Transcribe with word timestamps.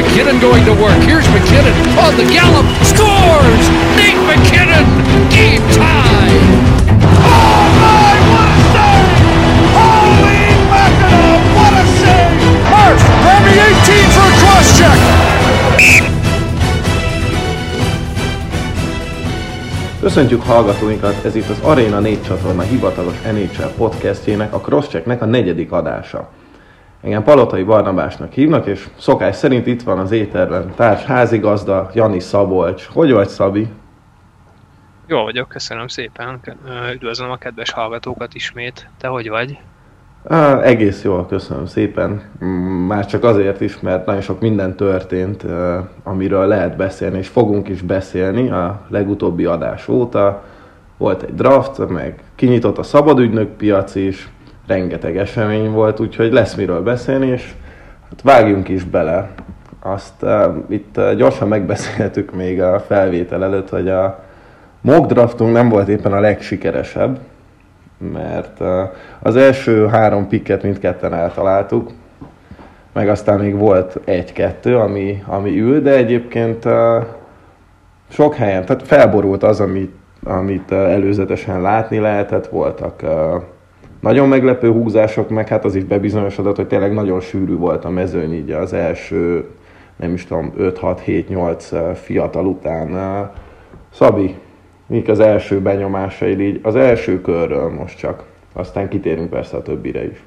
McKinnon 0.00 0.40
going 0.40 0.64
to 0.64 0.72
work. 0.72 0.96
Here's 1.04 1.26
McKinnon 1.26 1.76
on 2.00 2.16
the 2.16 2.24
gallop. 2.32 2.64
Scores! 2.88 3.64
Nate 4.00 4.16
McKinnon! 4.28 4.86
Game 5.28 5.60
tie! 5.76 6.40
Oh 7.20 7.64
my, 7.84 8.16
what 8.32 8.48
a 8.48 8.60
save! 8.72 9.12
Holy 9.76 10.40
mackerel, 10.72 11.36
what 11.52 11.74
a 11.76 11.84
save! 12.00 12.40
Hurst, 12.72 13.06
Remy 13.28 13.52
18 13.52 14.08
for 14.16 14.24
a 14.24 14.34
cross 14.40 14.68
check. 14.78 14.98
Köszöntjük 20.00 20.42
hallgatóinkat, 20.42 21.24
ez 21.24 21.34
itt 21.34 21.48
az 21.48 21.58
Arena 21.62 21.98
4 22.00 22.22
csatorna 22.22 22.62
hivatalos 22.62 23.20
NHL 23.22 23.68
podcastjének, 23.76 24.54
a 24.54 24.60
Crosschecknek 24.60 25.22
a 25.22 25.26
negyedik 25.26 25.72
adása. 25.72 26.28
Engem 27.02 27.22
Palotai 27.22 27.62
Barnabásnak 27.62 28.32
hívnak, 28.32 28.66
és 28.66 28.88
szokás 28.98 29.36
szerint 29.36 29.66
itt 29.66 29.82
van 29.82 29.98
az 29.98 30.10
éterben 30.10 30.72
társ 30.74 31.04
házigazda 31.04 31.90
Jani 31.94 32.20
Szabolcs. 32.20 32.88
Hogy 32.92 33.12
vagy, 33.12 33.28
Szabi? 33.28 33.68
Jó 35.06 35.22
vagyok, 35.22 35.48
köszönöm 35.48 35.88
szépen. 35.88 36.40
Üdvözlöm 36.94 37.30
a 37.30 37.36
kedves 37.36 37.70
hallgatókat 37.70 38.34
ismét. 38.34 38.88
Te 38.98 39.08
hogy 39.08 39.28
vagy? 39.28 39.58
Á, 40.28 40.60
egész 40.62 41.02
jól, 41.04 41.26
köszönöm 41.26 41.66
szépen. 41.66 42.22
Mm, 42.44 42.86
Már 42.86 43.06
csak 43.06 43.24
azért 43.24 43.60
is, 43.60 43.80
mert 43.80 44.06
nagyon 44.06 44.20
sok 44.20 44.40
minden 44.40 44.76
történt, 44.76 45.44
amiről 46.02 46.46
lehet 46.46 46.76
beszélni, 46.76 47.18
és 47.18 47.28
fogunk 47.28 47.68
is 47.68 47.82
beszélni 47.82 48.50
a 48.50 48.80
legutóbbi 48.88 49.44
adás 49.44 49.88
óta. 49.88 50.44
Volt 50.96 51.22
egy 51.22 51.34
draft, 51.34 51.88
meg 51.88 52.22
kinyitott 52.34 52.78
a 52.78 52.82
szabadügynök 52.82 53.48
piac 53.56 53.94
is, 53.94 54.28
rengeteg 54.70 55.16
esemény 55.16 55.70
volt, 55.70 56.00
úgyhogy 56.00 56.32
lesz 56.32 56.54
miről 56.54 56.82
beszélni, 56.82 57.26
és 57.26 57.54
hát 58.10 58.22
vágjunk 58.22 58.68
is 58.68 58.84
bele. 58.84 59.30
Azt 59.82 60.22
uh, 60.22 60.44
itt 60.68 60.96
uh, 60.96 61.14
gyorsan 61.14 61.48
megbeszéltük 61.48 62.34
még 62.34 62.62
a 62.62 62.80
felvétel 62.80 63.44
előtt, 63.44 63.68
hogy 63.68 63.88
a 63.88 64.24
mock 64.80 65.06
draftunk 65.06 65.52
nem 65.52 65.68
volt 65.68 65.88
éppen 65.88 66.12
a 66.12 66.20
legsikeresebb, 66.20 67.18
mert 68.12 68.60
uh, 68.60 68.68
az 69.22 69.36
első 69.36 69.86
három 69.86 70.28
pikket 70.28 70.62
mindketten 70.62 71.14
eltaláltuk, 71.14 71.90
meg 72.92 73.08
aztán 73.08 73.38
még 73.38 73.56
volt 73.56 74.00
egy-kettő, 74.04 74.76
ami, 74.76 75.22
ami 75.26 75.60
ül, 75.60 75.80
de 75.80 75.96
egyébként 75.96 76.64
uh, 76.64 77.04
sok 78.08 78.34
helyen, 78.34 78.64
tehát 78.64 78.86
felborult 78.86 79.42
az, 79.42 79.60
amit, 79.60 79.94
amit 80.24 80.70
uh, 80.70 80.78
előzetesen 80.78 81.60
látni 81.60 81.98
lehetett, 81.98 82.46
voltak 82.46 83.00
uh, 83.02 83.42
nagyon 84.00 84.28
meglepő 84.28 84.72
húzások, 84.72 85.28
meg 85.28 85.48
hát 85.48 85.64
az 85.64 85.74
is 85.74 85.84
bebizonyosodott, 85.84 86.56
hogy 86.56 86.66
tényleg 86.66 86.92
nagyon 86.92 87.20
sűrű 87.20 87.56
volt 87.56 87.84
a 87.84 87.90
mezőny 87.90 88.34
így 88.34 88.50
az 88.50 88.72
első, 88.72 89.48
nem 89.96 90.14
is 90.14 90.24
tudom, 90.24 90.52
5-6-7-8 90.58 91.96
fiatal 92.02 92.46
után. 92.46 93.30
Szabi, 93.92 94.34
mik 94.86 95.08
az 95.08 95.20
első 95.20 95.60
benyomásaid 95.60 96.40
így 96.40 96.60
az 96.62 96.76
első 96.76 97.20
körről 97.20 97.70
most 97.70 97.98
csak, 97.98 98.24
aztán 98.52 98.88
kitérünk 98.88 99.30
persze 99.30 99.56
a 99.56 99.62
többire 99.62 100.04
is. 100.04 100.22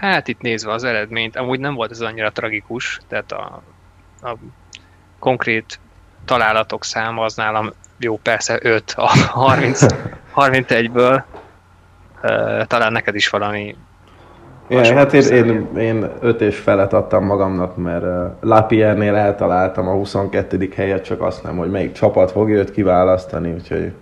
Hát 0.00 0.28
itt 0.28 0.40
nézve 0.40 0.72
az 0.72 0.84
eredményt, 0.84 1.36
amúgy 1.36 1.60
nem 1.60 1.74
volt 1.74 1.90
ez 1.90 2.00
annyira 2.00 2.32
tragikus, 2.32 3.00
tehát 3.08 3.32
a, 3.32 3.62
a 4.22 4.36
konkrét 5.18 5.80
találatok 6.24 6.84
száma 6.84 7.24
az 7.24 7.34
nálam 7.34 7.70
jó 7.98 8.18
persze 8.18 8.58
5 8.62 8.94
a 8.96 9.06
30, 9.06 9.86
31-ből, 10.34 11.22
talán 12.66 12.92
neked 12.92 13.14
is 13.14 13.28
valami 13.28 13.76
Igen, 14.68 14.96
hát 14.96 15.12
én, 15.12 15.44
én, 15.44 15.76
én 15.76 16.10
öt 16.20 16.40
és 16.40 16.58
felet 16.58 16.92
adtam 16.92 17.24
magamnak, 17.24 17.76
mert 17.76 18.02
uh, 18.02 18.32
Lapiernél 18.40 19.14
eltaláltam 19.14 19.88
a 19.88 19.92
22. 19.92 20.72
helyet, 20.76 21.04
csak 21.04 21.22
azt 21.22 21.42
nem, 21.42 21.56
hogy 21.56 21.70
melyik 21.70 21.92
csapat 21.92 22.30
fogja 22.30 22.56
őt 22.56 22.70
kiválasztani, 22.70 23.52
úgyhogy 23.52 23.92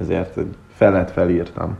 ezért 0.00 0.38
felet 0.74 1.10
felírtam. 1.10 1.78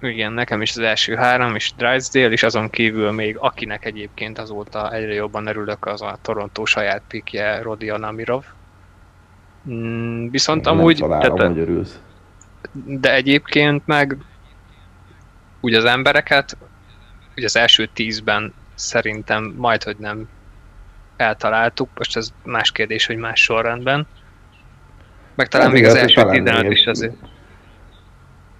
Igen, 0.00 0.32
nekem 0.32 0.62
is 0.62 0.70
az 0.70 0.78
első 0.78 1.14
három, 1.14 1.54
és 1.54 1.72
Drysdale, 1.76 2.30
és 2.30 2.42
azon 2.42 2.70
kívül 2.70 3.10
még 3.10 3.36
akinek 3.38 3.84
egyébként 3.84 4.38
azóta 4.38 4.92
egyre 4.92 5.14
jobban 5.14 5.46
örülök, 5.46 5.86
az 5.86 6.02
a 6.02 6.18
Toronto 6.22 6.64
saját 6.64 7.02
pikje, 7.08 7.62
Rodion 7.62 8.02
Amirov. 8.02 8.44
Mm, 9.70 10.28
viszont 10.30 10.64
Nem 10.64 10.78
amúgy... 10.78 10.96
találom, 10.96 11.36
tehát- 11.36 11.52
hogy 11.52 11.60
örülsz. 11.60 12.00
de 12.72 13.14
egyébként 13.14 13.86
meg 13.86 14.16
úgy 15.60 15.74
az 15.74 15.84
embereket, 15.84 16.56
ugye 17.36 17.46
az 17.46 17.56
első 17.56 17.86
tízben 17.86 18.54
szerintem 18.74 19.54
majd, 19.56 19.82
hogy 19.82 19.96
nem 19.98 20.28
eltaláltuk, 21.16 21.88
most 21.96 22.16
ez 22.16 22.32
más 22.44 22.72
kérdés, 22.72 23.06
hogy 23.06 23.16
más 23.16 23.42
sorrendben. 23.42 24.06
Meg 25.34 25.48
talán 25.48 25.66
Hát 25.66 25.74
még 25.76 25.84
az 25.84 25.92
hát 25.92 26.02
első 26.02 26.14
talán 26.14 26.34
15 26.44 26.62
még- 26.62 26.72
is 26.72 26.86
azért. 26.86 27.14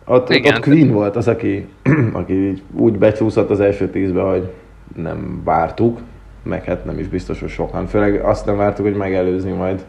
Ott, 0.04 0.30
Igen. 0.30 0.54
ott 0.54 0.60
Queen 0.62 0.88
volt 0.92 1.16
az, 1.16 1.28
aki, 1.28 1.68
aki 2.12 2.62
úgy 2.72 2.98
becsúszott 2.98 3.50
az 3.50 3.60
első 3.60 3.90
tízbe, 3.90 4.20
hogy 4.22 4.52
nem 4.96 5.44
vártuk, 5.44 6.00
meg 6.42 6.64
hát 6.64 6.84
nem 6.84 6.98
is 6.98 7.08
biztos, 7.08 7.40
hogy 7.40 7.50
sokan. 7.50 7.86
Főleg 7.86 8.24
azt 8.24 8.46
nem 8.46 8.56
vártuk, 8.56 8.84
hogy 8.84 8.96
megelőzni 8.96 9.52
majd 9.52 9.84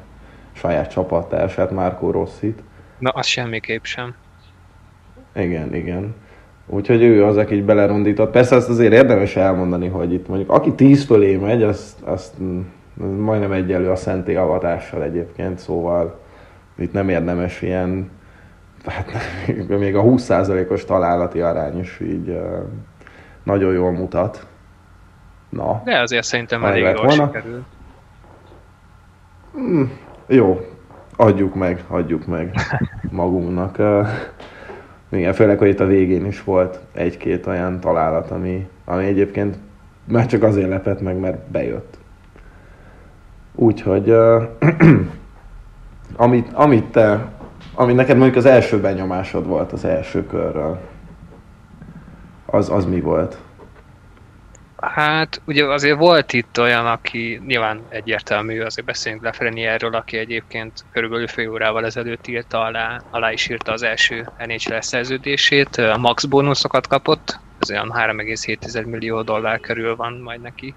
saját 0.54 0.92
csapattársát, 0.92 1.72
Márkó 1.72 2.12
Rosszit. 2.12 2.62
Na, 3.00 3.10
az 3.10 3.26
semmiképp 3.26 3.84
sem. 3.84 4.16
Igen, 5.36 5.76
igen. 5.76 6.16
Úgyhogy 6.74 7.02
ő 7.04 7.26
az, 7.26 7.38
aki 7.38 7.62
belerondított. 7.62 8.32
Persze 8.32 8.56
azt 8.56 8.70
azért 8.70 8.94
érdemes 8.94 9.36
elmondani, 9.36 9.88
hogy 9.88 10.14
itt 10.14 10.28
mondjuk 10.28 10.52
aki 10.52 10.74
10 10.74 11.06
fölé 11.06 11.36
megy, 11.36 11.64
azt, 11.64 12.02
azt 12.02 12.34
mm, 12.42 12.60
az 13.00 13.18
majdnem 13.18 13.52
egyenlő 13.52 13.90
a 13.90 13.96
szenté 13.96 14.36
avatással 14.36 15.04
egyébként, 15.04 15.60
szóval 15.60 16.20
itt 16.78 16.94
nem 16.94 17.10
érdemes 17.10 17.62
ilyen, 17.62 18.10
hát 18.86 19.12
még 19.80 19.96
a 19.96 20.04
20%-os 20.04 20.86
találati 20.86 21.42
arány 21.42 21.80
is 21.80 22.00
így 22.00 22.40
nagyon 23.44 23.74
jól 23.74 23.92
mutat. 23.92 24.48
Na, 25.50 25.82
De 25.86 26.00
azért 26.00 26.24
szerintem 26.24 26.64
elég 26.66 26.84
jól 26.84 26.94
volna. 26.94 27.26
sikerül. 27.26 27.64
jó, 30.28 30.66
adjuk 31.16 31.56
meg, 31.56 31.84
adjuk 31.88 32.26
meg 32.26 32.54
magunknak. 33.12 33.78
Igen, 35.12 35.34
főleg, 35.34 35.58
hogy 35.58 35.68
itt 35.68 35.80
a 35.80 35.86
végén 35.86 36.26
is 36.26 36.44
volt 36.44 36.80
egy-két 36.94 37.48
olyan 37.48 37.80
találat, 37.80 38.32
ami, 38.32 38.68
ami 38.86 39.06
egyébként 39.06 39.58
már 40.06 40.26
csak 40.26 40.44
azért 40.44 40.70
lepett 40.70 41.02
meg, 41.02 41.20
mert 41.20 41.50
bejött. 41.50 41.98
Úgyhogy, 43.56 44.10
uh, 44.10 44.44
amit, 46.16 46.54
amit 46.54 46.86
te, 46.86 47.32
ami 47.76 47.94
neked 47.94 48.18
mondjuk 48.18 48.38
az 48.38 48.46
első 48.46 48.80
benyomásod 48.80 49.48
volt 49.48 49.72
az 49.72 49.86
első 49.86 50.26
körről, 50.26 50.80
az, 52.46 52.70
az 52.70 52.86
mi 52.86 53.02
volt? 53.02 53.38
Hát 54.82 55.42
ugye 55.46 55.66
azért 55.66 55.98
volt 55.98 56.34
itt 56.34 56.60
olyan, 56.60 56.86
aki 56.86 57.42
nyilván 57.46 57.82
egyértelmű, 57.90 58.62
azért 58.62 58.88
beszéljünk 58.88 59.24
Lefrenieről, 59.24 59.96
aki 59.96 60.18
egyébként 60.18 60.86
körülbelül 60.92 61.28
fél 61.28 61.50
órával 61.50 61.86
ezelőtt 61.86 62.28
írta 62.28 62.62
alá, 62.62 63.02
alá 63.10 63.32
is 63.32 63.50
írta 63.50 63.72
az 63.72 63.82
első 63.82 64.30
NHL 64.38 64.80
szerződését, 64.80 65.76
a 65.78 65.98
max 65.98 66.26
bónuszokat 66.26 66.88
kapott, 66.88 67.40
ez 67.60 67.72
olyan 67.72 67.94
3,7 67.96 68.86
millió 68.86 69.22
dollár 69.22 69.60
körül 69.60 69.96
van 69.96 70.14
majd 70.14 70.42
neki. 70.42 70.76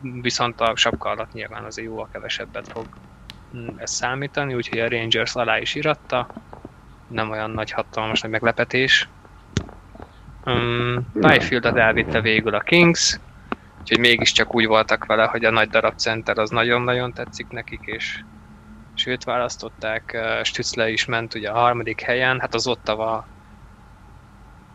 Viszont 0.00 0.60
a 0.60 0.76
sapka 0.76 1.08
alatt 1.08 1.32
nyilván 1.32 1.64
azért 1.64 1.88
jóval 1.88 2.08
kevesebbet 2.12 2.68
fog 2.68 2.86
mm, 3.56 3.66
ez 3.76 3.90
számítani, 3.90 4.54
úgyhogy 4.54 4.78
a 4.78 4.88
Rangers 4.88 5.34
alá 5.34 5.58
is 5.58 5.74
íratta, 5.74 6.28
nem 7.08 7.30
olyan 7.30 7.50
nagy 7.50 7.70
hatalmas 7.70 8.20
nagy 8.20 8.30
meglepetés. 8.30 9.08
Um, 10.48 11.06
Byfieldet 11.14 11.76
elvitte 11.76 12.20
végül 12.20 12.54
a 12.54 12.60
Kings, 12.60 13.18
úgyhogy 13.80 13.98
mégiscsak 13.98 14.54
úgy 14.54 14.66
voltak 14.66 15.06
vele, 15.06 15.24
hogy 15.24 15.44
a 15.44 15.50
nagy 15.50 15.68
darab 15.68 15.96
center 15.96 16.38
az 16.38 16.50
nagyon-nagyon 16.50 17.12
tetszik 17.12 17.48
nekik, 17.48 17.80
és, 17.84 18.20
és 18.96 19.06
őt 19.06 19.24
választották. 19.24 20.18
Stützle 20.42 20.90
is 20.90 21.04
ment 21.04 21.34
ugye 21.34 21.50
a 21.50 21.58
harmadik 21.58 22.00
helyen, 22.00 22.40
hát 22.40 22.54
az 22.54 22.66
Ottawa 22.66 23.26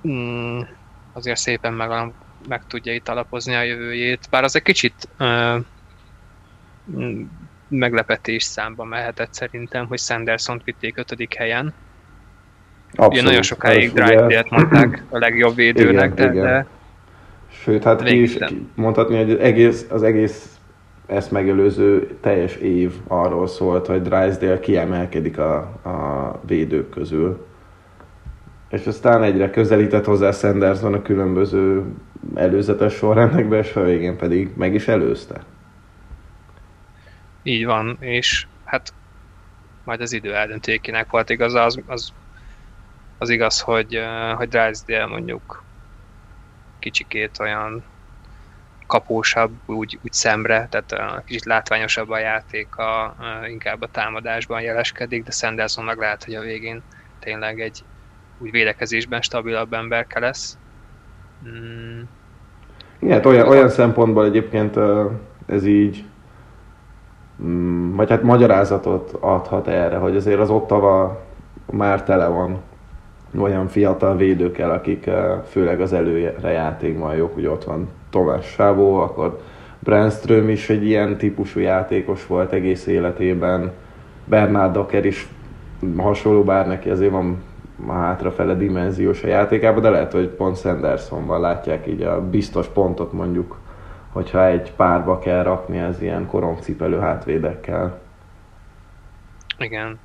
mm, 0.07 0.59
azért 1.13 1.39
szépen 1.39 1.73
meg, 1.73 2.13
meg 2.47 2.67
tudja 2.67 2.93
itt 2.93 3.09
alapozni 3.09 3.55
a 3.55 3.61
jövőjét, 3.61 4.27
bár 4.29 4.43
az 4.43 4.55
egy 4.55 4.61
kicsit 4.61 5.09
uh, 5.19 5.59
meglepetés 7.67 8.43
számba 8.43 8.83
mehetett 8.83 9.33
szerintem, 9.33 9.87
hogy 9.87 9.99
Sanderson 9.99 10.61
vitték 10.63 10.97
ötödik 10.97 11.33
helyen. 11.33 11.73
Ugye 12.97 13.21
nagyon 13.21 13.41
sokáig 13.41 13.93
Drysdale-t 13.93 14.49
mondták 14.49 15.03
a 15.09 15.17
legjobb 15.17 15.55
védőnek, 15.55 16.11
Igen, 16.11 16.15
de, 16.15 16.31
igen. 16.31 16.45
de 16.45 16.67
Sőt, 17.49 17.83
hát 17.83 18.03
ki 18.03 18.21
is 18.21 18.37
mondhatni, 18.75 19.17
hogy 19.17 19.31
az 19.31 19.39
egész, 19.39 19.85
az 19.89 20.03
egész 20.03 20.57
ezt 21.05 21.31
megelőző 21.31 22.17
teljes 22.21 22.55
év 22.55 22.93
arról 23.07 23.47
szólt, 23.47 23.87
hogy 23.87 24.01
Drysdale 24.01 24.59
kiemelkedik 24.59 25.37
a, 25.37 25.55
a 25.83 26.39
védők 26.45 26.89
közül. 26.89 27.45
És 28.69 28.85
aztán 28.87 29.23
egyre 29.23 29.49
közelített 29.49 30.05
hozzá 30.05 30.31
Sanderson 30.31 30.93
a 30.93 31.01
különböző 31.01 31.83
előzetes 32.35 32.93
sorrendekbe, 32.93 33.57
és 33.57 33.75
a 33.75 33.83
végén 33.83 34.17
pedig 34.17 34.49
meg 34.55 34.73
is 34.73 34.87
előzte. 34.87 35.43
Így 37.43 37.65
van, 37.65 37.97
és 37.99 38.47
hát 38.63 38.93
majd 39.83 40.01
az 40.01 40.13
idő 40.13 40.33
eldönti, 40.33 40.79
kinek 40.79 41.09
volt 41.09 41.29
igaz, 41.29 41.53
az, 41.53 41.79
az, 41.87 42.13
az 43.23 43.29
igaz, 43.29 43.59
hogy, 43.59 43.99
hogy 44.35 44.47
Drysdale 44.47 45.05
mondjuk 45.05 45.63
kicsikét 46.79 47.39
olyan 47.39 47.83
kapósabb 48.87 49.51
úgy, 49.65 49.99
úgy 50.03 50.13
szemre, 50.13 50.67
tehát 50.69 51.23
kicsit 51.25 51.45
látványosabb 51.45 52.09
a 52.09 52.17
játék, 52.17 52.75
a, 52.75 53.15
inkább 53.49 53.81
a 53.81 53.87
támadásban 53.91 54.61
jeleskedik, 54.61 55.23
de 55.23 55.31
Sanderson 55.31 55.85
meg 55.85 55.97
lehet, 55.97 56.23
hogy 56.23 56.35
a 56.35 56.41
végén 56.41 56.81
tényleg 57.19 57.59
egy 57.59 57.83
úgy 58.37 58.51
védekezésben 58.51 59.21
stabilabb 59.21 59.73
emberke 59.73 60.19
lesz. 60.19 60.57
Mm. 61.47 62.01
Igen, 62.99 63.13
hát 63.13 63.25
olyan, 63.25 63.47
olyan 63.47 63.69
szempontból 63.69 64.25
egyébként 64.25 64.79
ez 65.45 65.65
így 65.65 66.03
mm, 67.43 67.95
vagy 67.95 68.09
hát 68.09 68.23
magyarázatot 68.23 69.17
adhat 69.19 69.67
erre, 69.67 69.97
hogy 69.97 70.15
azért 70.15 70.39
az 70.39 70.49
Ottava 70.49 71.21
már 71.71 72.03
tele 72.03 72.27
van 72.27 72.61
olyan 73.39 73.67
fiatal 73.67 74.15
védőkkel, 74.15 74.71
akik 74.71 75.09
főleg 75.49 75.81
az 75.81 75.93
előre 75.93 76.51
játékban 76.51 77.15
jók, 77.15 77.33
hogy 77.33 77.45
ott 77.45 77.63
van 77.63 77.89
Tomás 78.09 78.45
Sávó, 78.45 78.95
akkor 78.95 79.39
Brandström 79.79 80.49
is 80.49 80.69
egy 80.69 80.85
ilyen 80.85 81.17
típusú 81.17 81.59
játékos 81.59 82.27
volt 82.27 82.51
egész 82.51 82.85
életében, 82.85 83.71
Bernard 84.25 84.73
Docker 84.73 85.05
is 85.05 85.27
hasonló, 85.97 86.43
bár 86.43 86.67
neki 86.67 86.89
azért 86.89 87.11
van 87.11 87.43
hátrafele 87.87 88.55
dimenziós 88.55 89.23
a 89.23 89.27
játékában, 89.27 89.81
de 89.81 89.89
lehet, 89.89 90.11
hogy 90.11 90.27
pont 90.27 90.57
Sandersonban 90.57 91.41
látják 91.41 91.87
így 91.87 92.01
a 92.01 92.29
biztos 92.29 92.67
pontot 92.67 93.13
mondjuk, 93.13 93.59
hogyha 94.11 94.45
egy 94.45 94.71
párba 94.71 95.19
kell 95.19 95.43
rakni 95.43 95.81
az 95.81 96.01
ilyen 96.01 96.27
korongcipelő 96.27 96.99
hátvédekkel. 96.99 97.99
Igen, 99.57 99.99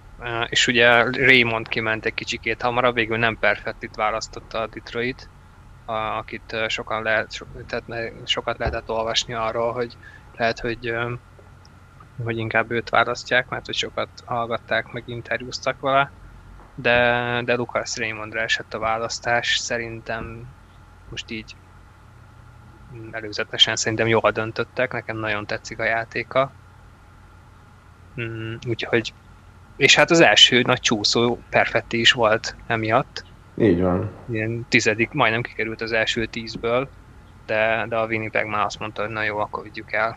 és 0.49 0.67
ugye 0.67 1.03
Raymond 1.03 1.69
kiment 1.69 2.05
egy 2.05 2.15
kicsikét 2.15 2.63
hamarabb, 2.63 2.95
végül 2.95 3.17
nem 3.17 3.39
Perfettit 3.39 3.97
választotta 3.97 4.61
a 4.61 4.67
Detroit, 4.67 5.31
akit 5.85 6.57
sokan 6.67 7.03
lehet, 7.03 7.33
so, 7.33 7.45
tehát 7.67 8.13
sokat 8.25 8.59
lehetett 8.59 8.91
olvasni 8.91 9.35
arról, 9.35 9.73
hogy 9.73 9.97
lehet, 10.33 10.61
hogy, 10.61 10.95
hogy 12.25 12.37
inkább 12.39 12.71
őt 12.71 12.89
választják, 12.89 13.49
mert 13.49 13.67
hogy 13.67 13.75
sokat 13.75 14.11
hallgatták, 14.25 14.93
meg 14.93 15.03
interjúztak 15.07 15.81
vele, 15.81 16.13
de, 16.75 17.43
de 17.45 17.55
Lucas 17.55 17.97
Raymondra 17.97 18.41
esett 18.41 18.75
a 18.75 18.79
választás, 18.79 19.57
szerintem 19.57 20.47
most 21.09 21.31
így 21.31 21.57
előzetesen 23.11 23.77
szerintem 23.77 24.07
jól 24.07 24.31
döntöttek, 24.31 24.93
nekem 24.93 25.17
nagyon 25.17 25.47
tetszik 25.47 25.79
a 25.79 25.85
játéka. 25.85 26.53
Mm, 28.21 28.55
úgyhogy, 28.69 29.15
és 29.79 29.95
hát 29.95 30.11
az 30.11 30.21
első 30.21 30.61
nagy 30.61 30.81
csúszó 30.81 31.39
perfetti 31.51 32.01
is 32.01 32.13
volt 32.13 32.57
emiatt. 32.67 33.25
Így 33.57 33.81
van. 33.81 34.11
Ilyen 34.31 34.67
tizedik, 34.69 35.13
majdnem 35.13 35.43
kikerült 35.43 35.81
az 35.81 35.93
első 35.93 36.27
tízből, 36.27 36.89
de, 37.47 37.87
de 37.89 37.97
a 37.97 38.07
Winnipeg 38.07 38.47
már 38.47 38.65
azt 38.65 38.79
mondta, 38.79 39.03
hogy 39.03 39.11
na 39.11 39.23
jó, 39.23 39.39
akkor 39.39 39.63
vigyük 39.63 39.93
el. 39.93 40.17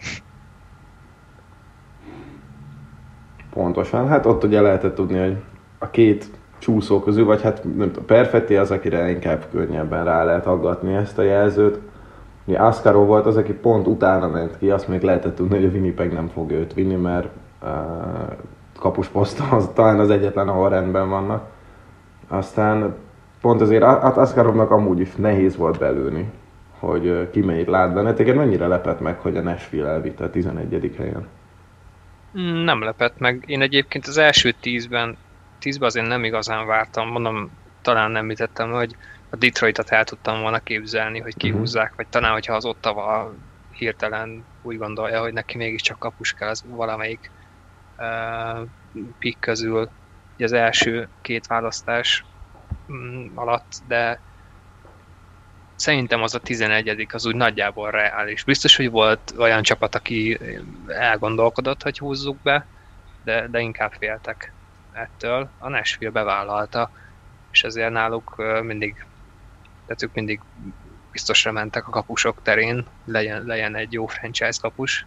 Pontosan, 3.54 4.08
hát 4.08 4.26
ott 4.26 4.44
ugye 4.44 4.62
lehetett 4.62 4.96
tudni, 4.96 5.20
hogy 5.20 5.38
a 5.80 5.90
két 5.90 6.26
csúszó 6.58 7.00
közül, 7.00 7.26
vagy 7.26 7.42
hát 7.42 7.64
nem 7.64 7.92
tudom, 7.92 8.06
Perfetti 8.06 8.56
az, 8.56 8.72
akire 8.72 9.10
inkább 9.10 9.46
könnyebben 9.52 10.06
rá 10.06 10.24
lehet 10.24 10.46
aggatni 10.46 10.94
ezt 10.94 11.18
a 11.18 11.22
jelzőt. 11.22 11.80
Ugye 12.46 12.58
Askarov 12.58 13.08
volt 13.08 13.26
az, 13.26 13.38
aki 13.38 13.54
pont 13.54 13.88
utána 13.88 14.28
ment 14.28 14.58
ki, 14.58 14.70
azt 14.70 14.88
még 14.88 15.02
lehetett 15.02 15.36
tudni, 15.36 15.56
hogy 15.56 15.66
a 15.66 15.70
Winnipeg 15.70 16.14
nem 16.14 16.28
fog 16.28 16.52
őt 16.52 16.74
vinni, 16.74 16.96
mert 16.96 17.28
uh, 17.62 17.70
kapusposzton 18.82 19.50
az 19.50 19.70
talán 19.74 20.00
az 20.00 20.10
egyetlen, 20.10 20.48
ahol 20.48 20.70
rendben 20.70 21.10
vannak. 21.10 21.50
Aztán 22.28 22.96
pont 23.42 23.62
azért 23.62 23.84
Askarovnak 23.84 24.72
amúgy 24.72 25.00
is 25.00 25.16
nehéz 25.16 25.56
volt 25.56 25.78
belőni, 25.78 26.32
hogy 26.80 27.30
ki 27.32 27.42
mennyit 27.42 27.68
lát 27.68 27.94
benne. 27.94 28.14
Téged 28.14 28.36
mennyire 28.36 28.68
lepett 28.68 29.00
meg, 29.00 29.20
hogy 29.20 29.38
a 29.38 29.42
Nashville 29.42 29.88
elvitte 29.88 30.24
a 30.24 30.30
11. 30.30 30.94
helyen? 30.98 31.28
Nem 32.64 32.84
lepett 32.84 33.20
meg. 33.20 33.44
Én 33.48 33.62
egyébként 33.62 34.08
az 34.08 34.18
első 34.18 34.52
tízben, 34.52 35.18
tízben 35.60 35.88
azért 35.88 36.08
nem 36.08 36.24
igazán 36.24 36.68
vártam. 36.68 37.08
Mondom, 37.08 37.50
talán 37.82 38.12
nem 38.12 38.30
hitettem, 38.30 38.72
hogy 38.72 38.96
a 39.30 39.36
Detroitot 39.36 39.90
el 39.90 40.04
tudtam 40.04 40.42
volna 40.42 40.60
képzelni, 40.60 41.20
hogy 41.20 41.34
mhm. 41.36 41.46
kihúzzák, 41.46 41.84
uh-huh. 41.84 41.98
vagy 41.98 42.08
talán, 42.08 42.32
hogyha 42.32 42.54
az 42.54 42.66
Ottawa 42.66 43.34
hirtelen 43.72 44.44
úgy 44.62 44.78
gondolja, 44.78 45.22
hogy 45.22 45.34
neki 45.34 45.58
mégiscsak 45.58 46.00
kapus 46.00 46.34
kell 46.34 46.50
az 46.50 46.64
valamelyik 46.68 47.32
pick 49.20 49.40
közül. 49.40 49.90
Az 50.38 50.52
első 50.52 51.10
két 51.22 51.48
választás 51.48 52.24
Mm, 52.92 53.38
alatt, 53.38 53.82
de 53.88 54.20
szerintem 55.76 56.22
az 56.22 56.36
a 56.36 56.40
11 56.40 57.08
az 57.12 57.26
úgy 57.26 57.36
nagyjából 57.36 57.92
reális. 57.92 58.44
Biztos, 58.44 58.76
hogy 58.76 58.90
volt 58.90 59.34
olyan 59.38 59.64
csapat, 59.64 59.96
aki 59.96 60.40
elgondolkodott, 60.88 61.84
hogy 61.84 61.98
húzzuk 61.98 62.42
be, 62.42 62.68
de, 63.24 63.48
de 63.48 63.60
inkább 63.60 63.92
féltek 63.92 64.54
ettől. 64.92 65.50
A 65.58 65.70
Nashville 65.70 66.12
bevállalta, 66.12 66.92
és 67.52 67.64
ezért 67.64 67.92
náluk 67.92 68.36
mindig, 68.64 69.06
tehát 69.86 70.04
ők 70.04 70.14
mindig 70.14 70.42
biztosra 71.12 71.52
mentek 71.52 71.88
a 71.88 71.92
kapusok 71.92 72.42
terén, 72.42 72.86
legyen, 73.06 73.44
legyen 73.44 73.76
egy 73.76 73.94
jó 73.94 74.06
franchise 74.08 74.60
kapus. 74.62 75.06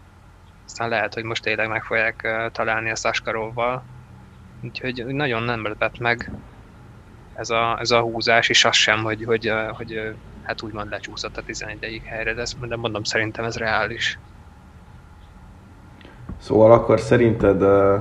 Aztán 0.64 0.88
lehet, 0.88 1.14
hogy 1.14 1.24
most 1.24 1.42
tényleg 1.42 1.68
meg 1.68 1.84
fogják 1.84 2.50
találni 2.52 2.90
a 2.90 2.94
Saskarovval. 2.94 3.82
Úgyhogy 4.62 5.04
nagyon 5.06 5.42
nem 5.42 5.64
lepett 5.64 5.98
meg 5.98 6.30
ez 7.34 7.50
a, 7.50 7.78
ez 7.80 7.90
a 7.90 8.00
húzás, 8.00 8.48
és 8.48 8.64
az 8.64 8.76
sem, 8.76 9.02
hogy, 9.02 9.24
hogy, 9.24 9.52
hogy 9.76 10.14
hát 10.42 10.62
úgymond 10.62 10.90
lecsúszott 10.90 11.36
a 11.36 11.42
11. 11.42 12.02
helyre, 12.04 12.34
de, 12.34 12.40
ezt, 12.40 12.66
de 12.68 12.76
mondom, 12.76 13.02
szerintem 13.02 13.44
ez 13.44 13.56
reális. 13.56 14.18
Szóval 16.38 16.72
akkor 16.72 17.00
szerinted 17.00 17.62
uh, 17.62 18.00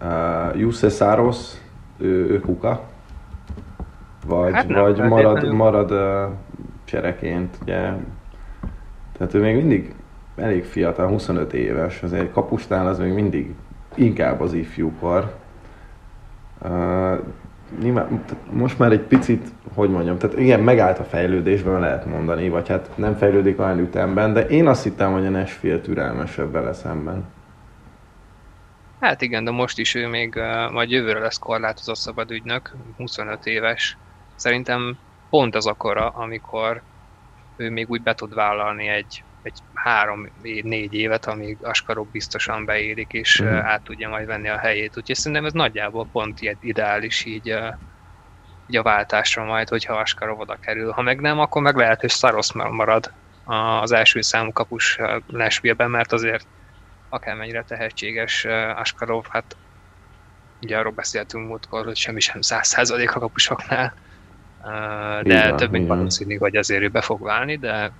uh, 0.00 0.58
Jusse 0.58 0.88
Száros, 0.88 1.36
ő, 1.98 2.30
ő 2.30 2.40
kuka? 2.40 2.88
Vagy, 4.26 4.52
hát 4.52 4.68
nem, 4.68 4.80
vagy 4.80 4.98
marad, 4.98 5.52
marad 5.52 5.90
uh, 5.90 6.32
csereként, 6.84 7.56
ugye? 7.62 7.92
Tehát 9.16 9.34
ő 9.34 9.40
még 9.40 9.56
mindig 9.56 9.94
elég 10.36 10.64
fiatal, 10.64 11.08
25 11.08 11.52
éves, 11.52 12.02
azért 12.02 12.32
kapustán 12.32 12.86
az 12.86 12.98
még 12.98 13.12
mindig 13.12 13.54
inkább 13.94 14.40
az 14.40 14.52
ifjúkor. 14.52 15.34
Uh, 16.62 17.18
most 18.50 18.78
már 18.78 18.92
egy 18.92 19.00
picit, 19.00 19.48
hogy 19.74 19.90
mondjam, 19.90 20.18
tehát 20.18 20.38
igen, 20.38 20.60
megállt 20.60 20.98
a 20.98 21.04
fejlődésben 21.04 21.80
lehet 21.80 22.06
mondani, 22.06 22.48
vagy 22.48 22.68
hát 22.68 22.90
nem 22.94 23.14
fejlődik 23.14 23.60
olyan 23.60 23.78
ütemben, 23.78 24.32
de 24.32 24.46
én 24.46 24.66
azt 24.66 24.82
hittem, 24.82 25.12
hogy 25.12 25.26
a 25.26 25.30
Nashville 25.30 25.80
türelmesebb 25.80 26.52
vele 26.52 26.72
szemben. 26.72 27.24
Hát 29.00 29.22
igen, 29.22 29.44
de 29.44 29.50
most 29.50 29.78
is 29.78 29.94
ő 29.94 30.08
még 30.08 30.40
majd 30.72 30.90
jövőre 30.90 31.18
lesz 31.18 31.38
korlátozott 31.38 31.96
szabadügynök, 31.96 32.74
25 32.96 33.46
éves. 33.46 33.96
Szerintem 34.34 34.98
pont 35.30 35.54
az 35.54 35.66
akkora, 35.66 36.08
amikor 36.08 36.82
ő 37.56 37.70
még 37.70 37.90
úgy 37.90 38.02
be 38.02 38.14
tud 38.14 38.34
vállalni 38.34 38.88
egy, 38.88 39.22
egy 39.44 39.58
három-négy 39.74 40.94
évet, 40.94 41.26
amíg 41.26 41.56
Askarok 41.62 42.10
biztosan 42.10 42.64
beérik, 42.64 43.12
és 43.12 43.42
mm. 43.42 43.46
át 43.46 43.82
tudja 43.82 44.08
majd 44.08 44.26
venni 44.26 44.48
a 44.48 44.58
helyét. 44.58 44.96
Úgyhogy 44.96 45.16
szerintem 45.16 45.44
ez 45.44 45.52
nagyjából 45.52 46.06
pont 46.12 46.40
ilyen 46.40 46.58
ideális 46.60 47.24
így, 47.24 47.58
így 48.66 48.76
a 48.76 48.82
váltásra 48.82 49.44
majd, 49.44 49.68
hogyha 49.68 49.94
Askarov 49.94 50.40
oda 50.40 50.58
kerül. 50.60 50.90
Ha 50.90 51.02
meg 51.02 51.20
nem, 51.20 51.38
akkor 51.38 51.62
meg 51.62 51.76
lehet, 51.76 52.00
hogy 52.00 52.10
Szarosz 52.10 52.52
marad 52.52 53.12
az 53.80 53.92
első 53.92 54.20
számú 54.20 54.52
kapus 54.52 54.98
Nashville-ben, 55.26 55.90
mert 55.90 56.12
azért 56.12 56.46
akármennyire 57.08 57.62
tehetséges 57.62 58.44
Askarov, 58.76 59.24
hát 59.28 59.56
ugye 60.62 60.78
arról 60.78 60.92
beszéltünk 60.92 61.48
múltkor, 61.48 61.84
hogy 61.84 61.96
semmi 61.96 62.20
sem 62.20 62.40
száz 62.40 62.66
százalék 62.66 63.14
a 63.14 63.20
kapusoknál, 63.20 63.94
de 65.22 65.38
igen, 65.38 65.56
több 65.56 65.70
mint 65.70 65.88
valószínű, 65.88 66.36
hogy 66.36 66.56
azért 66.56 66.82
ő 66.82 66.88
be 66.88 67.00
fog 67.00 67.22
válni, 67.22 67.56
de 67.56 67.92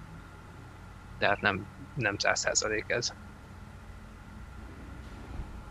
tehát 1.24 1.40
nem, 1.40 1.66
nem 1.94 2.14
száz 2.18 2.38
százalék 2.38 2.84
ez. 2.86 3.12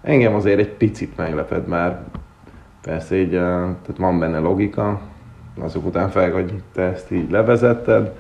Engem 0.02 0.34
azért 0.36 0.60
egy 0.60 0.70
picit 0.70 1.18
megleped 1.18 1.68
már, 1.68 2.00
persze 2.82 3.16
így, 3.16 3.30
tehát 3.30 3.98
van 3.98 4.20
benne 4.20 4.40
logika, 4.40 5.02
azok 5.60 5.86
után 5.86 6.10
fel, 6.10 6.32
hogy 6.32 6.64
te 6.74 6.82
ezt 6.82 7.12
így 7.12 7.32
levezetted. 7.32 8.12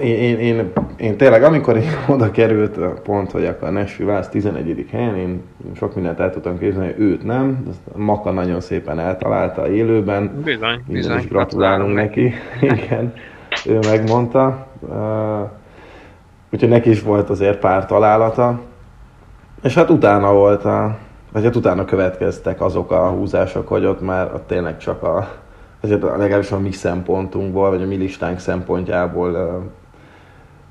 Én, 0.00 0.16
én, 0.16 0.38
én, 0.38 0.72
én 0.96 1.16
tényleg, 1.16 1.42
amikor 1.42 1.76
én 1.76 1.90
oda 2.14 2.30
került 2.30 2.76
a 2.76 2.92
pont, 2.92 3.30
hogy 3.30 3.44
akkor 3.44 3.72
Nashville 3.72 4.12
Vász 4.12 4.28
11. 4.28 4.86
helyen, 4.90 5.16
én 5.16 5.42
sok 5.76 5.94
mindent 5.94 6.20
el 6.20 6.30
tudtam 6.30 6.58
képzelni, 6.58 6.94
őt 6.98 7.24
nem. 7.24 7.74
Maka 7.96 8.30
nagyon 8.30 8.60
szépen 8.60 8.98
eltalálta 8.98 9.70
élőben. 9.70 10.42
Bizony, 10.44 10.82
bizony. 10.86 11.18
Is 11.18 11.28
gratulálunk 11.28 11.94
neki. 11.94 12.34
neki. 12.60 12.66
Igen. 12.84 13.14
ő 13.66 13.78
megmondta. 13.78 14.67
Úgyhogy 16.52 16.68
neki 16.68 16.90
is 16.90 17.02
volt 17.02 17.30
azért 17.30 17.58
pár 17.58 17.86
találata. 17.86 18.60
És 19.62 19.74
hát 19.74 19.90
utána 19.90 20.32
volt 20.32 20.64
a, 20.64 20.96
vagy 21.32 21.44
hát 21.44 21.56
utána 21.56 21.84
következtek 21.84 22.60
azok 22.60 22.90
a 22.90 23.08
húzások, 23.08 23.68
hogy 23.68 23.84
ott 23.84 24.00
már 24.00 24.34
ott 24.34 24.46
tényleg 24.46 24.78
csak 24.78 25.02
a, 25.02 25.28
hát 25.82 26.00
legalábbis 26.00 26.52
a 26.52 26.58
mi 26.58 26.72
szempontunkból, 26.72 27.70
vagy 27.70 27.82
a 27.82 27.86
mi 27.86 27.96
listánk 27.96 28.38
szempontjából 28.38 29.62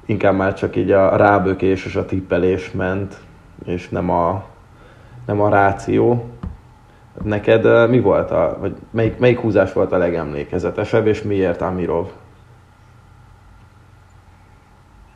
inkább 0.05 0.35
már 0.35 0.53
csak 0.53 0.75
így 0.75 0.91
a 0.91 1.15
rábökés 1.15 1.85
és 1.85 1.95
a 1.95 2.05
tippelés 2.05 2.71
ment, 2.71 3.17
és 3.65 3.89
nem 3.89 4.09
a, 4.09 4.43
nem 5.25 5.41
a 5.41 5.49
ráció. 5.49 6.25
Neked 7.23 7.89
mi 7.89 7.99
volt 7.99 8.31
a, 8.31 8.57
vagy 8.59 8.75
melyik, 8.91 9.19
melyik 9.19 9.39
húzás 9.39 9.73
volt 9.73 9.91
a 9.91 9.97
legemlékezetesebb, 9.97 11.07
és 11.07 11.21
miért 11.21 11.61
Amirov? 11.61 12.07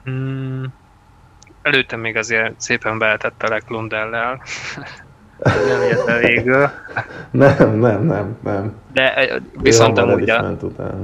Hmm. 0.04 0.74
Előtte 1.62 1.96
még 1.96 2.18
azért 2.18 2.62
szépen 2.62 2.98
beeltettelek 2.98 3.70
Lundellel. 3.70 4.42
nem 5.68 5.82
jött 5.90 6.08
el 6.08 6.20
végül. 6.20 6.70
Nem, 7.32 7.80
nem, 7.80 8.04
nem, 8.04 8.38
nem. 8.44 8.76
De 8.94 9.40
viszont 9.54 9.98
amúgy 9.98 10.30
a, 10.30 10.58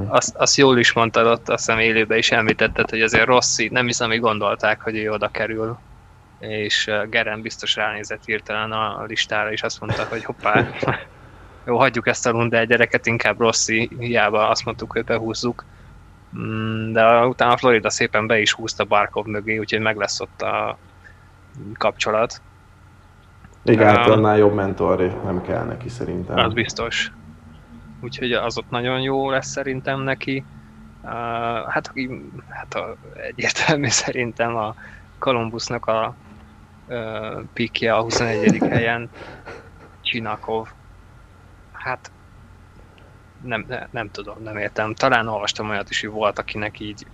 azt, 0.07 0.35
azt, 0.35 0.57
jól 0.57 0.77
is 0.77 0.93
mondtad 0.93 1.25
ott, 1.25 1.49
azt 1.49 1.65
hiszem 1.65 1.79
élőben 1.79 2.17
is 2.17 2.31
említetted, 2.31 2.89
hogy 2.89 3.01
azért 3.01 3.25
Rossi, 3.25 3.69
nem 3.71 3.85
hiszem, 3.85 4.09
hogy 4.09 4.19
gondolták, 4.19 4.81
hogy 4.81 4.97
ő 4.97 5.11
oda 5.11 5.27
kerül 5.27 5.77
és 6.39 6.91
Geren 7.09 7.41
biztos 7.41 7.75
ránézett 7.75 8.25
hirtelen 8.25 8.71
a 8.71 9.03
listára, 9.07 9.51
és 9.51 9.61
azt 9.61 9.79
mondta, 9.79 10.05
hogy 10.09 10.23
hoppá, 10.23 10.69
jó, 11.65 11.77
hagyjuk 11.77 12.07
ezt 12.07 12.27
a 12.27 12.31
Lundell 12.31 12.65
gyereket, 12.65 13.05
inkább 13.05 13.39
Rossi, 13.39 13.89
hiába 13.99 14.49
azt 14.49 14.65
mondtuk, 14.65 14.91
hogy 14.91 15.03
behúzzuk. 15.03 15.65
Mm, 16.39 16.91
de 16.91 17.25
utána 17.25 17.57
Florida 17.57 17.89
szépen 17.89 18.27
be 18.27 18.39
is 18.39 18.53
húzta 18.53 18.85
Barkov 18.85 19.25
mögé, 19.25 19.57
úgyhogy 19.57 19.79
meg 19.79 19.97
lesz 19.97 20.19
ott 20.19 20.41
a 20.41 20.77
kapcsolat. 21.73 22.41
Igen, 23.63 23.95
hát 23.95 24.07
annál 24.07 24.37
jobb 24.37 24.53
mentor 24.53 25.21
nem 25.23 25.41
kell 25.41 25.63
neki 25.63 25.89
szerintem. 25.89 26.37
Az 26.37 26.53
biztos. 26.53 27.11
Úgyhogy 28.01 28.31
az 28.31 28.57
ott 28.57 28.69
nagyon 28.69 29.01
jó 29.01 29.29
lesz 29.29 29.47
szerintem 29.47 30.01
neki. 30.01 30.45
Uh, 31.01 31.11
hát, 31.69 31.93
hát 32.49 32.73
a, 32.73 32.97
egyértelmű 33.13 33.87
szerintem 34.05 34.55
a 34.55 34.75
Columbusnak 35.19 35.85
a 35.85 36.15
uh, 36.87 37.43
pikje 37.53 37.95
a 37.95 38.01
21. 38.01 38.57
helyen, 38.57 39.09
Csinakov. 40.01 40.67
Hát 41.71 42.11
nem, 43.43 43.65
nem, 43.91 44.11
tudom, 44.11 44.43
nem 44.43 44.57
értem. 44.57 44.93
Talán 44.93 45.27
olvastam 45.27 45.69
olyat 45.69 45.89
is, 45.89 46.01
hogy 46.01 46.09
volt, 46.09 46.39
akinek 46.39 46.79
így 46.79 47.07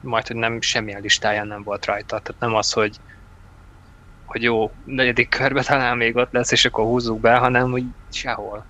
majd, 0.00 0.26
hogy 0.26 0.36
nem 0.36 0.60
semmilyen 0.60 1.00
listáján 1.00 1.46
nem 1.46 1.62
volt 1.62 1.84
rajta. 1.84 2.18
Tehát 2.18 2.40
nem 2.40 2.54
az, 2.54 2.72
hogy 2.72 3.00
hogy 4.26 4.42
jó, 4.42 4.72
negyedik 4.84 5.28
körbe 5.28 5.62
talán 5.62 5.96
még 5.96 6.16
ott 6.16 6.32
lesz, 6.32 6.52
és 6.52 6.64
akkor 6.64 6.84
húzzuk 6.84 7.20
be, 7.20 7.36
hanem 7.36 7.70
hogy 7.70 7.84
sehol. 8.10 8.66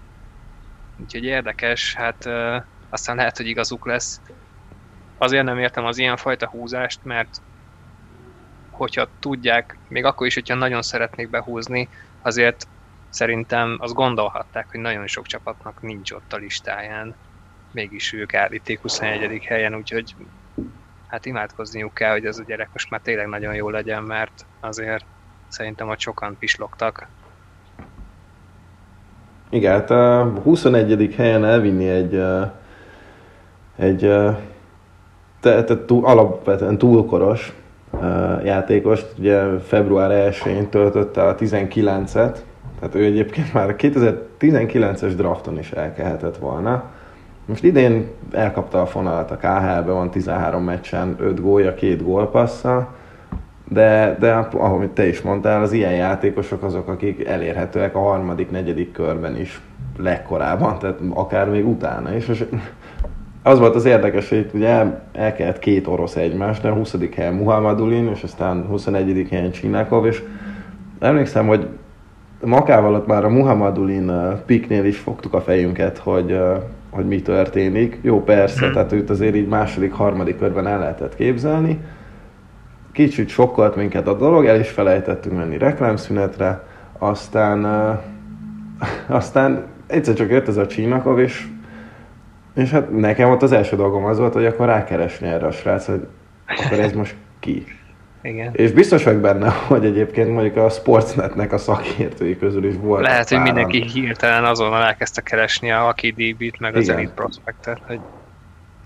Úgyhogy 0.97 1.25
érdekes, 1.25 1.95
hát 1.95 2.25
uh, 2.25 2.63
aztán 2.89 3.17
lehet, 3.17 3.37
hogy 3.37 3.47
igazuk 3.47 3.87
lesz. 3.87 4.21
Azért 5.19 5.45
nem 5.45 5.59
értem 5.59 5.85
az 5.85 5.99
ilyenfajta 5.99 6.49
húzást, 6.49 7.05
mert 7.05 7.43
hogyha 8.71 9.09
tudják, 9.21 9.79
még 9.89 10.05
akkor 10.05 10.27
is, 10.27 10.35
hogyha 10.35 10.55
nagyon 10.55 10.83
szeretnék 10.83 11.31
behúzni, 11.31 11.89
azért 12.23 12.69
szerintem 13.17 13.77
azt 13.81 13.95
gondolhatták, 13.95 14.67
hogy 14.71 14.81
nagyon 14.81 15.07
sok 15.07 15.27
csapatnak 15.27 15.83
nincs 15.83 16.13
ott 16.13 16.33
a 16.33 16.37
listáján. 16.37 17.15
Mégis 17.73 18.13
ők 18.13 18.35
állíték 18.35 18.81
21. 18.81 19.45
helyen, 19.45 19.75
úgyhogy 19.75 20.15
hát 21.07 21.27
imádkozniuk 21.27 21.95
kell, 21.95 22.13
hogy 22.13 22.25
ez 22.25 22.39
a 22.39 22.45
gyerek 22.47 22.69
most 22.73 22.91
már 22.91 23.01
tényleg 23.01 23.27
nagyon 23.27 23.55
jó 23.55 23.69
legyen, 23.69 24.03
mert 24.03 24.47
azért 24.61 25.05
szerintem 25.49 25.89
a 25.89 25.95
sokan 25.99 26.37
pislogtak. 26.39 27.07
Igen, 29.49 29.73
hát 29.73 29.91
a 29.91 30.25
21. 30.43 31.15
helyen 31.17 31.45
elvinni 31.45 31.89
egy, 31.89 32.23
egy 33.77 34.01
te, 35.41 35.65
te, 35.65 35.85
túl, 35.85 36.07
alapvetően 36.07 36.79
túlkoros 36.79 37.53
játékos, 38.45 39.01
ugye 39.19 39.59
február 39.59 40.33
1-én 40.33 40.69
töltötte 40.69 41.23
a 41.23 41.35
19-et, 41.35 42.37
tehát 42.79 42.95
ő 42.95 43.05
egyébként 43.05 43.53
már 43.53 43.75
2019-es 43.79 45.13
drafton 45.17 45.59
is 45.59 45.71
elkehetett 45.71 46.37
volna. 46.37 46.85
Most 47.47 47.65
idén 47.65 48.09
elkapta 48.33 48.81
a 48.81 48.87
fonalat 48.87 49.31
a 49.31 49.37
KHL-be, 49.37 49.93
van 49.93 50.11
13 50.11 50.63
meccsen, 50.63 51.17
5 51.19 51.41
gólja, 51.41 51.75
2 51.75 51.97
gólpassza, 52.03 52.95
de, 53.69 54.17
de 54.21 54.33
ahogy 54.53 54.91
te 54.91 55.07
is 55.07 55.23
mondtál, 55.23 55.63
az 55.63 55.73
ilyen 55.73 55.93
játékosok 55.93 56.63
azok, 56.63 56.89
akik 56.89 57.25
elérhetőek 57.25 57.95
a 57.95 58.01
harmadik, 58.01 58.51
negyedik 58.51 58.93
körben 58.93 59.37
is 59.37 59.61
legkorábban, 59.99 60.79
tehát 60.79 61.01
akár 61.15 61.49
még 61.49 61.69
utána 61.69 62.15
is. 62.15 62.29
És 62.29 62.45
az 63.43 63.59
volt 63.59 63.75
az 63.75 63.85
érdekes, 63.85 64.29
hogy 64.29 64.51
ugye 64.55 64.69
el, 64.69 65.03
el 65.13 65.33
kellett 65.33 65.59
két 65.59 65.87
orosz 65.87 66.17
egymást, 66.17 66.63
de 66.63 66.69
a 66.69 66.75
20. 66.75 66.97
helyen 67.15 67.35
Muhammadulin, 67.35 68.09
és 68.09 68.23
aztán 68.23 68.67
21. 68.67 69.27
helyen 69.31 69.51
Csinákov, 69.51 70.07
és 70.07 70.23
emlékszem, 70.99 71.47
hogy 71.47 71.69
Makával 72.47 72.95
ott 72.95 73.07
már 73.07 73.25
a 73.25 73.29
Muhammadulin 73.29 74.13
piknél 74.47 74.85
is 74.85 74.99
fogtuk 74.99 75.35
a 75.35 75.41
fejünket, 75.41 75.99
hogy, 75.99 76.39
hogy 76.91 77.07
mi 77.07 77.23
történik. 77.23 77.99
Jó, 78.03 78.23
persze, 78.23 78.65
hmm. 78.65 78.73
tehát 78.73 78.93
őt 78.93 79.11
azért 79.11 79.35
így 79.35 79.49
második, 79.49 79.93
harmadik 79.93 80.39
körben 80.39 80.67
el 80.67 80.79
lehetett 80.79 81.15
képzelni. 81.15 81.81
Kicsit 82.93 83.29
sokkolt 83.29 83.77
minket 83.77 84.07
a 84.07 84.15
dolog, 84.15 84.47
el 84.47 84.61
is 84.61 84.69
felejtettünk 84.69 85.37
menni 85.37 85.59
reklámszünetre, 85.59 86.63
aztán, 86.99 87.65
aztán 89.07 89.65
egyszer 89.87 90.15
csak 90.15 90.31
jött 90.31 90.49
ez 90.49 90.57
a 90.57 90.67
Csínakov, 90.67 91.19
és 91.19 91.47
és 92.57 92.71
hát 92.71 92.91
nekem 92.91 93.31
ott 93.31 93.43
az 93.43 93.53
első 93.53 93.77
dolgom 93.77 94.05
az 94.05 94.19
volt, 94.19 94.33
hogy 94.33 94.45
akkor 94.47 94.67
rákeresni 94.67 95.27
erre 95.27 95.47
a 95.47 95.51
srác, 95.51 95.87
hogy 95.87 96.07
akkor 96.47 96.79
ez 96.79 96.93
most 96.93 97.15
ki. 97.41 97.65
Igen. 98.23 98.51
És 98.53 98.73
biztos 98.73 99.05
vagyok 99.05 99.21
benne, 99.21 99.51
hogy 99.69 99.85
egyébként 99.85 100.31
mondjuk 100.31 100.57
a 100.57 100.69
Sportsnetnek 100.69 101.53
a 101.53 101.59
szakértői 101.59 102.39
közül 102.39 102.65
is 102.65 102.75
volt. 102.81 103.03
Lehet, 103.03 103.29
hogy 103.29 103.41
mindenki 103.41 103.83
hirtelen 103.83 104.45
azonnal 104.45 104.83
elkezdte 104.83 105.21
keresni 105.21 105.71
a 105.71 105.89
Aki 105.89 106.11
DB-t, 106.11 106.59
meg 106.59 106.77
az. 106.77 106.89
Elite 106.89 107.13
Prospectet, 107.15 107.81
hogy 107.87 108.01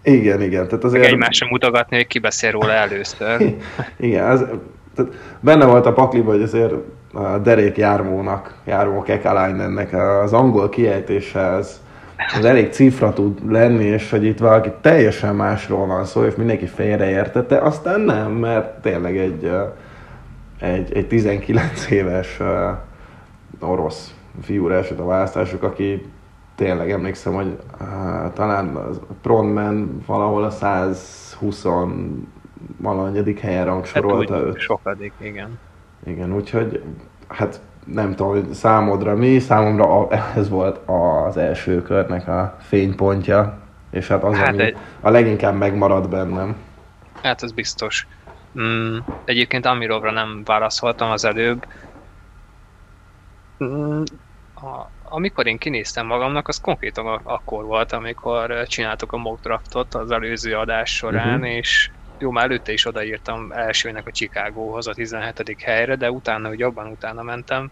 igen, 0.02 0.42
igen. 0.42 0.68
Tehát 0.68 0.84
azért... 0.84 1.04
egymásra 1.04 1.46
mutogatni, 1.50 1.96
hogy 1.96 2.06
ki 2.06 2.18
beszél 2.18 2.50
róla 2.50 2.72
először. 2.72 3.40
igen, 3.98 4.30
ez, 4.30 4.44
tehát 4.94 5.12
benne 5.40 5.64
volt 5.64 5.86
a 5.86 5.92
pakliba, 5.92 6.30
hogy 6.30 6.42
azért 6.42 6.72
a 7.12 7.38
Derék 7.38 7.76
Jármónak, 7.76 8.54
Jármó 8.64 9.02
Kekalainennek 9.02 9.92
az 10.22 10.32
angol 10.32 10.68
kiejtése, 10.68 11.40
ez, 11.40 11.80
az 12.36 12.44
elég 12.44 12.72
cifra 12.72 13.12
tud 13.12 13.50
lenni, 13.52 13.84
és 13.84 14.10
hogy 14.10 14.24
itt 14.24 14.38
valaki 14.38 14.72
teljesen 14.80 15.36
másról 15.36 15.86
van 15.86 16.04
szó, 16.04 16.24
és 16.24 16.34
mindenki 16.34 16.66
félreértette, 16.66 17.58
aztán 17.58 18.00
nem, 18.00 18.32
mert 18.32 18.80
tényleg 18.80 19.16
egy, 19.16 19.50
egy, 20.58 20.92
egy 20.92 21.06
19 21.06 21.90
éves 21.90 22.40
orosz 23.60 24.14
fiúra 24.42 24.74
esett 24.74 24.98
a 24.98 25.04
választások, 25.04 25.62
aki 25.62 26.06
tényleg 26.54 26.90
emlékszem, 26.90 27.32
hogy 27.32 27.46
uh, 27.80 28.32
talán 28.32 28.76
a 28.76 29.12
Pronman 29.22 30.02
valahol 30.06 30.44
a 30.44 30.50
120 30.50 31.64
valanyadik 32.76 33.40
helyen 33.40 33.64
rangsorolta 33.64 34.34
hát, 34.34 34.42
őt. 34.42 34.58
Sokadik, 34.58 35.12
igen. 35.18 35.58
Igen, 36.06 36.34
úgyhogy 36.34 36.82
hát 37.28 37.60
nem 37.92 38.14
tudom, 38.14 38.52
számodra 38.52 39.14
mi, 39.14 39.38
számomra 39.38 40.08
ez 40.36 40.48
volt 40.48 40.80
az 40.86 41.36
első 41.36 41.82
körnek 41.82 42.28
a 42.28 42.56
fénypontja, 42.60 43.58
és 43.90 44.08
hát 44.08 44.24
az, 44.24 44.36
hát 44.36 44.48
ami 44.48 44.62
egy... 44.62 44.76
a 45.00 45.10
leginkább 45.10 45.54
megmarad 45.54 46.08
bennem. 46.08 46.56
Hát 47.22 47.42
ez 47.42 47.52
biztos. 47.52 48.06
Mm, 48.60 48.96
egyébként 49.24 49.66
Amirovra 49.66 50.10
nem 50.10 50.42
válaszoltam 50.44 51.10
az 51.10 51.24
előbb. 51.24 51.66
Mm, 53.64 54.02
a, 54.54 54.88
amikor 55.04 55.46
én 55.46 55.58
kinéztem 55.58 56.06
magamnak, 56.06 56.48
az 56.48 56.60
konkrétan 56.60 57.20
akkor 57.22 57.64
volt, 57.64 57.92
amikor 57.92 58.66
csináltuk 58.66 59.12
a 59.12 59.16
mock 59.16 59.42
draftot 59.42 59.94
az 59.94 60.10
előző 60.10 60.54
adás 60.56 60.94
során, 60.94 61.34
uh-huh. 61.34 61.54
és 61.54 61.90
jó, 62.18 62.30
már 62.30 62.44
előtte 62.44 62.72
is 62.72 62.86
odaírtam 62.86 63.52
elsőnek 63.52 64.06
a 64.06 64.10
Chicagóhoz 64.10 64.86
a 64.86 64.94
17. 64.94 65.56
helyre, 65.62 65.96
de 65.96 66.10
utána, 66.10 66.48
hogy 66.48 66.58
jobban 66.58 66.86
utána 66.86 67.22
mentem, 67.22 67.70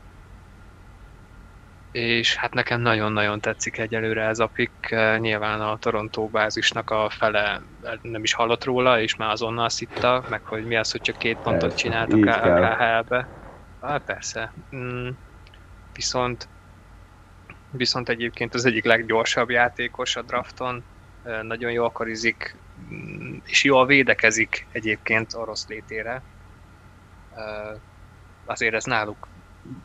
és 1.91 2.37
hát 2.37 2.55
nekem 2.55 2.81
nagyon-nagyon 2.81 3.41
tetszik 3.41 3.79
egyelőre 3.79 4.25
ez 4.25 4.39
a 4.39 4.47
pick. 4.47 4.91
Nyilván 5.19 5.61
a 5.61 5.79
Toronto 5.79 6.29
bázisnak 6.29 6.91
a 6.91 7.11
fele 7.11 7.63
nem 8.03 8.23
is 8.23 8.33
hallott 8.33 8.65
róla, 8.65 9.01
és 9.01 9.17
már 9.17 9.31
azonnal 9.31 9.69
szitta, 9.69 10.25
meg 10.29 10.45
hogy 10.45 10.65
mi 10.65 10.77
az, 10.77 10.91
hogy 10.91 11.01
csak 11.01 11.17
két 11.17 11.39
pontot 11.39 11.77
csináltak 11.77 12.27
a 12.27 12.31
KHL-be. 12.31 13.31
Hát 13.81 14.05
persze. 14.05 14.55
Mm, 14.77 15.09
viszont 15.93 16.49
viszont 17.71 18.09
egyébként 18.09 18.55
az 18.55 18.65
egyik 18.65 18.85
leggyorsabb 18.85 19.51
játékos 19.51 20.17
a 20.17 20.23
drafton, 20.23 20.85
nagyon 21.43 21.73
jól 21.73 21.91
karizik, 21.91 22.57
mm, 22.93 23.37
és 23.45 23.65
jól 23.65 23.87
védekezik 23.87 24.67
egyébként 24.73 25.35
orosz 25.35 25.67
létére. 25.67 26.23
Azért 28.45 28.75
ez 28.75 28.85
náluk 28.85 29.29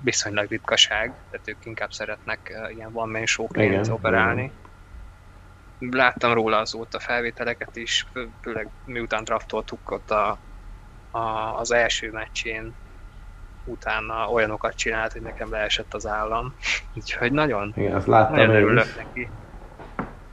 viszonylag 0.03 0.50
ritkaság, 0.50 1.13
tehát 1.30 1.48
ők 1.48 1.65
inkább 1.65 1.92
szeretnek 1.92 2.53
ilyen 2.75 2.89
one 2.94 3.12
man 3.12 3.25
showként 3.25 3.88
operálni. 3.88 4.51
Láttam 5.80 6.34
róla 6.34 6.58
azóta 6.58 7.00
felvételeket 7.00 7.75
is, 7.75 8.08
főleg 8.42 8.70
miután 8.86 9.24
draftoltuk 9.24 9.92
ott 9.92 10.12
a, 10.12 10.39
a, 11.12 11.20
az 11.60 11.72
első 11.72 12.12
meccsén, 12.12 12.75
utána 13.65 14.30
olyanokat 14.30 14.75
csinált, 14.75 15.12
hogy 15.12 15.22
nekem 15.22 15.51
leesett 15.51 15.94
az 15.94 16.08
állam. 16.08 16.56
Úgyhogy 16.96 17.32
nagyon, 17.32 17.74
Igen, 17.75 17.96
azt 17.96 18.08
láttam 18.08 18.36
nagyon 18.36 18.56
örülök 18.56 18.96
neki. 18.96 19.30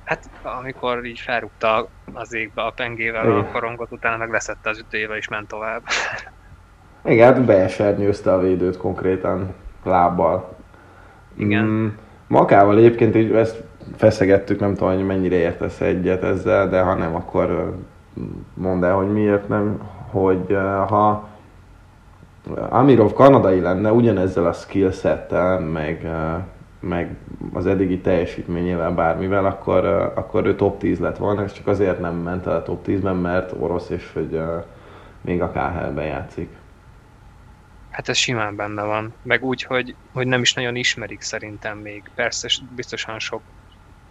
Hát 0.05 0.31
amikor 0.43 1.05
így 1.05 1.21
felrúgta 1.21 1.89
az 2.13 2.33
égbe 2.33 2.63
a 2.63 2.71
pengével 2.71 3.25
Igen. 3.25 3.39
a 3.39 3.51
korongot, 3.51 3.93
utána 3.93 4.17
meg 4.17 4.31
leszette 4.31 4.71
az 4.71 4.79
ütőjével 4.79 5.17
és 5.17 5.29
ment 5.29 5.49
tovább. 5.49 5.83
Igen, 7.05 7.35
hát 7.35 7.45
beesernyőzte 7.45 8.33
a 8.33 8.41
védőt 8.41 8.77
konkrétan 8.77 9.55
lábbal. 9.85 10.49
Igen. 11.37 11.65
Mm, 11.65 11.87
Makával 12.27 12.77
egyébként 12.77 13.17
így 13.17 13.33
ezt 13.33 13.63
feszegettük, 13.97 14.61
nem 14.61 14.75
tudom, 14.75 14.95
hogy 14.95 15.07
mennyire 15.07 15.37
értesz 15.37 15.81
egyet 15.81 16.23
ezzel, 16.23 16.69
de 16.69 16.81
ha 16.81 16.95
nem, 16.95 17.15
akkor 17.15 17.75
mondd 18.55 18.85
el, 18.85 18.95
hogy 18.95 19.13
miért 19.13 19.49
nem, 19.49 19.81
hogy 20.11 20.57
ha 20.89 21.29
Amirov 22.69 23.13
kanadai 23.13 23.61
lenne 23.61 23.93
ugyanezzel 23.93 24.47
a 24.47 24.53
skillsettel, 24.53 25.61
meg, 25.61 26.11
meg 26.81 27.17
az 27.53 27.67
eddigi 27.67 27.99
teljesítményével 27.99 28.91
bármivel, 28.91 29.45
akkor, 29.45 29.85
akkor 30.15 30.47
ő 30.47 30.55
top 30.55 30.79
10 30.79 30.99
lett 30.99 31.17
volna, 31.17 31.43
és 31.43 31.53
csak 31.53 31.67
azért 31.67 32.01
nem 32.01 32.15
ment 32.15 32.47
el 32.47 32.57
a 32.57 32.63
top 32.63 32.87
10-ben, 32.87 33.17
mert 33.17 33.55
orosz, 33.59 33.91
és 33.91 34.11
hogy 34.13 34.41
még 35.21 35.43
a 35.43 35.51
KHL-ben 35.51 36.07
játszik. 36.07 36.49
Hát 37.91 38.09
ez 38.09 38.17
simán 38.17 38.57
benne 38.57 38.83
van. 38.83 39.15
Meg 39.23 39.45
úgy, 39.45 39.63
hogy, 39.63 39.97
hogy 40.13 40.27
nem 40.27 40.41
is 40.41 40.55
nagyon 40.55 40.77
ismerik 40.77 41.21
szerintem 41.21 41.79
még. 41.79 42.11
Persze 42.15 42.49
biztosan 42.71 43.19
sok 43.19 43.43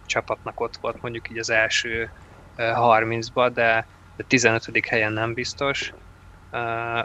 csapatnak 0.06 0.60
ott 0.60 0.76
volt 0.76 1.02
mondjuk 1.02 1.30
így 1.30 1.38
az 1.38 1.50
első 1.50 2.12
30-ba, 2.56 3.50
de, 3.54 3.86
de 4.16 4.24
15. 4.24 4.86
helyen 4.86 5.12
nem 5.12 5.34
biztos. 5.34 5.92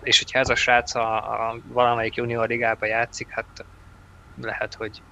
És 0.01 0.17
hogyha 0.19 0.39
ez 0.39 0.49
a 0.49 0.55
srác 0.55 0.95
a, 0.95 1.49
a 1.49 1.57
valamelyik 1.67 2.15
junior 2.15 2.47
ligába 2.47 2.85
játszik, 2.85 3.29
hát 3.29 3.65
lehet, 4.35 4.73
hogy 4.73 5.03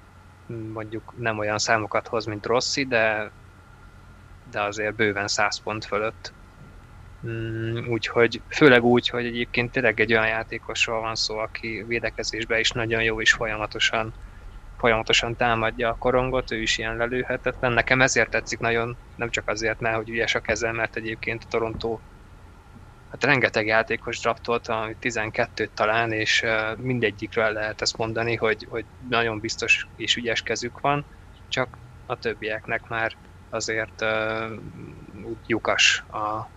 mondjuk 0.46 1.13
nem 1.17 1.38
olyan 1.38 1.58
számokat 1.58 2.08
hoz, 2.08 2.25
mint 2.25 2.46
Rossi, 2.46 2.86
de, 2.86 3.32
de 4.43 4.62
azért 4.62 4.96
bőven 4.96 5.27
100 5.27 5.62
pont 5.62 5.86
fölött. 5.86 6.34
Mm, 7.27 7.88
úgyhogy, 7.88 8.44
főleg 8.48 8.84
úgy, 8.84 9.08
hogy 9.08 9.25
egyébként 9.25 9.72
tényleg 9.72 10.00
egy 10.00 10.13
olyan 10.13 10.27
játékosról 10.27 11.01
van 11.01 11.15
szó, 11.15 11.38
aki 11.38 11.84
védekezésben 11.88 12.60
is 12.60 12.72
nagyon 12.72 13.03
jó, 13.03 13.22
és 13.22 13.34
folyamatosan 13.34 14.15
folyamatosan 14.77 15.36
támadja 15.36 15.89
a 15.89 15.96
korongot, 15.96 16.51
ő 16.51 16.62
is 16.62 16.77
ilyen 16.77 16.98
lelőhetetlen. 16.98 17.72
Nekem 17.72 18.01
ezért 18.01 18.30
tetszik 18.30 18.60
nagyon, 18.60 18.98
nem 19.15 19.30
csak 19.30 19.48
azért, 19.48 19.80
mert 19.80 19.96
hogy 19.96 20.10
ügyes 20.10 20.36
a 20.36 20.39
keze, 20.39 20.72
mert 20.72 20.96
egyébként 20.96 21.44
a 21.44 21.48
Toronto 21.50 22.00
hát 23.10 23.24
rengeteg 23.24 23.65
játékos 23.65 24.20
draftolt, 24.20 24.68
ami 24.68 24.96
12 25.00 25.65
talán, 25.68 26.12
és 26.12 26.46
mindegyikről 26.77 27.51
lehet 27.51 27.82
ezt 27.82 27.98
mondani, 27.98 28.36
hogy, 28.36 28.65
hogy 28.70 28.86
nagyon 29.10 29.39
biztos 29.39 29.89
és 29.96 30.15
ügyes 30.15 30.42
kezük 30.42 30.80
van, 30.80 31.06
csak 31.48 31.77
a 32.06 32.15
többieknek 32.15 32.88
már 32.88 33.18
azért 33.50 34.01
uh, 34.01 34.51
lyukas 35.46 36.03
a, 36.08 36.51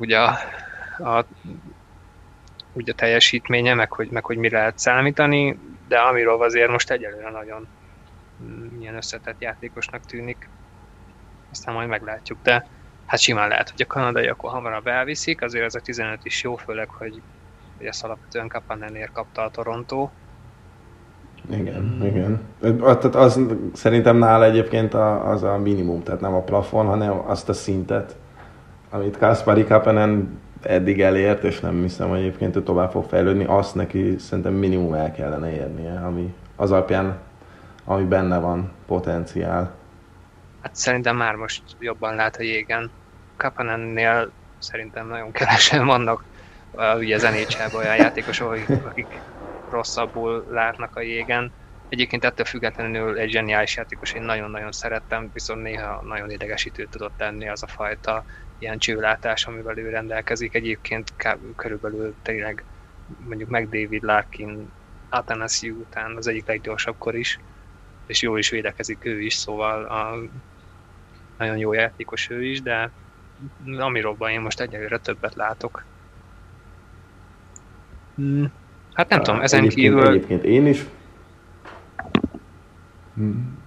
ugye 0.00 0.18
a, 0.18 0.38
a, 0.98 1.24
ugye 2.72 2.92
a 2.92 2.94
teljesítménye, 2.94 3.74
meg 3.74 3.92
hogy, 3.92 4.10
meg 4.10 4.24
hogy 4.24 4.36
mire 4.36 4.58
lehet 4.58 4.78
számítani 4.78 5.58
de 5.90 5.98
amiről 5.98 6.42
azért 6.42 6.70
most 6.70 6.90
egyelőre 6.90 7.30
nagyon 7.30 7.66
milyen 8.78 8.94
összetett 8.94 9.40
játékosnak 9.40 10.06
tűnik. 10.06 10.48
Aztán 11.50 11.74
majd 11.74 11.88
meglátjuk, 11.88 12.38
de 12.42 12.66
hát 13.06 13.20
simán 13.20 13.48
lehet, 13.48 13.70
hogy 13.70 13.82
a 13.82 13.86
kanadai 13.86 14.26
akkor 14.26 14.50
hamarabb 14.50 14.86
elviszik, 14.86 15.42
azért 15.42 15.64
ez 15.64 15.74
a 15.74 15.80
15 15.80 16.18
is 16.22 16.42
jó, 16.42 16.56
főleg, 16.56 16.88
hogy, 16.88 17.22
hogy 17.76 17.86
ezt 17.86 18.04
alapvetően 18.04 18.48
Kapanenért 18.48 19.12
kapta 19.12 19.42
a 19.42 19.50
Toronto. 19.50 20.10
Igen, 21.50 21.82
mm. 21.82 22.06
igen. 22.06 22.40
Tehát 22.78 23.04
az 23.04 23.40
szerintem 23.72 24.16
nála 24.16 24.44
egyébként 24.44 24.94
az 24.94 25.42
a 25.42 25.58
minimum, 25.58 26.02
tehát 26.02 26.20
nem 26.20 26.34
a 26.34 26.42
plafon, 26.42 26.86
hanem 26.86 27.22
azt 27.26 27.48
a 27.48 27.52
szintet, 27.52 28.16
amit 28.90 29.18
Kaspari 29.18 29.64
Kapanen 29.64 30.40
eddig 30.62 31.00
elért, 31.00 31.44
és 31.44 31.60
nem 31.60 31.82
hiszem, 31.82 32.08
hogy 32.08 32.18
egyébként 32.18 32.56
ő 32.56 32.62
tovább 32.62 32.90
fog 32.90 33.04
fejlődni, 33.08 33.44
azt 33.44 33.74
neki 33.74 34.18
szerintem 34.18 34.52
minimum 34.52 34.94
el 34.94 35.12
kellene 35.12 35.52
érnie, 35.52 36.00
ami 36.00 36.34
az 36.56 36.70
alapján, 36.72 37.18
ami 37.84 38.04
benne 38.04 38.38
van 38.38 38.72
potenciál. 38.86 39.74
Hát 40.62 40.76
szerintem 40.76 41.16
már 41.16 41.34
most 41.34 41.62
jobban 41.78 42.14
lát 42.14 42.36
a 42.36 42.42
jégen. 42.42 42.90
Kapanennél 43.36 44.30
szerintem 44.58 45.08
nagyon 45.08 45.32
kevesen 45.32 45.86
vannak 45.86 46.24
ugye 46.96 47.14
az 47.14 47.22
nhl 47.22 47.76
olyan 47.76 47.96
játékosok, 47.96 48.50
akik, 48.50 48.86
akik 48.86 49.20
rosszabbul 49.70 50.46
látnak 50.50 50.96
a 50.96 51.00
jégen. 51.00 51.52
Egyébként 51.88 52.24
ettől 52.24 52.46
függetlenül 52.46 53.18
egy 53.18 53.30
zseniális 53.30 53.76
játékos, 53.76 54.12
én 54.12 54.22
nagyon-nagyon 54.22 54.72
szerettem, 54.72 55.30
viszont 55.32 55.62
néha 55.62 56.02
nagyon 56.08 56.30
idegesítő 56.30 56.86
tudott 56.90 57.12
tenni 57.16 57.48
az 57.48 57.62
a 57.62 57.66
fajta 57.66 58.24
ilyen 58.60 58.78
csőlátás, 58.78 59.46
amivel 59.46 59.78
ő 59.78 59.88
rendelkezik. 59.88 60.54
Egyébként 60.54 61.12
körülbelül 61.56 62.14
tényleg 62.22 62.64
mondjuk 63.28 63.48
meg 63.48 63.68
David 63.68 64.02
Larkin 64.02 64.70
Atanasiu 65.08 65.78
után 65.78 66.16
az 66.16 66.26
egyik 66.26 66.46
leggyorsabb 66.46 66.94
kor 66.98 67.14
is, 67.14 67.38
és 68.06 68.22
jól 68.22 68.38
is 68.38 68.50
védekezik 68.50 69.04
ő 69.04 69.20
is, 69.20 69.34
szóval 69.34 69.84
a, 69.84 70.16
nagyon 71.38 71.56
jó 71.56 71.72
játékos 71.72 72.30
ő 72.30 72.44
is, 72.44 72.62
de 72.62 72.90
amiróban 73.78 74.30
én 74.30 74.40
most 74.40 74.60
egyelőre 74.60 74.98
többet 74.98 75.34
látok. 75.34 75.84
Hmm. 78.14 78.52
Hát 78.92 79.08
nem 79.08 79.18
Há, 79.18 79.24
tudom, 79.24 79.40
ezen 79.40 79.60
egyébként, 79.60 79.94
kívül... 79.94 80.08
Egyébként 80.08 80.44
én 80.44 80.66
is. 80.66 80.84
Hmm. 83.14 83.58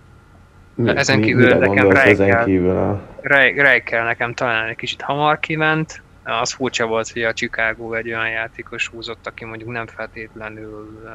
Mi, 0.75 0.95
ezen 0.95 1.21
kívül 1.21 1.57
mi, 1.57 1.67
nekem 1.67 1.89
ezen 1.91 2.45
kívül 2.45 2.77
a... 2.77 3.01
Reikel 3.21 4.03
nekem 4.03 4.33
talán 4.33 4.67
egy 4.67 4.75
kicsit 4.75 5.01
hamar 5.01 5.39
kiment. 5.39 6.03
Az 6.23 6.53
furcsa 6.53 6.85
volt, 6.85 7.09
hogy 7.09 7.23
a 7.23 7.33
Chicago 7.33 7.93
egy 7.93 8.07
olyan 8.07 8.29
játékos 8.29 8.87
húzott, 8.87 9.27
aki 9.27 9.45
mondjuk 9.45 9.69
nem 9.69 9.87
feltétlenül 9.87 11.09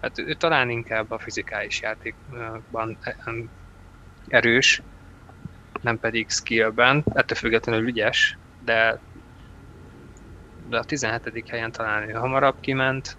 hát 0.00 0.18
ő 0.18 0.34
talán 0.34 0.70
inkább 0.70 1.10
a 1.10 1.18
fizikális 1.18 1.80
játékban 1.80 2.98
erős, 4.28 4.82
nem 5.82 5.98
pedig 5.98 6.30
skillben, 6.30 7.04
ettől 7.14 7.38
függetlenül 7.38 7.88
ügyes, 7.88 8.38
de, 8.64 9.00
de 10.68 10.78
a 10.78 10.84
17. 10.84 11.48
helyen 11.48 11.72
talán 11.72 12.08
ő 12.08 12.12
hamarabb 12.12 12.60
kiment. 12.60 13.16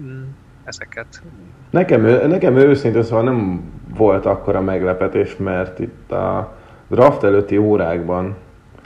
Mm 0.00 0.28
ezeket. 0.64 1.22
Nekem, 1.70 2.02
nekem 2.28 2.56
őszintén 2.56 3.02
szóval 3.02 3.24
nem 3.24 3.62
volt 3.96 4.26
akkora 4.26 4.60
meglepetés, 4.60 5.36
mert 5.36 5.78
itt 5.78 6.12
a 6.12 6.52
draft 6.88 7.24
előtti 7.24 7.56
órákban 7.56 8.36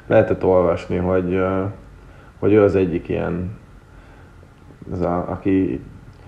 lehetett 0.06 0.44
olvasni, 0.44 0.96
hogy, 0.96 1.40
hogy 2.38 2.52
ő 2.52 2.62
az 2.62 2.74
egyik 2.74 3.08
ilyen, 3.08 3.58
az 4.92 5.00
a, 5.00 5.24
aki 5.28 5.80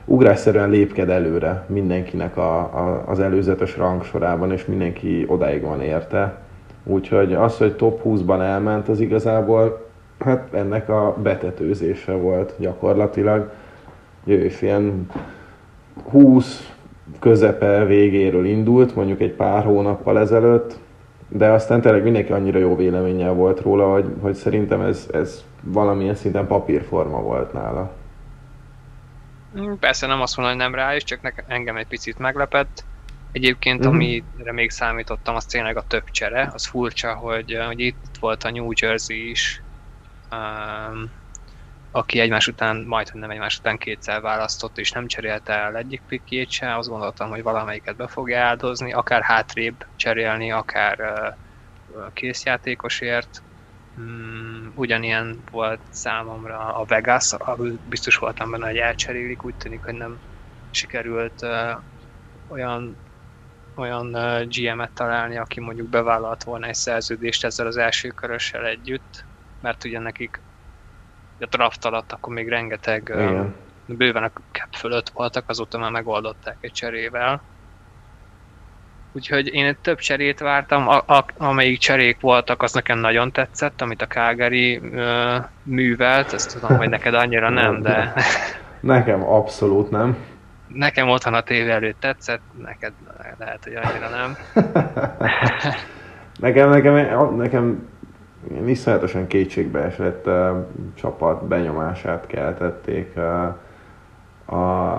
ugrásszerűen 0.04 0.70
lépked 0.70 1.08
előre 1.10 1.64
mindenkinek 1.68 2.36
a, 2.36 2.58
a, 2.58 3.04
az 3.06 3.20
előzetes 3.20 3.76
rangsorában, 3.76 4.52
és 4.52 4.64
mindenki 4.64 5.24
odáig 5.28 5.62
van 5.62 5.80
érte. 5.80 6.38
Úgyhogy 6.84 7.34
az, 7.34 7.58
hogy 7.58 7.76
top 7.76 8.00
20-ban 8.04 8.40
elment, 8.40 8.88
az 8.88 9.00
igazából 9.00 9.86
hát 10.18 10.54
ennek 10.54 10.88
a 10.88 11.16
betetőzése 11.22 12.12
volt 12.12 12.54
gyakorlatilag. 12.58 13.50
Ő 14.24 14.50
ilyen 14.60 15.06
20 16.04 16.72
közepe 17.18 17.84
végéről 17.84 18.46
indult, 18.46 18.94
mondjuk 18.94 19.20
egy 19.20 19.32
pár 19.32 19.64
hónappal 19.64 20.18
ezelőtt, 20.18 20.78
de 21.28 21.48
aztán 21.48 21.80
tényleg 21.80 22.02
mindenki 22.02 22.32
annyira 22.32 22.58
jó 22.58 22.76
véleménnyel 22.76 23.32
volt 23.32 23.60
róla, 23.60 23.92
hogy, 23.92 24.12
hogy 24.20 24.34
szerintem 24.34 24.80
ez, 24.80 25.08
ez 25.12 25.44
valamilyen 25.62 26.14
szinten 26.14 26.46
papírforma 26.46 27.20
volt 27.20 27.52
nála. 27.52 27.92
Persze 29.80 30.06
nem 30.06 30.20
azt 30.20 30.36
mondom, 30.36 30.54
hogy 30.54 30.64
nem 30.64 30.74
rá 30.74 30.94
is, 30.94 31.04
csak 31.04 31.22
nekem, 31.22 31.44
engem 31.48 31.76
egy 31.76 31.86
picit 31.86 32.18
meglepett. 32.18 32.84
Egyébként, 33.32 33.80
mm-hmm. 33.80 33.94
amire 33.94 34.52
még 34.52 34.70
számítottam, 34.70 35.34
az 35.34 35.44
tényleg 35.44 35.76
a 35.76 35.86
több 35.86 36.10
csere. 36.10 36.50
Az 36.54 36.66
furcsa, 36.66 37.14
hogy, 37.14 37.58
hogy 37.66 37.80
itt 37.80 38.16
volt 38.20 38.44
a 38.44 38.50
New 38.50 38.70
Jersey 38.80 39.30
is, 39.30 39.62
um, 40.32 41.10
aki 41.96 42.20
egymás 42.20 42.46
után, 42.46 42.76
majd 42.86 43.08
hogy 43.08 43.20
nem 43.20 43.30
egymás 43.30 43.58
után 43.58 43.78
kétszer 43.78 44.20
választott, 44.20 44.78
és 44.78 44.90
nem 44.92 45.06
cserélte 45.06 45.52
el 45.52 45.76
egyik 45.76 46.02
pikjét 46.06 46.50
se, 46.50 46.76
azt 46.76 46.88
gondoltam, 46.88 47.30
hogy 47.30 47.42
valamelyiket 47.42 47.96
be 47.96 48.06
fogja 48.08 48.40
áldozni, 48.40 48.92
akár 48.92 49.22
hátrébb 49.22 49.76
cserélni, 49.96 50.50
akár 50.52 50.98
készjátékosért, 52.12 53.44
Mm, 54.00 54.68
ugyanilyen 54.74 55.42
volt 55.50 55.80
számomra 55.90 56.74
a 56.74 56.84
Vegas, 56.84 57.32
biztos 57.88 58.16
voltam 58.16 58.50
benne, 58.50 58.66
hogy 58.66 58.76
elcserélik, 58.76 59.44
úgy 59.44 59.56
tűnik, 59.56 59.84
hogy 59.84 59.94
nem 59.94 60.20
sikerült 60.70 61.42
olyan 62.48 62.98
olyan 63.76 64.12
GM-et 64.48 64.92
találni, 64.94 65.36
aki 65.36 65.60
mondjuk 65.60 65.88
bevállalt 65.88 66.42
volna 66.44 66.66
egy 66.66 66.74
szerződést 66.74 67.44
ezzel 67.44 67.66
az 67.66 67.76
első 67.76 68.08
körössel 68.08 68.66
együtt, 68.66 69.26
mert 69.60 69.84
ugye 69.84 69.98
nekik 69.98 70.42
a 71.40 71.46
draft 71.46 71.84
alatt 71.84 72.12
akkor 72.12 72.32
még 72.34 72.48
rengeteg 72.48 73.12
uh, 73.14 73.46
bőven 73.86 74.22
a 74.22 74.30
cap 74.52 74.74
fölött 74.74 75.08
voltak, 75.08 75.44
azóta 75.46 75.78
már 75.78 75.90
megoldották 75.90 76.56
egy 76.60 76.72
cserével. 76.72 77.40
Úgyhogy 79.12 79.54
én 79.54 79.66
egy 79.66 79.78
több 79.78 79.98
cserét 79.98 80.38
vártam, 80.38 80.88
a, 80.88 80.96
a, 80.96 81.24
amelyik 81.36 81.78
cserék 81.78 82.20
voltak, 82.20 82.62
az 82.62 82.72
nekem 82.72 82.98
nagyon 82.98 83.32
tetszett, 83.32 83.80
amit 83.80 84.02
a 84.02 84.06
Calgary 84.06 84.76
uh, 84.76 85.44
művelt, 85.62 86.32
ezt 86.32 86.60
tudom, 86.60 86.76
hogy 86.76 86.88
neked 86.88 87.14
annyira 87.14 87.50
nem, 87.60 87.82
de... 87.82 88.12
Nekem 88.80 89.22
abszolút 89.22 89.90
nem. 89.90 90.16
Nekem 90.66 91.08
otthon 91.08 91.34
a 91.34 91.40
tévé 91.40 91.70
előtt 91.70 92.00
tetszett, 92.00 92.40
neked 92.62 92.92
lehet, 93.38 93.64
hogy 93.64 93.74
annyira 93.74 94.08
nem. 94.08 94.36
nekem, 96.40 96.70
nekem, 96.70 97.34
nekem 97.36 97.88
iszonyatosan 98.66 99.26
kétségbe 99.26 99.78
esett 99.78 100.26
uh, 100.26 100.48
csapat 100.94 101.44
benyomását 101.44 102.26
keltették. 102.26 103.12
Uh, 103.16 103.54
a, 104.58 104.98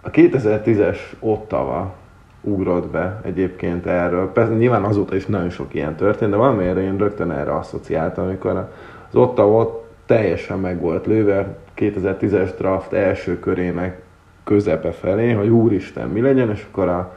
a 0.00 0.10
2010-es 0.10 0.98
Ottawa 1.20 1.94
ugrott 2.40 2.88
be 2.88 3.20
egyébként 3.24 3.86
erről. 3.86 4.32
Persze 4.32 4.52
nyilván 4.52 4.84
azóta 4.84 5.16
is 5.16 5.26
nagyon 5.26 5.50
sok 5.50 5.74
ilyen 5.74 5.96
történt, 5.96 6.30
de 6.30 6.36
valamiért 6.36 6.76
én 6.76 6.96
rögtön 6.96 7.30
erre 7.30 7.56
asszociáltam, 7.56 8.24
amikor 8.24 8.68
az 9.08 9.16
Ottawa 9.16 9.84
teljesen 10.06 10.58
meg 10.58 10.80
volt 10.80 11.06
lőve 11.06 11.56
2010-es 11.76 12.50
draft 12.58 12.92
első 12.92 13.38
körének 13.38 14.02
közepe 14.44 14.92
felé, 14.92 15.32
hogy 15.32 15.48
úristen, 15.48 16.08
mi 16.08 16.20
legyen, 16.20 16.50
és 16.50 16.66
akkor 16.70 16.88
a 16.88 17.12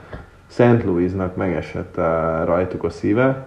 St. 0.48 0.84
Louisnak 0.84 1.36
megesett 1.36 1.96
rajtuk 2.46 2.84
a 2.84 2.89
szíve, 2.89 3.46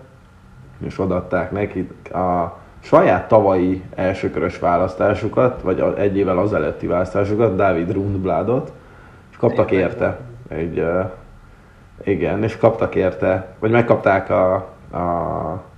és 0.81 0.99
odaadták 0.99 1.51
neki 1.51 1.89
a 2.13 2.59
saját 2.81 3.29
tavalyi 3.29 3.83
elsőkörös 3.95 4.59
választásukat, 4.59 5.63
vagy 5.63 5.85
egy 5.97 6.17
évvel 6.17 6.39
az 6.39 6.53
előtti 6.53 6.87
választásukat, 6.87 7.57
David 7.57 7.93
Rundbladot, 7.93 8.73
és 9.31 9.37
kaptak 9.37 9.71
érte 9.71 10.19
egy, 10.49 10.85
igen, 12.05 12.43
és 12.43 12.57
kaptak 12.57 12.95
érte, 12.95 13.55
vagy 13.59 13.71
megkapták 13.71 14.31
a, 14.31 14.55
a 14.93 15.69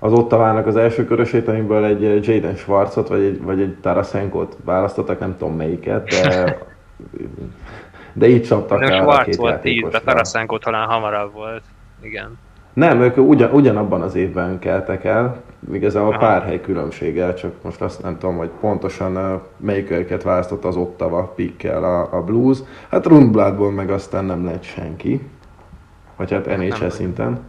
az 0.00 0.12
Ottavának 0.12 0.66
az 0.66 0.76
első 0.76 1.04
körösét, 1.04 1.48
amiből 1.48 1.84
egy 1.84 2.26
Jaden 2.26 2.54
Schwarzot, 2.54 3.08
vagy 3.08 3.22
egy, 3.22 3.42
vagy 3.42 3.60
egy 3.60 3.76
Tarasenkot 3.80 4.56
választottak, 4.64 5.18
nem 5.18 5.36
tudom 5.36 5.56
melyiket, 5.56 6.08
de 6.08 6.58
de 8.18 8.28
így 8.28 8.42
csaptak 8.42 8.82
el 8.82 9.08
a 9.08 9.22
két 9.22 9.36
volt 9.36 9.64
így, 9.64 9.86
de 9.86 10.00
Tarasenko 10.00 10.58
talán 10.58 10.88
hamarabb 10.88 11.32
volt. 11.32 11.62
Igen. 12.00 12.38
Nem, 12.78 13.00
ők 13.00 13.16
ugyan, 13.16 13.50
ugyanabban 13.50 14.00
az 14.00 14.14
évben 14.14 14.58
keltek 14.58 15.04
el, 15.04 15.36
igazából 15.72 16.08
Aha. 16.08 16.18
pár 16.18 16.42
hely 16.42 16.60
különbséggel, 16.60 17.34
csak 17.34 17.52
most 17.62 17.80
azt 17.80 18.02
nem 18.02 18.18
tudom, 18.18 18.36
hogy 18.36 18.50
pontosan 18.60 19.42
melyik 19.56 19.90
őket 19.90 20.22
választott 20.22 20.64
az 20.64 20.76
Ottawa 20.76 21.32
pikkel 21.36 21.84
a, 21.84 22.16
a 22.16 22.22
Blues. 22.22 22.58
Hát 22.90 23.06
Rundbladból 23.06 23.70
meg 23.70 23.90
aztán 23.90 24.24
nem 24.24 24.44
lett 24.44 24.62
senki, 24.62 25.20
vagy 26.16 26.30
hát 26.32 26.56
NHL 26.56 26.88
szinten. 26.88 27.40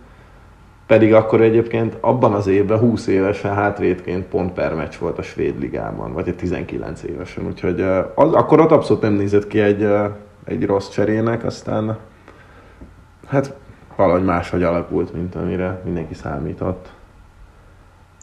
Pedig 0.88 1.14
akkor 1.14 1.42
egyébként 1.42 1.98
abban 2.00 2.34
az 2.34 2.48
évben 2.48 2.80
20 2.80 3.08
évesen 3.08 3.54
hátvédként 3.54 4.26
pont 4.26 4.54
per 4.54 4.76
meccs 4.76 4.96
volt 5.00 5.18
a 5.18 5.22
svéd 5.22 5.60
ligában, 5.60 6.14
vagy 6.14 6.28
egy 6.28 6.36
19 6.36 7.04
évesen, 7.04 7.46
úgyhogy 7.46 7.82
az, 8.16 8.34
akkor 8.34 8.60
ott 8.60 8.72
abszolút 8.72 9.02
nem 9.02 9.14
nézett 9.14 9.48
ki 9.48 9.60
egy, 9.60 9.88
egy 10.46 10.66
rossz 10.66 10.90
cserének, 10.90 11.46
aztán 11.46 11.98
hát 13.28 13.59
valahogy 14.00 14.24
máshogy 14.24 14.64
alakult, 14.64 15.14
mint 15.14 15.36
amire 15.36 15.82
mindenki 15.84 16.14
számított. 16.14 16.90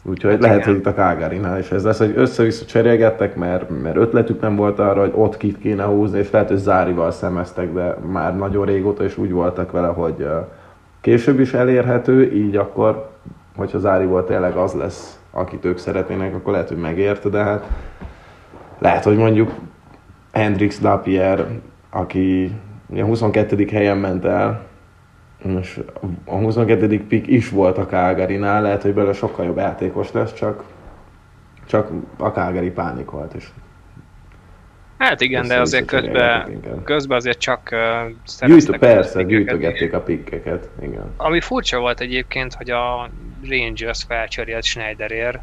Úgyhogy 0.03 0.31
hát 0.31 0.41
lehet, 0.41 0.57
igen. 0.57 0.69
hogy 0.69 0.77
itt 0.77 0.85
a 0.85 0.93
Kágárinál 0.93 1.59
is 1.59 1.71
ez 1.71 1.83
lesz, 1.83 1.97
hogy 1.97 2.13
össze-vissza 2.15 2.65
cserélgettek, 2.65 3.35
mert, 3.35 3.81
mert 3.81 3.95
ötletük 3.95 4.41
nem 4.41 4.55
volt 4.55 4.79
arra, 4.79 4.99
hogy 4.99 5.11
ott 5.15 5.37
kit 5.37 5.57
kéne 5.57 5.83
húzni, 5.83 6.17
és 6.17 6.31
lehet, 6.31 6.47
hogy 6.47 6.57
Zárival 6.57 7.11
szemeztek, 7.11 7.73
de 7.73 7.97
már 8.11 8.37
nagyon 8.37 8.65
régóta 8.65 9.03
is 9.03 9.17
úgy 9.17 9.31
voltak 9.31 9.71
vele, 9.71 9.87
hogy 9.87 10.27
később 11.01 11.39
is 11.39 11.53
elérhető, 11.53 12.31
így 12.31 12.55
akkor, 12.55 13.09
hogyha 13.55 13.79
Zárival 13.79 14.23
tényleg 14.23 14.55
az 14.55 14.73
lesz, 14.73 15.19
akit 15.31 15.65
ők 15.65 15.77
szeretnének, 15.77 16.35
akkor 16.35 16.51
lehet, 16.51 16.67
hogy 16.67 16.77
megérte, 16.77 17.29
de 17.29 17.43
hát 17.43 17.67
lehet, 18.79 19.03
hogy 19.03 19.17
mondjuk 19.17 19.51
Hendrix 20.31 20.81
Lapierre, 20.81 21.47
aki 21.89 22.51
a 22.95 23.01
22. 23.01 23.67
helyen 23.71 23.97
ment 23.97 24.25
el, 24.25 24.66
és 25.59 25.79
a 26.25 26.35
22. 26.35 27.05
pick 27.07 27.27
is 27.27 27.49
volt 27.49 27.77
a 27.77 27.85
Calgary-nál, 27.85 28.61
lehet, 28.61 28.81
hogy 28.81 28.93
belőle 28.93 29.13
sokkal 29.13 29.45
jobb 29.45 29.57
játékos 29.57 30.11
lesz, 30.11 30.33
csak, 30.33 30.63
csak 31.67 31.91
a 32.17 32.27
Calgary 32.27 32.69
pánikolt, 32.69 33.33
és 33.33 33.47
Hát 34.97 35.21
igen, 35.21 35.47
de 35.47 35.59
azért 35.59 35.85
közben, 35.85 36.61
közben 36.83 37.17
azért 37.17 37.37
csak 37.37 37.69
uh, 38.41 38.47
Gyűjtő, 38.47 38.77
persze, 38.77 39.23
gyűjtögették 39.23 39.93
a 39.93 40.01
pikkeket, 40.01 40.69
igen. 40.81 41.13
Ami 41.17 41.41
furcsa 41.41 41.79
volt 41.79 41.99
egyébként, 41.99 42.53
hogy 42.53 42.69
a 42.69 43.09
Rangers 43.49 44.03
felcserélt 44.03 44.63
Schneiderért. 44.63 45.39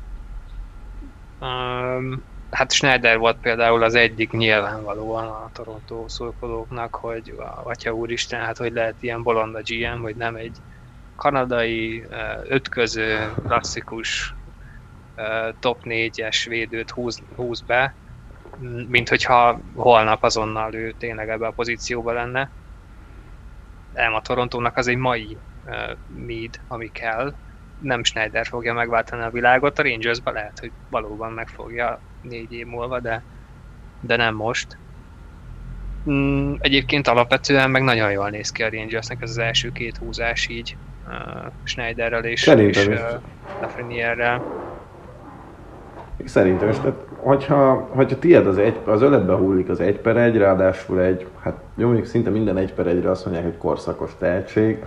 Um, 1.40 2.22
hát 2.54 2.72
Schneider 2.72 3.18
volt 3.18 3.40
például 3.40 3.82
az 3.82 3.94
egyik 3.94 4.30
nyilvánvalóan 4.30 5.26
a 5.26 5.50
Toronto 5.52 6.08
szurkolóknak, 6.08 6.94
hogy 6.94 7.34
atya 7.62 7.92
úristen, 7.92 8.40
hát 8.40 8.56
hogy 8.56 8.72
lehet 8.72 9.02
ilyen 9.02 9.22
bolond 9.22 9.54
a 9.54 9.62
GM, 9.64 10.00
hogy 10.00 10.16
nem 10.16 10.36
egy 10.36 10.56
kanadai, 11.16 12.06
ötköző, 12.42 13.32
klasszikus 13.42 14.34
top 15.58 15.80
4-es 15.84 16.44
védőt 16.48 16.90
húz, 16.90 17.22
húz 17.36 17.60
be, 17.60 17.94
mint 18.88 19.08
hogyha 19.08 19.60
holnap 19.74 20.22
azonnal 20.22 20.74
ő 20.74 20.92
tényleg 20.98 21.28
ebbe 21.28 21.46
a 21.46 21.52
pozícióba 21.52 22.12
lenne. 22.12 22.50
Nem, 23.92 24.14
a 24.14 24.20
Torontónak 24.20 24.76
az 24.76 24.86
egy 24.86 24.96
mai 24.96 25.38
uh, 25.64 25.96
mid, 26.06 26.60
ami 26.68 26.90
kell. 26.90 27.34
Nem 27.80 28.04
Schneider 28.04 28.46
fogja 28.46 28.72
megváltani 28.72 29.22
a 29.22 29.30
világot, 29.30 29.78
a 29.78 29.82
rangers 29.82 30.20
lehet, 30.24 30.58
hogy 30.58 30.72
valóban 30.88 31.32
megfogja 31.32 32.00
négy 32.28 32.52
év 32.52 32.66
múlva, 32.66 33.00
de, 33.00 33.22
de 34.00 34.16
nem 34.16 34.34
most. 34.34 34.76
Mm, 36.10 36.54
egyébként 36.58 37.06
alapvetően 37.06 37.70
meg 37.70 37.82
nagyon 37.82 38.10
jól 38.10 38.30
néz 38.30 38.52
ki 38.52 38.62
a 38.62 38.70
Rangersnek 38.70 39.22
ez 39.22 39.30
az 39.30 39.38
első 39.38 39.72
két 39.72 39.96
húzás 39.96 40.48
így 40.48 40.76
uh, 41.06 41.52
Schneiderrel 41.62 42.24
és, 42.24 42.46
és 42.46 42.86
uh, 42.86 42.98
Lafrenierrel. 43.60 44.42
Szerintem 46.24 46.68
is, 46.68 46.76
tehát 46.76 46.96
hogyha, 47.16 47.88
hogyha 47.92 48.18
tiéd 48.18 48.46
az, 48.46 48.58
egy, 48.58 48.78
az 48.84 49.02
öletbe 49.02 49.34
hullik 49.34 49.68
az 49.68 49.80
egy 49.80 49.98
per 49.98 50.16
egy, 50.16 50.36
ráadásul 50.36 51.00
egy, 51.00 51.26
hát 51.40 51.56
jó, 51.76 51.86
mondjuk 51.86 52.06
szinte 52.06 52.30
minden 52.30 52.56
egy 52.56 52.72
per 52.72 52.86
egyre 52.86 53.10
azt 53.10 53.24
mondják, 53.24 53.46
hogy 53.46 53.58
korszakos 53.58 54.10
tehetség, 54.18 54.84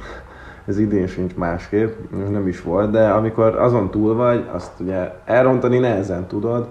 ez 0.65 0.79
idén 0.79 1.07
sincs 1.07 1.35
másképp, 1.35 2.11
nem 2.29 2.47
is 2.47 2.61
volt, 2.61 2.91
de 2.91 3.09
amikor 3.09 3.57
azon 3.57 3.91
túl 3.91 4.15
vagy, 4.15 4.45
azt 4.51 4.79
ugye 4.79 5.11
elrontani 5.25 5.77
nehezen 5.77 6.27
tudod, 6.27 6.67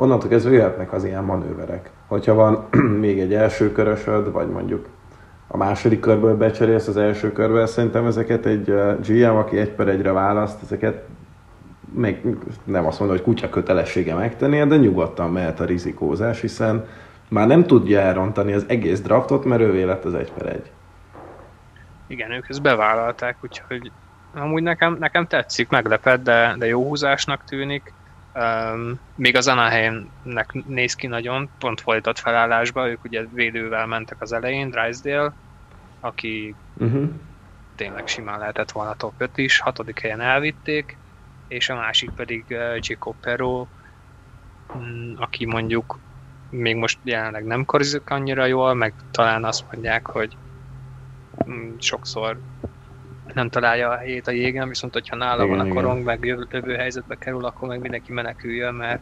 onnantól 0.00 0.28
kezdve 0.28 0.52
jöhetnek 0.52 0.92
az 0.92 1.04
ilyen 1.04 1.24
manőverek. 1.24 1.90
Hogyha 2.06 2.34
van 2.34 2.68
még 3.04 3.20
egy 3.20 3.34
első 3.34 3.72
körösöd, 3.72 4.32
vagy 4.32 4.48
mondjuk 4.48 4.88
a 5.48 5.56
második 5.56 6.00
körből 6.00 6.36
becserélsz 6.36 6.88
az 6.88 6.96
első 6.96 7.32
körbe, 7.32 7.66
szerintem 7.66 8.06
ezeket 8.06 8.46
egy 8.46 8.74
GM, 9.06 9.36
aki 9.36 9.58
egy 9.58 9.70
per 9.70 9.88
egyre 9.88 10.12
választ, 10.12 10.62
ezeket 10.62 11.04
meg 11.94 12.22
nem 12.64 12.86
azt 12.86 12.98
mondom, 12.98 13.16
hogy 13.16 13.26
kutya 13.26 13.48
kötelessége 13.48 14.14
megtennie, 14.14 14.64
de 14.66 14.76
nyugodtan 14.76 15.30
mehet 15.30 15.60
a 15.60 15.64
rizikózás, 15.64 16.40
hiszen 16.40 16.86
már 17.28 17.46
nem 17.46 17.64
tudja 17.64 18.00
elrontani 18.00 18.52
az 18.52 18.64
egész 18.68 19.00
draftot, 19.00 19.44
mert 19.44 19.62
ővé 19.62 19.82
lett 19.82 20.04
az 20.04 20.14
egy 20.14 20.32
per 20.32 20.46
egy. 20.46 20.70
Igen, 22.06 22.30
ők 22.30 22.48
ezt 22.48 22.62
bevállalták, 22.62 23.36
úgyhogy 23.42 23.92
amúgy 24.34 24.62
nekem, 24.62 24.96
nekem 25.00 25.26
tetszik, 25.26 25.68
meglepett, 25.68 26.22
de, 26.22 26.54
de 26.58 26.66
jó 26.66 26.82
húzásnak 26.82 27.44
tűnik. 27.44 27.92
Um, 28.34 29.00
még 29.14 29.36
az 29.36 29.48
Anaheimnek 29.48 30.52
néz 30.66 30.94
ki 30.94 31.06
nagyon, 31.06 31.50
pont 31.58 31.80
folytott 31.80 32.18
felállásba, 32.18 32.88
ők 32.88 33.04
ugye 33.04 33.24
védővel 33.32 33.86
mentek 33.86 34.20
az 34.20 34.32
elején, 34.32 34.70
Drysdale, 34.70 35.32
aki 36.00 36.54
uh-huh. 36.74 37.10
tényleg 37.74 38.06
simán 38.06 38.38
lehetett 38.38 38.70
volna 38.70 38.94
top 38.94 39.12
5 39.18 39.38
is, 39.38 39.58
hatodik 39.58 40.00
helyen 40.00 40.20
elvitték, 40.20 40.96
és 41.48 41.68
a 41.68 41.74
másik 41.74 42.10
pedig 42.10 42.44
uh, 42.48 42.76
Jacob 42.80 43.14
Perro, 43.20 43.66
mm, 44.76 45.14
aki 45.16 45.44
mondjuk 45.46 45.98
még 46.50 46.76
most 46.76 46.98
jelenleg 47.02 47.44
nem 47.44 47.64
korizik 47.64 48.10
annyira 48.10 48.44
jól, 48.44 48.74
meg 48.74 48.94
talán 49.10 49.44
azt 49.44 49.64
mondják, 49.72 50.06
hogy 50.06 50.36
mm, 51.48 51.70
sokszor 51.78 52.40
nem 53.34 53.48
találja 53.48 53.88
a 53.88 53.96
helyét 53.96 54.26
a 54.26 54.30
jégen, 54.30 54.68
viszont 54.68 54.92
hogyha 54.92 55.16
nála 55.16 55.44
Igen, 55.44 55.56
van 55.56 55.70
a 55.70 55.74
korong, 55.74 56.04
meg 56.04 56.24
jövő, 56.24 56.46
jövő 56.50 56.74
helyzetbe 56.74 57.14
kerül, 57.14 57.44
akkor 57.44 57.68
meg 57.68 57.80
mindenki 57.80 58.12
meneküljön, 58.12 58.74
mert, 58.74 59.00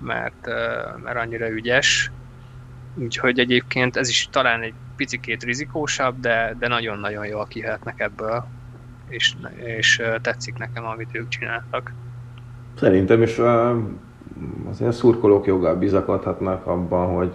mert, 0.00 0.46
mert 1.02 1.18
annyira 1.18 1.50
ügyes. 1.50 2.10
Úgyhogy 2.94 3.38
egyébként 3.38 3.96
ez 3.96 4.08
is 4.08 4.28
talán 4.30 4.62
egy 4.62 4.74
picikét 4.96 5.42
rizikósabb, 5.42 6.20
de, 6.20 6.54
de 6.58 6.68
nagyon-nagyon 6.68 7.26
jól 7.26 7.46
kihetnek 7.46 8.00
ebből, 8.00 8.46
és, 9.08 9.34
és 9.64 10.02
tetszik 10.20 10.58
nekem, 10.58 10.86
amit 10.86 11.08
ők 11.12 11.28
csináltak. 11.28 11.92
Szerintem 12.76 13.22
is 13.22 13.38
azért 14.68 14.90
a 14.90 14.92
szurkolók 14.92 15.46
joggal 15.46 15.76
bizakodhatnak 15.76 16.66
abban, 16.66 17.14
hogy 17.14 17.32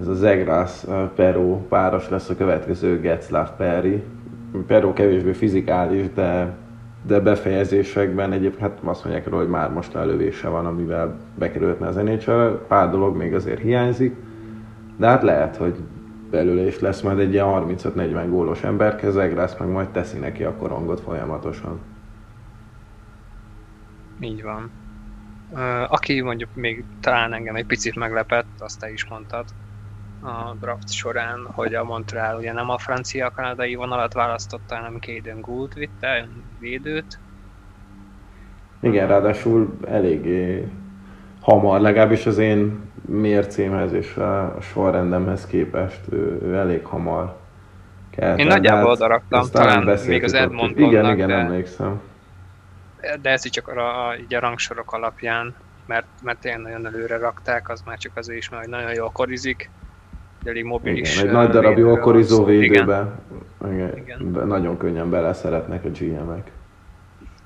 ez 0.00 0.06
a 0.06 0.14
Zegrász 0.14 0.86
Peró 1.14 1.66
páros 1.68 2.08
lesz 2.08 2.28
a 2.28 2.36
következő 2.36 3.00
Getzlaff 3.00 3.48
Perry. 3.56 4.02
Peró 4.66 4.92
kevésbé 4.92 5.32
fizikális, 5.32 6.12
de, 6.14 6.56
de 7.06 7.20
befejezésekben 7.20 8.32
egyébként 8.32 8.60
hát 8.60 8.78
azt 8.84 9.04
mondják 9.04 9.26
róla, 9.28 9.42
hogy 9.42 9.50
már 9.50 9.72
most 9.72 9.92
lelövése 9.92 10.48
van, 10.48 10.66
amivel 10.66 11.18
bekerülhetne 11.38 11.86
az 11.86 11.96
nhl 11.96 12.64
Pár 12.68 12.90
dolog 12.90 13.16
még 13.16 13.34
azért 13.34 13.60
hiányzik, 13.60 14.14
de 14.96 15.06
hát 15.06 15.22
lehet, 15.22 15.56
hogy 15.56 15.74
belőle 16.30 16.66
is 16.66 16.80
lesz 16.80 17.00
majd 17.00 17.18
egy 17.18 17.32
ilyen 17.32 17.46
35-40 17.48 18.26
gólos 18.28 18.62
ember, 18.62 19.00
Zegrász 19.08 19.58
meg 19.58 19.68
majd 19.68 19.88
teszi 19.88 20.18
neki 20.18 20.44
a 20.44 20.54
korongot 20.54 21.00
folyamatosan. 21.00 21.80
Így 24.20 24.42
van. 24.42 24.70
Aki 25.88 26.20
mondjuk 26.20 26.50
még 26.54 26.84
talán 27.00 27.32
engem 27.32 27.56
egy 27.56 27.66
picit 27.66 27.96
meglepett, 27.96 28.46
azt 28.58 28.80
te 28.80 28.92
is 28.92 29.08
mondtad 29.08 29.44
a 30.26 30.56
draft 30.60 30.92
során, 30.92 31.46
hogy 31.52 31.74
a 31.74 31.84
Montreal 31.84 32.36
ugye 32.36 32.52
nem 32.52 32.70
a 32.70 32.78
francia-kanadai 32.78 33.74
vonalat 33.74 34.12
választotta, 34.12 34.76
hanem 34.76 34.98
Caden 34.98 35.40
Gould 35.40 35.74
vitte, 35.74 36.28
védőt. 36.58 37.18
Igen, 38.80 39.08
ráadásul 39.08 39.78
eléggé 39.86 40.68
hamar, 41.40 41.80
legalábbis 41.80 42.26
az 42.26 42.38
én 42.38 42.80
mércémhez 43.06 43.92
és 43.92 44.16
a 44.16 44.56
sorrendemhez 44.60 45.46
képest 45.46 46.00
ő, 46.10 46.38
ő 46.42 46.54
elég 46.54 46.84
hamar 46.84 47.36
kelt. 48.10 48.38
Én 48.38 48.46
nagyjából 48.46 48.88
hát 48.88 48.96
odaraktam, 48.96 49.40
ezt 49.40 49.52
talán 49.52 49.98
még 50.06 50.24
az. 50.24 50.32
Edmontonnak, 50.32 50.90
Igen, 50.92 51.12
igen, 51.12 51.28
de- 51.28 51.34
emlékszem. 51.34 52.00
De 53.20 53.30
ez 53.30 53.50
csak 53.50 53.68
a, 53.68 54.14
így 54.20 54.34
a 54.34 54.40
rangsorok 54.40 54.92
alapján, 54.92 55.54
mert, 55.86 56.06
mert 56.22 56.40
tényleg 56.40 56.62
nagyon 56.62 56.86
előre 56.86 57.18
rakták, 57.18 57.68
az 57.68 57.82
már 57.82 57.98
csak 57.98 58.16
azért 58.16 58.38
is, 58.38 58.48
mert 58.48 58.66
nagyon 58.66 58.94
jól 58.94 59.10
korizik, 59.10 59.70
elég 60.48 60.64
mobilis. 60.64 61.14
Igen, 61.16 61.28
egy 61.28 61.34
ö, 61.34 61.36
nagy 61.36 61.48
darab 61.48 61.68
védőről 61.68 61.88
jó 61.88 61.94
van 61.94 62.00
korizó 62.04 62.36
szó. 62.36 62.48
Igen. 62.50 62.60
védőbe. 62.70 63.18
Igen. 63.70 63.96
Igen. 63.96 64.32
be- 64.32 64.44
Nagyon 64.44 64.76
könnyen 64.76 65.10
bele 65.10 65.32
szeretnek 65.32 65.84
a 65.84 65.88
GM-ek. 65.88 66.50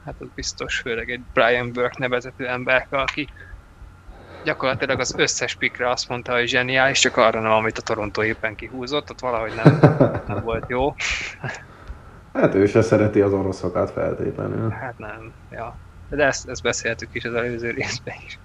Hát 0.05 0.15
az 0.19 0.27
biztos, 0.35 0.79
főleg 0.79 1.11
egy 1.11 1.21
Brian 1.35 1.73
Burke 1.73 1.97
nevezetű 1.99 2.45
ember, 2.45 2.87
aki 2.91 3.29
gyakorlatilag 4.45 5.01
az 5.01 5.15
összes 5.19 5.55
pikre 5.55 5.91
azt 5.91 6.09
mondta, 6.09 6.33
hogy 6.33 6.47
zseniális, 6.49 6.99
csak 6.99 7.17
arra 7.17 7.41
nem, 7.41 7.51
amit 7.51 7.79
a 7.79 7.83
Toronto 7.83 8.23
éppen 8.25 8.55
kihúzott, 8.55 9.11
ott 9.11 9.21
valahogy 9.21 9.53
nem, 9.65 9.79
nem 10.27 10.41
volt 10.45 10.65
jó. 10.69 10.95
Hát 12.33 12.55
ő 12.55 12.67
se 12.67 12.83
szereti 12.83 13.21
az 13.21 13.33
oroszokat 13.33 13.91
feltétlenül. 13.91 14.71
Hát 14.71 14.99
nem, 14.99 15.33
ja. 15.51 15.77
De 16.09 16.25
ezt, 16.25 16.49
ezt 16.49 16.63
beszéltük 16.63 17.09
is 17.15 17.25
az 17.25 17.35
előző 17.35 17.71
részben 17.71 18.15
is. 18.27 18.39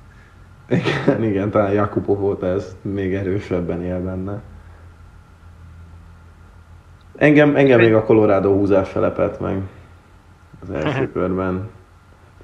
Igen, 0.69 1.23
igen, 1.23 1.49
talán 1.49 1.71
Jakubov 1.71 2.19
volt 2.19 2.43
ez 2.43 2.75
még 2.81 3.13
erősebben 3.13 3.83
él 3.83 4.03
benne. 4.03 4.41
Engem, 7.17 7.55
engem 7.55 7.79
még 7.79 7.93
a 7.93 8.03
Colorado 8.03 8.53
húzása 8.53 8.99
lepett 8.99 9.39
meg 9.39 9.61
az 10.61 10.69
első 10.69 11.11
körben. 11.11 11.69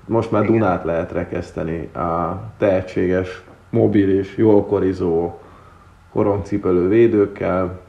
Most 0.05 0.31
már 0.31 0.43
Igen. 0.43 0.53
Dunát 0.53 0.83
lehet 0.83 1.11
rekeszteni 1.11 1.89
a 1.93 2.41
tehetséges, 2.57 3.43
mobil 3.69 4.19
és 4.19 4.37
jól 4.37 4.65
korizó 4.65 5.39
korongcipelő 6.11 6.87
védőkkel, 6.87 7.79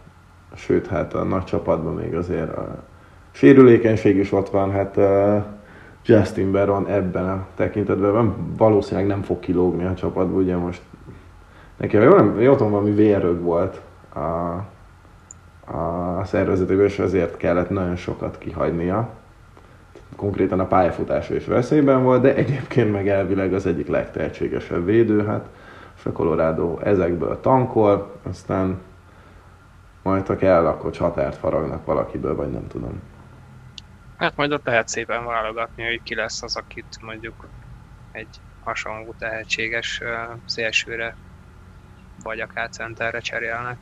sőt, 0.55 0.87
hát 0.87 1.15
a 1.15 1.23
nagy 1.23 1.45
csapatban 1.45 1.95
még 1.95 2.15
azért 2.15 2.57
a 2.57 2.83
sérülékenység 3.31 4.17
is 4.17 4.33
ott 4.33 4.49
van, 4.51 4.71
hát 4.71 4.97
uh, 4.97 5.43
Justin 6.05 6.53
Baron 6.53 6.87
ebben 6.87 7.29
a 7.29 7.47
tekintetben 7.55 8.35
valószínűleg 8.57 9.07
nem 9.07 9.23
fog 9.23 9.41
kilógni 9.41 9.85
a 9.85 9.95
csapatba, 9.95 10.37
ugye 10.37 10.57
most 10.57 10.83
neki 11.77 11.97
jól, 11.97 12.17
nem, 12.17 12.41
jól 12.41 12.57
tudom, 12.57 12.73
valami 12.73 12.91
vérrög 12.91 13.41
volt 13.41 13.81
a, 14.15 14.19
a 15.77 16.25
szervezetében, 16.25 16.85
és 16.85 16.99
ezért 16.99 17.37
kellett 17.37 17.71
nagyon 17.71 17.97
sokat 17.97 18.39
kihagynia. 18.39 19.09
Konkrétan 20.17 20.61
a 20.61 20.67
pályafutása 20.67 21.35
is 21.35 21.47
veszélyben 21.47 22.03
volt, 22.03 22.23
de 22.23 22.35
egyébként 22.35 22.93
meg 22.93 23.09
elvileg 23.09 23.55
az 23.55 23.67
egyik 23.67 23.89
legtehetségesebb 23.89 24.85
védő, 24.85 25.25
hát 25.25 25.49
a 26.05 26.13
Colorado 26.13 26.79
ezekből 26.79 27.41
tankol, 27.41 28.11
aztán 28.23 28.79
majd 30.03 30.27
ha 30.27 30.37
kell, 30.37 30.67
akkor 30.67 30.91
csatárt 30.91 31.37
faragnak 31.37 31.85
valakiből, 31.85 32.37
vagy 32.37 32.51
nem 32.51 32.67
tudom. 32.67 33.01
Hát 34.23 34.37
majd 34.37 34.53
ott 34.53 34.67
lehet 34.67 34.89
szépen 34.89 35.25
válogatni, 35.25 35.85
hogy 35.85 36.01
ki 36.03 36.15
lesz 36.15 36.43
az, 36.43 36.57
akit 36.57 36.99
mondjuk 37.01 37.49
egy 38.13 38.29
hasonló 38.65 39.15
tehetséges 39.19 40.03
szélsőre, 40.45 41.17
vagy 42.23 42.41
akár 42.41 42.69
centerre 42.69 43.21
cserélnek. 43.21 43.77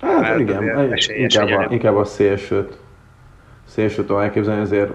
Hát 0.00 0.20
Mert 0.20 0.38
igen, 0.38 0.96
inkább, 1.06 1.48
a, 1.48 1.66
inkább 1.70 1.96
a 1.96 2.04
szélsőt, 2.04 2.78
szélsőt 3.64 4.06
tudom 4.06 4.22
elképzelni, 4.22 4.60
azért 4.60 4.90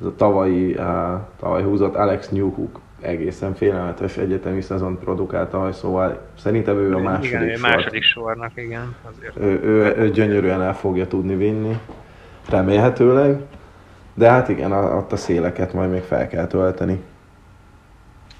az 0.00 0.06
a 0.06 0.14
tavalyi, 0.14 0.74
uh, 0.74 1.20
tavaly 1.38 1.62
húzott 1.62 1.94
Alex 1.94 2.28
Newhook 2.28 2.80
egészen 3.00 3.54
félelmetes 3.54 4.16
egyetemi 4.16 4.60
szezon 4.60 4.98
produkált 4.98 5.50
tavaly, 5.50 5.72
szóval 5.72 6.20
szerintem 6.38 6.76
ő 6.76 6.94
a 6.94 6.98
második 6.98 7.30
igen, 7.30 7.56
sor. 7.56 7.70
második 7.70 8.02
sornak, 8.02 8.52
igen. 8.54 8.96
Azért. 9.10 9.36
Ő, 9.36 9.60
ő, 9.62 9.96
ő 9.96 10.10
gyönyörűen 10.10 10.62
el 10.62 10.74
fogja 10.74 11.06
tudni 11.06 11.36
vinni, 11.36 11.78
remélhetőleg. 12.48 13.40
De 14.14 14.30
hát 14.30 14.48
igen, 14.48 14.72
ott 14.72 15.12
a 15.12 15.16
széleket 15.16 15.72
majd 15.72 15.90
még 15.90 16.02
fel 16.02 16.28
kell 16.28 16.46
tölteni. 16.46 17.02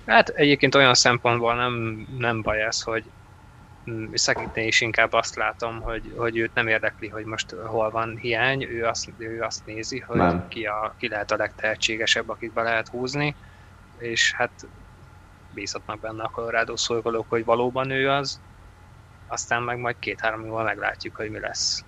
Hát 0.07 0.29
egyébként 0.29 0.75
olyan 0.75 0.95
szempontból 0.95 1.55
nem, 1.55 2.07
nem 2.19 2.43
baj 2.43 2.63
ez, 2.63 2.83
hogy 2.83 3.05
Szekintén 4.13 4.67
is 4.67 4.81
inkább 4.81 5.13
azt 5.13 5.37
látom, 5.37 5.81
hogy, 5.81 6.15
hogy 6.17 6.37
őt 6.37 6.55
nem 6.55 6.67
érdekli, 6.67 7.09
hogy 7.09 7.25
most 7.25 7.51
hol 7.51 7.91
van 7.91 8.17
hiány, 8.17 8.63
ő 8.63 8.85
azt, 8.85 9.13
ő 9.19 9.41
azt 9.43 9.67
nézi, 9.67 9.99
hogy 9.99 10.17
Nem. 10.17 10.49
ki, 10.49 10.65
a, 10.65 10.95
ki 10.99 11.09
lehet 11.09 11.31
a 11.31 11.37
legtehetségesebb, 11.37 12.29
akit 12.29 12.53
be 12.53 12.63
lehet 12.63 12.89
húzni, 12.89 13.35
és 13.99 14.33
hát 14.33 14.67
bízhatnak 15.55 16.01
benne 16.01 16.23
a 16.23 16.29
Colorado 16.29 16.77
szolgálók, 16.77 17.27
hogy 17.29 17.45
valóban 17.45 17.91
ő 17.91 18.11
az, 18.11 18.41
aztán 19.27 19.63
meg 19.63 19.79
majd 19.79 19.97
két-három 19.99 20.45
évvel 20.45 20.65
meglátjuk, 20.65 21.17
hogy 21.17 21.31
mi 21.31 21.39
lesz. 21.39 21.85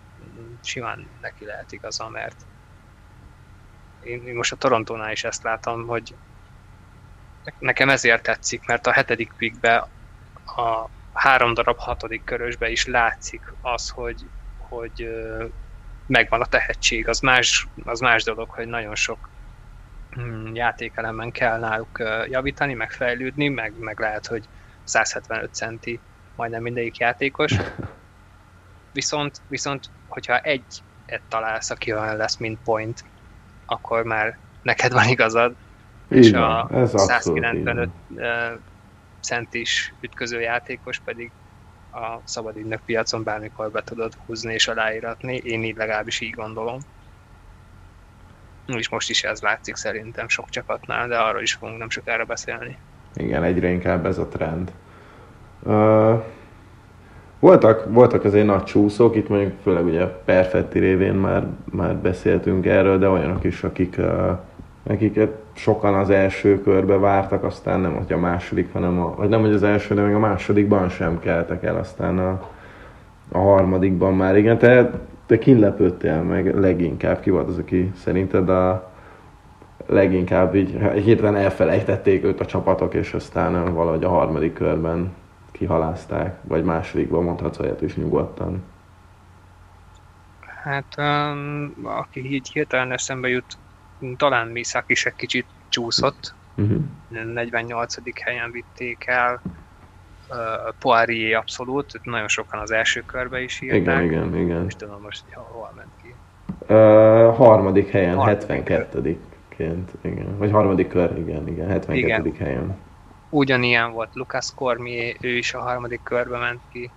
Simán 0.64 1.09
neki 1.20 1.44
lehet 1.44 1.72
igaza, 1.72 2.09
mert 2.09 2.37
én, 4.03 4.35
most 4.35 4.53
a 4.53 4.57
Torontónál 4.57 5.12
is 5.12 5.24
ezt 5.24 5.42
látom, 5.42 5.87
hogy 5.87 6.14
nekem 7.59 7.88
ezért 7.88 8.22
tetszik, 8.22 8.66
mert 8.66 8.87
a 8.87 8.92
hetedik 8.92 9.33
pickbe 9.37 9.88
a 10.44 10.88
három 11.12 11.55
darab 11.55 11.79
hatodik 11.79 12.24
körösbe 12.24 12.70
is 12.70 12.87
látszik 12.87 13.53
az, 13.61 13.88
hogy, 13.88 14.29
hogy 14.59 15.09
megvan 16.07 16.40
a 16.40 16.46
tehetség. 16.46 17.09
Az 17.09 17.20
más, 17.20 17.66
az 17.85 18.00
más 18.00 18.22
dolog, 18.22 18.50
hogy 18.50 18.66
nagyon 18.66 18.94
sok 18.94 19.29
mm, 20.20 20.55
játékelemen 20.55 21.31
kell 21.31 21.59
náluk 21.59 21.98
javítani, 22.29 22.74
meg 22.74 22.90
fejlődni, 22.90 23.48
meg, 23.48 23.79
meg 23.79 23.98
lehet, 23.98 24.27
hogy 24.27 24.48
175 24.85 25.55
centi 25.55 26.00
majdnem 26.37 26.62
mindegyik 26.62 26.96
játékos. 26.96 27.53
Viszont, 28.94 29.40
viszont 29.48 29.90
hogyha 30.07 30.38
egy 30.38 30.83
találsz, 31.28 31.70
aki 31.70 31.92
olyan 31.92 32.16
lesz, 32.16 32.37
mint 32.37 32.59
point, 32.64 33.04
akkor 33.66 34.02
már 34.02 34.38
neked 34.62 34.92
van 34.92 35.09
igazad, 35.09 35.57
és 36.09 36.26
Így 36.26 36.35
a 36.35 36.40
van, 36.40 36.83
ez 36.83 36.94
abszolút 36.94 37.38
így 37.38 37.44
195 37.44 37.90
van. 38.09 38.64
centis 39.20 39.94
ütköző 40.00 40.40
játékos 40.40 40.98
pedig 40.98 41.33
a 41.90 42.20
szabadügynök 42.24 42.80
piacon 42.85 43.22
bármikor 43.22 43.70
be 43.70 43.83
tudod 43.83 44.14
húzni 44.26 44.52
és 44.52 44.68
aláíratni. 44.68 45.37
Én 45.37 45.64
így 45.64 45.76
legalábbis 45.76 46.20
így 46.20 46.35
gondolom. 46.35 46.78
És 48.66 48.88
most 48.88 49.11
is 49.11 49.22
ez 49.22 49.40
látszik 49.40 49.74
szerintem 49.74 50.28
sok 50.28 50.48
csapatnál, 50.48 51.09
de 51.09 51.18
arról 51.18 51.42
is 51.42 51.54
fogunk 51.54 51.78
nem 51.78 51.90
sokára 51.90 52.24
beszélni. 52.24 52.78
Igen, 53.14 53.42
egyre 53.42 53.68
inkább 53.68 54.07
ez 54.07 54.18
a 54.18 54.28
trend. 54.28 54.72
Uh, 55.62 56.24
voltak, 57.38 57.87
voltak 57.88 58.25
azért 58.25 58.47
nagy 58.47 58.62
csúszók, 58.62 59.16
itt 59.16 59.29
mondjuk 59.29 59.53
főleg 59.62 59.85
ugye 59.85 60.05
Perfetti 60.05 60.79
révén 60.79 61.14
már, 61.14 61.47
már 61.73 61.97
beszéltünk 61.97 62.66
erről, 62.66 62.99
de 62.99 63.09
olyanok 63.09 63.44
is, 63.44 63.64
akik, 63.64 64.01
akiket 64.83 65.31
sokan 65.53 65.94
az 65.94 66.11
első 66.11 66.61
körbe 66.61 66.99
vártak, 66.99 67.44
aztán 67.44 67.81
nem, 67.81 67.94
hogy 67.94 68.12
a 68.12 68.18
második, 68.18 68.73
hanem 68.73 69.01
a, 69.01 69.14
vagy 69.16 69.29
nem, 69.29 69.40
hogy 69.40 69.53
az 69.53 69.62
első, 69.62 69.94
de 69.94 70.03
még 70.03 70.14
a 70.14 70.18
másodikban 70.18 70.88
sem 70.88 71.18
keltek 71.18 71.64
el, 71.64 71.77
aztán 71.77 72.18
a, 72.18 72.49
a 73.33 73.38
harmadikban 73.38 74.14
már 74.14 74.37
igen. 74.37 74.59
Te 74.59 74.90
te 75.27 75.38
kinlepődtél 75.38 76.23
meg 76.23 76.59
leginkább? 76.59 77.20
Ki 77.20 77.31
volt 77.31 77.49
az, 77.49 77.59
aki 77.59 77.92
szerinted 77.97 78.49
a 78.49 78.90
leginkább 79.87 80.55
így 80.55 80.79
hirtelen 81.05 81.37
elfelejtették 81.37 82.25
őt 82.25 82.40
a 82.40 82.47
csapatok, 82.47 82.94
és 82.94 83.14
aztán 83.14 83.75
valahogy 83.75 84.05
a 84.05 84.09
harmadik 84.09 84.53
körben 84.53 85.12
kihalázták, 85.59 86.38
vagy 86.43 86.64
másodikban 86.64 87.23
mondhatsz 87.23 87.59
olyat 87.59 87.83
is 87.83 87.97
nyugodtan. 87.97 88.62
Hát, 90.62 90.95
um, 90.99 91.75
aki 91.83 92.33
így 92.33 92.51
hirtelen 92.53 92.93
eszembe 92.93 93.29
jut, 93.29 93.59
talán 94.17 94.49
Miszak 94.49 94.85
is 94.87 95.07
egy 95.07 95.14
kicsit 95.17 95.47
csúszott. 95.69 96.35
Uh-huh. 96.57 96.81
48. 97.09 97.95
helyen 98.21 98.51
vitték 98.51 99.07
el. 99.07 99.40
Uh, 100.29 100.75
Poirier 100.79 101.38
abszolút, 101.38 102.01
nagyon 102.03 102.29
sokan 102.29 102.61
az 102.61 102.71
első 102.71 103.03
körbe 103.07 103.43
is 103.43 103.61
írták. 103.61 103.81
Igen, 103.81 104.03
igen, 104.03 104.37
igen. 104.37 104.62
Most 104.62 104.79
tudom 104.79 105.01
most, 105.03 105.25
hogy 105.25 105.45
hol 105.51 105.73
ment 105.77 105.90
ki. 106.03 106.14
Uh, 106.61 107.37
harmadik 107.37 107.90
helyen, 107.90 108.17
harmadik 108.17 108.49
72 108.49 109.19
ként, 109.57 109.90
igen. 110.01 110.38
Vagy 110.38 110.51
harmadik 110.51 110.88
kör, 110.88 111.19
igen, 111.19 111.49
igen, 111.49 111.69
72. 111.69 112.29
Igen. 112.29 112.47
helyen. 112.47 112.77
Ugyanilyen 113.35 113.92
volt 113.92 114.14
Lucas 114.14 114.55
Cormier, 114.55 115.16
ő 115.20 115.37
is 115.37 115.55
a 115.55 115.61
harmadik 115.61 116.03
körbe 116.03 116.38
ment 116.38 116.62
ki. 116.73 116.90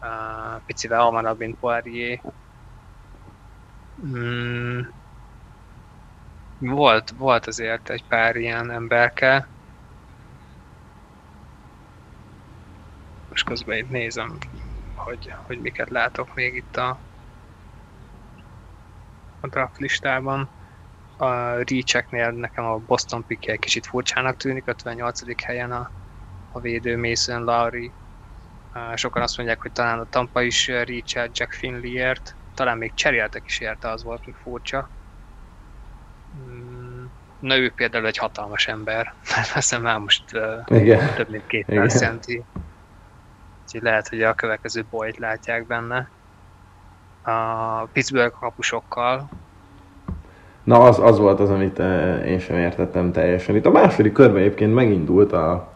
Uh, 0.00 0.62
picivel 0.66 1.00
hamarabb, 1.00 1.38
mint 1.38 1.58
Poirier. 1.58 2.20
Mm. 4.06 4.80
Volt, 6.58 7.10
volt 7.10 7.46
azért 7.46 7.90
egy 7.90 8.04
pár 8.04 8.36
ilyen 8.36 8.70
emberke. 8.70 9.46
Most 13.28 13.44
közben 13.44 13.76
itt 13.76 13.90
nézem, 13.90 14.38
hogy, 14.94 15.32
hogy 15.46 15.60
miket 15.60 15.90
látok 15.90 16.34
még 16.34 16.54
itt 16.54 16.76
a, 16.76 16.98
a 19.40 19.46
draft 19.48 19.78
listában 19.78 20.48
a 21.16 21.54
reacheknél 21.54 22.30
nekem 22.30 22.64
a 22.64 22.78
Boston 22.78 23.26
pick 23.26 23.48
egy 23.48 23.58
kicsit 23.58 23.86
furcsának 23.86 24.36
tűnik, 24.36 24.66
58. 24.66 25.42
helyen 25.44 25.72
a, 25.72 25.90
a 26.52 26.60
védő 26.60 26.98
Mason 26.98 27.44
Lowry. 27.44 27.92
Sokan 28.94 29.22
azt 29.22 29.36
mondják, 29.36 29.60
hogy 29.60 29.72
talán 29.72 29.98
a 29.98 30.08
Tampa 30.08 30.42
is 30.42 30.66
reach 30.66 31.14
Jack 31.14 31.52
Finleyért, 31.52 32.36
talán 32.54 32.78
még 32.78 32.94
cseréltek 32.94 33.42
is 33.44 33.60
érte, 33.60 33.90
az 33.90 34.02
volt 34.02 34.26
még 34.26 34.34
furcsa. 34.34 34.90
Mm, 36.36 37.04
na 37.38 37.56
ő 37.56 37.72
például 37.72 38.06
egy 38.06 38.16
hatalmas 38.16 38.68
ember, 38.68 39.14
mert 39.36 39.56
azt 39.56 39.80
már 39.80 39.98
most 39.98 40.34
uh, 40.34 41.14
több 41.14 41.28
mint 41.30 41.46
200 41.46 41.98
centi. 41.98 42.44
Úgyhogy 43.64 43.82
lehet, 43.82 44.08
hogy 44.08 44.22
a 44.22 44.34
következő 44.34 44.86
bolyt 44.90 45.16
látják 45.16 45.66
benne. 45.66 46.10
A 47.22 47.84
Pittsburgh 47.84 48.38
kapusokkal 48.38 49.30
Na, 50.64 50.80
az, 50.80 50.98
az 50.98 51.18
volt 51.18 51.40
az, 51.40 51.50
amit 51.50 51.78
eh, 51.78 52.26
én 52.26 52.38
sem 52.38 52.56
értettem 52.56 53.12
teljesen. 53.12 53.56
Itt 53.56 53.66
a 53.66 53.70
második 53.70 54.12
körben 54.12 54.42
egyébként 54.42 54.74
megindult 54.74 55.32
a 55.32 55.68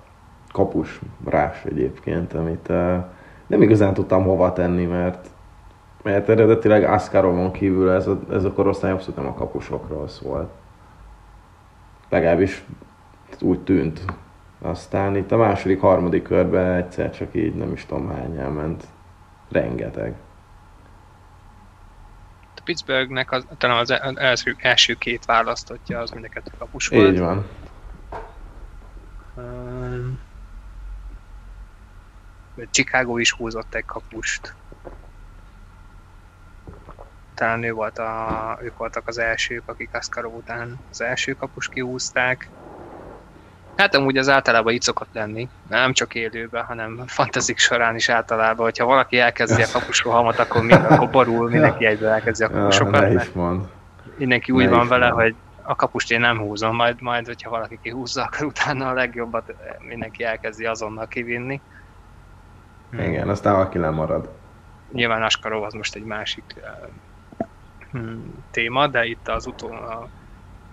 kapus 0.53 1.01
rás 1.25 1.65
egyébként, 1.65 2.33
amit 2.33 2.71
eh, 2.71 3.05
nem 3.47 3.63
igazán 3.63 3.95
tudtam 3.95 4.23
hova 4.23 4.53
tenni, 4.53 4.85
mert, 4.85 5.29
mert 6.03 6.29
eredetileg 6.29 6.85
Ascarovon 6.85 7.53
kívül 7.53 7.91
ez 7.91 8.07
a, 8.07 8.19
ez 8.31 8.45
a 8.45 8.53
korosztály 8.53 8.91
abszolút 8.91 9.17
nem 9.17 9.27
a 9.27 9.35
kapusokról 9.35 10.09
szólt. 10.09 10.51
Legalábbis 12.09 12.65
úgy 13.41 13.61
tűnt. 13.61 14.05
Aztán 14.63 15.17
itt 15.17 15.33
a 15.33 15.37
második, 15.37 15.81
harmadik 15.81 16.23
körben 16.23 16.73
egyszer 16.73 17.11
csak 17.11 17.35
így 17.35 17.55
nem 17.55 17.73
is 17.73 17.87
tudom 17.87 18.09
hány 18.09 18.37
elment. 18.37 18.85
Rengeteg. 19.51 20.15
Pittsburghnek 22.67 23.33
az, 23.33 23.47
talán 23.59 23.79
az 23.79 23.91
első, 24.17 24.57
első 24.59 24.95
két 24.95 25.25
választottja 25.25 25.99
az 25.99 26.11
mind 26.11 26.25
a 26.25 26.29
kettő 26.29 26.51
kapus 26.59 26.89
volt. 26.89 27.13
Így 27.13 27.19
van. 27.19 27.47
Um, 29.37 30.21
Chicago 32.71 33.19
is 33.19 33.33
húzott 33.33 33.75
egy 33.75 33.85
kapust. 33.85 34.55
Talán 37.35 37.63
ő 37.63 37.73
volt 37.73 37.99
a, 37.99 38.59
ők 38.63 38.77
voltak 38.77 39.09
az 39.09 39.19
elsők, 39.19 39.69
akik 39.69 39.95
Askarov 39.95 40.35
után 40.35 40.79
az 40.91 41.01
első 41.01 41.33
kapus 41.35 41.69
kihúzták. 41.69 42.51
Hát 43.77 43.95
amúgy 43.95 44.17
az 44.17 44.29
általában 44.29 44.73
így 44.73 44.83
szokott 44.83 45.09
lenni, 45.13 45.49
nem 45.69 45.93
csak 45.93 46.15
élőben, 46.15 46.65
hanem 46.65 47.03
fantazik 47.07 47.59
során 47.59 47.95
is 47.95 48.09
általában, 48.09 48.65
hogyha 48.65 48.87
valaki 48.87 49.19
elkezdi 49.19 49.63
a 49.63 49.67
kapusrohamot, 49.73 50.39
akkor, 50.39 50.63
mind, 50.63 50.85
akkor 50.89 51.11
borul, 51.11 51.51
mindenki 51.51 51.87
egyből 51.87 52.09
elkezdi 52.09 52.45
a 52.45 52.51
kapusokat. 52.51 53.13
Ja, 53.13 53.23
mond. 53.33 53.67
Mindenki 54.17 54.53
úgy 54.53 54.65
ne 54.65 54.71
van 54.71 54.89
vele, 54.89 55.09
mond. 55.09 55.21
hogy 55.21 55.35
a 55.63 55.75
kapust 55.75 56.11
én 56.11 56.21
nem 56.21 56.39
húzom, 56.39 56.77
majd, 56.77 57.01
majd 57.01 57.27
hogyha 57.27 57.51
valaki 57.51 57.79
kihúzza, 57.83 58.23
akkor 58.23 58.47
utána 58.47 58.89
a 58.89 58.93
legjobbat 58.93 59.55
mindenki 59.89 60.25
elkezdi 60.25 60.65
azonnal 60.65 61.07
kivinni. 61.07 61.61
Igen, 62.93 63.21
hmm. 63.21 63.31
aztán 63.31 63.55
aki 63.55 63.79
marad. 63.79 64.29
Nyilván 64.93 65.23
Askarov 65.23 65.63
az 65.63 65.73
most 65.73 65.95
egy 65.95 66.05
másik 66.05 66.45
uh, 67.93 68.01
téma, 68.51 68.87
de 68.87 69.05
itt 69.05 69.29
az 69.29 69.47
utó, 69.47 69.71
a 69.71 70.09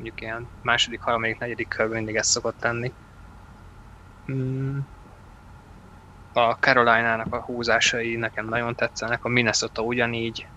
mondjuk 0.04 0.22
ilyen 0.22 0.48
második, 0.62 1.02
harmadik, 1.02 1.40
negyedik 1.40 1.68
körben 1.68 1.96
mindig 1.96 2.16
ez 2.16 2.28
szokott 2.28 2.60
tenni. 2.60 2.94
Mm. 4.32 4.78
A 6.34 6.52
Carolina-nak 6.52 7.34
a 7.34 7.42
húzásai 7.42 8.16
nekem 8.16 8.48
nagyon 8.50 8.76
tetszenek, 8.76 9.26
a 9.26 9.30
Minnesota 9.30 9.82
ugyanígy. 9.82 10.48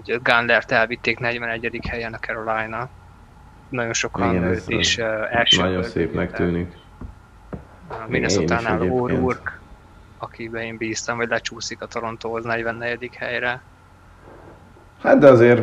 Ugye 0.00 0.18
Gunlert 0.22 0.70
elvitték 0.70 1.18
41. 1.18 1.80
helyen 1.88 2.14
a 2.14 2.18
Carolina. 2.18 2.88
Nagyon 3.68 3.92
sokan 3.92 4.30
Igen, 4.30 4.44
őt 4.44 4.68
is 4.68 4.96
uh, 4.96 5.36
első 5.36 5.62
Nagyon 5.62 5.82
szépnek 5.82 6.32
tűnik. 6.32 6.74
A 7.88 7.94
Minnesota-nál 8.08 8.78
O'Rourke, 8.80 9.52
akiben 10.18 10.62
én 10.62 10.76
bíztam, 10.76 11.16
hogy 11.16 11.28
lecsúszik 11.28 11.82
a 11.82 11.86
Torontóhoz 11.86 12.44
44. 12.44 13.10
helyre. 13.14 13.62
Hát 15.02 15.18
de 15.18 15.28
azért 15.28 15.62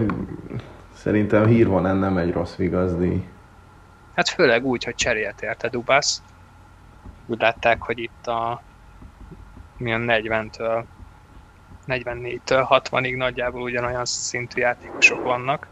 Szerintem 1.08 1.46
Hirvonen 1.46 1.98
nem 1.98 2.17
egy 2.17 2.32
rossz 2.32 2.56
vigazdi. 2.56 3.28
Hát 4.15 4.30
főleg 4.30 4.65
úgy, 4.65 4.84
hogy 4.84 4.96
cserélt 4.96 5.41
érte 5.41 5.70
Dubasz. 5.70 6.24
Úgy 7.26 7.39
látták, 7.39 7.82
hogy 7.82 8.00
itt 8.00 8.28
a 8.28 8.62
milyen 9.78 10.06
40-től 10.08 10.84
44-től 11.88 12.65
60-ig 12.70 13.17
nagyjából 13.17 13.62
ugyanolyan 13.62 14.06
szintű 14.06 14.62
játékosok 14.62 15.24
vannak. 15.24 15.67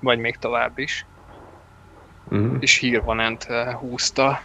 Vagy 0.00 0.18
még 0.18 0.36
tovább 0.36 0.78
is. 0.78 1.06
Uh-huh. 2.28 2.56
És 2.60 2.78
Hirvonent 2.78 3.44
eh, 3.44 3.74
húzta 3.74 4.40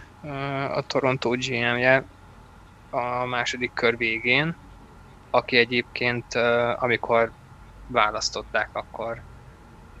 a 0.74 0.82
Toronto 0.86 1.30
GM-je 1.30 2.04
a 2.90 3.24
második 3.24 3.72
kör 3.74 3.96
végén, 3.96 4.56
aki 5.30 5.56
egyébként, 5.56 6.34
amikor 6.78 7.32
választották, 7.86 8.68
akkor 8.72 9.22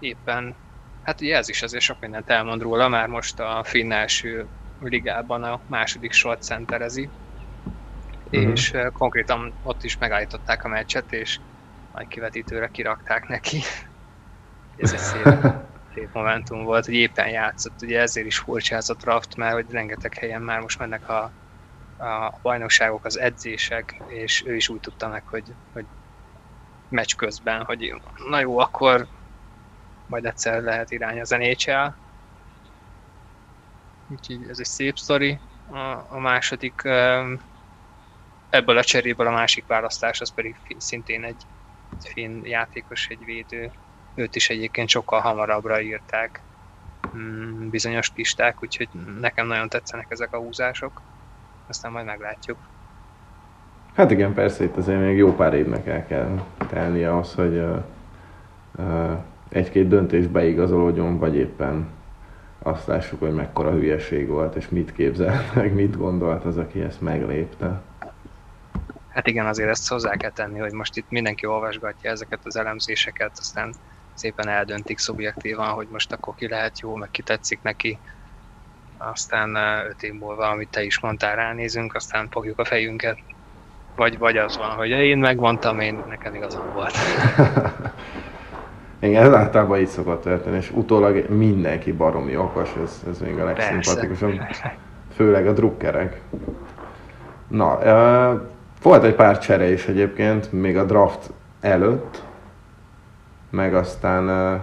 éppen, 0.02 0.54
hát 1.02 1.20
ugye 1.20 1.36
ez 1.36 1.48
is 1.48 1.62
azért 1.62 1.82
sok 1.82 2.00
mindent 2.00 2.30
elmond 2.30 2.62
róla, 2.62 2.88
már 2.88 3.08
most 3.08 3.40
a 3.40 3.62
finn 3.64 3.92
első 3.92 4.46
ligában 4.80 5.42
a 5.42 5.60
második 5.66 6.12
sort 6.12 6.42
centerezi, 6.42 7.08
uh-huh. 8.30 8.50
és 8.50 8.72
konkrétan 8.92 9.52
ott 9.62 9.84
is 9.84 9.98
megállították 9.98 10.64
a 10.64 10.68
meccset, 10.68 11.12
és 11.12 11.38
majd 11.92 12.08
kivetítőre 12.08 12.68
kirakták 12.68 13.28
neki. 13.28 13.60
ez 14.76 14.92
egy 14.92 14.98
szép, 14.98 15.26
szép 15.94 16.08
momentum 16.12 16.64
volt, 16.64 16.84
hogy 16.84 16.94
éppen 16.94 17.28
játszott, 17.28 17.82
ugye 17.82 18.00
ezért 18.00 18.26
is 18.26 18.44
a 18.68 18.94
draft, 18.94 19.36
mert 19.36 19.54
hogy 19.54 19.66
rengeteg 19.70 20.14
helyen 20.14 20.42
már 20.42 20.60
most 20.60 20.78
mennek 20.78 21.08
a, 21.08 21.30
a 21.98 22.38
bajnokságok, 22.42 23.04
az 23.04 23.18
edzések, 23.18 24.02
és 24.06 24.44
ő 24.46 24.54
is 24.54 24.68
úgy 24.68 24.80
tudta 24.80 25.08
meg, 25.08 25.22
hogy, 25.26 25.54
hogy 25.72 25.84
meccs 26.88 27.16
közben, 27.16 27.64
hogy 27.64 27.94
na 28.28 28.40
jó, 28.40 28.58
akkor 28.58 29.06
majd 30.12 30.24
egyszer 30.24 30.62
lehet 30.62 30.90
irány 30.90 31.20
az 31.20 31.30
NHL. 31.30 31.88
Úgyhogy 34.08 34.46
ez 34.48 34.58
egy 34.58 34.64
szép 34.64 34.96
sztori. 34.96 35.38
A, 35.70 35.78
a 36.08 36.18
második, 36.18 36.82
ebből 38.50 38.76
a 38.76 38.84
cseréből 38.84 39.26
a 39.26 39.30
másik 39.30 39.66
választás, 39.66 40.20
az 40.20 40.34
pedig 40.34 40.56
szintén 40.76 41.24
egy, 41.24 41.42
finn 42.04 42.44
játékos, 42.44 43.08
egy 43.08 43.24
védő. 43.24 43.70
Őt 44.14 44.36
is 44.36 44.50
egyébként 44.50 44.88
sokkal 44.88 45.20
hamarabbra 45.20 45.80
írták 45.80 46.40
mm, 47.16 47.68
bizonyos 47.68 48.10
pisták, 48.10 48.62
úgyhogy 48.62 48.88
nekem 49.20 49.46
nagyon 49.46 49.68
tetszenek 49.68 50.06
ezek 50.08 50.32
a 50.34 50.38
húzások. 50.38 51.00
Aztán 51.68 51.92
majd 51.92 52.06
meglátjuk. 52.06 52.58
Hát 53.94 54.10
igen, 54.10 54.34
persze 54.34 54.64
itt 54.64 54.76
azért 54.76 55.00
még 55.00 55.16
jó 55.16 55.34
pár 55.34 55.54
évnek 55.54 55.86
el 55.86 56.06
kell 56.06 56.44
telnie 56.68 57.10
ahhoz, 57.10 57.34
hogy 57.34 57.56
uh, 57.56 57.84
uh, 58.76 59.18
egy-két 59.52 59.88
döntés 59.88 60.26
beigazolódjon, 60.26 61.18
vagy 61.18 61.36
éppen 61.36 61.88
azt 62.58 62.86
lássuk, 62.86 63.20
hogy 63.20 63.34
mekkora 63.34 63.70
hülyeség 63.70 64.28
volt, 64.28 64.54
és 64.54 64.68
mit 64.68 64.92
képzelt 64.92 65.54
meg, 65.54 65.74
mit 65.74 65.96
gondolt 65.96 66.44
az, 66.44 66.56
aki 66.56 66.80
ezt 66.80 67.00
meglépte. 67.00 67.82
Hát 69.08 69.26
igen, 69.26 69.46
azért 69.46 69.68
ezt 69.68 69.88
hozzá 69.88 70.16
kell 70.16 70.30
tenni, 70.30 70.58
hogy 70.58 70.72
most 70.72 70.96
itt 70.96 71.10
mindenki 71.10 71.46
olvasgatja 71.46 72.10
ezeket 72.10 72.40
az 72.42 72.56
elemzéseket, 72.56 73.32
aztán 73.38 73.74
szépen 74.14 74.48
eldöntik 74.48 74.98
szubjektívan, 74.98 75.68
hogy 75.68 75.88
most 75.90 76.12
akkor 76.12 76.34
ki 76.34 76.48
lehet 76.48 76.80
jó, 76.80 76.94
meg 76.94 77.10
ki 77.10 77.22
tetszik 77.22 77.62
neki. 77.62 77.98
Aztán 78.98 79.54
öt 79.88 80.02
év 80.02 80.12
múlva, 80.12 80.48
amit 80.48 80.70
te 80.70 80.82
is 80.82 81.00
mondtál, 81.00 81.36
ránézünk, 81.36 81.94
aztán 81.94 82.28
fogjuk 82.30 82.58
a 82.58 82.64
fejünket. 82.64 83.18
Vagy, 83.96 84.18
vagy 84.18 84.36
az 84.36 84.56
van, 84.56 84.70
hogy 84.70 84.88
én 84.88 85.18
megmondtam, 85.18 85.80
én 85.80 86.02
nekem 86.08 86.34
igazam 86.34 86.72
volt. 86.72 86.94
Igen, 89.02 89.24
ez 89.24 89.32
általában 89.32 89.78
így 89.78 89.86
szokott 89.86 90.22
történni, 90.22 90.56
és 90.56 90.70
utólag 90.74 91.28
mindenki 91.28 91.92
baromi 91.92 92.36
okos, 92.36 92.74
ez, 92.82 93.04
ez 93.10 93.18
még 93.18 93.38
a 93.38 93.44
legszimpatikusabb. 93.44 94.32
Főleg 95.14 95.46
a 95.46 95.52
drukkerek. 95.52 96.20
Na, 97.48 97.76
uh, 97.76 98.40
volt 98.82 99.04
egy 99.04 99.14
pár 99.14 99.38
csere 99.38 99.70
is 99.70 99.86
egyébként, 99.86 100.52
még 100.52 100.76
a 100.76 100.84
draft 100.84 101.32
előtt, 101.60 102.22
meg 103.50 103.74
aztán 103.74 104.28
uh, 104.28 104.60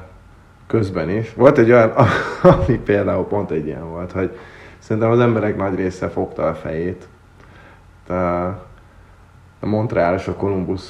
közben 0.68 1.10
is. 1.10 1.34
Volt 1.34 1.58
egy 1.58 1.72
olyan, 1.72 1.90
ami 2.66 2.78
például 2.78 3.26
pont 3.26 3.52
egy 3.52 3.66
ilyen 3.66 3.90
volt, 3.90 4.12
hogy 4.12 4.38
szerintem 4.78 5.12
az 5.12 5.20
emberek 5.20 5.58
nagy 5.58 5.76
része 5.76 6.10
fogta 6.10 6.48
a 6.48 6.56
fejét. 6.56 7.08
A 9.60 9.66
Montreal 9.66 10.16
és 10.16 10.28
a 10.28 10.34
Columbus 10.34 10.82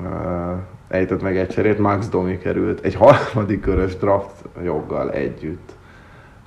uh, 0.00 0.58
ejtett 0.94 1.22
meg 1.22 1.36
egy 1.36 1.48
cserét, 1.48 1.78
Max 1.78 2.08
Domi 2.08 2.38
került 2.38 2.84
egy 2.84 2.94
harmadik 2.94 3.60
körös 3.60 3.96
draft 3.96 4.44
joggal 4.62 5.12
együtt 5.12 5.72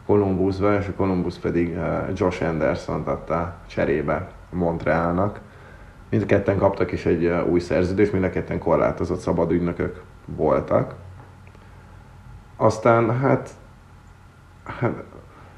Columbusba, 0.06 0.78
és 0.78 0.88
a 0.88 0.94
Columbus 0.96 1.36
pedig 1.36 1.76
uh, 1.78 2.10
Josh 2.14 2.44
Anderson 2.44 3.04
adta 3.04 3.56
cserébe 3.68 4.32
Montrealnak. 4.50 5.40
Mind 6.10 6.24
a 6.24 6.26
ketten 6.26 6.58
kaptak 6.58 6.92
is 6.92 7.06
egy 7.06 7.26
uh, 7.26 7.48
új 7.50 7.60
szerződést, 7.60 8.12
mind 8.12 8.24
a 8.24 8.30
ketten 8.30 8.60
korlátozott 8.60 9.20
szabad 9.20 9.52
ügynökök 9.52 10.02
voltak. 10.26 10.96
Aztán 12.58 13.20
hát, 13.20 13.50
hát 14.64 15.04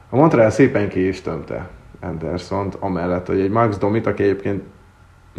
a 0.09 0.15
Montreal 0.15 0.49
szépen 0.49 0.89
ki 0.89 1.07
is 1.07 1.21
tömte 1.21 1.69
Andersont, 1.99 2.75
amellett, 2.79 3.27
hogy 3.27 3.39
egy 3.39 3.51
Max 3.51 3.77
Domit, 3.77 4.05
aki 4.05 4.23
egyébként 4.23 4.63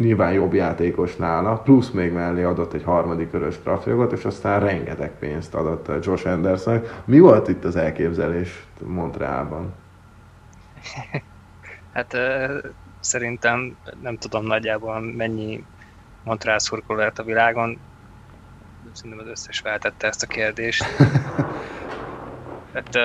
nyilván 0.01 0.33
jobb 0.33 0.53
játékos 0.53 1.15
nála, 1.15 1.57
plusz 1.57 1.89
még 1.89 2.11
mellé 2.11 2.43
adott 2.43 2.73
egy 2.73 2.83
harmadik 2.83 3.29
körös 3.29 3.61
draftjogot, 3.61 4.11
és 4.11 4.25
aztán 4.25 4.59
rengeteg 4.59 5.11
pénzt 5.19 5.55
adott 5.55 6.05
Josh 6.05 6.27
Anderson. 6.27 6.81
Mi 7.05 7.19
volt 7.19 7.47
itt 7.47 7.63
az 7.63 7.75
elképzelés 7.75 8.65
Montrealban? 8.85 9.73
hát 11.93 12.17
szerintem 12.99 13.77
nem 14.01 14.17
tudom 14.17 14.45
nagyjából 14.45 14.99
mennyi 14.99 15.63
Montreal 16.23 16.59
szurkoló 16.59 16.99
lehet 16.99 17.19
a 17.19 17.23
világon. 17.23 17.79
Szerintem 18.93 19.25
az 19.25 19.31
összes 19.31 19.59
feltette 19.59 20.07
ezt 20.07 20.23
a 20.23 20.27
kérdést. 20.27 20.83
hát, 22.73 22.97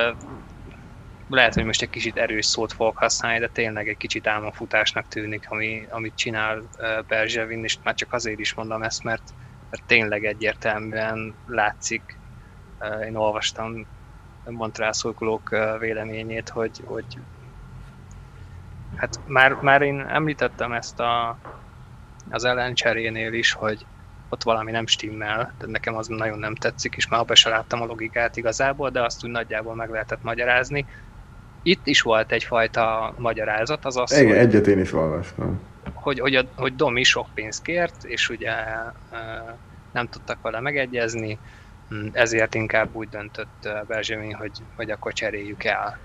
lehet, 1.28 1.54
hogy 1.54 1.64
most 1.64 1.82
egy 1.82 1.90
kicsit 1.90 2.16
erős 2.16 2.46
szót 2.46 2.72
fogok 2.72 2.98
használni, 2.98 3.38
de 3.38 3.48
tényleg 3.48 3.88
egy 3.88 3.96
kicsit 3.96 4.26
álmafutásnak 4.26 5.08
tűnik, 5.08 5.50
ami, 5.50 5.86
amit 5.90 6.16
csinál 6.16 6.62
Berzsevin, 7.06 7.64
és 7.64 7.78
már 7.82 7.94
csak 7.94 8.12
azért 8.12 8.38
is 8.38 8.54
mondom 8.54 8.82
ezt, 8.82 9.02
mert, 9.02 9.34
mert 9.70 9.84
tényleg 9.86 10.24
egyértelműen 10.24 11.34
látszik, 11.46 12.18
én 13.06 13.16
olvastam 13.16 13.86
uh, 15.50 15.78
véleményét, 15.78 16.48
hogy, 16.48 16.80
hogy 16.84 17.18
hát 18.96 19.20
már, 19.26 19.52
már 19.52 19.82
én 19.82 20.00
említettem 20.00 20.72
ezt 20.72 21.00
a, 21.00 21.38
az 22.30 22.44
ellencserénél 22.44 23.32
is, 23.32 23.52
hogy 23.52 23.86
ott 24.28 24.42
valami 24.42 24.70
nem 24.70 24.86
stimmel, 24.86 25.54
de 25.58 25.66
nekem 25.66 25.96
az 25.96 26.06
nagyon 26.06 26.38
nem 26.38 26.54
tetszik, 26.54 26.94
és 26.94 27.08
már 27.08 27.20
abban 27.20 27.36
sem 27.36 27.52
láttam 27.52 27.82
a 27.82 27.86
logikát 27.86 28.36
igazából, 28.36 28.90
de 28.90 29.02
azt 29.02 29.24
úgy 29.24 29.30
nagyjából 29.30 29.74
meg 29.74 29.90
lehetett 29.90 30.22
magyarázni 30.22 30.86
itt 31.66 31.86
is 31.86 32.00
volt 32.00 32.32
egyfajta 32.32 33.14
magyarázat, 33.18 33.84
az 33.84 33.96
az, 33.96 34.12
Igen, 34.12 34.26
hogy, 34.26 34.36
egyet 34.36 34.66
én 34.66 34.78
is 34.78 34.92
olvastam. 34.92 35.60
Hogy, 35.94 36.20
hogy, 36.20 36.34
a, 36.34 36.44
hogy 36.56 36.76
Domi 36.76 37.02
sok 37.02 37.26
pénzt 37.34 37.62
kért, 37.62 38.04
és 38.04 38.28
ugye 38.28 38.52
nem 39.92 40.06
tudtak 40.06 40.38
vele 40.42 40.60
megegyezni, 40.60 41.38
ezért 42.12 42.54
inkább 42.54 42.88
úgy 42.92 43.08
döntött 43.08 43.68
Benjamin, 43.86 44.34
hogy, 44.34 44.50
hogy 44.76 44.90
akkor 44.90 45.12
cseréljük 45.12 45.64
el. 45.64 45.98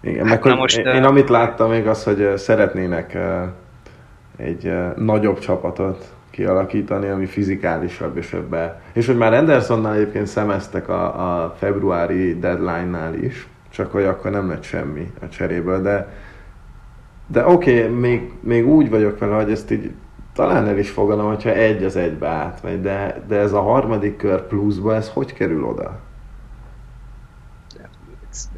Igen, 0.00 0.26
hát 0.26 0.44
meg 0.44 0.56
most, 0.56 0.78
én, 0.78 0.86
én 0.86 1.04
amit 1.04 1.28
láttam 1.28 1.70
még 1.70 1.86
az, 1.86 2.04
hogy 2.04 2.36
szeretnének 2.36 3.18
egy 4.36 4.72
nagyobb 4.96 5.38
csapatot 5.38 6.14
kialakítani, 6.30 7.08
ami 7.08 7.26
fizikálisabb 7.26 8.16
és 8.16 8.32
ebbe. 8.32 8.82
És 8.92 9.06
hogy 9.06 9.16
már 9.16 9.32
Andersonnál 9.32 9.94
egyébként 9.94 10.26
szemeztek 10.26 10.88
a, 10.88 11.42
a 11.44 11.54
februári 11.58 12.38
deadline-nál 12.38 13.14
is, 13.14 13.48
csak 13.80 13.92
hogy 13.92 14.04
akkor 14.04 14.30
nem 14.30 14.48
lett 14.48 14.62
semmi 14.62 15.12
a 15.20 15.28
cseréből, 15.28 15.82
de, 15.82 16.08
de 17.26 17.46
oké, 17.46 17.84
okay, 17.84 17.94
még, 17.94 18.32
még 18.40 18.66
úgy 18.66 18.90
vagyok 18.90 19.18
vele, 19.18 19.34
hogy 19.34 19.50
ezt 19.50 19.70
így 19.70 19.94
talán 20.32 20.66
el 20.66 20.78
is 20.78 20.90
fogadom, 20.90 21.26
hogyha 21.26 21.50
egy 21.50 21.84
az 21.84 21.96
egybe 21.96 22.28
átmegy, 22.28 22.80
de, 22.80 23.22
de 23.26 23.36
ez 23.36 23.52
a 23.52 23.60
harmadik 23.60 24.16
kör 24.16 24.46
pluszba, 24.46 24.94
ez 24.94 25.08
hogy 25.08 25.32
kerül 25.32 25.64
oda? 25.64 26.00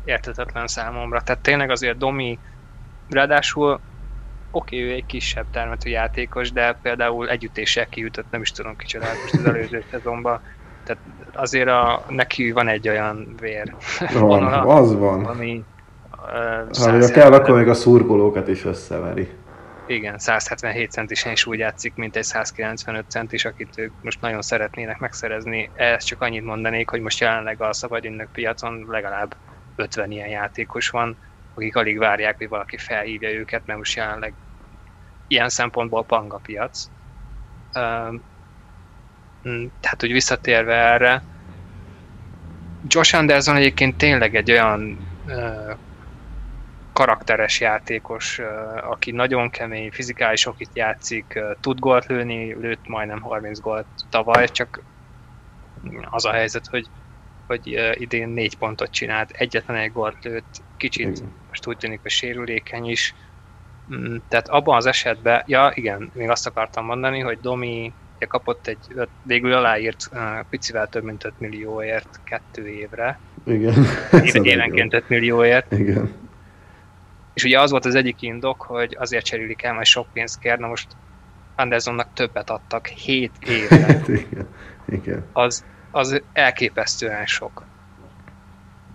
Értetetlen 0.04 0.66
számomra. 0.66 1.20
Tehát 1.20 1.42
tényleg 1.42 1.70
azért 1.70 1.98
Domi, 1.98 2.38
ráadásul 3.10 3.80
oké, 4.50 4.76
okay, 4.76 4.88
ő 4.88 4.94
egy 4.94 5.06
kisebb 5.06 5.46
termetű 5.50 5.90
játékos, 5.90 6.52
de 6.52 6.78
például 6.82 7.28
együttéssel 7.28 7.88
kiütött, 7.88 8.30
nem 8.30 8.40
is 8.40 8.52
tudom 8.52 8.76
kicsoda 8.76 9.06
most 9.22 9.34
az 9.34 9.44
előző 9.44 9.84
szezonban 9.90 10.40
tehát 10.94 11.36
azért 11.36 11.68
a, 11.68 12.04
neki 12.08 12.50
van 12.50 12.68
egy 12.68 12.88
olyan 12.88 13.34
vér. 13.40 13.74
Van, 14.12 14.20
vonala, 14.28 14.74
az 14.74 14.98
van. 14.98 15.24
Ami, 15.24 15.64
uh, 16.70 17.00
ha 17.00 17.08
kell, 17.12 17.32
akkor 17.32 17.58
még 17.58 17.68
a 17.68 17.74
szurkolókat 17.74 18.48
is 18.48 18.64
összeveri. 18.64 19.28
Igen, 19.86 20.18
177 20.18 20.90
centisen 20.90 21.32
is 21.32 21.46
úgy 21.46 21.58
játszik, 21.58 21.94
mint 21.94 22.16
egy 22.16 22.24
195 22.24 23.04
centis, 23.08 23.44
akit 23.44 23.78
ők 23.78 23.92
most 24.02 24.20
nagyon 24.20 24.42
szeretnének 24.42 24.98
megszerezni. 24.98 25.70
Ezt 25.74 26.06
csak 26.06 26.20
annyit 26.22 26.44
mondanék, 26.44 26.88
hogy 26.88 27.00
most 27.00 27.20
jelenleg 27.20 27.62
a 27.62 27.72
szabadünnök 27.72 28.28
piacon 28.32 28.86
legalább 28.88 29.36
50 29.76 30.10
ilyen 30.10 30.28
játékos 30.28 30.88
van, 30.88 31.16
akik 31.54 31.76
alig 31.76 31.98
várják, 31.98 32.36
hogy 32.36 32.48
valaki 32.48 32.76
felhívja 32.76 33.30
őket, 33.30 33.66
mert 33.66 33.78
most 33.78 33.96
jelenleg 33.96 34.34
ilyen 35.26 35.48
szempontból 35.48 36.04
panga 36.04 36.40
piac. 36.42 36.90
Tehát, 39.80 40.00
hogy 40.00 40.12
visszatérve 40.12 40.74
erre, 40.74 41.22
Josh 42.86 43.14
Anderson 43.14 43.56
egyébként 43.56 43.96
tényleg 43.96 44.34
egy 44.34 44.50
olyan 44.50 44.98
karakteres 46.92 47.60
játékos, 47.60 48.40
aki 48.82 49.10
nagyon 49.10 49.50
kemény, 49.50 49.90
fizikális 49.90 50.46
okit 50.46 50.70
játszik, 50.72 51.40
tud 51.60 51.78
gólt 51.78 52.06
lőni, 52.06 52.54
lőtt 52.54 52.88
majdnem 52.88 53.20
30 53.20 53.60
gólt 53.60 53.86
tavaly, 54.10 54.48
csak 54.48 54.82
az 56.10 56.24
a 56.24 56.32
helyzet, 56.32 56.66
hogy, 56.66 56.86
hogy 57.46 57.94
idén 57.94 58.28
négy 58.28 58.56
pontot 58.56 58.90
csinált, 58.90 59.30
egyetlen 59.30 59.76
egy 59.76 59.92
gólt 59.92 60.24
lőtt, 60.24 60.62
kicsit 60.76 61.22
most 61.48 61.66
úgy 61.66 61.76
tűnik, 61.76 62.02
hogy 62.02 62.10
sérülékeny 62.10 62.90
is, 62.90 63.14
mm, 63.94 64.16
tehát 64.28 64.48
abban 64.48 64.76
az 64.76 64.86
esetben, 64.86 65.42
ja 65.46 65.72
igen, 65.74 66.10
még 66.14 66.28
azt 66.28 66.46
akartam 66.46 66.84
mondani, 66.84 67.20
hogy 67.20 67.40
Domi 67.40 67.92
kapott 68.26 68.66
egy, 68.66 68.78
végül 69.22 69.52
aláírt 69.52 70.08
uh, 70.12 70.20
picivel 70.50 70.88
több 70.88 71.04
mint 71.04 71.24
5 71.24 71.32
millióért 71.38 72.20
kettő 72.24 72.68
évre. 72.68 73.18
Igen. 73.44 73.74
Évenként 74.42 74.94
5 74.94 75.08
millióért. 75.08 75.72
Igen. 75.72 76.12
És 77.34 77.44
ugye 77.44 77.60
az 77.60 77.70
volt 77.70 77.84
az 77.84 77.94
egyik 77.94 78.22
indok, 78.22 78.62
hogy 78.62 78.96
azért 78.98 79.24
cserélik 79.24 79.62
el, 79.62 79.74
mert 79.74 79.86
sok 79.86 80.06
pénzt 80.12 80.38
kér, 80.38 80.58
na 80.58 80.66
most 80.66 80.88
Andersonnak 81.56 82.12
többet 82.14 82.50
adtak 82.50 82.86
7 82.86 83.30
évre. 83.46 84.00
Igen. 84.08 84.48
Igen. 84.88 85.24
Az, 85.32 85.64
az 85.90 86.22
elképesztően 86.32 87.26
sok. 87.26 87.64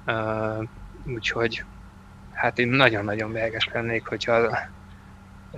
Uh, 0.06 0.64
úgyhogy 1.06 1.64
hát 2.34 2.60
én 2.60 2.68
nagyon-nagyon 2.68 3.30
mérges 3.30 3.70
lennék, 3.74 4.08
hogyha 4.08 4.58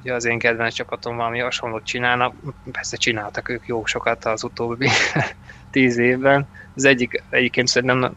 hogy 0.02 0.12
az 0.12 0.26
én 0.26 0.40
kedvenc 0.40 0.74
csapatom 0.74 1.16
valami 1.16 1.40
hasonlót 1.40 1.84
csinálna, 1.84 2.34
persze 2.72 2.98
csináltak 2.98 3.50
ők 3.50 3.68
jó 3.68 3.86
sokat 3.86 4.26
az 4.26 4.44
utóbbi 4.44 4.90
tíz 5.72 5.98
évben. 5.98 6.48
Az 6.76 6.86
egyik, 6.86 7.24
egyébként 7.30 7.68
szerintem 7.68 8.14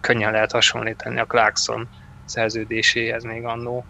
könnyen 0.00 0.32
lehet 0.32 0.52
hasonlítani 0.52 1.18
a 1.18 1.24
Clarkson 1.24 1.88
szerződéséhez 2.24 3.24
még 3.24 3.44
annó, 3.44 3.84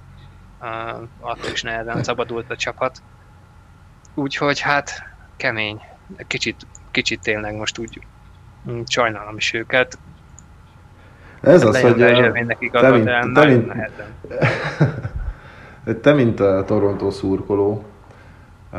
uh, 0.61 1.03
attól 1.21 1.51
is 1.53 1.63
nehezen 1.63 2.03
szabadult 2.03 2.51
a 2.51 2.57
csapat. 2.57 3.03
Úgyhogy 4.15 4.61
hát 4.61 5.03
kemény, 5.37 5.81
kicsit, 6.27 6.67
kicsit 6.91 7.21
tényleg 7.21 7.55
most 7.55 7.79
úgy 7.79 8.01
sajnálom 8.87 9.37
is 9.37 9.53
őket. 9.53 9.99
Ez 11.41 11.63
az, 11.63 11.81
hogy 11.81 11.97
te, 11.97 12.31
mint, 12.31 12.57
te, 12.71 12.91
mint, 12.91 13.73
te, 15.95 16.12
mint 16.12 16.41
a 16.41 16.64
Toronto 16.64 17.11
szurkoló, 17.11 17.84
uh, 18.72 18.78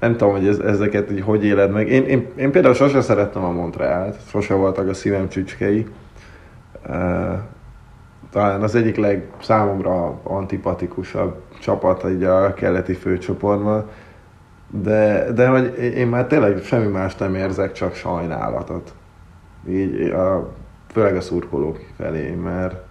nem 0.00 0.16
tudom, 0.16 0.32
hogy 0.32 0.46
ez, 0.46 0.58
ezeket 0.58 1.10
így 1.10 1.20
hogy 1.20 1.44
éled 1.44 1.70
meg. 1.70 1.88
Én, 1.88 2.04
én, 2.04 2.28
én 2.36 2.50
például 2.50 2.74
sose 2.74 3.00
szerettem 3.00 3.44
a 3.44 3.50
Montrealt, 3.50 4.16
sose 4.28 4.54
voltak 4.54 4.88
a 4.88 4.94
szívem 4.94 5.28
csücskei. 5.28 5.86
Uh, 6.88 7.38
talán 8.30 8.62
az 8.62 8.74
egyik 8.74 8.96
leg 8.96 9.26
számomra 9.40 10.20
antipatikusabb 10.22 11.42
csapat 11.60 12.04
így 12.10 12.22
a 12.22 12.54
keleti 12.54 12.94
főcsoportban, 12.94 13.88
de, 14.70 15.32
de 15.32 15.48
hogy 15.48 15.78
én 15.78 16.06
már 16.06 16.26
tényleg 16.26 16.62
semmi 16.62 16.86
más 16.86 17.16
nem 17.16 17.34
érzek, 17.34 17.72
csak 17.72 17.94
sajnálatot. 17.94 18.94
Így 19.68 20.10
a, 20.10 20.52
főleg 20.92 21.16
a 21.16 21.20
szurkolók 21.20 21.78
felé, 21.96 22.34
mert 22.34 22.87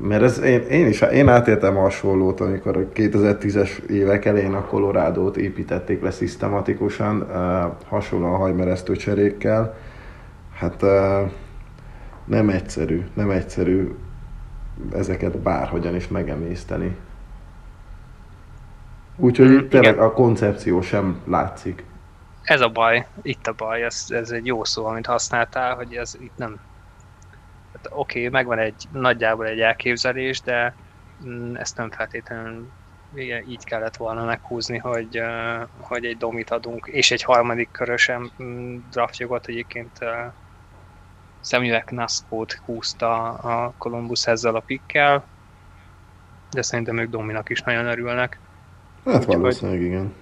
mert 0.00 0.22
ez, 0.22 0.38
én, 0.38 0.60
én 0.60 0.86
is 0.86 1.00
én 1.00 1.28
átéltem 1.28 1.74
hasonlót, 1.74 2.40
amikor 2.40 2.76
a 2.76 2.80
2010-es 2.94 3.78
évek 3.78 4.24
elején 4.24 4.54
a 4.54 4.64
Colorado-t 4.64 5.36
építették 5.36 6.02
le 6.02 6.10
szisztematikusan, 6.10 7.20
uh, 7.20 7.88
hasonlóan 7.88 8.36
hajmeresztő 8.36 8.96
cserékkel. 8.96 9.76
Hát 10.54 10.82
uh, 10.82 11.30
nem 12.24 12.48
egyszerű, 12.48 13.06
nem 13.14 13.30
egyszerű 13.30 13.94
ezeket 14.92 15.38
bárhogyan 15.38 15.94
is 15.94 16.08
megemészteni. 16.08 16.96
Úgyhogy 19.16 19.48
mm, 19.48 19.68
tényleg 19.68 19.98
a 19.98 20.12
koncepció 20.12 20.80
sem 20.80 21.20
látszik. 21.24 21.84
Ez 22.42 22.60
a 22.60 22.68
baj, 22.68 23.06
itt 23.22 23.46
a 23.46 23.54
baj, 23.56 23.82
ez, 23.82 24.04
ez 24.08 24.30
egy 24.30 24.46
jó 24.46 24.64
szó, 24.64 24.86
amit 24.86 25.06
használtál, 25.06 25.74
hogy 25.74 25.94
ez 25.94 26.16
itt 26.20 26.36
nem 26.36 26.58
Hát 27.82 27.92
oké, 27.92 28.18
okay, 28.18 28.30
megvan 28.30 28.58
egy 28.58 28.88
nagyjából 28.92 29.46
egy 29.46 29.60
elképzelés, 29.60 30.42
de 30.42 30.74
mm, 31.26 31.54
ezt 31.54 31.76
nem 31.76 31.90
feltétlenül 31.90 32.72
így 33.46 33.64
kellett 33.64 33.96
volna 33.96 34.24
meghúzni, 34.24 34.78
hogy, 34.78 35.22
hogy 35.78 36.04
egy 36.04 36.16
domit 36.16 36.50
adunk, 36.50 36.86
és 36.86 37.10
egy 37.10 37.22
harmadik 37.22 37.70
körösen 37.70 38.32
mm, 38.42 38.78
draftjogot 38.90 39.46
egyébként 39.46 39.98
Samuel 41.40 41.84
Knaskót 41.84 42.52
húzta 42.52 43.34
a 43.34 43.74
Columbus 43.78 44.26
ezzel 44.26 44.54
a 44.54 44.60
pikkel, 44.60 45.28
de 46.50 46.62
szerintem 46.62 46.98
ők 46.98 47.10
dominak 47.10 47.48
is 47.48 47.62
nagyon 47.62 47.86
örülnek. 47.86 48.40
Hát 49.04 49.24
valószínűleg 49.24 49.80
igen. 49.80 50.14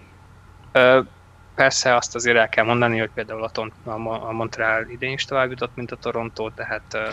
Persze 1.57 1.95
azt 1.95 2.15
azért 2.15 2.37
el 2.37 2.49
kell 2.49 2.65
mondani, 2.65 2.99
hogy 2.99 3.11
például 3.15 3.43
a, 3.43 3.51
Ton- 3.51 3.73
a 4.29 4.33
Montreal 4.33 4.87
idén 4.89 5.13
is 5.13 5.25
tovább 5.25 5.51
jutott, 5.51 5.71
mint 5.75 5.91
a 5.91 5.97
Toronto, 5.97 6.51
tehát... 6.51 6.83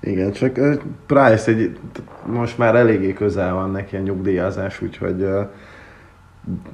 Igen, 0.00 0.32
csak 0.32 0.58
Price 1.06 1.50
egy, 1.50 1.78
most 2.26 2.58
már 2.58 2.74
eléggé 2.74 3.12
közel 3.12 3.54
van 3.54 3.70
neki 3.70 3.96
a 3.96 4.00
nyugdíjazás, 4.00 4.82
úgyhogy 4.82 5.28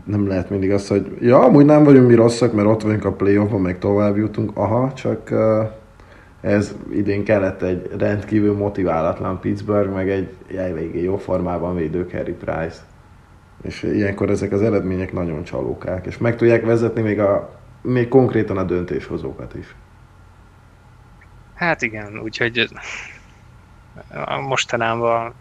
nem 0.05 0.29
lehet 0.29 0.51
mindig 0.51 0.73
azt, 0.73 0.89
hogy 0.89 1.17
ja, 1.21 1.39
amúgy 1.39 1.65
nem 1.65 1.85
vagyunk 1.85 2.09
mi 2.09 2.15
rosszak, 2.15 2.53
mert 2.53 2.69
ott 2.69 2.83
vagyunk 2.83 3.05
a 3.05 3.13
playoffban, 3.13 3.61
meg 3.61 3.79
tovább 3.79 4.17
jutunk, 4.17 4.51
aha, 4.55 4.93
csak 4.93 5.31
ez 6.41 6.75
idén 6.93 7.25
kellett 7.25 7.63
egy 7.63 7.91
rendkívül 7.99 8.57
motiválatlan 8.57 9.41
Pittsburgh, 9.41 9.93
meg 9.93 10.11
egy 10.11 10.29
eléggé 10.57 11.03
jó 11.03 11.17
formában 11.17 11.77
védő 11.77 12.07
Carey 12.11 12.35
Price. 12.35 12.77
És 13.67 13.83
ilyenkor 13.83 14.31
ezek 14.31 14.53
az 14.53 14.63
eredmények 14.63 15.13
nagyon 15.13 15.45
csalókák, 15.45 16.07
és 16.07 16.19
meg 16.19 16.37
tudják 16.37 16.65
vezetni 16.65 17.03
még, 17.03 17.21
a, 17.21 17.61
még 17.83 18.09
konkrétan 18.09 18.57
a 18.57 18.65
döntéshozókat 18.65 19.55
is. 19.55 19.75
Hát 21.55 21.83
igen, 21.83 22.21
úgyhogy 22.21 22.69
mostanában 24.49 25.35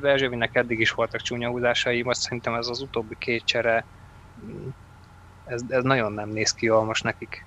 Berzsévinek 0.00 0.54
eddig 0.54 0.80
is 0.80 0.90
voltak 0.90 1.20
csúnya 1.20 1.48
húzásai, 1.48 2.02
most 2.02 2.20
szerintem 2.20 2.54
ez 2.54 2.68
az 2.68 2.80
utóbbi 2.80 3.16
két 3.18 3.44
csere 3.44 3.84
ez, 5.48 5.62
ez 5.68 5.82
nagyon 5.82 6.12
nem 6.12 6.28
néz 6.28 6.52
ki 6.52 6.66
jól 6.66 6.84
most 6.84 7.04
nekik. 7.04 7.44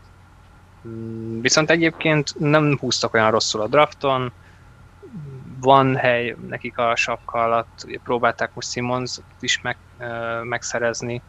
Viszont 1.42 1.70
egyébként 1.70 2.40
nem 2.40 2.78
húztak 2.78 3.14
olyan 3.14 3.32
rosszul 3.32 3.62
a 3.62 3.68
drafton, 3.68 4.32
van 5.62 5.95
hely 5.95 6.36
nekik 6.47 6.78
a 6.78 6.95
sapka 6.95 7.43
alatt, 7.43 7.86
próbálták 8.03 8.53
most 8.53 8.72
Simons 8.72 9.20
is 9.39 9.62
meg, 9.62 9.78
megszerezni, 10.43 11.22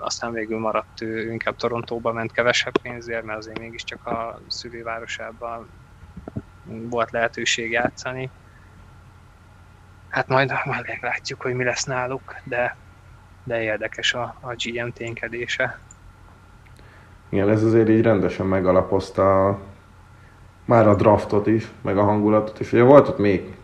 aztán 0.00 0.32
végül 0.32 0.58
maradt 0.58 1.00
ő, 1.00 1.32
inkább 1.32 1.56
Torontóba 1.56 2.12
ment 2.12 2.32
kevesebb 2.32 2.78
pénzért, 2.82 3.24
mert 3.24 3.38
azért 3.38 3.58
mégiscsak 3.58 4.06
a 4.06 4.40
szülővárosában 4.46 5.68
volt 6.64 7.10
lehetőség 7.10 7.70
játszani. 7.70 8.30
Hát 10.08 10.28
majd, 10.28 10.52
majd 10.64 10.86
meglátjuk, 10.86 11.42
hogy 11.42 11.54
mi 11.54 11.64
lesz 11.64 11.84
náluk, 11.84 12.34
de, 12.44 12.76
de 13.44 13.62
érdekes 13.62 14.14
a, 14.14 14.36
a 14.40 14.54
GM 14.54 14.88
ténykedése. 14.88 15.78
Igen, 17.28 17.48
ez 17.48 17.62
azért 17.62 17.88
így 17.88 18.02
rendesen 18.02 18.46
megalapozta 18.46 19.58
már 20.68 20.88
a 20.88 20.94
draftot 20.94 21.46
is, 21.46 21.72
meg 21.82 21.98
a 21.98 22.02
hangulatot 22.02 22.60
is. 22.60 22.72
Ugye 22.72 22.82
volt 22.82 23.08
ott 23.08 23.18
még 23.18 23.56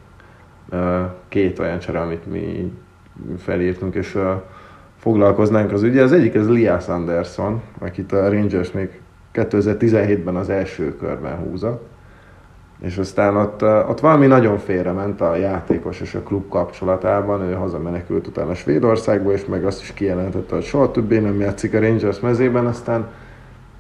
két 1.29 1.59
olyan 1.59 1.79
csere, 1.79 2.01
amit 2.01 2.27
mi 2.27 2.73
felírtunk, 3.39 3.95
és 3.95 4.19
foglalkoznánk 4.97 5.73
az 5.73 5.83
ügye. 5.83 6.03
Az 6.03 6.13
egyik 6.13 6.35
ez 6.35 6.49
Lias 6.49 6.89
Anderson, 6.89 7.63
akit 7.79 8.13
a 8.13 8.31
Rangers 8.31 8.73
még 8.73 9.01
2017-ben 9.35 10.37
az 10.37 10.49
első 10.49 10.97
körben 10.97 11.37
húzott. 11.37 11.87
És 12.81 12.99
aztán 12.99 13.37
ott, 13.37 13.63
ott 13.63 14.01
valami 14.01 14.27
nagyon 14.27 14.61
ment 14.95 15.21
a 15.21 15.37
játékos 15.37 16.01
és 16.01 16.15
a 16.15 16.23
klub 16.23 16.49
kapcsolatában, 16.49 17.43
ő 17.43 17.53
hazamenekült 17.53 18.27
utána 18.27 18.55
Svédországba, 18.55 19.33
és 19.33 19.45
meg 19.45 19.65
azt 19.65 19.81
is 19.81 19.93
kijelentette, 19.93 20.55
hogy 20.55 20.65
soha 20.65 20.91
többé 20.91 21.19
nem 21.19 21.41
játszik 21.41 21.75
a 21.75 21.81
Rangers 21.81 22.21
mezében, 22.21 22.67
aztán 22.67 23.07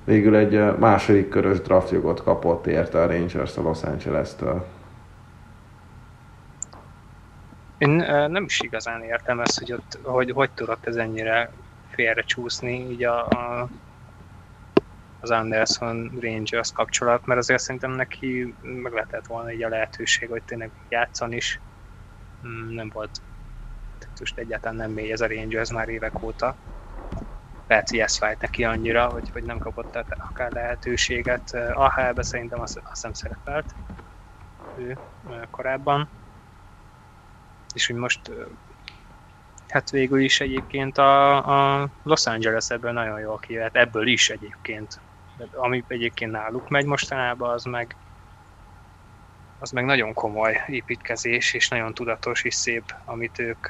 végül 0.04 0.36
egy 0.36 0.78
második 0.78 1.28
körös 1.28 1.60
draftjogot 1.60 2.22
kapott 2.22 2.66
érte 2.66 3.02
a 3.02 3.06
Rangers 3.06 3.56
a 3.56 3.62
Los 3.62 3.82
Angeles-től. 3.82 4.66
Én 7.78 7.90
nem 8.28 8.44
is 8.44 8.60
igazán 8.60 9.02
értem 9.02 9.40
ezt, 9.40 9.58
hogy 9.58 9.72
ott, 9.72 9.98
hogy, 10.02 10.30
hogy 10.30 10.50
tudott 10.50 10.86
ez 10.86 10.96
ennyire 10.96 11.50
félre 11.90 12.22
csúszni 12.22 12.90
így 12.90 13.04
a, 13.04 13.26
a 13.26 13.68
az 15.24 15.30
Anderson 15.30 16.18
Rangers 16.20 16.72
kapcsolat, 16.72 17.26
mert 17.26 17.40
azért 17.40 17.60
szerintem 17.60 17.90
neki 17.90 18.54
meg 18.62 18.92
lehetett 18.92 19.26
volna 19.26 19.52
így 19.52 19.62
a 19.62 19.68
lehetőség, 19.68 20.28
hogy 20.28 20.42
tényleg 20.42 20.70
játszan 20.88 21.32
is. 21.32 21.60
Mm, 22.46 22.74
nem 22.74 22.90
volt, 22.92 23.20
tehát 23.98 24.18
most 24.18 24.38
egyáltalán 24.38 24.76
nem 24.76 24.90
mély 24.90 25.12
ez 25.12 25.20
a 25.20 25.26
Rangers 25.26 25.72
már 25.72 25.88
évek 25.88 26.22
óta 26.22 26.56
lehet, 27.66 27.88
hogy 27.88 27.98
ez 27.98 28.16
fájt 28.16 28.40
neki 28.40 28.64
annyira, 28.64 29.08
hogy, 29.08 29.30
hogy 29.30 29.44
nem 29.44 29.58
kapott 29.58 29.96
akár 30.18 30.52
lehetőséget. 30.52 31.54
AHL-be 31.54 32.22
szerintem 32.22 32.60
azt, 32.60 32.80
azt 32.84 33.02
nem 33.02 33.12
szerepelt 33.12 33.74
ő 34.78 34.98
korábban. 35.50 36.08
És 37.74 37.86
hogy 37.86 37.96
most 37.96 38.30
hát 39.68 39.90
végül 39.90 40.20
is 40.20 40.40
egyébként 40.40 40.98
a, 40.98 41.80
a 41.82 41.88
Los 42.02 42.26
Angeles 42.26 42.70
ebből 42.70 42.92
nagyon 42.92 43.20
jól 43.20 43.38
kivett, 43.38 43.76
ebből 43.76 44.06
is 44.06 44.30
egyébként. 44.30 45.00
De 45.36 45.48
ami 45.52 45.84
egyébként 45.88 46.30
náluk 46.30 46.68
megy 46.68 46.84
mostanában, 46.84 47.50
az 47.50 47.64
meg 47.64 47.96
az 49.58 49.70
meg 49.70 49.84
nagyon 49.84 50.12
komoly 50.12 50.62
építkezés, 50.66 51.54
és 51.54 51.68
nagyon 51.68 51.94
tudatos 51.94 52.44
és 52.44 52.54
szép, 52.54 52.94
amit 53.04 53.38
ők, 53.38 53.66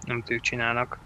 amit 0.00 0.30
ők 0.30 0.40
csinálnak 0.40 0.98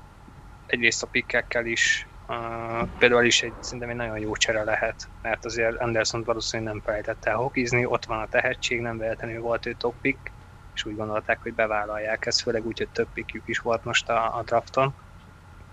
egyrészt 0.66 1.02
a 1.02 1.06
pikkekkel 1.06 1.66
is, 1.66 2.06
uh, 2.28 2.88
például 2.98 3.24
is 3.24 3.42
egy, 3.42 3.52
szerintem 3.60 3.88
egy 3.88 3.96
nagyon 3.96 4.18
jó 4.18 4.36
csere 4.36 4.64
lehet, 4.64 5.08
mert 5.22 5.44
azért 5.44 5.80
Anderson 5.80 6.22
valószínűleg 6.22 6.72
nem 6.72 6.82
felejtette 6.84 7.30
el 7.30 7.36
hokizni, 7.36 7.84
ott 7.84 8.04
van 8.04 8.18
a 8.18 8.28
tehetség, 8.28 8.80
nem 8.80 8.98
véletlenül 8.98 9.40
volt 9.40 9.66
ő 9.66 9.74
top 9.78 9.94
pick, 10.00 10.30
és 10.74 10.84
úgy 10.84 10.96
gondolták, 10.96 11.38
hogy 11.42 11.54
bevállalják 11.54 12.26
ezt, 12.26 12.40
főleg 12.40 12.66
úgy, 12.66 12.78
hogy 12.78 12.88
több 12.88 13.08
pickjük 13.14 13.42
is 13.46 13.58
volt 13.58 13.84
most 13.84 14.08
a, 14.08 14.36
a 14.38 14.42
drafton. 14.44 14.94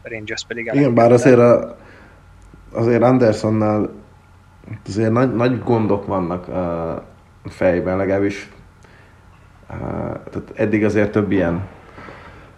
A 0.04 0.10
Rangers 0.10 0.46
pedig 0.46 0.72
Igen, 0.74 0.94
bár 0.94 1.12
azért, 1.12 1.40
a, 1.40 1.78
azért 2.72 3.02
Andersonnál 3.02 3.90
azért 4.88 5.12
nagy, 5.12 5.36
nagy 5.36 5.64
gondok 5.64 6.06
vannak 6.06 6.48
a 6.48 7.50
fejben, 7.50 7.98
legalábbis 7.98 8.50
uh, 9.70 9.78
tehát 10.30 10.52
eddig 10.56 10.84
azért 10.84 11.12
több 11.12 11.32
ilyen 11.32 11.68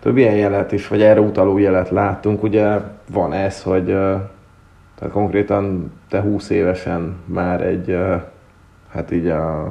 több 0.03 0.17
ilyen 0.17 0.35
jelet 0.35 0.71
is, 0.71 0.87
vagy 0.87 1.01
erre 1.01 1.19
utaló 1.19 1.57
jelet 1.57 1.89
láttunk. 1.89 2.43
Ugye 2.43 2.79
van 3.11 3.33
ez, 3.33 3.61
hogy 3.61 3.85
tehát 4.95 5.11
konkrétan 5.11 5.91
te 6.09 6.21
20 6.21 6.49
évesen 6.49 7.15
már 7.25 7.61
egy, 7.61 7.97
hát 8.89 9.11
így 9.11 9.27
a, 9.27 9.63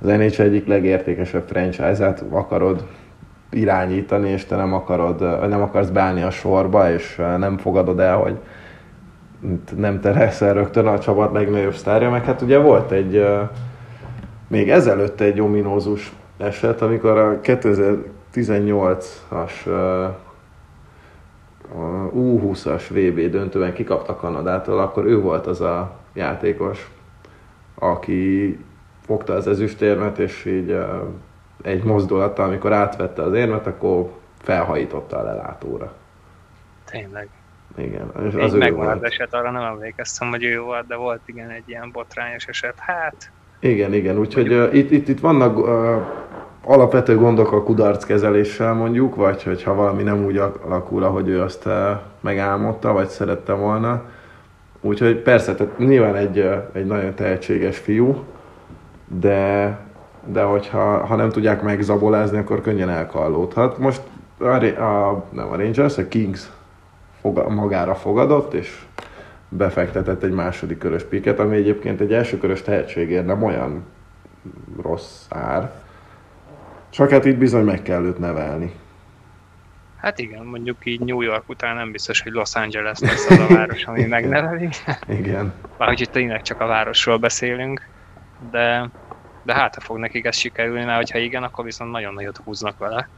az 0.00 0.06
NHL 0.06 0.42
egyik 0.42 0.66
legértékesebb 0.66 1.44
franchise-át 1.46 2.24
akarod 2.30 2.86
irányítani, 3.50 4.28
és 4.28 4.44
te 4.44 4.56
nem 4.56 4.72
akarod, 4.72 5.48
nem 5.48 5.62
akarsz 5.62 5.88
beállni 5.88 6.22
a 6.22 6.30
sorba, 6.30 6.90
és 6.90 7.16
nem 7.38 7.56
fogadod 7.56 8.00
el, 8.00 8.16
hogy 8.16 8.38
nem 9.76 10.00
te 10.00 10.10
leszel 10.10 10.54
rögtön 10.54 10.86
a 10.86 10.98
csapat 10.98 11.32
legnagyobb 11.32 11.74
sztárja, 11.74 12.10
meg 12.10 12.24
hát 12.24 12.42
ugye 12.42 12.58
volt 12.58 12.90
egy 12.90 13.26
még 14.48 14.70
ezelőtt 14.70 15.20
egy 15.20 15.40
ominózus 15.40 16.12
eset, 16.38 16.82
amikor 16.82 17.18
a 17.18 17.40
2000 17.40 17.96
18-as 18.34 19.66
a 21.74 22.10
U20-as 22.14 22.82
VB 22.88 23.30
döntőben 23.30 23.72
kikapta 23.72 24.16
Kanadától, 24.16 24.78
akkor 24.78 25.04
ő 25.04 25.20
volt 25.20 25.46
az 25.46 25.60
a 25.60 25.96
játékos, 26.12 26.90
aki 27.74 28.58
fogta 29.06 29.32
az 29.32 29.46
ezüstérmet, 29.46 30.18
és 30.18 30.44
így 30.44 30.78
egy 31.62 31.82
mozdulattal, 31.82 32.46
amikor 32.46 32.72
átvette 32.72 33.22
az 33.22 33.32
érmet, 33.32 33.66
akkor 33.66 34.10
felhajította 34.42 35.16
a 35.16 35.22
lelátóra. 35.22 35.92
Tényleg. 36.84 37.28
Igen. 37.76 38.12
És 38.26 38.34
az 38.34 38.52
Így 38.52 38.58
megmaradt 38.58 39.04
eset, 39.04 39.34
arra 39.34 39.50
nem 39.50 39.62
emlékeztem, 39.62 40.28
hogy 40.28 40.44
ő 40.44 40.60
volt, 40.60 40.86
de 40.86 40.96
volt 40.96 41.20
igen 41.24 41.50
egy 41.50 41.62
ilyen 41.66 41.90
botrányos 41.92 42.46
eset. 42.46 42.78
Hát... 42.78 43.30
Igen, 43.60 43.94
igen, 43.94 44.18
úgyhogy 44.18 44.52
uh, 44.52 44.74
itt, 44.74 44.90
itt, 44.90 45.08
itt 45.08 45.20
vannak 45.20 45.58
uh, 45.58 45.66
alapvető 46.68 47.16
gondok 47.16 47.52
a 47.52 47.62
kudarc 47.62 48.04
kezeléssel 48.04 48.74
mondjuk, 48.74 49.14
vagy 49.14 49.42
hogyha 49.42 49.74
valami 49.74 50.02
nem 50.02 50.24
úgy 50.24 50.36
alakul, 50.36 51.02
ahogy 51.02 51.28
ő 51.28 51.40
azt 51.40 51.66
uh, 51.66 51.72
megálmodta, 52.20 52.92
vagy 52.92 53.08
szerette 53.08 53.52
volna. 53.52 54.02
Úgyhogy 54.80 55.16
persze, 55.16 55.54
tehát 55.54 55.78
nyilván 55.78 56.14
egy, 56.14 56.38
uh, 56.38 56.54
egy 56.72 56.86
nagyon 56.86 57.14
tehetséges 57.14 57.78
fiú, 57.78 58.24
de, 59.06 59.78
de 60.24 60.42
hogyha 60.42 61.06
ha 61.06 61.16
nem 61.16 61.30
tudják 61.30 61.62
megzabolázni, 61.62 62.38
akkor 62.38 62.60
könnyen 62.60 62.88
elkallódhat. 62.88 63.78
Most 63.78 64.00
a, 64.38 64.64
a, 64.82 65.24
nem 65.30 65.48
a 65.50 65.56
Rangers, 65.56 65.98
a 65.98 66.08
Kings 66.08 66.50
foga, 67.20 67.48
magára 67.48 67.94
fogadott, 67.94 68.54
és 68.54 68.84
befektetett 69.48 70.22
egy 70.22 70.32
második 70.32 70.78
körös 70.78 71.02
piket, 71.02 71.38
ami 71.38 71.56
egyébként 71.56 72.00
egy 72.00 72.12
első 72.12 72.38
körös 72.38 72.62
tehetségért 72.62 73.26
nem 73.26 73.42
olyan 73.42 73.84
rossz 74.82 75.26
ár. 75.28 75.86
Csak 76.90 77.10
hát 77.10 77.24
itt 77.24 77.36
bizony 77.36 77.64
meg 77.64 77.82
kell 77.82 78.04
őt 78.04 78.18
nevelni. 78.18 78.72
Hát 79.96 80.18
igen, 80.18 80.44
mondjuk 80.44 80.86
így 80.86 81.00
New 81.00 81.20
York 81.20 81.48
után 81.48 81.76
nem 81.76 81.92
biztos, 81.92 82.20
hogy 82.20 82.32
Los 82.32 82.54
Angeles 82.54 82.98
lesz 82.98 83.30
az 83.30 83.38
a 83.38 83.46
város, 83.54 83.84
ami 83.84 84.04
megneveli. 84.04 84.68
Igen. 85.08 85.52
Bárhogy 85.78 86.00
itt 86.00 86.10
tényleg 86.10 86.42
csak 86.42 86.60
a 86.60 86.66
városról 86.66 87.16
beszélünk, 87.16 87.88
de, 88.50 88.90
de 89.42 89.54
hát 89.54 89.74
ha 89.74 89.80
fog 89.80 89.98
nekik 89.98 90.24
ez 90.24 90.36
sikerülni, 90.36 90.84
mert 90.84 90.96
hogyha 90.96 91.18
igen, 91.18 91.42
akkor 91.42 91.64
viszont 91.64 91.90
nagyon 91.90 92.14
nagyot 92.14 92.36
húznak 92.36 92.78
vele. 92.78 93.08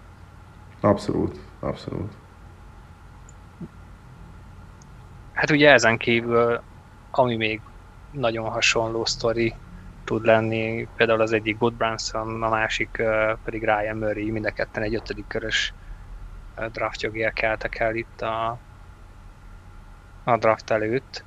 Abszolút, 0.80 1.38
abszolút. 1.60 2.12
Hát 5.32 5.50
ugye 5.50 5.72
ezen 5.72 5.96
kívül, 5.96 6.60
ami 7.10 7.36
még 7.36 7.60
nagyon 8.10 8.48
hasonló 8.48 9.04
sztori 9.04 9.54
tud 10.10 10.24
lenni, 10.24 10.88
például 10.96 11.20
az 11.20 11.32
egyik 11.32 11.58
Good 11.58 11.74
Branson, 11.74 12.42
a 12.42 12.48
másik 12.48 13.02
pedig 13.44 13.62
Ryan 13.62 13.96
Murray, 13.96 14.30
mind 14.30 14.44
a 14.46 14.50
ketten 14.50 14.82
egy 14.82 14.94
ötödik 14.94 15.26
körös 15.26 15.74
draftjogért 16.72 17.32
keltek 17.32 17.78
el 17.78 17.94
itt 17.94 18.20
a, 18.20 18.58
a 20.24 20.36
draft 20.36 20.70
előtt. 20.70 21.24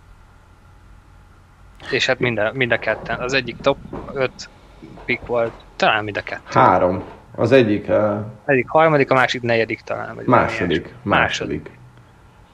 És 1.92 2.06
hát 2.06 2.20
mind 2.20 2.38
a, 2.38 2.52
mind 2.54 2.72
a 2.72 2.80
ketten. 2.80 3.20
Az 3.20 3.34
egyik 3.34 3.58
top 3.58 3.78
5 4.14 4.50
pick 5.06 5.26
volt, 5.26 5.54
talán 5.76 6.04
mind 6.04 6.18
a 6.18 6.22
kettő. 6.22 6.60
Három. 6.60 7.04
Az 7.36 7.52
egyik... 7.52 7.88
Uh... 7.88 8.20
Egyik 8.46 8.70
harmadik, 8.70 9.12
a 9.12 9.14
másik 9.14 9.42
negyedik 9.42 9.82
talán. 9.82 10.16
Vagy 10.16 10.26
második. 10.26 10.94
Második. 11.02 11.02
második. 11.04 11.72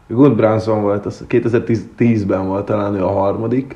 Good 0.07 0.35
Branson 0.35 0.81
volt, 0.81 1.05
az 1.05 1.25
2010-ben 1.29 2.47
volt 2.47 2.65
talán 2.65 2.95
ő 2.95 3.03
a 3.05 3.11
harmadik. 3.11 3.75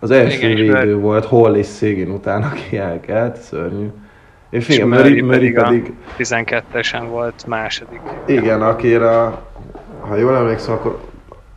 Az 0.00 0.10
első 0.10 0.36
igen, 0.36 0.54
védő 0.54 0.72
mert... 0.72 0.92
volt, 0.92 1.24
Hall 1.24 1.54
és 1.54 1.66
Szégén 1.66 2.10
után, 2.10 2.42
aki 2.42 2.76
elkelt, 2.76 3.36
szörnyű. 3.36 3.86
És, 4.50 4.68
és 4.68 4.74
igen, 4.74 4.88
Murray, 4.88 5.20
Murray 5.20 5.52
pedig, 5.52 5.54
pedig 5.54 5.92
12-esen 6.18 7.02
volt 7.08 7.46
második. 7.46 8.00
Igen, 8.26 8.62
akire, 8.62 9.08
ha 10.00 10.16
jól 10.16 10.36
emlékszem, 10.36 10.74
akkor 10.74 11.00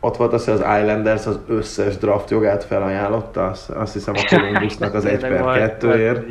ott 0.00 0.16
volt 0.16 0.32
az, 0.32 0.44
hogy 0.44 0.54
az 0.54 0.80
Islanders 0.80 1.26
az 1.26 1.38
összes 1.48 1.96
draft 1.96 2.30
jogát 2.30 2.64
felajánlotta, 2.64 3.46
azt, 3.46 3.70
azt 3.70 3.92
hiszem 3.92 4.14
a 4.16 4.24
Columbusnak 4.34 4.94
az 4.94 5.04
1 5.04 5.20
per 5.20 5.76
2-ért. 5.80 6.22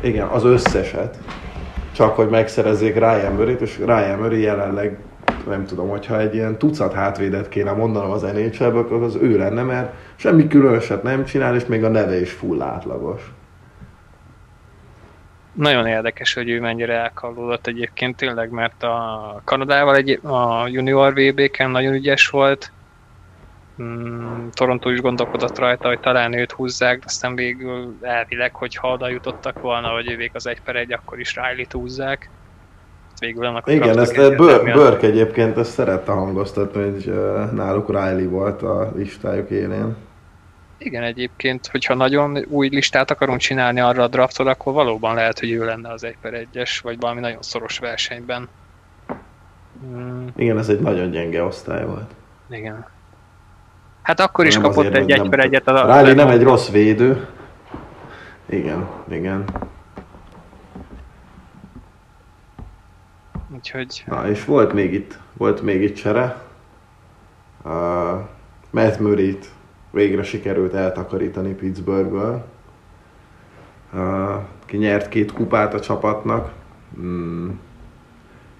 Igen, 0.00 0.26
az 0.26 0.44
összeset. 0.44 1.18
Csak 1.92 2.16
hogy 2.16 2.28
megszerezzék 2.28 2.94
Ryan 2.94 3.32
Murray-t, 3.32 3.60
és 3.60 3.78
Ryan 3.78 4.18
Murray 4.18 4.40
jelenleg 4.40 4.98
nem 5.48 5.64
tudom, 5.64 5.88
hogyha 5.88 6.20
egy 6.20 6.34
ilyen 6.34 6.58
tucat 6.58 6.92
hátvédet 6.92 7.48
kéne 7.48 7.72
mondanom 7.72 8.10
az 8.10 8.22
nhl 8.22 8.64
akkor 8.64 9.02
az 9.02 9.18
ő 9.20 9.38
lenne, 9.38 9.62
mert 9.62 9.92
semmi 10.18 10.48
különöset 10.48 11.02
nem 11.02 11.24
csinál, 11.24 11.54
és 11.54 11.66
még 11.66 11.84
a 11.84 11.88
neve 11.88 12.20
is 12.20 12.32
full 12.32 12.62
átlagos. 12.62 13.22
Nagyon 15.52 15.86
érdekes, 15.86 16.34
hogy 16.34 16.48
ő 16.48 16.60
mennyire 16.60 16.94
elkallódott 16.94 17.66
egyébként 17.66 18.16
tényleg, 18.16 18.50
mert 18.50 18.82
a 18.82 19.40
Kanadával 19.44 19.96
egy, 19.96 20.20
a 20.22 20.66
junior 20.66 21.12
VB-ken 21.12 21.70
nagyon 21.70 21.94
ügyes 21.94 22.28
volt, 22.28 22.72
mm, 23.82 24.46
Toronto 24.52 24.90
is 24.90 25.00
gondolkodott 25.00 25.58
rajta, 25.58 25.88
hogy 25.88 26.00
talán 26.00 26.32
őt 26.32 26.52
húzzák, 26.52 26.98
de 26.98 27.04
aztán 27.06 27.34
végül 27.34 27.96
elvileg, 28.00 28.54
hogy 28.54 28.74
ha 28.74 28.92
oda 28.92 29.08
jutottak 29.08 29.60
volna, 29.60 29.88
hogy 29.88 30.10
ővék 30.10 30.34
az 30.34 30.46
egy 30.46 30.60
per 30.60 30.76
egy, 30.76 30.92
akkor 30.92 31.20
is 31.20 31.34
Riley-t 31.34 31.72
húzzák 31.72 32.30
végül 33.20 33.44
annak 33.44 33.68
Igen, 33.68 33.98
ezt 33.98 34.18
a 34.18 34.34
Burke 34.34 35.06
egyébként 35.06 35.56
ezt 35.56 35.72
szerette 35.72 36.12
hangoztatni, 36.12 36.82
hogy 36.82 37.12
náluk 37.52 37.88
Riley 37.88 38.28
volt 38.28 38.62
a 38.62 38.92
listájuk 38.96 39.50
élén. 39.50 39.96
Igen, 40.78 41.02
egyébként, 41.02 41.66
hogyha 41.66 41.94
nagyon 41.94 42.38
új 42.48 42.68
listát 42.68 43.10
akarunk 43.10 43.40
csinálni 43.40 43.80
arra 43.80 44.02
a 44.02 44.08
draftra, 44.08 44.50
akkor 44.50 44.72
valóban 44.72 45.14
lehet, 45.14 45.38
hogy 45.38 45.50
ő 45.50 45.64
lenne 45.64 45.92
az 45.92 46.04
1 46.04 46.16
per 46.20 46.46
1-es, 46.52 46.78
vagy 46.82 47.00
valami 47.00 47.20
nagyon 47.20 47.42
szoros 47.42 47.78
versenyben. 47.78 48.48
Hmm. 49.80 50.26
Igen, 50.36 50.58
ez 50.58 50.68
egy 50.68 50.80
nagyon 50.80 51.10
gyenge 51.10 51.42
osztály 51.42 51.86
volt. 51.86 52.10
Igen. 52.50 52.86
Hát 54.02 54.20
akkor 54.20 54.46
is 54.46 54.54
nem 54.54 54.62
kapott 54.62 54.78
azért, 54.78 54.94
egy 54.94 55.10
1 55.10 55.28
per 55.28 55.48
1-et. 55.50 55.64
A 55.64 55.98
Riley 55.98 56.14
nem 56.14 56.28
egy 56.28 56.42
rossz 56.42 56.70
védő. 56.70 57.28
Igen, 58.46 58.88
igen. 59.08 59.44
Úgyhogy... 63.54 64.04
Na, 64.06 64.28
és 64.28 64.44
volt 64.44 64.72
még 64.72 64.92
itt, 64.92 65.18
volt 65.32 65.62
még 65.62 65.82
itt 65.82 65.96
csere. 65.96 66.42
Uh, 67.64 67.72
Matt 68.70 68.98
murray 68.98 69.38
végre 69.98 70.22
sikerült 70.22 70.74
eltakarítani 70.74 71.52
Pittsburghből. 71.52 72.44
Ki 74.66 74.76
nyert 74.76 75.08
két 75.08 75.32
kupát 75.32 75.74
a 75.74 75.80
csapatnak. 75.80 76.52
Mm. 77.00 77.48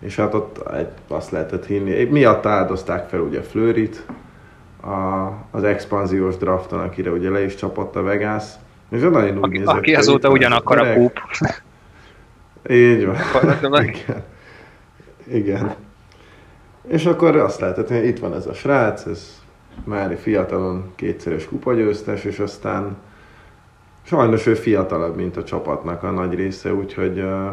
És 0.00 0.16
hát 0.16 0.34
ott 0.34 0.60
azt 1.08 1.30
lehetett 1.30 1.66
hinni. 1.66 2.04
Miatt 2.04 2.46
áldozták 2.46 3.08
fel 3.08 3.20
ugye 3.20 3.42
Fleurit 3.42 4.06
a, 4.82 5.28
az 5.50 5.64
expanziós 5.64 6.36
drafton, 6.36 6.80
akire 6.80 7.10
ugye 7.10 7.30
le 7.30 7.44
is 7.44 7.54
csapott 7.54 7.96
a 7.96 8.02
Vegas. 8.02 8.44
És 8.90 9.00
nagyon 9.00 9.38
úgy 9.38 9.44
aki, 9.44 9.62
aki 9.64 9.94
azóta 9.94 10.30
ugyanakkor 10.30 10.78
a 10.78 10.92
kúp. 10.94 11.18
Így 12.70 13.06
van. 13.06 13.16
Igen. 13.84 14.24
Igen. 15.26 15.74
És 16.88 17.06
akkor 17.06 17.36
azt 17.36 17.60
lehetett, 17.60 17.88
hogy 17.88 18.04
itt 18.04 18.18
van 18.18 18.34
ez 18.34 18.46
a 18.46 18.54
srác, 18.54 19.04
ez 19.06 19.37
már 19.84 20.16
fiatalon 20.16 20.92
kétszeres 20.94 21.46
kupagyőztes, 21.46 22.24
és 22.24 22.38
aztán 22.38 22.96
sajnos 24.02 24.46
ő 24.46 24.54
fiatalabb, 24.54 25.16
mint 25.16 25.36
a 25.36 25.44
csapatnak 25.44 26.02
a 26.02 26.10
nagy 26.10 26.34
része, 26.34 26.74
úgyhogy 26.74 27.18
uh, 27.18 27.50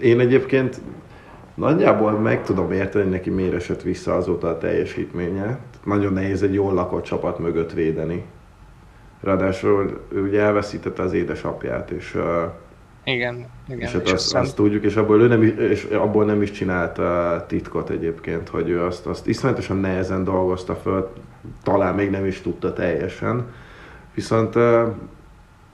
én 0.00 0.20
egyébként 0.20 0.80
nagyjából 1.54 2.10
meg 2.10 2.42
tudom 2.42 2.72
érteni, 2.72 3.04
hogy 3.04 3.12
neki 3.12 3.30
miért 3.30 3.54
esett 3.54 3.82
vissza 3.82 4.14
azóta 4.14 4.48
a 4.48 4.58
teljesítménye. 4.58 5.58
Nagyon 5.84 6.12
nehéz 6.12 6.42
egy 6.42 6.54
jól 6.54 6.74
lakott 6.74 7.04
csapat 7.04 7.38
mögött 7.38 7.72
védeni. 7.72 8.24
Ráadásul 9.20 10.00
ő 10.12 10.22
ugye 10.22 10.40
elveszítette 10.40 11.02
az 11.02 11.12
édesapját, 11.12 11.90
és 11.90 12.14
uh, 12.14 12.22
igen, 13.04 13.46
igen. 13.68 13.80
És, 13.80 13.92
hát 13.92 14.02
és 14.02 14.12
azt, 14.12 14.24
aztán... 14.24 14.42
azt 14.42 14.56
tudjuk, 14.56 14.84
és 14.84 14.96
abból, 14.96 15.20
ő 15.20 15.26
nem, 15.28 15.42
és 15.42 15.84
abból 15.84 16.24
nem 16.24 16.42
is 16.42 16.50
csinált 16.50 16.98
uh, 16.98 17.46
titkot 17.46 17.90
egyébként, 17.90 18.48
hogy 18.48 18.68
ő 18.68 18.82
azt, 18.82 19.06
azt 19.06 19.26
iszonyatosan 19.26 19.76
nehezen 19.76 20.24
dolgozta 20.24 20.74
föl, 20.74 21.12
talán 21.62 21.94
még 21.94 22.10
nem 22.10 22.24
is 22.24 22.40
tudta 22.40 22.72
teljesen. 22.72 23.46
Viszont 24.14 24.54
uh, 24.54 24.94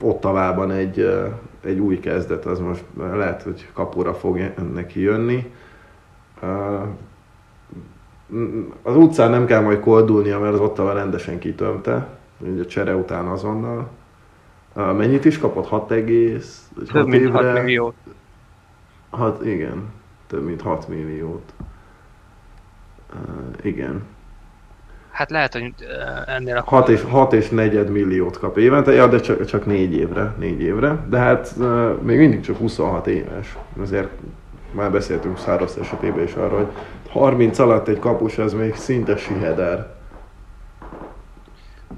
Ottavában 0.01 0.71
egy, 0.71 1.11
egy 1.65 1.79
új 1.79 2.01
kezdet, 2.01 2.45
az 2.45 2.59
most 2.59 2.85
lehet, 2.97 3.43
hogy 3.43 3.69
kapura 3.73 4.15
fog 4.15 4.53
neki 4.75 5.01
jönni. 5.01 5.53
Az 8.83 8.97
utcán 8.97 9.31
nem 9.31 9.47
kell 9.47 9.61
majd 9.61 9.81
koldulnia, 9.81 10.39
mert 10.39 10.53
az 10.55 10.61
Ottava 10.61 10.93
rendesen 10.93 11.39
kitömte, 11.39 12.09
ugye 12.39 12.63
a 12.63 12.67
csere 12.67 12.95
után 12.95 13.27
azonnal 13.27 13.89
Mennyit 14.75 15.25
is 15.25 15.39
kapott? 15.39 15.67
6 15.67 15.91
egész? 15.91 16.71
Több 16.93 17.07
mint 17.07 17.23
évre? 17.23 17.53
6 17.53 17.63
milliót. 17.63 17.95
6, 19.11 19.45
igen, 19.45 19.91
több 20.27 20.45
mint 20.45 20.63
6 20.63 20.89
milliót. 20.89 21.53
Uh, 23.15 23.67
igen. 23.67 24.03
Hát 25.23 25.31
lehet, 25.31 25.53
hogy 25.53 25.73
ennél 26.27 26.57
a... 26.57 26.63
6 26.65 26.89
és, 26.89 27.03
6 27.11 27.33
és 27.33 27.49
negyed 27.49 27.91
milliót 27.91 28.39
kap 28.39 28.59
évente, 28.59 28.93
ja, 28.93 29.07
de 29.07 29.21
csak, 29.21 29.45
csak 29.45 29.67
4 29.67 29.95
évre, 29.95 30.35
4 30.39 30.61
évre, 30.61 30.97
de 31.09 31.19
hát 31.19 31.55
még 32.03 32.19
mindig 32.19 32.41
csak 32.41 32.57
26 32.57 33.07
éves, 33.07 33.57
azért 33.81 34.09
már 34.71 34.91
beszéltünk 34.91 35.39
Száros 35.39 35.77
esetében 35.81 36.25
is 36.25 36.35
arról, 36.35 36.57
hogy 36.59 36.73
30 37.11 37.59
alatt 37.59 37.89
egy 37.89 37.99
kapus 37.99 38.39
az 38.39 38.53
még 38.53 38.75
szinte 38.75 39.17
siheder. 39.17 39.95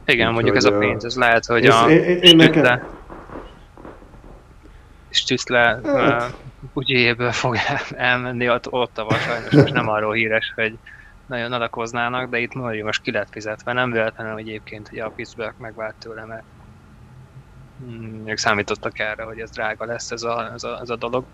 Igen, 0.07 0.29
Úgy, 0.29 0.35
mondjuk 0.35 0.57
ez 0.57 0.64
a 0.64 0.79
pénz, 0.79 1.05
ez 1.05 1.16
lehet, 1.16 1.47
hogy 1.47 1.66
a 1.66 1.91
én, 1.91 2.03
én, 2.03 2.18
én 2.18 2.37
nekem... 2.37 2.83
Stützle 5.11 5.81
hát. 5.85 6.35
uh, 6.75 7.31
fog 7.31 7.57
elmenni 7.97 8.51
ott, 8.51 8.72
ott 8.72 8.99
a 8.99 9.14
sajnos 9.14 9.51
most 9.51 9.72
nem 9.72 9.89
arról 9.89 10.12
híres, 10.12 10.53
hogy 10.57 10.79
nagyon 11.27 11.53
adakoznának, 11.53 12.31
de 12.31 12.39
itt 12.39 12.55
nagyon 12.55 12.85
most 12.85 13.03
ki 13.03 13.11
lett 13.11 13.29
fizetve. 13.31 13.72
Nem 13.72 13.91
véletlenül 13.91 14.39
egyébként, 14.39 14.89
hogy 14.89 14.99
a 14.99 15.11
Pittsburgh 15.11 15.59
megvált 15.59 15.95
tőle, 15.95 16.25
mert 16.25 16.45
mm, 17.85 18.27
ők 18.27 18.39
számítottak 18.39 18.99
erre, 18.99 19.22
hogy 19.22 19.39
ez 19.39 19.51
drága 19.51 19.85
lesz 19.85 20.11
ez 20.11 20.22
a, 20.22 20.51
ez 20.55 20.64
a, 20.64 20.79
ez 20.81 20.91
a 20.91 20.97
dolog. 20.97 21.25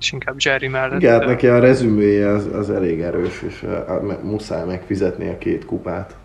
És 0.00 0.12
inkább 0.12 0.34
Jerry 0.38 0.68
mellett. 0.68 1.00
Igen, 1.00 1.18
hát 1.18 1.28
neki 1.28 1.46
a 1.46 1.58
rezümője 1.58 2.28
az, 2.28 2.46
az 2.46 2.70
elég 2.70 3.00
erős, 3.00 3.42
és 3.42 3.62
uh, 3.62 4.22
muszáj 4.22 4.64
megfizetni 4.64 5.28
a 5.28 5.38
két 5.38 5.64
kupát. 5.64 6.16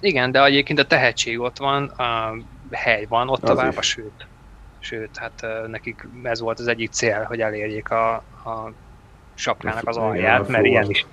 Igen, 0.00 0.30
de 0.30 0.44
egyébként 0.44 0.78
a 0.78 0.86
tehetség 0.86 1.40
ott 1.40 1.58
van, 1.58 1.84
a 1.84 2.34
hely 2.70 3.06
van 3.08 3.28
ott 3.28 3.48
az 3.48 3.58
a 3.58 3.82
sőt. 3.82 4.26
Sőt, 4.78 5.16
hát 5.16 5.46
nekik 5.66 6.08
ez 6.22 6.40
volt 6.40 6.58
az 6.58 6.66
egyik 6.66 6.90
cél, 6.90 7.22
hogy 7.22 7.40
elérjék 7.40 7.90
a, 7.90 8.14
a 8.44 8.72
sapkának 9.38 9.88
az 9.88 9.96
alját, 9.96 10.48
mert 10.48 10.64
ilyen 10.64 10.90
is, 10.90 11.06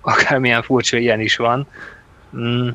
akármilyen 0.00 0.62
furcsa, 0.62 0.96
ilyen 0.96 1.20
is 1.20 1.36
van. 1.36 1.66
Mm. 2.36 2.68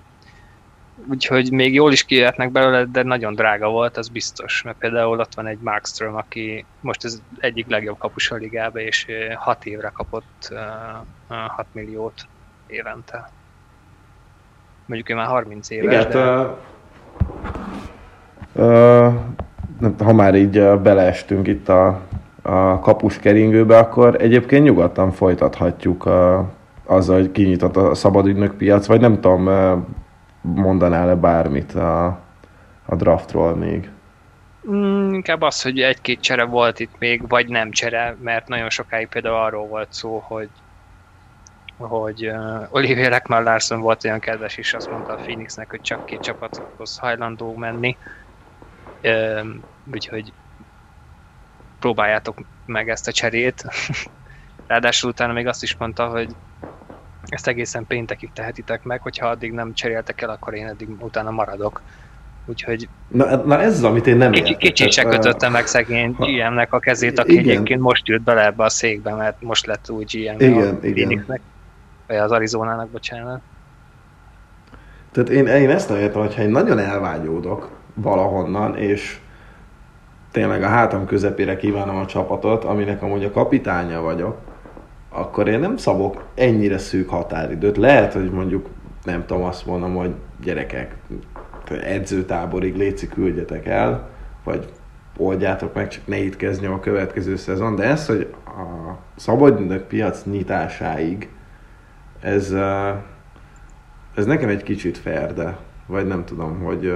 Úgyhogy 1.09 1.51
még 1.51 1.73
jól 1.73 1.91
is 1.91 2.03
kijöhetnek 2.03 2.51
belőle, 2.51 2.85
de 2.85 3.03
nagyon 3.03 3.33
drága 3.33 3.69
volt, 3.69 3.97
az 3.97 4.07
biztos. 4.07 4.61
Mert 4.61 4.77
például 4.77 5.19
ott 5.19 5.33
van 5.33 5.47
egy 5.47 5.59
Markström, 5.59 6.15
aki 6.15 6.65
most 6.79 7.03
az 7.03 7.21
egyik 7.39 7.67
legjobb 7.67 7.97
kapus 7.97 8.31
a 8.31 8.35
ligába, 8.35 8.79
és 8.79 9.05
6 9.35 9.65
évre 9.65 9.91
kapott 9.93 10.53
6 11.27 11.65
milliót 11.71 12.27
évente. 12.67 13.31
Mondjuk 14.85 15.09
ő 15.09 15.15
már 15.15 15.27
30 15.27 15.69
éves, 15.69 15.93
Igen, 15.93 16.09
de... 16.09 16.47
Uh, 18.53 19.13
uh, 19.81 19.97
ha 19.99 20.13
már 20.13 20.35
így 20.35 20.79
beleestünk 20.79 21.47
itt 21.47 21.69
a 21.69 22.01
a 22.45 22.79
kapus 22.79 23.19
keringőbe, 23.19 23.77
akkor 23.77 24.21
egyébként 24.21 24.63
nyugodtan 24.63 25.11
folytathatjuk 25.11 26.05
a, 26.05 26.49
azzal, 26.85 27.15
hogy 27.15 27.31
kinyitott 27.31 27.75
a 27.75 27.93
szabadügynök 27.93 28.57
piac, 28.57 28.85
vagy 28.85 28.99
nem 28.99 29.21
tudom, 29.21 29.49
mondanál-e 30.41 31.15
bármit 31.15 31.75
a, 31.75 32.05
a 32.85 32.95
draftról 32.95 33.55
még? 33.55 33.89
Mm, 34.71 35.13
inkább 35.13 35.41
az, 35.41 35.61
hogy 35.61 35.79
egy-két 35.79 36.19
csere 36.19 36.43
volt 36.43 36.79
itt 36.79 36.93
még, 36.99 37.27
vagy 37.27 37.47
nem 37.47 37.71
csere, 37.71 38.15
mert 38.21 38.47
nagyon 38.47 38.69
sokáig 38.69 39.07
például 39.07 39.35
arról 39.35 39.67
volt 39.67 39.93
szó, 39.93 40.23
hogy 40.27 40.49
hogy 41.77 42.27
uh, 42.27 42.67
Olivier 42.69 43.13
Ekman 43.13 43.43
Larson 43.43 43.81
volt 43.81 44.03
olyan 44.03 44.19
kedves 44.19 44.57
is, 44.57 44.73
azt 44.73 44.89
mondta 44.89 45.13
a 45.13 45.15
Phoenixnek, 45.15 45.69
hogy 45.69 45.81
csak 45.81 46.05
két 46.05 46.19
csapathoz 46.19 46.97
hajlandó 46.97 47.55
menni. 47.55 47.97
Uh, 49.03 49.45
úgyhogy 49.93 50.33
próbáljátok 51.85 52.37
meg 52.65 52.89
ezt 52.89 53.07
a 53.07 53.11
cserét. 53.11 53.65
Ráadásul 54.67 55.09
utána 55.09 55.33
még 55.33 55.47
azt 55.47 55.63
is 55.63 55.77
mondta, 55.77 56.07
hogy 56.07 56.35
ezt 57.27 57.47
egészen 57.47 57.85
péntekig 57.87 58.29
tehetitek 58.33 58.83
meg, 58.83 59.01
hogyha 59.01 59.27
addig 59.27 59.51
nem 59.51 59.73
cseréltek 59.73 60.21
el, 60.21 60.29
akkor 60.29 60.53
én 60.53 60.67
eddig 60.67 60.89
utána 60.99 61.31
maradok. 61.31 61.81
Úgyhogy... 62.45 62.89
Na, 63.07 63.35
na 63.35 63.61
ez 63.61 63.73
az, 63.73 63.83
amit 63.83 64.07
én 64.07 64.17
nem 64.17 64.31
kicsi, 64.31 64.55
Kicsit 64.55 64.91
se 64.91 65.03
kötötte 65.03 65.49
meg 65.49 65.67
szegény 65.67 66.15
GM-nek 66.19 66.73
a 66.73 66.79
kezét, 66.79 67.19
aki 67.19 67.31
igen. 67.31 67.43
egyébként 67.43 67.81
most 67.81 68.07
jött 68.07 68.21
bele 68.21 68.45
ebbe 68.45 68.63
a 68.63 68.69
székbe, 68.69 69.13
mert 69.13 69.41
most 69.41 69.65
lett 69.65 69.89
új 69.89 70.03
GM 70.03 70.39
igen, 70.39 70.79
a 70.81 70.85
igen. 70.85 71.25
vagy 72.07 72.17
az 72.17 72.31
Arizonának, 72.31 72.89
bocsánat. 72.89 73.41
Tehát 75.11 75.29
én, 75.29 75.47
én 75.47 75.69
ezt 75.69 75.89
nem 75.89 75.97
értem, 75.97 76.21
hogyha 76.21 76.41
én 76.41 76.49
nagyon 76.49 76.79
elvágyódok 76.79 77.69
valahonnan, 77.93 78.77
és 78.77 79.19
tényleg 80.35 80.63
a 80.63 80.67
hátam 80.67 81.05
közepére 81.05 81.55
kívánom 81.55 81.95
a 81.95 82.05
csapatot, 82.05 82.63
aminek 82.63 83.01
amúgy 83.01 83.23
a 83.23 83.31
kapitánya 83.31 84.01
vagyok, 84.01 84.37
akkor 85.09 85.47
én 85.47 85.59
nem 85.59 85.77
szabok 85.77 86.23
ennyire 86.33 86.77
szűk 86.77 87.09
határidőt. 87.09 87.77
Lehet, 87.77 88.13
hogy 88.13 88.31
mondjuk 88.31 88.67
nem 89.03 89.25
tudom, 89.25 89.43
azt 89.43 89.65
mondom, 89.65 89.95
hogy 89.95 90.13
gyerekek, 90.43 90.95
edzőtáborig 91.83 92.75
léci 92.75 93.07
küldjetek 93.07 93.65
el, 93.65 94.09
vagy 94.43 94.69
oldjátok 95.17 95.73
meg, 95.73 95.87
csak 95.87 96.07
ne 96.07 96.17
itt 96.17 96.35
kezdjem 96.35 96.73
a 96.73 96.79
következő 96.79 97.35
szezon, 97.35 97.75
de 97.75 97.83
ez, 97.83 98.07
hogy 98.07 98.33
a 98.45 98.97
szabadügynök 99.15 99.83
piac 99.83 100.23
nyitásáig, 100.23 101.29
ez, 102.21 102.55
ez 104.15 104.25
nekem 104.25 104.49
egy 104.49 104.63
kicsit 104.63 104.97
fair, 104.97 105.33
de 105.33 105.57
vagy 105.87 106.07
nem 106.07 106.25
tudom, 106.25 106.59
hogy 106.59 106.93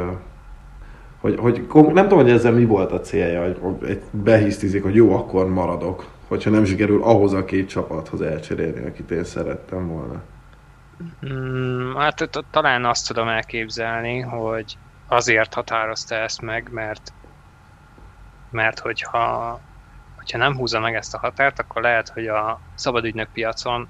hogy, 1.20 1.38
hogy 1.40 1.68
nem 1.72 2.08
tudom, 2.08 2.24
hogy 2.24 2.30
ezzel 2.30 2.52
mi 2.52 2.66
volt 2.66 2.92
a 2.92 3.00
célja, 3.00 3.42
hogy 3.42 4.02
behisztizik, 4.12 4.84
hogy 4.84 4.96
jó, 4.96 5.14
akkor 5.16 5.50
maradok, 5.50 6.06
hogyha 6.28 6.50
nem 6.50 6.66
sikerül 6.66 7.04
ahhoz 7.04 7.34
a 7.34 7.46
két 7.46 7.70
csapathoz 7.70 8.22
elcserélni, 8.22 8.86
akit 8.86 9.12
én 9.12 9.24
szerettem 9.24 9.88
volna. 9.88 10.22
Hmm, 11.20 11.96
hát 11.96 12.30
talán 12.52 12.86
azt 12.86 13.08
tudom 13.08 13.28
elképzelni, 13.28 14.20
hogy 14.20 14.78
azért 15.08 15.54
határozta 15.54 16.16
ezt 16.16 16.42
meg, 16.42 16.70
mert 16.72 17.14
mert 18.52 18.80
hogyha, 18.80 19.60
hogyha 20.16 20.38
nem 20.38 20.56
húzza 20.56 20.80
meg 20.80 20.96
ezt 20.96 21.14
a 21.14 21.20
határt, 21.20 21.60
akkor 21.60 21.82
lehet, 21.82 22.10
hogy 22.10 22.28
a 22.28 22.60
szabadügynök 22.76 23.30
piacon 23.34 23.88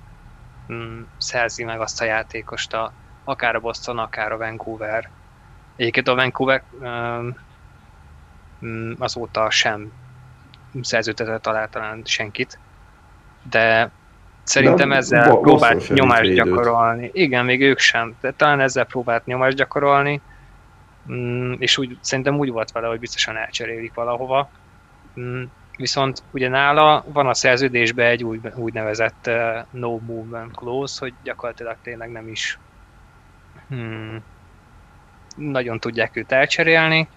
mm, 0.74 1.02
szerzi 1.18 1.64
meg 1.64 1.80
azt 1.80 2.02
a 2.02 2.06
játékost 2.06 2.74
a, 2.74 2.94
akár 3.24 3.56
a 3.56 3.60
Boston, 3.60 3.98
akár 3.98 4.32
a 4.32 4.38
Vancouver, 4.38 5.10
Egyébként 5.80 6.08
a 6.08 6.16
Vancouver 6.16 6.64
um, 8.60 8.96
azóta 8.98 9.50
sem 9.50 9.92
szerződtetett 10.82 11.48
alá 11.48 11.66
talán 11.66 12.02
senkit, 12.06 12.60
de 13.50 13.92
szerintem 14.44 14.90
de 14.90 14.96
ezzel 14.96 15.38
próbált 15.38 15.90
nyomást 15.90 16.34
gyakorolni. 16.34 17.10
Igen, 17.14 17.46
még 17.46 17.62
ők 17.62 17.80
sem, 17.80 18.16
de 18.22 18.32
talán 18.32 18.60
ezzel 18.60 18.86
próbált 18.86 19.26
nyomást 19.26 19.58
gyakorolni, 19.58 20.22
mm, 21.12 21.54
és 21.58 21.78
úgy, 21.78 21.98
szerintem 22.02 22.38
úgy 22.38 22.50
volt 22.50 22.72
vele, 22.72 22.88
hogy 22.88 23.00
biztosan 23.00 23.38
elcserélik 23.38 23.94
valahova. 23.94 24.50
Mm, 25.20 25.44
viszont 25.78 26.24
ugye 26.32 26.50
nála 26.50 27.06
van 27.08 27.28
a 27.28 27.34
szerződésben 27.34 28.06
egy 28.06 28.24
úgy, 28.24 28.40
úgynevezett 28.56 29.28
uh, 29.28 29.66
no 29.70 29.98
movement 29.98 30.56
clause, 30.56 30.98
hogy 31.00 31.14
gyakorlatilag 31.24 31.78
tényleg 31.82 32.12
nem 32.12 32.28
is 32.28 32.60
hmm, 33.68 34.24
nagyon 35.40 35.80
tudják 35.80 36.16
őt 36.16 36.32
elcserélni, 36.32 37.08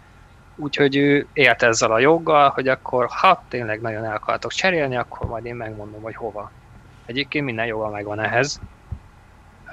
úgyhogy 0.57 0.97
ő 0.97 1.27
élt 1.33 1.63
ezzel 1.63 1.93
a 1.93 1.99
joggal, 1.99 2.49
hogy 2.49 2.69
akkor 2.69 3.07
ha 3.11 3.45
tényleg 3.49 3.81
nagyon 3.81 4.05
el 4.05 4.15
akartok 4.15 4.53
cserélni, 4.53 4.97
akkor 4.97 5.29
majd 5.29 5.45
én 5.45 5.55
megmondom, 5.55 6.03
hogy 6.03 6.15
hova. 6.15 6.51
Egyébként 7.07 7.45
minden 7.45 7.67
joga 7.67 7.89
megvan 7.89 8.21
ehhez. 8.21 8.61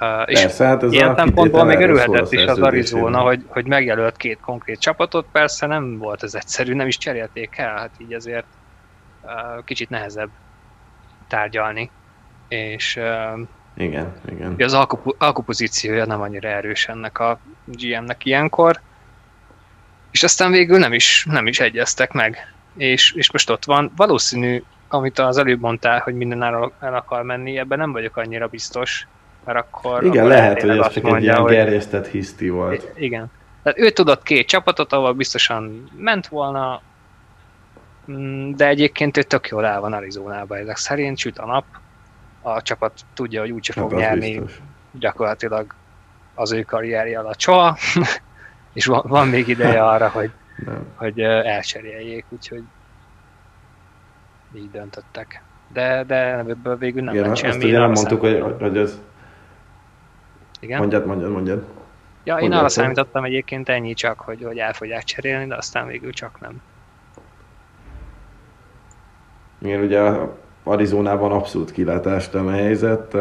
Uh, 0.00 0.22
és 0.26 0.40
persze, 0.40 0.66
hát 0.66 0.82
ez 0.82 0.92
ilyen 0.92 1.14
szempontból 1.16 1.64
még 1.64 1.78
örülhetett 1.78 2.32
is 2.32 2.44
az 2.44 2.58
Arizona, 2.58 3.20
hogy, 3.20 3.44
hogy 3.48 3.66
megjelölt 3.66 4.16
két 4.16 4.40
konkrét 4.40 4.80
csapatot, 4.80 5.26
persze 5.32 5.66
nem 5.66 5.98
volt 5.98 6.22
ez 6.22 6.34
egyszerű, 6.34 6.74
nem 6.74 6.86
is 6.86 6.98
cserélték 6.98 7.56
el, 7.58 7.76
hát 7.76 7.90
így 7.98 8.12
azért 8.12 8.46
uh, 9.22 9.64
kicsit 9.64 9.90
nehezebb 9.90 10.30
tárgyalni. 11.28 11.90
És 12.48 12.96
uh, 12.96 13.40
igen, 13.80 14.12
igen. 14.28 14.54
Az 14.58 14.74
alkup- 14.74 15.22
alkupozíciója 15.22 16.06
nem 16.06 16.20
annyira 16.20 16.48
erős 16.48 16.88
ennek 16.88 17.18
a 17.18 17.38
GM-nek 17.64 18.24
ilyenkor, 18.24 18.80
és 20.10 20.22
aztán 20.22 20.50
végül 20.50 20.78
nem 20.78 20.92
is, 20.92 21.26
nem 21.30 21.46
is 21.46 21.60
egyeztek 21.60 22.12
meg. 22.12 22.54
És, 22.76 23.12
és 23.12 23.32
most 23.32 23.50
ott 23.50 23.64
van, 23.64 23.92
valószínű, 23.96 24.62
amit 24.88 25.18
az 25.18 25.36
előbb 25.38 25.60
mondtál, 25.60 25.98
hogy 25.98 26.14
minden 26.14 26.42
el, 26.42 26.72
el 26.80 26.94
akar 26.94 27.22
menni, 27.22 27.58
ebben 27.58 27.78
nem 27.78 27.92
vagyok 27.92 28.16
annyira 28.16 28.46
biztos, 28.46 29.06
mert 29.44 29.58
akkor... 29.58 30.04
Igen, 30.04 30.16
akkor 30.18 30.36
lehet, 30.36 30.60
hogy 30.60 30.78
ez 30.78 30.92
csak 30.92 31.02
mondja, 31.02 31.16
egy 31.16 31.22
ilyen 31.22 31.40
hogy... 31.40 31.52
gerjesztett 31.52 32.06
hiszti 32.06 32.48
volt. 32.48 32.92
Igen. 32.96 33.30
Tehát 33.62 33.78
ő 33.78 33.90
tudott 33.90 34.22
két 34.22 34.46
csapatot, 34.46 34.92
ahol 34.92 35.12
biztosan 35.12 35.90
ment 35.96 36.28
volna, 36.28 36.82
mm, 38.10 38.50
de 38.54 38.66
egyébként 38.66 39.16
ő 39.16 39.22
tök 39.22 39.48
jól 39.48 39.66
el 39.66 39.80
van 39.80 39.92
Arizonában 39.92 40.58
ezek 40.58 40.76
szerint, 40.76 41.18
süt 41.18 41.38
a 41.38 41.46
nap, 41.46 41.64
a 42.42 42.62
csapat 42.62 43.00
tudja, 43.14 43.40
hogy 43.40 43.50
úgyse 43.50 43.72
fog 43.72 43.90
hát 43.90 44.00
nyerni 44.00 44.38
biztos. 44.38 44.60
gyakorlatilag 44.92 45.74
az 46.34 46.52
ő 46.52 46.62
karrierje 46.62 47.18
alatt 47.18 47.40
soha, 47.46 47.76
és 48.72 48.86
van, 48.86 49.02
van 49.08 49.28
még 49.28 49.48
ideje 49.48 49.84
arra, 49.92 50.08
hogy, 50.08 50.30
hogy 50.94 51.20
elcseréljék, 51.20 52.24
úgyhogy 52.28 52.62
így 54.54 54.70
döntöttek. 54.70 55.42
De, 55.72 56.04
de 56.04 56.38
ebből 56.38 56.76
végül 56.76 57.02
nem 57.02 57.14
Igen, 57.14 57.26
lett 57.26 57.36
semmi. 57.36 57.64
Azt 57.64 57.72
nem 57.72 57.90
mondtuk, 57.90 58.20
hogy, 58.20 58.44
hogy 58.58 58.76
ez... 58.76 59.00
Igen? 60.60 60.78
Mondjad, 60.78 61.06
mondjad, 61.06 61.30
mondjad. 61.30 61.64
Ja, 62.24 62.36
én 62.36 62.52
arra 62.52 62.68
számítottam 62.68 63.24
egyébként 63.24 63.68
ennyi 63.68 63.94
csak, 63.94 64.20
hogy, 64.20 64.42
hogy 64.42 64.58
el 64.58 64.72
fogják 64.72 65.04
cserélni, 65.04 65.46
de 65.46 65.56
aztán 65.56 65.86
végül 65.86 66.12
csak 66.12 66.40
nem. 66.40 66.62
Igen, 69.58 69.80
ugye 69.80 70.00
Arizonában 70.62 71.32
abszolút 71.32 71.72
kilátástalan 71.72 72.46
a 72.46 72.56
helyzet. 72.56 73.16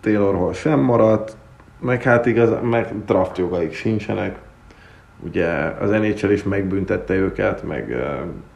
Taylor 0.00 0.34
Hall 0.34 0.52
sem 0.52 0.80
maradt, 0.80 1.36
meg 1.80 2.02
hát 2.02 2.26
igaz, 2.26 2.50
meg 2.62 3.04
draft 3.04 3.38
jogaik 3.38 3.72
sincsenek. 3.72 4.38
Ugye 5.20 5.46
az 5.80 5.90
NHL 5.90 6.30
is 6.30 6.42
megbüntette 6.42 7.14
őket, 7.14 7.62
meg 7.62 7.96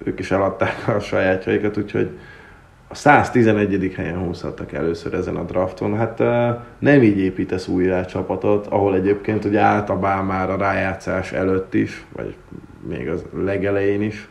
ők 0.04 0.18
is 0.18 0.30
eladták 0.30 0.88
a 0.88 1.00
sajátjaikat, 1.00 1.76
úgyhogy 1.76 2.18
a 2.88 2.94
111. 2.94 3.92
helyen 3.96 4.18
húzhattak 4.18 4.72
először 4.72 5.14
ezen 5.14 5.36
a 5.36 5.42
drafton. 5.42 5.96
Hát 5.96 6.18
nem 6.78 7.02
így 7.02 7.18
építesz 7.18 7.68
újra 7.68 8.06
csapatot, 8.06 8.66
ahol 8.66 8.94
egyébként 8.94 9.44
ugye 9.44 9.60
általában 9.60 10.24
már 10.24 10.50
a 10.50 10.56
rájátszás 10.56 11.32
előtt 11.32 11.74
is, 11.74 12.04
vagy 12.12 12.36
még 12.88 13.08
az 13.08 13.24
legelején 13.44 14.02
is. 14.02 14.28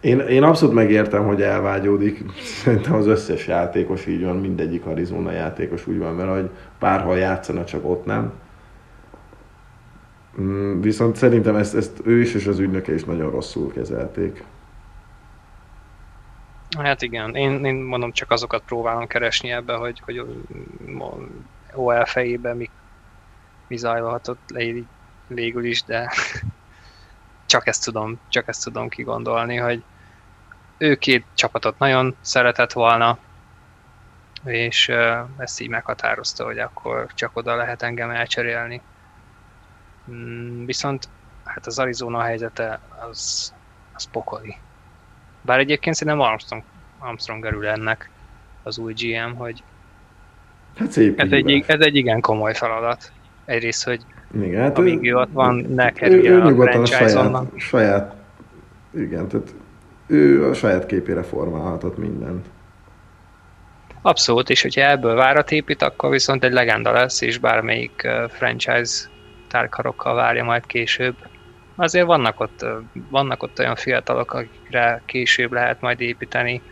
Én, 0.00 0.18
én 0.18 0.42
abszolút 0.42 0.74
megértem, 0.74 1.26
hogy 1.26 1.42
elvágyódik. 1.42 2.24
Szerintem 2.42 2.94
az 2.94 3.06
összes 3.06 3.46
játékos 3.46 4.06
így 4.06 4.24
van, 4.24 4.36
mindegyik 4.36 4.86
Arizona 4.86 5.30
játékos 5.30 5.86
úgy 5.86 5.98
van 5.98 6.16
vele, 6.16 6.30
hogy 6.30 6.50
bárhol 6.78 7.18
játszana, 7.18 7.64
csak 7.64 7.88
ott 7.88 8.04
nem. 8.04 8.32
Mm, 10.40 10.80
viszont 10.80 11.16
szerintem 11.16 11.56
ezt, 11.56 11.74
ezt 11.74 12.00
ő 12.04 12.20
is 12.20 12.34
és 12.34 12.46
az 12.46 12.58
ügynöke 12.58 12.94
is 12.94 13.04
nagyon 13.04 13.30
rosszul 13.30 13.72
kezelték. 13.72 14.44
Hát 16.78 17.02
igen, 17.02 17.34
én, 17.34 17.64
én 17.64 17.74
mondom, 17.74 18.12
csak 18.12 18.30
azokat 18.30 18.62
próbálom 18.66 19.06
keresni 19.06 19.50
ebbe, 19.50 19.72
hogy, 19.74 20.00
hogy 20.04 20.24
OL 21.74 22.04
fejében 22.04 22.56
mi, 22.56 22.70
mi 23.68 23.76
zajlhatott 23.76 24.54
végül 25.26 25.64
is, 25.64 25.82
de 25.82 26.12
csak 27.48 27.66
ezt 27.66 27.84
tudom, 27.84 28.20
csak 28.28 28.48
ezt 28.48 28.64
tudom 28.64 28.88
kigondolni, 28.88 29.56
hogy 29.56 29.82
ő 30.78 30.94
két 30.94 31.24
csapatot 31.34 31.78
nagyon 31.78 32.16
szeretett 32.20 32.72
volna, 32.72 33.18
és 34.44 34.88
ezt 35.36 35.60
így 35.60 35.68
meghatározta, 35.68 36.44
hogy 36.44 36.58
akkor 36.58 37.06
csak 37.14 37.36
oda 37.36 37.56
lehet 37.56 37.82
engem 37.82 38.10
elcserélni. 38.10 38.80
Mm, 40.10 40.64
viszont 40.64 41.08
hát 41.44 41.66
az 41.66 41.78
Arizona 41.78 42.20
helyzete 42.20 42.80
az, 43.10 43.54
az 43.94 44.08
pokoli. 44.10 44.56
Bár 45.40 45.58
egyébként 45.58 45.96
szerintem 45.96 46.22
Armstrong, 46.22 46.62
Armstrong 46.98 47.44
örül 47.44 47.66
ennek 47.66 48.10
az 48.62 48.78
új 48.78 48.92
GM, 48.92 49.34
hogy 49.34 49.62
hát 50.76 50.90
szép 50.90 51.20
ez, 51.20 51.32
egy, 51.32 51.64
ez 51.66 51.80
egy 51.80 51.96
igen 51.96 52.20
komoly 52.20 52.54
feladat. 52.54 53.12
Egyrészt, 53.44 53.84
hogy 53.84 54.04
igen, 54.34 54.62
hát 54.62 54.78
amíg 54.78 55.06
ő, 55.06 55.10
ő 55.10 55.16
ott 55.16 55.32
van, 55.32 55.54
ne 55.54 55.92
kerülje 55.92 56.30
ő, 56.30 56.34
ő 56.34 56.60
a 56.60 56.70
franchise 56.70 57.08
saját, 57.08 57.46
saját, 57.56 58.14
igen, 58.94 59.28
tehát 59.28 59.54
ő 60.06 60.48
a 60.48 60.54
saját 60.54 60.86
képére 60.86 61.22
formálhatott 61.22 61.98
mindent. 61.98 62.46
Abszolút, 64.02 64.50
és 64.50 64.62
hogyha 64.62 64.80
ebből 64.80 65.14
várat 65.14 65.50
épít, 65.50 65.82
akkor 65.82 66.10
viszont 66.10 66.44
egy 66.44 66.52
legenda 66.52 66.92
lesz, 66.92 67.20
és 67.20 67.38
bármelyik 67.38 68.08
franchise 68.28 69.08
tárkarokkal 69.48 70.14
várja 70.14 70.44
majd 70.44 70.66
később. 70.66 71.16
Azért 71.76 72.06
vannak 72.06 72.40
ott, 72.40 72.66
vannak 73.10 73.42
ott 73.42 73.58
olyan 73.58 73.74
fiatalok, 73.74 74.32
akikre 74.32 75.02
később 75.04 75.52
lehet 75.52 75.80
majd 75.80 76.00
építeni. 76.00 76.62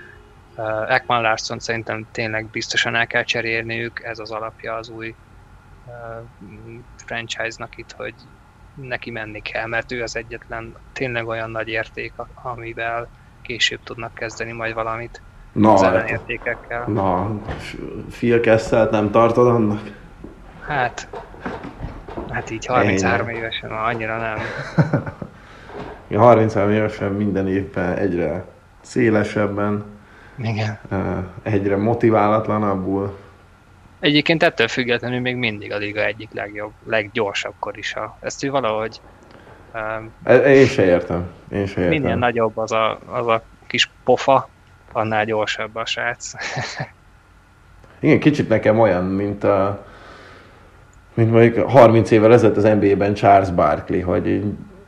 Ekman 0.88 1.22
Larson 1.22 1.58
szerintem 1.58 2.06
tényleg 2.12 2.46
biztosan 2.46 2.94
el 2.94 3.06
kell 3.06 3.22
cserélniük, 3.22 4.02
ez 4.02 4.18
az 4.18 4.30
alapja 4.30 4.74
az 4.74 4.88
új 4.88 5.14
franchise-nak 7.06 7.76
itt, 7.76 7.92
hogy 7.92 8.14
neki 8.74 9.10
menni 9.10 9.40
kell, 9.40 9.66
mert 9.66 9.92
ő 9.92 10.02
az 10.02 10.16
egyetlen 10.16 10.76
tényleg 10.92 11.26
olyan 11.26 11.50
nagy 11.50 11.68
érték, 11.68 12.12
amivel 12.34 13.10
később 13.42 13.82
tudnak 13.82 14.14
kezdeni 14.14 14.52
majd 14.52 14.74
valamit 14.74 15.22
na, 15.52 15.72
az 15.72 15.82
ellenértékekkel. 15.82 16.84
Na, 16.86 17.40
Phil 18.10 18.40
Kesselt 18.40 18.90
nem 18.90 19.10
tartod 19.10 19.46
annak? 19.46 19.80
Hát, 20.60 21.08
hát 22.30 22.50
így 22.50 22.66
33 22.66 23.28
Ennyi. 23.28 23.38
évesen, 23.38 23.70
annyira 23.70 24.16
nem. 24.18 24.38
33 26.20 26.70
évesen 26.70 27.12
minden 27.12 27.48
évben 27.48 27.96
egyre 27.96 28.44
szélesebben, 28.80 29.84
Igen. 30.38 30.78
egyre 31.42 31.76
motiválatlanabbul. 31.76 33.16
Egyébként 34.00 34.42
ettől 34.42 34.68
függetlenül 34.68 35.20
még 35.20 35.36
mindig 35.36 35.72
a 35.72 35.76
liga 35.76 36.04
egyik 36.04 36.28
legjobb, 36.32 36.72
leggyorsabb 36.86 37.54
korisa. 37.58 38.18
Ezt 38.20 38.44
ő 38.44 38.50
valahogy 38.50 39.00
én 40.46 40.66
se 40.66 40.84
értem. 40.84 41.30
Én 41.52 41.66
se 41.66 41.80
értem. 41.80 42.00
Minél 42.00 42.16
nagyobb 42.16 42.56
az 42.56 42.72
a, 42.72 42.98
az 43.06 43.26
a 43.26 43.42
kis 43.66 43.90
pofa, 44.04 44.48
annál 44.92 45.24
gyorsabb 45.24 45.76
a 45.76 45.86
srác. 45.86 46.32
Igen, 48.00 48.20
kicsit 48.20 48.48
nekem 48.48 48.80
olyan, 48.80 49.04
mint 49.04 49.44
a 49.44 49.86
mint 51.14 51.30
mondjuk 51.30 51.70
30 51.70 52.10
évvel 52.10 52.32
ezelőtt 52.32 52.56
az 52.56 52.62
NBA-ben 52.62 53.14
Charles 53.14 53.50
Barkley, 53.50 54.02
hogy 54.02 54.26
így 54.26 54.44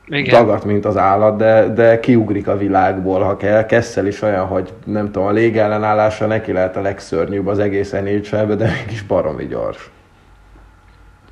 igen. 0.09 0.41
dagadt, 0.41 0.65
mint 0.65 0.85
az 0.85 0.97
állat, 0.97 1.37
de, 1.37 1.69
de 1.69 2.01
kiugrik 2.01 2.49
a 2.49 2.57
világból, 2.57 3.23
ha 3.23 3.37
kell. 3.37 3.67
Kessel 3.67 4.07
is 4.07 4.23
olyan, 4.23 4.47
hogy 4.47 4.73
nem 4.85 5.05
tudom, 5.05 5.29
a 5.29 5.31
légellenállása 5.31 6.27
neki 6.27 6.53
lehet 6.53 6.77
a 6.77 6.81
legszörnyűbb 6.81 7.47
az 7.47 7.59
egész 7.59 7.93
nhl 7.93 8.55
de 8.55 8.71
mégis 8.71 9.03
baromi 9.03 9.47
gyors. 9.47 9.91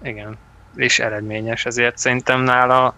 Igen, 0.02 0.38
és 0.74 0.98
eredményes, 0.98 1.66
ezért 1.66 1.98
szerintem 1.98 2.40
nála 2.40 2.94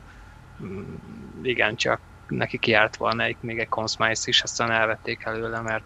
igen, 1.42 1.76
csak 1.76 2.00
neki 2.28 2.58
kiárt 2.58 2.96
volna 2.96 3.22
egy, 3.22 3.36
még 3.40 3.58
egy 3.58 3.68
Consmice 3.68 4.28
is, 4.28 4.42
aztán 4.42 4.70
elvették 4.70 5.24
előle, 5.24 5.60
mert, 5.60 5.84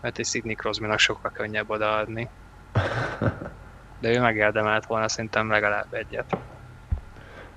mert 0.00 0.18
egy 0.18 0.26
Sidney 0.26 0.54
crosby 0.54 0.86
sokkal 0.96 1.30
könnyebb 1.30 1.70
odaadni. 1.70 2.28
De 4.00 4.10
ő 4.10 4.20
megérdemelt 4.20 4.86
volna 4.86 5.08
szerintem 5.08 5.50
legalább 5.50 5.94
egyet. 5.94 6.36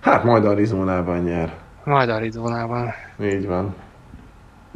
Hát 0.08 0.24
majd 0.24 0.46
Arizonában 0.46 1.20
nyer. 1.20 1.54
Majd 1.84 2.10
Arizonában. 2.10 2.94
Így 3.22 3.46
van. 3.46 3.76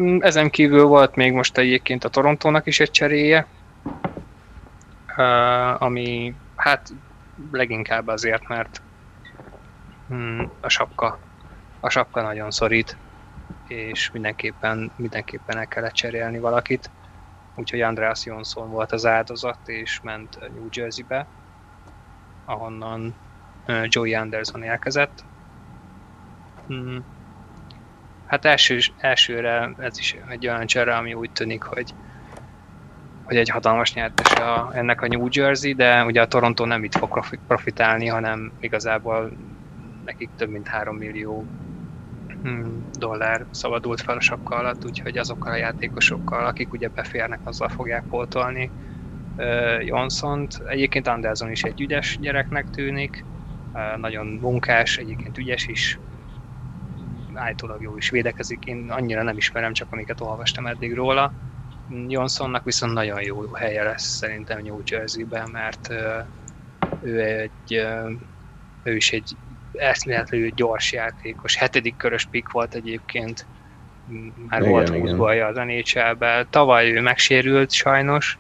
Mm, 0.01 0.17
ezen 0.19 0.49
kívül 0.49 0.85
volt 0.85 1.15
még 1.15 1.33
most 1.33 1.57
egyébként 1.57 2.03
a 2.03 2.09
Torontónak 2.09 2.65
is 2.65 2.79
egy 2.79 2.91
cseréje, 2.91 3.47
ami 5.77 6.35
hát 6.55 6.93
leginkább 7.51 8.07
azért, 8.07 8.47
mert 8.47 8.81
Hmm, 10.07 10.51
a 10.61 10.69
sapka, 10.69 11.19
a 11.79 11.89
sapka 11.89 12.21
nagyon 12.21 12.51
szorít, 12.51 12.97
és 13.67 14.11
mindenképpen, 14.11 14.91
mindenképpen 14.95 15.57
el 15.57 15.67
kellett 15.67 15.93
cserélni 15.93 16.39
valakit. 16.39 16.89
Úgyhogy 17.55 17.81
Andreas 17.81 18.25
Jonsson 18.25 18.69
volt 18.69 18.91
az 18.91 19.05
áldozat, 19.05 19.67
és 19.67 19.99
ment 20.03 20.39
New 20.39 20.67
Jersey-be, 20.71 21.27
ahonnan 22.45 23.15
Joey 23.83 24.15
Anderson 24.15 24.63
érkezett. 24.63 25.23
Hmm. 26.67 27.03
Hát 28.25 28.45
első, 28.45 28.79
elsőre 28.97 29.73
ez 29.77 29.97
is 29.99 30.15
egy 30.29 30.47
olyan 30.47 30.65
csere, 30.65 30.95
ami 30.95 31.13
úgy 31.13 31.31
tűnik, 31.31 31.63
hogy 31.63 31.93
hogy 33.23 33.39
egy 33.39 33.49
hatalmas 33.49 33.93
nyertes 33.93 34.33
a, 34.33 34.69
ennek 34.73 35.01
a 35.01 35.07
New 35.07 35.27
Jersey, 35.29 35.73
de 35.73 36.05
ugye 36.05 36.21
a 36.21 36.27
Toronto 36.27 36.65
nem 36.65 36.83
itt 36.83 36.95
fog 36.95 37.25
profitálni, 37.47 38.07
hanem 38.07 38.51
igazából 38.59 39.31
nekik 40.05 40.29
több 40.37 40.49
mint 40.49 40.67
3 40.67 40.95
millió 40.95 41.45
hmm, 42.41 42.85
dollár 42.99 43.45
szabadult 43.51 44.01
fel 44.01 44.17
a 44.17 44.21
sapka 44.21 44.55
alatt, 44.55 44.85
úgyhogy 44.85 45.17
azokkal 45.17 45.51
a 45.51 45.55
játékosokkal, 45.55 46.45
akik 46.45 46.73
ugye 46.73 46.87
beférnek, 46.87 47.39
azzal 47.43 47.69
fogják 47.69 48.03
pótolni 48.09 48.71
Jonszont. 49.79 50.61
Egyébként 50.67 51.07
Anderson 51.07 51.51
is 51.51 51.63
egy 51.63 51.81
ügyes 51.81 52.17
gyereknek 52.19 52.69
tűnik, 52.69 53.23
nagyon 53.97 54.27
munkás, 54.27 54.97
egyébként 54.97 55.37
ügyes 55.37 55.67
is, 55.67 55.99
állítólag 57.33 57.81
jó 57.81 57.97
is 57.97 58.09
védekezik, 58.09 58.65
én 58.65 58.91
annyira 58.91 59.23
nem 59.23 59.37
ismerem, 59.37 59.73
csak 59.73 59.87
amiket 59.91 60.21
olvastam 60.21 60.67
eddig 60.67 60.93
róla. 60.93 61.33
Johnsonnak 62.07 62.63
viszont 62.63 62.93
nagyon 62.93 63.21
jó 63.21 63.53
helye 63.53 63.83
lesz 63.83 64.15
szerintem 64.15 64.61
New 64.61 64.81
Jersey-ben, 64.85 65.49
mert 65.49 65.89
ő 67.01 67.21
egy 67.21 67.85
ő 68.83 68.95
is 68.95 69.11
egy 69.11 69.37
eszméletlenül 69.71 70.49
gyors 70.49 70.91
játékos. 70.91 71.55
Hetedik 71.55 71.95
körös 71.95 72.25
pick 72.25 72.51
volt 72.51 72.75
egyébként, 72.75 73.47
már 74.47 74.59
igen, 74.59 74.71
volt 74.71 74.89
20 74.89 75.11
balja 75.11 75.47
az 75.47 75.55
nhl 75.55 76.43
Tavaly 76.49 76.91
ő 76.91 77.01
megsérült 77.01 77.71
sajnos, 77.71 78.39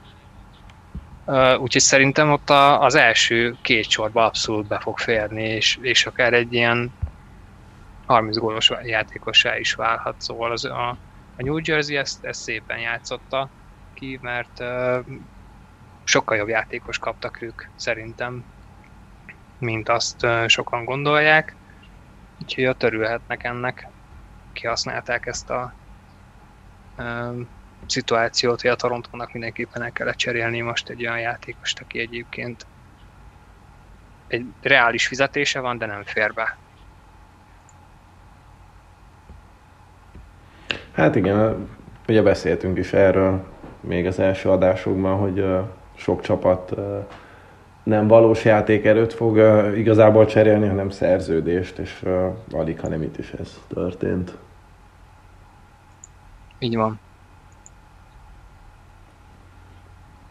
uh, 1.25 1.59
úgyhogy 1.59 1.81
szerintem 1.81 2.31
ott 2.31 2.49
a, 2.49 2.81
az 2.81 2.95
első 2.95 3.55
két 3.61 3.89
sorba 3.89 4.25
abszolút 4.25 4.67
be 4.67 4.79
fog 4.79 4.97
férni, 4.97 5.43
és, 5.43 5.79
és 5.81 6.05
akár 6.05 6.33
egy 6.33 6.53
ilyen 6.53 6.93
30 8.05 8.37
gólos 8.37 8.71
játékosá 8.83 9.57
is 9.57 9.73
válhat, 9.73 10.21
szóval 10.21 10.51
az, 10.51 10.65
a, 10.65 10.89
a 11.35 11.43
New 11.43 11.57
Jersey 11.63 11.95
ezt, 11.95 12.25
ezt 12.25 12.41
szépen 12.41 12.79
játszotta 12.79 13.49
ki, 13.93 14.19
mert 14.21 14.59
uh, 14.59 15.05
sokkal 16.03 16.37
jobb 16.37 16.47
játékos 16.47 16.97
kaptak 16.97 17.41
ők 17.41 17.61
szerintem, 17.75 18.45
mint 19.57 19.89
azt 19.89 20.27
sokan 20.47 20.85
gondolják, 20.85 21.55
úgyhogy 22.41 22.65
ott 22.65 22.83
örülhetnek 22.83 23.43
ennek, 23.43 23.87
kihasználták 24.53 25.25
ezt 25.25 25.49
a 25.49 25.73
um, 26.97 27.60
szituációt, 27.85 28.61
hogy 28.61 28.69
a 28.69 28.75
Torontónak 28.75 29.31
mindenképpen 29.31 29.81
el 29.81 29.91
kellett 29.91 30.15
cserélni 30.15 30.61
most 30.61 30.89
egy 30.89 31.05
olyan 31.05 31.19
játékost, 31.19 31.79
aki 31.79 31.99
egyébként 31.99 32.65
egy 34.27 34.45
reális 34.61 35.07
fizetése 35.07 35.59
van, 35.59 35.77
de 35.77 35.85
nem 35.85 36.03
fér 36.03 36.33
be. 36.33 36.57
Hát 40.91 41.15
igen, 41.15 41.69
ugye 42.07 42.21
beszéltünk 42.21 42.77
is 42.77 42.93
erről 42.93 43.45
még 43.79 44.05
az 44.05 44.19
első 44.19 44.49
adásokban, 44.49 45.17
hogy 45.17 45.45
sok 45.95 46.21
csapat 46.21 46.73
nem 47.83 48.07
valós 48.07 48.45
játékerőt 48.45 49.13
fog 49.13 49.37
igazából 49.77 50.25
cserélni, 50.25 50.67
hanem 50.67 50.89
szerződést, 50.89 51.77
és 51.77 52.05
alig, 52.51 52.79
hanem 52.79 53.01
itt 53.01 53.17
is 53.17 53.31
ez 53.31 53.59
történt. 53.67 54.37
Így 56.59 56.75
van. 56.75 56.99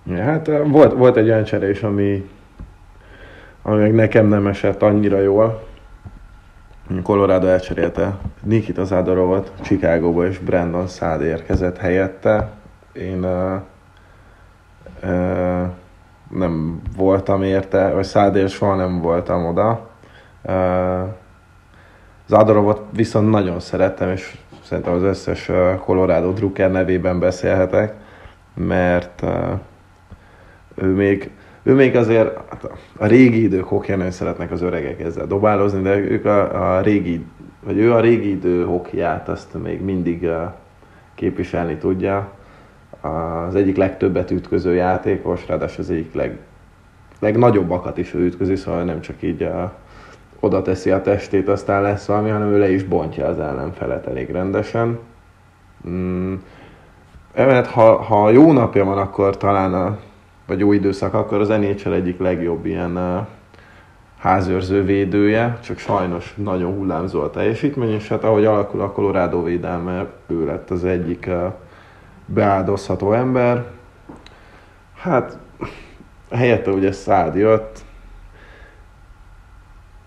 Ja, 0.07 0.23
hát 0.23 0.51
volt, 0.67 0.93
volt 0.93 1.17
egy 1.17 1.29
olyan 1.29 1.45
cserés, 1.45 1.83
ami, 1.83 2.31
ami 3.63 3.81
meg 3.81 3.95
nekem 3.95 4.27
nem 4.27 4.47
esett 4.47 4.83
annyira 4.83 5.21
jól. 5.21 5.69
Colorado 7.03 7.47
elcserélte 7.47 8.17
Nikita 8.43 8.85
Zadorovat 8.85 9.53
Chicagóba, 9.61 10.27
és 10.27 10.39
Brandon 10.39 10.87
Szád 10.87 11.23
érkezett 11.23 11.77
helyette. 11.77 12.51
Én 12.93 13.25
uh, 13.25 13.61
uh, 15.03 15.69
nem 16.31 16.81
voltam 16.97 17.43
érte, 17.43 17.93
vagy 17.93 18.05
Szádér 18.05 18.49
soha 18.49 18.75
nem 18.75 19.01
voltam 19.01 19.47
oda. 19.47 19.89
Uh, 20.43 21.09
Zadorovot 22.27 22.83
viszont 22.93 23.31
nagyon 23.31 23.61
szerettem, 23.61 24.11
és 24.11 24.39
szerintem 24.63 24.93
az 24.93 25.03
összes 25.03 25.51
Colorado 25.85 26.33
Drucker 26.33 26.71
nevében 26.71 27.19
beszélhetek, 27.19 27.95
mert 28.55 29.23
uh, 29.23 29.53
ő 30.81 30.95
még, 30.95 31.31
ő 31.63 31.75
még 31.75 31.97
azért 31.97 32.51
hát 32.51 32.71
a 32.97 33.07
régi 33.07 33.43
idők 33.43 33.87
nagyon 33.87 34.11
szeretnek 34.11 34.51
az 34.51 34.63
öregek 34.63 35.01
ezzel 35.01 35.27
dobálozni, 35.27 35.83
de 35.83 35.97
ők 35.97 36.25
a, 36.25 36.77
a 36.77 36.81
régi, 36.81 37.25
vagy 37.65 37.79
ő 37.79 37.93
a 37.93 38.01
régi 38.01 38.31
idő 38.31 38.65
hokját 38.65 39.29
azt 39.29 39.63
még 39.63 39.81
mindig 39.81 40.29
képviselni 41.15 41.77
tudja. 41.77 42.29
Az 43.01 43.55
egyik 43.55 43.77
legtöbbet 43.77 44.31
ütköző 44.31 44.75
játékos, 44.75 45.47
ráadásul 45.47 45.85
az 45.85 45.91
egyik 45.91 46.15
leg, 46.15 46.39
legnagyobbakat 47.19 47.99
is 47.99 48.15
ő 48.15 48.25
ütközi, 48.25 48.57
szóval 48.57 48.85
nem 48.85 49.01
csak 49.01 49.23
így 49.23 49.43
uh, 49.43 49.71
oda 50.41 50.63
teszi 50.63 50.91
a 50.91 51.03
testét, 51.03 51.49
aztán 51.49 51.83
lesz 51.83 52.07
valami, 52.07 52.31
hanem 52.31 52.49
ő 52.49 52.59
le 52.59 52.71
is 52.71 52.85
bontja 52.85 53.27
az 53.27 53.39
ellenfelet 53.39 54.07
elég 54.07 54.31
rendesen. 54.31 54.99
Mm. 55.89 56.35
Mert 57.35 57.67
ha, 57.67 57.97
ha 57.97 58.31
jó 58.31 58.53
napja 58.53 58.85
van, 58.85 58.99
akkor 58.99 59.37
talán 59.37 59.75
a 59.75 59.99
vagy 60.51 60.59
jó 60.59 60.73
időszak, 60.73 61.15
akkor 61.15 61.41
az 61.41 61.49
NHL 61.49 61.93
egyik 61.93 62.19
legjobb 62.19 62.67
ilyen 62.67 62.97
uh, 62.97 63.27
házőrző 64.19 64.85
védője, 64.85 65.59
csak 65.63 65.79
sajnos 65.79 66.35
nagyon 66.37 66.75
hullámzó 66.75 67.21
a 67.21 67.31
teljesítmény, 67.31 67.91
és 67.91 68.09
hát 68.09 68.25
ahogy 68.25 68.45
alakul 68.45 68.81
a 68.81 68.93
Colorado 68.93 69.43
védelme, 69.43 70.07
ő 70.27 70.45
lett 70.45 70.71
az 70.71 70.85
egyik 70.85 71.31
beáldozható 72.27 73.13
ember. 73.13 73.65
Hát 74.97 75.39
helyette 76.31 76.71
ugye 76.71 76.93
Szád 76.93 77.35
jött, 77.35 77.79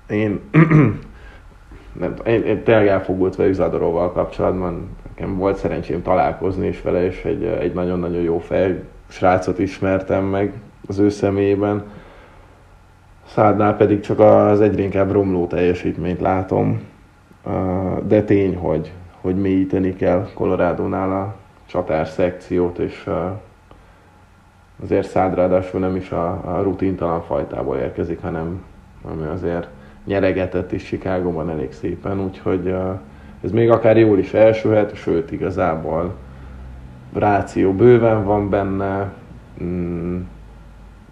én 0.10 0.40
nem, 2.02 2.14
én, 2.26 2.44
én 2.44 2.64
tényleg 2.64 2.88
elfogult 2.88 3.36
velük 3.36 3.54
Zadoróval 3.54 4.12
kapcsolatban, 4.12 4.98
nekem 5.08 5.38
volt 5.38 5.58
szerencsém 5.58 6.02
találkozni 6.02 6.68
is 6.68 6.82
vele, 6.82 7.06
és 7.06 7.24
egy, 7.24 7.44
egy 7.44 7.74
nagyon-nagyon 7.74 8.22
jó 8.22 8.40
fej, 8.40 8.84
srácot 9.14 9.60
ismertem 9.60 10.24
meg 10.24 10.54
az 10.88 11.00
ő 11.00 11.10
személyében. 11.10 11.84
Szádnál 13.26 13.76
pedig 13.78 14.00
csak 14.00 14.20
az 14.20 14.62
egyre 14.62 14.82
inkább 14.82 15.12
romló 15.12 15.48
teljesítményt 15.48 16.22
látom. 16.22 16.82
De 18.04 18.24
tény, 18.24 18.56
hogy, 18.56 18.92
hogy 19.22 19.36
mélyíteni 19.36 19.96
kell 19.96 20.30
Colorado-nál 20.34 21.12
a 21.12 21.36
csatár 21.66 22.08
szekciót, 22.08 22.78
és 22.78 23.10
azért 24.84 25.08
Szád 25.10 25.36
ráadásul 25.36 25.80
nem 25.80 25.96
is 25.96 26.12
a, 26.12 26.58
a 26.58 26.62
rutintalan 26.62 27.22
fajtából 27.22 27.78
érkezik, 27.78 28.22
hanem 28.22 28.64
ami 29.02 29.28
azért 29.28 29.68
nyeregetett 30.06 30.72
is 30.72 30.84
Chicagóban 30.84 31.50
elég 31.50 31.72
szépen, 31.72 32.20
úgyhogy 32.20 32.76
ez 33.44 33.52
még 33.52 33.70
akár 33.72 33.98
jól 33.98 34.18
is 34.20 34.34
elsőhet, 34.34 34.96
sőt 34.96 35.32
igazából 35.32 36.16
ráció 37.14 37.74
bőven 37.74 38.24
van 38.24 38.50
benne, 38.50 39.14
mm, 39.64 40.22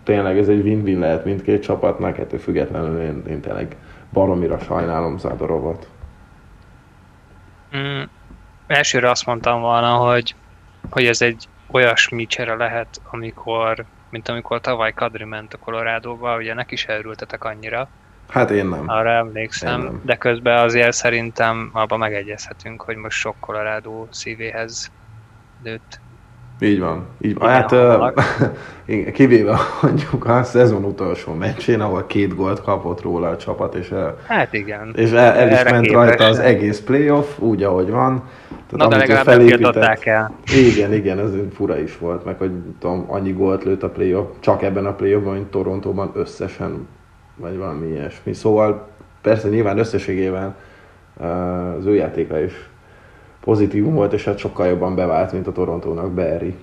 tényleg 0.04 0.38
ez 0.38 0.48
egy 0.48 0.62
win-win 0.62 1.00
lehet 1.00 1.26
mindkét 1.26 1.64
csapatnak, 1.64 2.18
ettől 2.18 2.40
függetlenül 2.40 3.02
én, 3.02 3.24
én 3.28 3.42
tényleg 3.42 3.76
baromira 4.14 4.60
sajnálom 4.60 5.18
Zádorovot. 5.18 5.88
Mm, 7.78 8.02
elsőre 8.68 9.10
azt 9.10 9.26
mondtam 9.26 9.62
volna, 9.62 9.96
hogy, 9.96 10.36
hogy 10.90 11.06
ez 11.06 11.22
egy 11.22 11.48
olyasmi 11.72 12.26
csere 12.26 12.56
lehet, 12.56 13.02
amikor, 13.10 13.86
mint 14.10 14.30
amikor 14.30 14.62
tavaly 14.62 14.94
Kadri 14.94 15.24
ment 15.24 15.54
a 15.54 15.58
Colorado-ba, 15.58 16.38
ugye 16.38 16.54
neki 16.54 16.74
is 16.74 16.86
elrültetek 16.86 17.44
annyira. 17.44 17.90
Hát 18.30 18.50
én 18.52 18.66
nem. 18.66 18.84
Arra 18.90 19.12
emlékszem, 19.12 19.82
nem. 19.82 20.02
de 20.04 20.16
közben 20.16 20.58
azért 20.58 20.92
szerintem 20.92 21.70
abban 21.74 22.00
megegyezhetünk, 22.00 22.82
hogy 22.82 22.96
most 22.96 23.18
sok 23.18 23.36
Colorado 23.40 24.08
szívéhez 24.10 24.92
nőtt. 25.64 26.00
Így 26.64 26.80
van. 26.80 27.06
Így 27.22 27.38
van. 27.38 27.50
Hát, 27.50 27.72
uh, 27.72 28.14
kivéve 29.14 29.58
mondjuk 29.82 30.26
a 30.26 30.44
szezon 30.44 30.84
utolsó 30.84 31.34
meccsén, 31.34 31.82
ahol 31.82 32.06
két 32.06 32.36
gólt 32.36 32.62
kapott 32.62 33.02
róla 33.02 33.28
a 33.28 33.38
csapat, 33.38 33.76
és, 33.76 33.94
hát 34.28 34.54
igen. 34.54 34.94
és 34.96 35.12
el, 35.12 35.34
el 35.34 35.52
is 35.52 35.64
ment 35.64 35.92
rajta 35.92 36.24
az 36.24 36.40
egész 36.40 36.80
playoff, 36.80 37.40
úgy, 37.40 37.64
ahogy 37.64 37.90
van. 37.90 38.24
Tehát, 38.48 38.72
Na, 38.72 38.88
de 38.88 38.98
legalább 38.98 39.24
felépített, 39.24 40.06
el. 40.06 40.32
Igen, 40.56 40.94
igen, 40.94 41.20
ez 41.20 41.30
fura 41.54 41.80
is 41.80 41.98
volt, 41.98 42.26
meg 42.26 42.38
hogy 42.38 42.52
tudom, 42.80 43.06
annyi 43.08 43.32
gólt 43.32 43.64
lőtt 43.64 43.84
a 43.84 43.90
playoff, 43.90 44.28
csak 44.40 44.64
ebben 44.64 44.86
a 44.86 44.94
playoffban, 44.94 45.34
mint 45.34 45.48
Torontóban 45.52 46.12
összesen, 46.14 46.88
vagy 47.36 47.58
valami 47.58 47.88
ilyesmi. 47.88 48.34
Szóval 48.34 48.88
persze 49.22 49.50
nyilván 49.50 49.78
összességében 49.78 50.56
az 51.78 51.86
ő 51.86 51.96
játéka 51.96 52.40
is 52.40 52.70
pozitívum 53.44 53.94
volt, 53.94 54.14
és 54.14 54.24
hát 54.24 54.38
sokkal 54.38 54.68
jobban 54.68 54.96
bevált, 54.96 55.32
mint 55.32 55.48
a 55.48 55.52
Torontónak 55.52 56.12
Berry. 56.12 56.56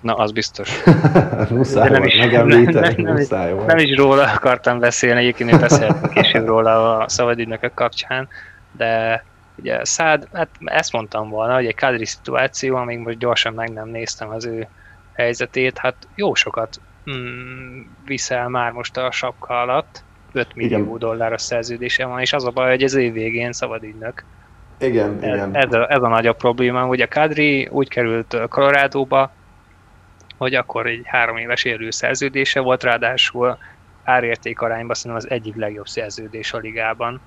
Na, 0.00 0.14
az 0.14 0.32
biztos. 0.32 0.82
muszáj 1.50 1.88
nem 1.88 2.00
volt 2.00 2.12
is, 2.12 2.18
megemlíteni, 2.18 2.94
nem, 2.94 3.04
nem, 3.04 3.14
muszáj 3.14 3.52
volt. 3.52 3.66
Nem 3.66 3.78
is 3.78 3.96
róla 3.96 4.32
akartam 4.32 4.78
beszélni, 4.78 5.20
egyébként 5.20 5.50
én 5.50 5.60
beszéltem 5.60 6.10
később 6.10 6.46
róla 6.46 6.98
a 6.98 7.08
szabadügynökök 7.08 7.74
kapcsán, 7.74 8.28
de 8.72 9.24
ugye 9.56 9.84
Szád, 9.84 10.28
hát 10.32 10.48
ezt 10.64 10.92
mondtam 10.92 11.28
volna, 11.28 11.54
hogy 11.54 11.66
egy 11.66 11.74
kadri 11.74 12.04
szituáció, 12.04 12.76
amíg 12.76 12.98
most 12.98 13.18
gyorsan 13.18 13.52
meg 13.52 13.72
nem 13.72 13.88
néztem 13.88 14.28
az 14.28 14.44
ő 14.44 14.68
helyzetét, 15.12 15.78
hát 15.78 15.96
jó 16.14 16.34
sokat 16.34 16.80
mm, 17.10 17.80
viszel 18.04 18.48
már 18.48 18.72
most 18.72 18.96
a 18.96 19.10
sapka 19.10 19.60
alatt, 19.60 20.02
5 20.32 20.54
millió 20.54 20.78
Igen. 20.78 20.98
dolláros 20.98 21.42
szerződése 21.42 22.06
van, 22.06 22.20
és 22.20 22.32
az 22.32 22.44
a 22.44 22.50
baj, 22.50 22.70
hogy 22.70 22.82
ez 22.82 22.94
év 22.94 23.12
végén 23.12 23.52
szabadügynök. 23.52 24.24
Igen, 24.80 25.18
ez, 25.20 25.34
igen. 25.34 25.56
Ez 25.56 25.72
a, 25.72 25.92
ez 25.92 26.02
a 26.02 26.08
nagyobb 26.08 26.36
probléma, 26.36 26.82
hogy 26.82 27.00
a 27.00 27.08
Kadri 27.08 27.68
úgy 27.70 27.88
került 27.88 28.36
Colorado-ba, 28.48 29.32
hogy 30.36 30.54
akkor 30.54 30.86
egy 30.86 31.02
három 31.04 31.36
éves 31.36 31.64
élő 31.64 31.90
szerződése 31.90 32.60
volt, 32.60 32.82
ráadásul 32.82 33.58
árérték 34.04 34.60
arányban 34.60 34.94
szerintem 34.94 35.26
az 35.26 35.30
egyik 35.30 35.56
legjobb 35.56 35.86
szerződés 35.86 36.52
a 36.52 36.58
ligában. 36.58 37.20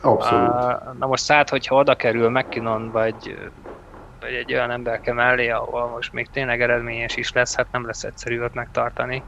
Abszolút. 0.00 0.98
Na 0.98 1.06
most 1.06 1.24
szállt, 1.24 1.48
hogyha 1.48 1.76
oda 1.76 1.94
kerül 1.94 2.30
McKinnon, 2.30 2.90
vagy, 2.90 3.38
vagy 4.20 4.32
egy 4.32 4.52
olyan 4.52 4.70
emberke 4.70 5.12
mellé, 5.12 5.48
ahol 5.48 5.86
most 5.86 6.12
még 6.12 6.28
tényleg 6.30 6.62
eredményes 6.62 7.16
is 7.16 7.32
lesz, 7.32 7.56
hát 7.56 7.66
nem 7.72 7.86
lesz 7.86 8.04
egyszerű 8.04 8.42
ott 8.42 8.54
megtartani. 8.54 9.22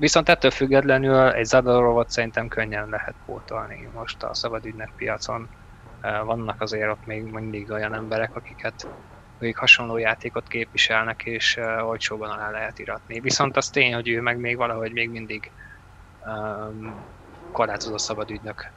Viszont 0.00 0.28
ettől 0.28 0.50
függetlenül 0.50 1.30
egy 1.30 1.44
Zadorovot 1.44 2.10
szerintem 2.10 2.48
könnyen 2.48 2.88
lehet 2.88 3.14
pótolni 3.26 3.88
most 3.94 4.22
a 4.22 4.34
szabadügynek 4.34 4.92
piacon. 4.96 5.48
Vannak 6.00 6.60
azért 6.60 6.90
ott 6.90 7.06
még 7.06 7.22
mindig 7.22 7.70
olyan 7.70 7.94
emberek, 7.94 8.36
akiket 8.36 8.86
akik 9.38 9.56
hasonló 9.56 9.96
játékot 9.96 10.48
képviselnek, 10.48 11.22
és 11.24 11.56
uh, 11.56 11.88
olcsóban 11.88 12.30
alá 12.30 12.50
lehet 12.50 12.78
iratni. 12.78 13.20
Viszont 13.20 13.56
az 13.56 13.70
tény, 13.70 13.94
hogy 13.94 14.08
ő 14.08 14.20
meg 14.20 14.38
még 14.38 14.56
valahogy 14.56 14.92
még 14.92 15.10
mindig 15.10 15.50
um, 16.26 16.94
korlátozó 17.52 17.96
szabadügynök, 17.96 18.70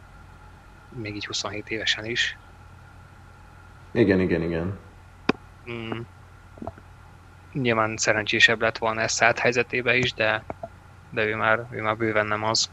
még 0.89 1.15
így 1.15 1.25
27 1.25 1.69
évesen 1.69 2.05
is. 2.05 2.37
Igen, 3.91 4.19
igen, 4.19 4.41
igen. 4.41 4.79
Mm. 5.71 5.99
Nyilván 7.53 7.97
szerencsésebb 7.97 8.61
lett 8.61 8.77
volna 8.77 9.01
ezt 9.01 9.39
helyzetébe 9.39 9.95
is, 9.95 10.13
de 10.13 10.43
de 11.13 11.25
ő 11.25 11.35
már, 11.35 11.65
ő 11.69 11.81
már 11.81 11.97
bőven 11.97 12.25
nem 12.25 12.43
az. 12.43 12.69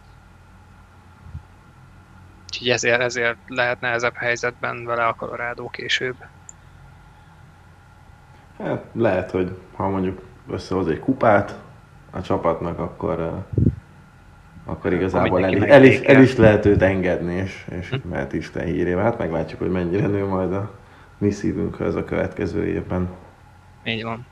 Úgyhogy 2.45 2.69
ezért, 2.69 3.01
ezért 3.01 3.37
lehet 3.47 3.81
nehezebb 3.81 4.15
helyzetben 4.15 4.85
vele 4.85 5.07
a 5.07 5.15
Colorado 5.15 5.69
később. 5.69 6.15
Hát 8.59 8.85
lehet, 8.93 9.31
hogy 9.31 9.57
ha 9.77 9.89
mondjuk 9.89 10.21
összehoz 10.49 10.89
egy 10.89 10.99
kupát 10.99 11.59
a 12.11 12.21
csapatnak, 12.21 12.79
akkor, 12.79 13.45
akkor 14.65 14.93
igazából 14.93 15.45
el, 15.45 15.65
el, 15.65 15.85
is, 15.85 16.01
el 16.01 16.23
is 16.23 16.37
lehet 16.37 16.65
őt 16.65 16.83
engedni, 16.83 17.35
és, 17.35 17.67
és 17.71 17.89
hm. 17.89 18.09
mehet 18.09 18.33
Isten 18.33 18.65
hírével. 18.65 19.05
Hát 19.05 19.19
meglátjuk, 19.19 19.61
hogy 19.61 19.71
mennyire 19.71 20.07
nő 20.07 20.27
majd 20.27 20.53
a 20.53 20.71
mi 21.19 21.31
szívünkhöz 21.31 21.95
a 21.95 22.05
következő 22.05 22.67
évben. 22.67 23.09
Így 23.85 24.03
van. 24.03 24.27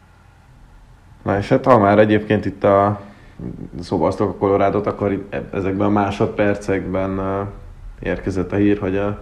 Na 1.23 1.39
és 1.39 1.49
hát 1.49 1.65
ha 1.65 1.79
már 1.79 1.99
egyébként 1.99 2.45
itt 2.45 2.65
a 2.65 3.01
szobasztok 3.81 4.29
a 4.29 4.35
Colorado-t, 4.35 4.87
akkor 4.87 5.27
ezekben 5.53 5.87
a 5.87 5.91
másodpercekben 5.91 7.21
érkezett 8.01 8.53
a 8.53 8.57
hír, 8.57 8.79
hogy 8.79 8.97
a 8.97 9.19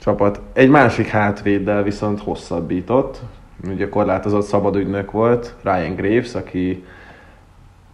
csapat 0.00 0.40
egy 0.52 0.70
másik 0.70 1.06
hátvéddel 1.06 1.82
viszont 1.82 2.20
hosszabbított. 2.20 3.20
Ugye 3.68 3.88
korlátozott 3.88 4.42
szabadügynök 4.42 5.10
volt, 5.10 5.54
Ryan 5.62 5.94
Graves, 5.94 6.34
aki 6.34 6.84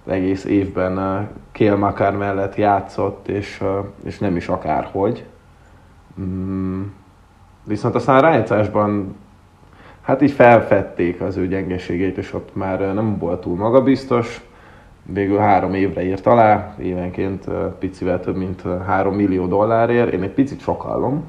egész 0.07 0.45
évben 0.45 1.29
Kél 1.53 1.77
Makar 1.77 2.17
mellett 2.17 2.55
játszott, 2.55 3.29
és, 3.29 3.63
és 4.05 4.19
nem 4.19 4.37
is 4.37 4.49
akárhogy. 4.49 5.25
Mm, 6.21 6.83
viszont 7.65 7.95
aztán 7.95 8.17
a 8.17 8.21
rájátszásban 8.21 9.17
hát 10.03 10.23
így 10.23 10.31
felfedték 10.31 11.21
az 11.21 11.37
ő 11.37 11.49
gyengeségeit, 11.49 12.17
és 12.17 12.33
ott 12.33 12.55
már 12.55 12.79
nem 12.95 13.19
volt 13.19 13.41
túl 13.41 13.57
magabiztos. 13.57 14.46
Végül 15.13 15.39
három 15.39 15.75
évre 15.75 16.05
írt 16.05 16.27
alá, 16.27 16.75
évenként 16.79 17.45
picivel 17.79 18.21
több 18.21 18.37
mint 18.37 18.63
három 18.87 19.15
millió 19.15 19.47
dollárért. 19.47 20.13
Én 20.13 20.23
egy 20.23 20.31
picit 20.31 20.61
sokallom, 20.61 21.25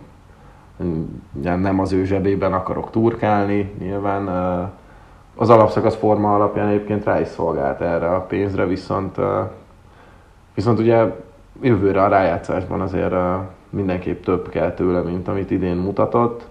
nem 1.41 1.79
az 1.79 1.91
ő 1.91 2.05
zsebében 2.05 2.53
akarok 2.53 2.89
turkálni, 2.89 3.71
nyilván 3.79 4.27
az 5.35 5.49
alapszakasz 5.49 5.95
forma 5.95 6.35
alapján 6.35 6.67
egyébként 6.67 7.03
rá 7.03 7.19
is 7.19 7.27
szolgált 7.27 7.81
erre 7.81 8.09
a 8.09 8.21
pénzre, 8.21 8.65
viszont, 8.65 9.15
viszont 10.55 10.79
ugye 10.79 11.15
jövőre 11.61 12.03
a 12.03 12.07
rájátszásban 12.07 12.81
azért 12.81 13.13
mindenképp 13.69 14.23
több 14.23 14.49
kell 14.49 14.71
tőle, 14.71 15.01
mint 15.01 15.27
amit 15.27 15.51
idén 15.51 15.75
mutatott. 15.75 16.47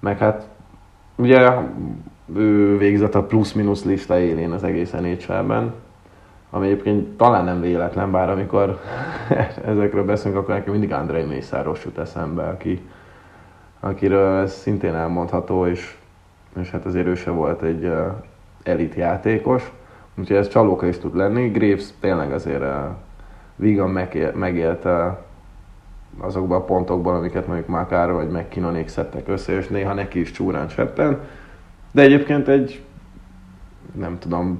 Meg 0.00 0.18
hát 0.18 0.48
ugye 1.16 1.50
ő 2.34 2.78
végzett 2.78 3.14
a 3.14 3.22
plusz-minusz 3.22 3.84
lista 3.84 4.18
élén 4.18 4.50
az 4.50 4.64
egész 4.64 4.92
nhl 4.92 5.72
ami 6.50 6.66
egyébként 6.66 7.16
talán 7.16 7.44
nem 7.44 7.60
véletlen, 7.60 8.10
bár 8.10 8.30
amikor 8.30 8.80
ezekről 9.64 10.04
beszélünk, 10.04 10.40
akkor 10.40 10.54
nekem 10.54 10.72
mindig 10.72 10.92
Andrei 10.92 11.24
Mészáros 11.24 11.84
jut 11.84 11.98
eszembe, 11.98 12.42
aki, 12.42 12.82
akiről 13.80 14.42
ez 14.42 14.52
szintén 14.52 14.94
elmondható, 14.94 15.66
és, 15.66 15.96
és 16.60 16.70
hát 16.70 16.84
azért 16.84 17.06
ő 17.06 17.14
se 17.14 17.30
volt 17.30 17.62
egy 17.62 17.84
uh, 17.84 18.06
elit 18.62 18.94
játékos, 18.94 19.72
úgyhogy 20.18 20.36
ez 20.36 20.48
csalóka 20.48 20.86
is 20.86 20.98
tud 20.98 21.16
lenni. 21.16 21.48
Graves 21.48 21.84
tényleg 22.00 22.32
azért 22.32 22.62
uh, 22.62 22.74
vígan 23.56 23.90
megél, 23.90 24.32
megélte 24.34 25.18
azokban 26.18 26.60
a 26.60 26.64
pontokban, 26.64 27.14
amiket 27.14 27.46
mondjuk 27.46 27.68
Makár 27.68 28.12
vagy 28.12 28.28
McKinnonék 28.28 28.88
szedtek 28.88 29.28
össze, 29.28 29.52
és 29.52 29.68
néha 29.68 29.94
neki 29.94 30.20
is 30.20 30.30
csúrán 30.30 30.68
cseppen. 30.68 31.20
De 31.92 32.02
egyébként 32.02 32.48
egy, 32.48 32.82
nem 33.92 34.18
tudom, 34.18 34.56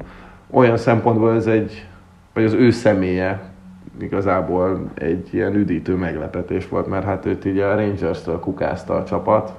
olyan 0.51 0.77
szempontból 0.77 1.35
ez 1.35 1.47
egy, 1.47 1.89
vagy 2.35 2.45
az 2.45 2.53
ő 2.53 2.71
személye 2.71 3.51
igazából 4.01 4.91
egy 4.95 5.35
ilyen 5.35 5.55
üdítő 5.55 5.95
meglepetés 5.95 6.69
volt, 6.69 6.87
mert 6.87 7.05
hát 7.05 7.27
őt 7.27 7.45
így 7.45 7.59
a 7.59 7.75
Rangers-től 7.75 8.41
kukázta 8.41 8.95
a 8.95 9.05
csapat, 9.05 9.59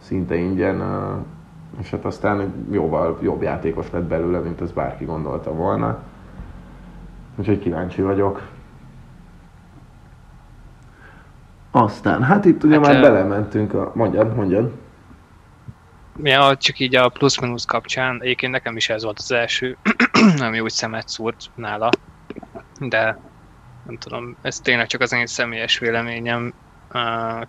szinte 0.00 0.34
ingyen, 0.36 0.82
és 1.80 1.90
hát 1.90 2.04
aztán 2.04 2.52
jóval 2.70 3.18
jobb 3.22 3.42
játékos 3.42 3.90
lett 3.90 4.02
belőle, 4.02 4.38
mint 4.38 4.60
ez 4.60 4.72
bárki 4.72 5.04
gondolta 5.04 5.52
volna. 5.52 5.98
Úgyhogy 7.36 7.58
kíváncsi 7.58 8.02
vagyok. 8.02 8.42
Aztán, 11.70 12.22
hát 12.22 12.44
itt 12.44 12.64
ugye 12.64 12.74
hát, 12.74 12.84
már 12.84 13.00
belementünk 13.00 13.74
a... 13.74 13.92
Mondjad, 13.94 14.34
mondjad. 14.34 14.72
Ja, 16.22 16.56
csak 16.56 16.78
így 16.78 16.94
a 16.94 17.08
plusz-minusz 17.08 17.64
kapcsán, 17.64 18.22
egyébként 18.22 18.52
nekem 18.52 18.76
is 18.76 18.88
ez 18.88 19.02
volt 19.02 19.18
az 19.18 19.32
első, 19.32 19.78
ami 20.38 20.60
úgy 20.60 20.70
szemet 20.70 21.08
szúrt 21.08 21.50
nála, 21.54 21.90
de 22.78 23.18
nem 23.82 23.96
tudom, 23.98 24.36
ez 24.42 24.58
tényleg 24.58 24.86
csak 24.86 25.00
az 25.00 25.12
én 25.12 25.26
személyes 25.26 25.78
véleményem, 25.78 26.54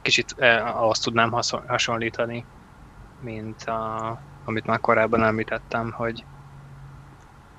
kicsit 0.01 0.31
azt 0.73 1.03
tudnám 1.03 1.31
hasonlítani, 1.67 2.45
mint 3.19 3.63
a, 3.63 4.21
amit 4.43 4.65
már 4.65 4.79
korábban 4.79 5.23
említettem, 5.23 5.91
hogy, 5.91 6.25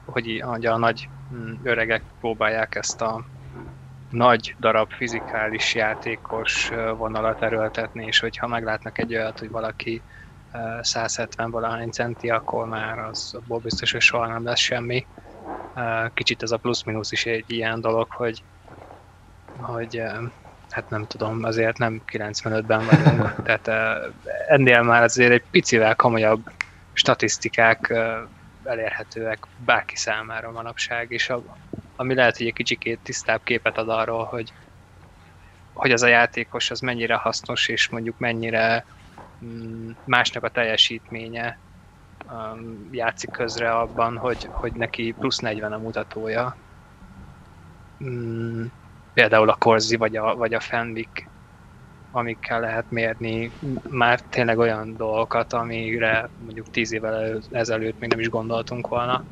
hogy, 0.04 0.42
hogy 0.44 0.66
a 0.66 0.76
nagy 0.76 1.08
mm, 1.34 1.52
öregek 1.62 2.02
próbálják 2.20 2.74
ezt 2.74 3.00
a 3.00 3.24
nagy 4.10 4.54
darab 4.58 4.92
fizikális 4.92 5.74
játékos 5.74 6.68
vonalat 6.96 7.42
erőltetni, 7.42 8.06
és 8.06 8.18
hogyha 8.18 8.46
meglátnak 8.46 8.98
egy 8.98 9.14
olyat, 9.14 9.38
hogy 9.38 9.50
valaki 9.50 10.02
170 10.80 11.50
valahány 11.50 11.90
centi, 11.90 12.30
akkor 12.30 12.66
már 12.66 12.98
az 12.98 13.34
abból 13.34 13.58
biztos, 13.58 13.92
hogy 13.92 14.00
soha 14.00 14.26
nem 14.26 14.44
lesz 14.44 14.58
semmi. 14.58 15.06
Kicsit 16.14 16.42
ez 16.42 16.50
a 16.50 16.56
plusz-minusz 16.56 17.12
is 17.12 17.26
egy 17.26 17.50
ilyen 17.50 17.80
dolog, 17.80 18.12
hogy, 18.12 18.44
hogy 19.58 20.02
hát 20.68 20.88
nem 20.88 21.06
tudom, 21.06 21.44
azért 21.44 21.78
nem 21.78 22.02
95-ben 22.12 22.86
vagyunk, 22.86 23.34
tehát 23.46 24.00
ennél 24.48 24.82
már 24.82 25.02
azért 25.02 25.32
egy 25.32 25.44
picivel 25.50 25.96
komolyabb 25.96 26.50
statisztikák 26.92 27.94
elérhetőek 28.64 29.46
bárki 29.56 29.96
számára 29.96 30.50
manapság, 30.50 31.10
és 31.10 31.32
ami 31.96 32.14
lehet, 32.14 32.36
hogy 32.36 32.46
egy 32.46 32.52
kicsikét 32.52 33.00
tisztább 33.02 33.40
képet 33.42 33.78
ad 33.78 33.88
arról, 33.88 34.24
hogy, 34.24 34.52
hogy 35.72 35.90
az 35.90 36.02
a 36.02 36.06
játékos 36.06 36.70
az 36.70 36.80
mennyire 36.80 37.14
hasznos, 37.14 37.68
és 37.68 37.88
mondjuk 37.88 38.18
mennyire 38.18 38.84
másnak 40.04 40.42
a 40.42 40.48
teljesítménye 40.48 41.58
um, 42.30 42.88
játszik 42.90 43.30
közre 43.30 43.70
abban, 43.70 44.16
hogy, 44.16 44.48
hogy 44.50 44.72
neki 44.72 45.14
plusz 45.18 45.38
40 45.38 45.72
a 45.72 45.78
mutatója. 45.78 46.56
Mm, 48.04 48.64
például 49.14 49.48
a 49.48 49.56
Korzi 49.58 49.96
vagy 49.96 50.16
a, 50.16 50.36
vagy 50.36 50.54
a 50.54 50.60
Fenwick, 50.60 51.28
amikkel 52.10 52.60
lehet 52.60 52.90
mérni 52.90 53.50
már 53.88 54.20
tényleg 54.20 54.58
olyan 54.58 54.96
dolgokat, 54.96 55.52
amire 55.52 56.28
mondjuk 56.44 56.70
10 56.70 56.92
évvel 56.92 57.38
ezelőtt 57.50 57.98
még 58.00 58.10
nem 58.10 58.20
is 58.20 58.28
gondoltunk 58.28 58.88
volna. 58.88 59.24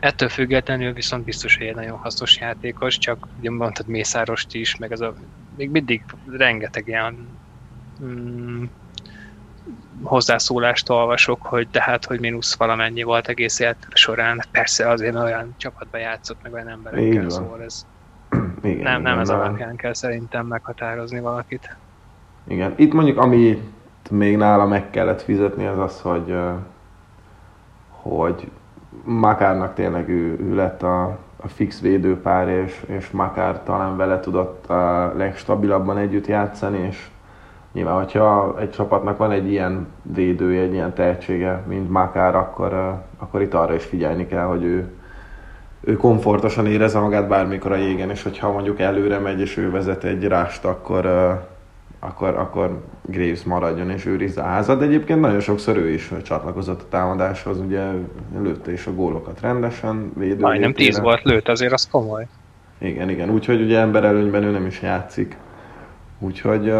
Ettől 0.00 0.28
függetlenül 0.28 0.92
viszont 0.92 1.24
biztos, 1.24 1.56
hogy 1.56 1.66
egy 1.66 1.74
nagyon 1.74 1.98
hasznos 1.98 2.38
játékos, 2.38 2.98
csak 2.98 3.26
ugye 3.38 3.50
mondtad 3.50 3.86
Mészárost 3.86 4.54
is, 4.54 4.76
meg 4.76 4.92
ez 4.92 5.00
a, 5.00 5.14
még 5.56 5.70
mindig 5.70 6.04
rengeteg 6.30 6.88
ilyen 6.88 7.28
mm, 8.04 8.64
hozzászólást 10.02 10.90
olvasok, 10.90 11.42
hogy 11.42 11.68
tehát, 11.68 12.04
hogy 12.04 12.20
mínusz 12.20 12.56
valamennyi 12.56 13.02
volt 13.02 13.28
egész 13.28 13.58
élet 13.58 13.86
során. 13.92 14.42
Persze 14.50 14.88
azért 14.88 15.14
olyan 15.14 15.54
csapatban 15.56 16.00
játszott, 16.00 16.42
meg 16.42 16.52
olyan 16.52 16.68
emberekkel, 16.68 17.30
szóval 17.30 17.62
ez 17.62 17.86
igen, 18.62 18.82
nem, 18.82 19.02
nem 19.02 19.18
ez 19.18 19.28
alapján 19.28 19.76
kell 19.76 19.94
szerintem 19.94 20.46
meghatározni 20.46 21.20
valakit. 21.20 21.76
Igen, 22.48 22.72
itt 22.76 22.92
mondjuk 22.92 23.18
amit 23.18 23.62
még 24.10 24.36
nála 24.36 24.66
meg 24.66 24.90
kellett 24.90 25.22
fizetni, 25.22 25.66
az 25.66 25.78
az, 25.78 26.00
hogy, 26.00 26.36
hogy 27.88 28.50
Makárnak 29.04 29.74
tényleg 29.74 30.08
ő, 30.08 30.38
ő 30.40 30.54
lett 30.54 30.82
a, 30.82 31.04
a 31.36 31.48
fix 31.48 31.80
védőpár, 31.80 32.48
és, 32.48 32.82
és 32.86 33.10
Makár 33.10 33.62
talán 33.62 33.96
vele 33.96 34.20
tudott 34.20 34.66
a 34.66 35.12
legstabilabban 35.16 35.98
együtt 35.98 36.26
játszani, 36.26 36.78
és 36.78 37.08
nyilván, 37.74 37.94
hogyha 37.94 38.56
egy 38.60 38.70
csapatnak 38.70 39.16
van 39.16 39.30
egy 39.30 39.50
ilyen 39.50 39.86
védője, 40.02 40.62
egy 40.62 40.72
ilyen 40.72 40.94
tehetsége, 40.94 41.62
mint 41.68 41.90
Makár, 41.90 42.34
akkor, 42.36 43.00
akkor 43.18 43.42
itt 43.42 43.54
arra 43.54 43.74
is 43.74 43.84
figyelni 43.84 44.26
kell, 44.26 44.44
hogy 44.44 44.62
ő, 44.62 44.92
ő 45.80 45.96
komfortosan 45.96 46.66
érezze 46.66 46.98
magát 46.98 47.28
bármikor 47.28 47.72
a 47.72 47.76
jégen, 47.76 48.10
és 48.10 48.22
hogyha 48.22 48.52
mondjuk 48.52 48.80
előre 48.80 49.18
megy, 49.18 49.40
és 49.40 49.56
ő 49.56 49.70
vezet 49.70 50.04
egy 50.04 50.24
rást, 50.24 50.64
akkor, 50.64 51.06
akkor, 51.98 52.28
akkor 52.28 52.82
Graves 53.02 53.42
maradjon 53.42 53.90
és 53.90 54.06
őrizze 54.06 54.42
a 54.42 54.46
házat. 54.46 54.78
De 54.78 54.84
egyébként 54.84 55.20
nagyon 55.20 55.40
sokszor 55.40 55.76
ő 55.76 55.90
is 55.90 56.12
csatlakozott 56.22 56.82
a 56.82 56.88
támadáshoz, 56.88 57.58
ugye 57.58 57.82
lőtte 58.42 58.72
is 58.72 58.86
a 58.86 58.94
gólokat 58.94 59.40
rendesen. 59.40 60.12
Védő 60.16 60.40
Majdnem 60.40 60.72
10 60.72 61.00
volt 61.00 61.22
lőtt, 61.22 61.48
azért 61.48 61.72
az 61.72 61.88
komoly. 61.90 62.26
Igen, 62.78 63.08
igen, 63.08 63.30
úgyhogy 63.30 63.62
ugye 63.62 63.78
emberelőnyben 63.78 64.42
ő 64.42 64.50
nem 64.50 64.66
is 64.66 64.82
játszik. 64.82 65.36
Úgyhogy 66.18 66.72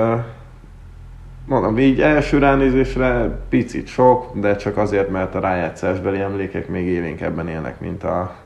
mondom, 1.46 1.78
így 1.78 2.00
első 2.00 2.38
ránézésre 2.38 3.38
picit 3.48 3.86
sok, 3.86 4.38
de 4.38 4.56
csak 4.56 4.76
azért, 4.76 5.10
mert 5.10 5.34
a 5.34 5.40
rájátszásbeli 5.40 6.20
emlékek 6.20 6.68
még 6.68 6.86
élénkebben 6.86 7.48
élnek, 7.48 7.80
mint 7.80 8.04
a, 8.04 8.36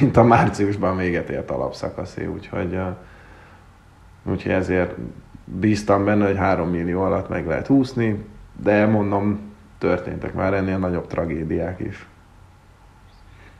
mint 0.00 0.16
a 0.16 0.22
márciusban 0.22 0.96
véget 0.96 1.28
ért 1.28 1.50
alapszakaszé, 1.50 2.26
úgyhogy, 2.26 2.78
úgyhogy 4.24 4.52
ezért 4.52 4.94
bíztam 5.44 6.04
benne, 6.04 6.26
hogy 6.26 6.36
3 6.36 6.68
millió 6.68 7.02
alatt 7.02 7.28
meg 7.28 7.46
lehet 7.46 7.66
húzni, 7.66 8.24
de 8.62 8.86
mondom, 8.86 9.40
történtek 9.78 10.34
már 10.34 10.54
ennél 10.54 10.78
nagyobb 10.78 11.06
tragédiák 11.06 11.80
is. 11.80 12.06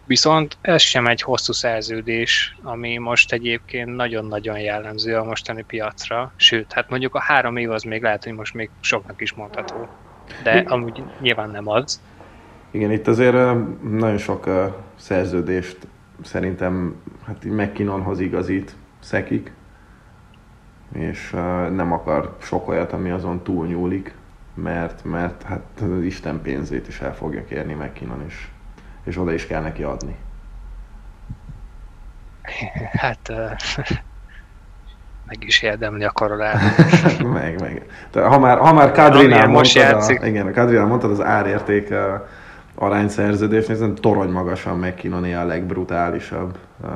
Viszont 0.08 0.56
ez 0.60 0.82
sem 0.82 1.06
egy 1.06 1.22
hosszú 1.22 1.52
szerződés, 1.52 2.56
ami 2.62 2.98
most 2.98 3.32
egyébként 3.32 3.96
nagyon-nagyon 3.96 4.58
jellemző 4.58 5.16
a 5.16 5.24
mostani 5.24 5.62
piacra. 5.62 6.32
Sőt, 6.36 6.72
hát 6.72 6.90
mondjuk 6.90 7.14
a 7.14 7.20
három 7.20 7.56
év 7.56 7.70
az 7.70 7.82
még 7.82 8.02
lehet, 8.02 8.24
hogy 8.24 8.32
most 8.32 8.54
még 8.54 8.70
soknak 8.80 9.20
is 9.20 9.32
mondható. 9.32 9.88
De 10.42 10.64
amúgy 10.66 11.02
nyilván 11.20 11.50
nem 11.50 11.68
az. 11.68 12.00
Igen, 12.70 12.92
itt 12.92 13.06
azért 13.06 13.34
nagyon 13.82 14.18
sok 14.18 14.48
szerződést 14.96 15.76
szerintem 16.22 17.02
hát 17.26 17.44
McKinnonhoz 17.44 18.20
igazít 18.20 18.74
szekik, 19.00 19.52
és 20.92 21.30
nem 21.70 21.92
akar 21.92 22.36
sok 22.40 22.68
olyat, 22.68 22.92
ami 22.92 23.10
azon 23.10 23.42
túlnyúlik, 23.42 24.14
mert, 24.54 25.04
mert 25.04 25.42
hát 25.42 25.80
az 25.80 26.02
Isten 26.02 26.42
pénzét 26.42 26.88
is 26.88 27.00
el 27.00 27.14
fogja 27.14 27.44
kérni 27.44 27.74
McKinnon, 27.74 28.24
és, 28.26 28.48
és 29.04 29.18
oda 29.18 29.32
is 29.32 29.46
kell 29.46 29.62
neki 29.62 29.82
adni. 29.82 30.16
Hát 32.92 33.32
meg 35.28 35.44
is 35.44 35.62
érdemli 35.62 36.04
a 36.04 36.10
karolát. 36.10 36.60
meg, 37.32 37.60
meg. 37.60 37.86
De 38.10 38.22
ha 38.22 38.38
már, 38.38 38.58
ha 38.58 38.72
már 38.72 38.92
Kadrinál 38.92 39.46
mondtad, 39.46 40.02
a, 40.20 40.26
igen, 40.26 40.46
a 40.46 40.50
Kadrinál 40.50 40.86
mondtad 40.86 41.10
az 41.10 41.20
árérték 41.20 41.94
arányszerződés, 42.78 43.66
nézem, 43.66 43.94
torony 43.94 44.30
magasan 44.30 44.78
McKinnoné 44.78 45.34
a 45.34 45.44
legbrutálisabb 45.44 46.58
uh, 46.80 46.90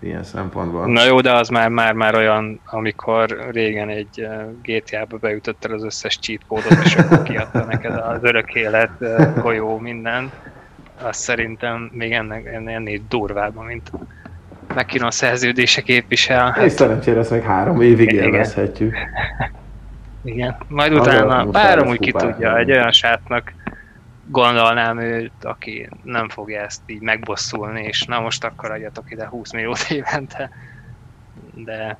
ilyen 0.00 0.22
szempontból. 0.22 0.86
Na 0.86 1.04
jó, 1.04 1.20
de 1.20 1.32
az 1.32 1.48
már, 1.48 1.68
már, 1.68 1.92
már 1.92 2.14
olyan, 2.14 2.60
amikor 2.64 3.48
régen 3.50 3.88
egy 3.88 4.20
uh, 4.20 4.52
GTA-ba 4.62 5.16
beütötted 5.16 5.70
az 5.70 5.84
összes 5.84 6.18
cheat 6.18 6.40
kódot, 6.48 6.84
és 6.84 6.96
akkor 6.96 7.22
kiadta 7.22 7.64
neked 7.64 7.96
az 7.96 8.22
örök 8.22 8.54
élet, 8.54 8.90
uh, 9.00 9.42
golyó, 9.42 9.78
minden. 9.78 10.30
Azt 11.02 11.20
szerintem 11.20 11.90
még 11.92 12.12
ennek, 12.12 12.46
ennél 12.46 13.00
durvább, 13.08 13.64
mint 13.64 13.90
McKinnon 14.74 15.10
szerződése 15.10 15.82
képvisel. 15.82 16.56
És 16.64 16.72
szerencsére 16.72 17.18
ezt 17.18 17.30
még 17.30 17.42
három 17.42 17.80
évig 17.80 18.12
élvezhetjük. 18.12 18.96
Igen, 20.24 20.56
majd 20.68 20.92
utána, 20.92 21.46
bár 21.46 21.86
úgy 21.86 21.98
ki 21.98 22.12
tudja, 22.12 22.58
egy 22.58 22.70
olyan 22.70 22.92
sátnak 22.92 23.52
gondolnám 24.26 24.98
őt, 24.98 25.44
aki 25.44 25.88
nem 26.02 26.28
fogja 26.28 26.60
ezt 26.60 26.80
így 26.86 27.00
megbosszulni, 27.00 27.82
és 27.82 28.04
na 28.04 28.20
most 28.20 28.44
akkor 28.44 28.70
adjatok 28.70 29.10
ide 29.10 29.26
20 29.26 29.52
milliót 29.52 29.86
évente. 29.90 30.50
De 31.54 31.98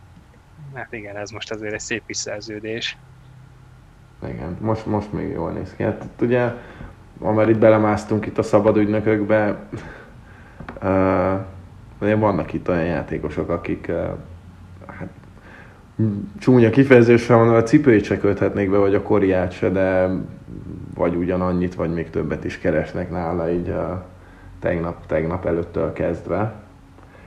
hát 0.74 0.92
igen, 0.92 1.16
ez 1.16 1.30
most 1.30 1.50
azért 1.50 1.72
egy 1.72 1.80
szép 1.80 2.02
szerződés. 2.08 2.96
Igen, 4.28 4.56
most, 4.60 4.86
most 4.86 5.12
még 5.12 5.30
jól 5.30 5.50
néz 5.50 5.74
ki. 5.76 5.82
Hát 5.82 6.04
ugye, 6.20 6.52
már 7.18 7.48
itt 7.48 7.58
belemásztunk 7.58 8.26
itt 8.26 8.38
a 8.38 8.42
szabad 8.42 8.76
ügynökökbe, 8.76 9.56
uh, 10.82 12.18
vannak 12.18 12.52
itt 12.52 12.68
olyan 12.68 12.84
játékosok, 12.84 13.48
akik 13.48 13.86
uh, 13.88 13.96
hát, 14.86 15.08
csúnya 16.38 16.70
kifejezésre 16.70 17.36
mondva, 17.36 17.56
a 17.56 17.62
cipőjét 17.62 18.04
se 18.04 18.18
köthetnék 18.18 18.70
be, 18.70 18.76
vagy 18.76 18.94
a 18.94 19.02
koriát 19.02 19.52
se, 19.52 19.70
de 19.70 20.08
vagy 20.94 21.14
ugyanannyit, 21.14 21.74
vagy 21.74 21.92
még 21.92 22.10
többet 22.10 22.44
is 22.44 22.58
keresnek 22.58 23.10
nála 23.10 23.50
így 23.50 23.68
a 23.68 24.06
tegnap, 24.60 25.06
tegnap 25.06 25.46
előttől 25.46 25.92
kezdve. 25.92 26.54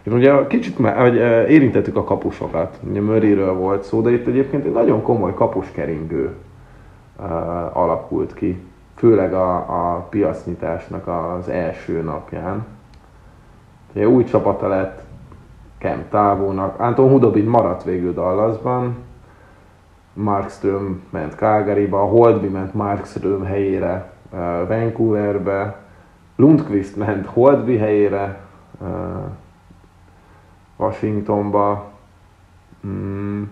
És 0.02 0.12
ugye 0.12 0.48
kicsit 0.48 0.80
már, 0.80 0.98
hogy 0.98 1.16
érintettük 1.50 1.96
a 1.96 2.04
kapusokat, 2.04 2.80
ugye 2.90 3.02
Möriről 3.02 3.54
volt 3.54 3.84
szó, 3.84 4.02
de 4.02 4.12
itt 4.12 4.28
egyébként 4.28 4.66
egy 4.66 4.72
nagyon 4.72 5.02
komoly 5.02 5.34
kapuskeringő 5.34 6.36
uh, 7.20 7.78
alakult 7.78 8.34
ki, 8.34 8.62
főleg 9.02 9.34
a, 9.34 9.56
a 9.56 10.00
piacnyitásnak 10.10 11.08
az 11.08 11.50
első 11.50 12.02
napján. 12.02 12.66
Ugye 13.94 14.08
új 14.08 14.24
csapata 14.24 14.68
lett 14.68 15.04
Kemp 15.78 16.10
Távónak, 16.10 16.80
Anton 16.80 17.10
Hudobin 17.10 17.46
maradt 17.46 17.84
végül 17.84 18.14
Dallasban, 18.14 18.96
Markström 20.14 21.04
ment 21.10 21.36
Calgaryba, 21.36 21.98
Holdby 21.98 22.48
ment 22.48 22.74
Markström 22.74 23.44
helyére 23.46 24.12
uh, 24.32 24.68
Vancouverbe, 24.68 25.76
Lundqvist 26.36 26.96
ment 26.96 27.26
Holdby 27.26 27.78
helyére 27.78 28.40
uh, 28.82 28.88
Washingtonba. 30.76 31.92
Mm, 32.88 33.44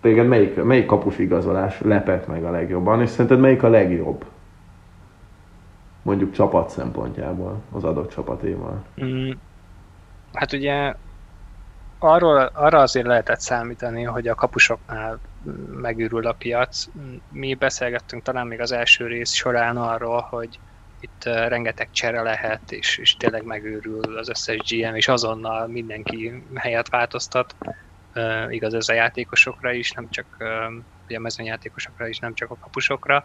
téged 0.00 0.28
melyik, 0.28 0.64
melyik 0.64 0.86
kapus 0.86 1.18
igazolás 1.18 1.80
lepett 1.80 2.26
meg 2.26 2.44
a 2.44 2.50
legjobban, 2.50 3.00
és 3.00 3.08
szerinted 3.08 3.40
melyik 3.40 3.62
a 3.62 3.68
legjobb? 3.68 4.24
Mondjuk 6.02 6.32
csapat 6.32 6.70
szempontjából, 6.70 7.62
az 7.72 7.84
adott 7.84 8.10
csapatéval. 8.10 8.84
Mm, 9.04 9.30
hát 10.32 10.52
ugye 10.52 10.94
arról, 11.98 12.50
arra 12.54 12.78
azért 12.78 13.06
lehetett 13.06 13.40
számítani, 13.40 14.02
hogy 14.02 14.28
a 14.28 14.34
kapusoknál 14.34 15.20
megőrül 15.70 16.26
a 16.26 16.32
piac. 16.32 16.86
Mi 17.30 17.54
beszélgettünk 17.54 18.22
talán 18.22 18.46
még 18.46 18.60
az 18.60 18.72
első 18.72 19.06
rész 19.06 19.32
során 19.32 19.76
arról, 19.76 20.20
hogy 20.20 20.58
itt 21.00 21.24
rengeteg 21.24 21.88
csere 21.90 22.22
lehet, 22.22 22.72
és, 22.72 22.98
és 22.98 23.16
tényleg 23.16 23.44
megőrül 23.44 24.18
az 24.18 24.28
összes 24.28 24.56
GM, 24.56 24.94
és 24.94 25.08
azonnal 25.08 25.66
mindenki 25.66 26.42
helyet 26.54 26.88
változtat. 26.88 27.54
Uh, 28.14 28.54
igaz 28.54 28.74
ez 28.74 28.88
a 28.88 28.92
játékosokra 28.92 29.72
is, 29.72 29.92
nem 29.92 30.10
csak 30.10 30.26
uh, 30.38 31.16
a 31.16 31.20
mezőnyjátékosokra 31.20 32.08
is, 32.08 32.18
nem 32.18 32.34
csak 32.34 32.50
a 32.50 32.56
kapusokra. 32.60 33.24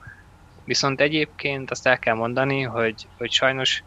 Viszont 0.68 1.02
egyébként 1.02 1.72
azt 1.72 1.88
el 1.88 2.00
kell 2.00 2.16
mondani, 2.16 2.62
hogy, 2.62 3.08
hogy 3.18 3.32
sajnos 3.32 3.84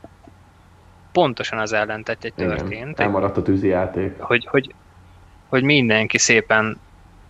pontosan 1.13 1.59
az 1.59 1.73
ellentetje 1.73 2.31
történt. 2.31 2.71
Igen, 2.71 2.95
elmaradt 2.97 3.37
a 3.37 3.43
játék. 3.63 4.21
Hogy, 4.21 4.47
hogy, 4.47 4.75
hogy 5.49 5.63
mindenki 5.63 6.19
szépen 6.19 6.81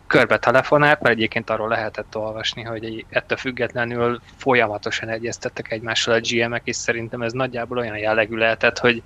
körbe 0.06 0.38
telefonált, 0.38 1.00
mert 1.00 1.14
egyébként 1.14 1.50
arról 1.50 1.68
lehetett 1.68 2.16
olvasni, 2.16 2.62
hogy 2.62 3.04
ettől 3.08 3.38
függetlenül 3.38 4.20
folyamatosan 4.36 5.08
egyeztettek 5.08 5.72
egymással 5.72 6.14
a 6.14 6.20
GM-ek, 6.20 6.62
és 6.64 6.76
szerintem 6.76 7.22
ez 7.22 7.32
nagyjából 7.32 7.78
olyan 7.78 7.98
jellegű 7.98 8.36
lehetett, 8.36 8.78
hogy 8.78 9.02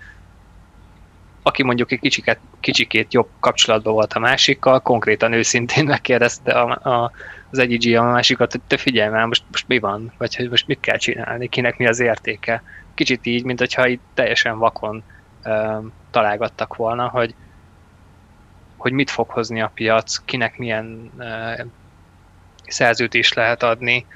aki 1.47 1.62
mondjuk 1.62 1.93
egy 1.93 2.01
kicsiket, 2.01 2.39
kicsikét 2.61 3.12
jobb 3.12 3.29
kapcsolatban 3.41 3.93
volt 3.93 4.12
a 4.12 4.19
másikkal, 4.19 4.81
konkrétan 4.81 5.33
őszintén 5.33 5.85
megkérdezte 5.85 6.53
a, 6.53 6.91
a, 6.91 7.11
az 7.51 7.59
egyik 7.59 7.99
a 7.99 8.03
másikat, 8.03 8.53
hogy 8.53 8.61
te 8.66 8.77
figyelj 8.77 9.11
már, 9.11 9.27
most, 9.27 9.45
most 9.51 9.69
mi 9.69 9.79
van, 9.79 10.12
vagy 10.19 10.37
hogy 10.37 10.51
most 10.51 10.66
mit 10.66 10.81
kell 10.81 10.97
csinálni, 10.97 11.49
kinek 11.49 11.77
mi 11.77 11.87
az 11.87 12.01
értéke. 12.01 12.62
Kicsit 12.95 13.27
így, 13.27 13.45
mint 13.45 13.59
hogyha 13.59 13.87
itt 13.87 14.03
teljesen 14.15 14.59
vakon 14.59 15.03
ö, 15.43 15.79
találgattak 16.11 16.77
volna, 16.77 17.09
hogy 17.09 17.35
hogy 18.85 18.93
mit 18.93 19.11
fog 19.11 19.29
hozni 19.29 19.61
a 19.61 19.71
piac, 19.75 20.16
kinek 20.25 20.59
milyen 20.59 21.11
uh, 21.19 21.66
szerződést 22.66 23.35
lehet 23.35 23.62
adni. 23.62 24.07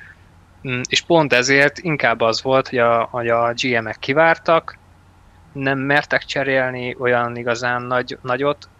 Mm, 0.68 0.80
és 0.88 1.02
pont 1.02 1.32
ezért 1.32 1.78
inkább 1.78 2.20
az 2.20 2.42
volt, 2.42 2.68
hogy 2.68 2.78
a, 2.78 3.02
hogy 3.02 3.28
a 3.28 3.52
GM-ek 3.54 3.96
kivártak, 3.98 4.78
nem 5.58 5.78
mertek 5.78 6.22
cserélni 6.22 6.94
olyan 6.98 7.36
igazán 7.36 7.82
nagy, 7.82 8.18
nagyot, 8.20 8.70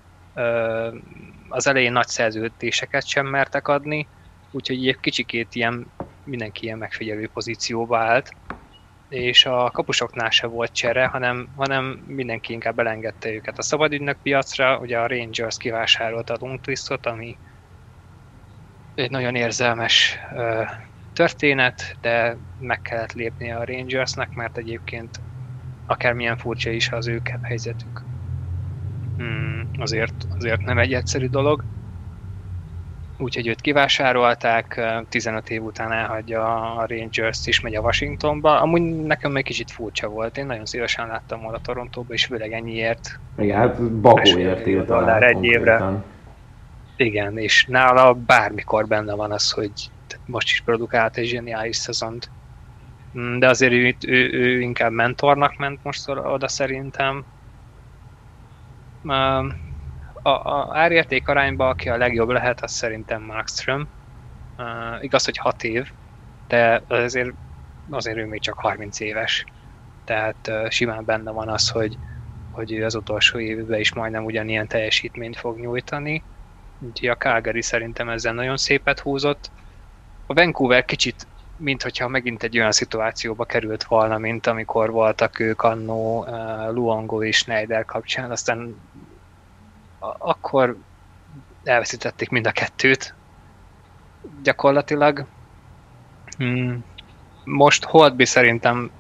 az 1.48 1.66
elején 1.66 1.92
nagy 1.92 2.06
szerződéseket 2.06 3.06
sem 3.06 3.26
mertek 3.26 3.68
adni, 3.68 4.08
úgyhogy 4.50 4.88
egy 4.88 5.00
kicsikét 5.00 5.54
ilyen, 5.54 5.92
mindenki 6.24 6.64
ilyen 6.64 6.78
megfigyelő 6.78 7.28
pozícióba 7.28 7.98
állt 7.98 8.30
és 9.08 9.46
a 9.46 9.70
kapusoknál 9.70 10.30
se 10.30 10.46
volt 10.46 10.72
csere, 10.72 11.06
hanem, 11.06 11.48
hanem 11.56 12.02
mindenki 12.06 12.52
inkább 12.52 12.78
elengedte 12.78 13.30
őket 13.30 13.58
a 13.58 13.62
szabadügynök 13.62 14.18
piacra. 14.22 14.78
Ugye 14.78 14.98
a 14.98 15.06
Rangers 15.06 15.56
kivásárolta 15.56 16.34
a 16.34 16.36
Lundqvistot, 16.40 17.06
ami 17.06 17.38
egy 18.94 19.10
nagyon 19.10 19.34
érzelmes 19.34 20.18
történet, 21.12 21.96
de 22.00 22.36
meg 22.58 22.80
kellett 22.80 23.12
lépni 23.12 23.52
a 23.52 23.64
Rangersnek, 23.64 24.34
mert 24.34 24.58
egyébként 24.58 25.22
akármilyen 25.88 26.36
furcsa 26.36 26.70
is 26.70 26.90
az 26.90 27.08
ő 27.08 27.22
helyzetük, 27.42 28.04
hmm, 29.16 29.70
azért, 29.78 30.26
azért 30.38 30.64
nem 30.64 30.78
egy 30.78 30.94
egyszerű 30.94 31.26
dolog 31.26 31.64
úgyhogy 33.18 33.46
őt 33.46 33.60
kivásárolták, 33.60 34.80
15 35.08 35.50
év 35.50 35.62
után 35.62 35.92
elhagyja 35.92 36.74
a 36.76 36.86
Rangers 36.86 37.46
és 37.46 37.60
megy 37.60 37.74
a 37.74 37.80
Washingtonba. 37.80 38.60
Amúgy 38.60 38.82
nekem 38.82 39.32
még 39.32 39.44
kicsit 39.44 39.70
furcsa 39.70 40.08
volt, 40.08 40.38
én 40.38 40.46
nagyon 40.46 40.64
szívesen 40.64 41.06
láttam 41.06 41.40
volna 41.40 41.58
Torontóba, 41.58 42.12
és 42.12 42.24
főleg 42.24 42.52
ennyiért. 42.52 43.20
Igen, 43.38 43.58
hát 43.58 43.92
Bakóért 44.00 44.66
írt 44.66 44.90
egy 45.20 45.44
évre. 45.44 46.02
Igen, 46.96 47.38
és 47.38 47.66
nála 47.68 48.14
bármikor 48.14 48.86
benne 48.86 49.14
van 49.14 49.32
az, 49.32 49.50
hogy 49.50 49.72
most 50.26 50.50
is 50.50 50.60
produkált 50.60 51.16
egy 51.16 51.26
zseniális 51.26 51.76
szezont. 51.76 52.30
Mm, 53.18 53.38
de 53.38 53.48
azért 53.48 53.72
ő, 53.72 53.96
ő, 54.06 54.30
ő 54.32 54.60
inkább 54.60 54.92
mentornak 54.92 55.56
ment 55.56 55.82
most 55.82 56.08
oda 56.08 56.48
szerintem 56.48 57.24
a, 60.22 60.30
a 60.30 60.76
árérték 60.76 61.28
arányban, 61.28 61.68
aki 61.68 61.88
a 61.88 61.96
legjobb 61.96 62.28
lehet, 62.28 62.60
az 62.62 62.72
szerintem 62.72 63.22
Markström. 63.22 63.88
Uh, 64.56 65.04
igaz, 65.04 65.24
hogy 65.24 65.36
6 65.36 65.64
év, 65.64 65.92
de 66.46 66.82
azért, 66.88 67.30
azért 67.90 68.16
ő 68.16 68.26
még 68.26 68.40
csak 68.40 68.58
30 68.58 69.00
éves. 69.00 69.44
Tehát 70.04 70.50
simán 70.68 71.04
benne 71.04 71.30
van 71.30 71.48
az, 71.48 71.68
hogy, 71.68 71.98
hogy 72.50 72.72
ő 72.72 72.84
az 72.84 72.94
utolsó 72.94 73.38
évben 73.38 73.80
is 73.80 73.94
majdnem 73.94 74.24
ugyanilyen 74.24 74.68
teljesítményt 74.68 75.36
fog 75.36 75.58
nyújtani. 75.58 76.24
Úgyhogy 76.78 77.08
a 77.08 77.16
Calgary 77.16 77.62
szerintem 77.62 78.08
ezzel 78.08 78.34
nagyon 78.34 78.56
szépet 78.56 79.00
húzott. 79.00 79.50
A 80.26 80.34
Vancouver 80.34 80.84
kicsit 80.84 81.26
mint 81.58 81.82
hogyha 81.82 82.08
megint 82.08 82.42
egy 82.42 82.58
olyan 82.58 82.72
szituációba 82.72 83.44
került 83.44 83.84
volna, 83.84 84.18
mint 84.18 84.46
amikor 84.46 84.90
voltak 84.90 85.38
ők 85.38 85.62
annó 85.62 86.20
uh, 86.20 86.72
Luongo 86.72 87.22
és 87.22 87.36
Schneider 87.36 87.84
kapcsán, 87.84 88.30
aztán 88.30 88.76
akkor 90.18 90.76
elveszítették 91.64 92.28
mind 92.30 92.46
a 92.46 92.52
kettőt 92.52 93.14
gyakorlatilag. 94.42 95.24
Hmm. 96.36 96.84
Most 97.44 97.84
Holdby 97.84 98.24
szerintem 98.24 98.90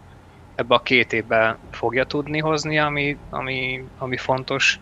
ebbe 0.54 0.74
a 0.74 0.82
két 0.82 1.12
évben 1.12 1.56
fogja 1.70 2.04
tudni 2.04 2.38
hozni, 2.38 2.78
ami, 2.78 3.16
ami, 3.30 3.84
ami 3.98 4.16
fontos, 4.16 4.80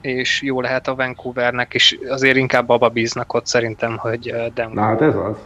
és 0.00 0.42
jó 0.42 0.60
lehet 0.60 0.88
a 0.88 0.94
Vancouvernek, 0.94 1.74
és 1.74 1.98
azért 2.08 2.36
inkább 2.36 2.68
abba 2.68 2.88
bíznak 2.88 3.34
ott 3.34 3.46
szerintem, 3.46 3.96
hogy 3.96 4.34
Demko... 4.54 4.74
Na 4.74 4.82
hát 4.82 5.00
ez 5.00 5.14
az. 5.14 5.36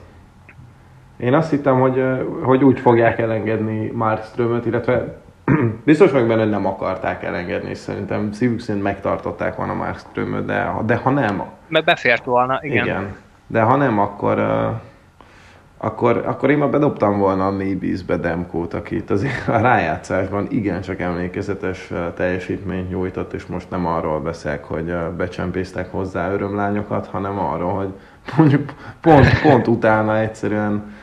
Én 1.20 1.34
azt 1.34 1.50
hittem, 1.50 1.80
hogy, 1.80 2.04
hogy 2.42 2.64
úgy 2.64 2.80
fogják 2.80 3.18
elengedni 3.18 3.90
Markströmöt, 3.94 4.66
illetve 4.66 5.16
biztos 5.84 6.12
meg 6.12 6.26
benne, 6.26 6.40
hogy 6.40 6.50
nem 6.50 6.66
akarták 6.66 7.22
elengedni, 7.22 7.70
és 7.70 7.78
szerintem 7.78 8.32
szívük 8.32 8.60
szerint 8.60 8.84
megtartották 8.84 9.56
volna 9.56 9.74
Markströmöt, 9.74 10.44
de, 10.44 10.72
de 10.86 10.96
ha 10.96 11.10
nem... 11.10 11.42
Mert 11.68 11.84
befért 11.84 12.24
volna, 12.24 12.58
igen. 12.62 12.84
igen. 12.84 13.16
De 13.46 13.62
ha 13.62 13.76
nem, 13.76 13.98
akkor, 13.98 14.38
akkor, 15.78 16.22
akkor 16.26 16.50
én 16.50 16.58
már 16.58 16.70
bedobtam 16.70 17.18
volna 17.18 17.46
a 17.46 17.50
Maybes-be 17.50 18.16
Demkót, 18.16 18.74
akit 18.74 19.10
azért 19.10 19.48
a 19.48 19.60
rájátszásban 19.60 20.46
igencsak 20.50 21.00
emlékezetes 21.00 21.90
teljesítményt 22.14 22.90
nyújtott, 22.90 23.32
és 23.32 23.46
most 23.46 23.70
nem 23.70 23.86
arról 23.86 24.20
beszélek, 24.20 24.64
hogy 24.64 24.94
becsempésztek 25.16 25.90
hozzá 25.90 26.32
örömlányokat, 26.32 27.06
hanem 27.06 27.38
arról, 27.38 27.72
hogy 27.72 27.92
mondjuk 28.36 28.72
pont, 29.00 29.40
pont 29.42 29.66
utána 29.66 30.18
egyszerűen 30.18 30.98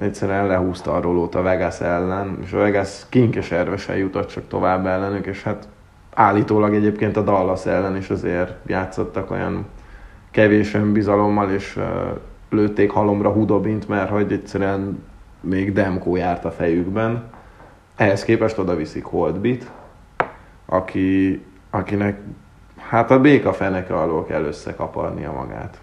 egyszerűen 0.00 0.46
lehúzta 0.46 0.94
a 0.94 1.00
rolót 1.00 1.34
a 1.34 1.42
Vegas 1.42 1.80
ellen, 1.80 2.38
és 2.44 2.52
a 2.52 2.58
Vegas 2.58 3.06
kinkes 3.08 3.50
ervesen 3.50 3.96
jutott 3.96 4.28
csak 4.28 4.48
tovább 4.48 4.86
ellenük, 4.86 5.26
és 5.26 5.42
hát 5.42 5.68
állítólag 6.14 6.74
egyébként 6.74 7.16
a 7.16 7.22
Dallas 7.22 7.66
ellen 7.66 7.96
is 7.96 8.10
azért 8.10 8.54
játszottak 8.66 9.30
olyan 9.30 9.66
kevés 10.30 10.74
önbizalommal, 10.74 11.50
és 11.50 11.76
uh, 11.76 11.84
lőtték 12.50 12.90
halomra 12.90 13.30
Hudobint, 13.30 13.88
mert 13.88 14.10
hogy 14.10 14.32
egyszerűen 14.32 15.02
még 15.40 15.72
Demko 15.72 16.16
járt 16.16 16.44
a 16.44 16.50
fejükben. 16.50 17.24
Ehhez 17.96 18.24
képest 18.24 18.58
oda 18.58 18.76
viszik 18.76 19.04
Holdbit, 19.04 19.70
aki, 20.66 21.44
akinek 21.70 22.20
hát 22.76 23.10
a 23.10 23.20
béka 23.20 23.52
feneke 23.52 23.94
alól 23.94 24.24
kell 24.24 24.44
összekaparnia 24.44 25.32
magát. 25.32 25.80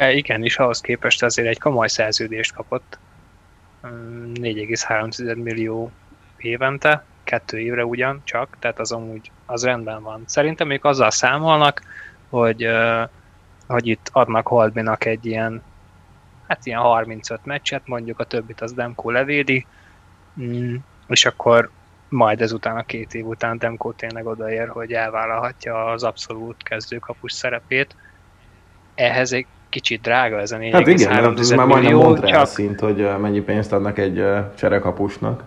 E, 0.00 0.12
igen, 0.12 0.44
és 0.44 0.58
ahhoz 0.58 0.80
képest 0.80 1.22
azért 1.22 1.48
egy 1.48 1.58
komoly 1.58 1.88
szerződést 1.88 2.54
kapott. 2.54 2.98
4,3 3.82 5.22
mm, 5.22 5.42
millió 5.42 5.90
évente, 6.36 7.04
kettő 7.24 7.58
évre 7.58 7.84
ugyan 7.84 8.20
csak, 8.24 8.56
tehát 8.58 8.78
az 8.78 8.92
amúgy 8.92 9.30
az 9.46 9.64
rendben 9.64 10.02
van. 10.02 10.22
Szerintem 10.26 10.66
még 10.66 10.84
azzal 10.84 11.10
számolnak, 11.10 11.82
hogy, 12.28 12.68
hogy 13.66 13.86
itt 13.86 14.08
adnak 14.12 14.46
Holdbinak 14.46 15.04
egy 15.04 15.26
ilyen, 15.26 15.62
hát 16.48 16.66
ilyen 16.66 16.80
35 16.80 17.44
meccset, 17.44 17.86
mondjuk 17.86 18.18
a 18.18 18.24
többit 18.24 18.60
az 18.60 18.72
Demko 18.72 19.10
levédi, 19.10 19.66
mm, 20.40 20.74
és 21.08 21.24
akkor 21.24 21.70
majd 22.08 22.40
ezután 22.40 22.76
a 22.76 22.82
két 22.82 23.14
év 23.14 23.26
után 23.26 23.58
Demko 23.58 23.92
tényleg 23.92 24.26
odaér, 24.26 24.68
hogy 24.68 24.92
elvállalhatja 24.92 25.84
az 25.84 26.02
abszolút 26.02 26.62
kezdőkapus 26.62 27.32
szerepét. 27.32 27.96
Ehhez 28.94 29.32
egy 29.32 29.46
kicsit 29.70 30.00
drága 30.00 30.40
ez 30.40 30.52
a 30.52 30.56
4,3 30.56 30.70
Hát 30.72 30.86
igen, 30.86 31.38
ez 31.38 31.50
már 31.50 31.66
majdnem 31.66 31.94
Montreal 31.94 32.44
csak... 32.44 32.46
szint, 32.46 32.80
hogy 32.80 33.08
mennyi 33.20 33.40
pénzt 33.40 33.72
adnak 33.72 33.98
egy 33.98 34.24
cserekapusnak. 34.58 35.44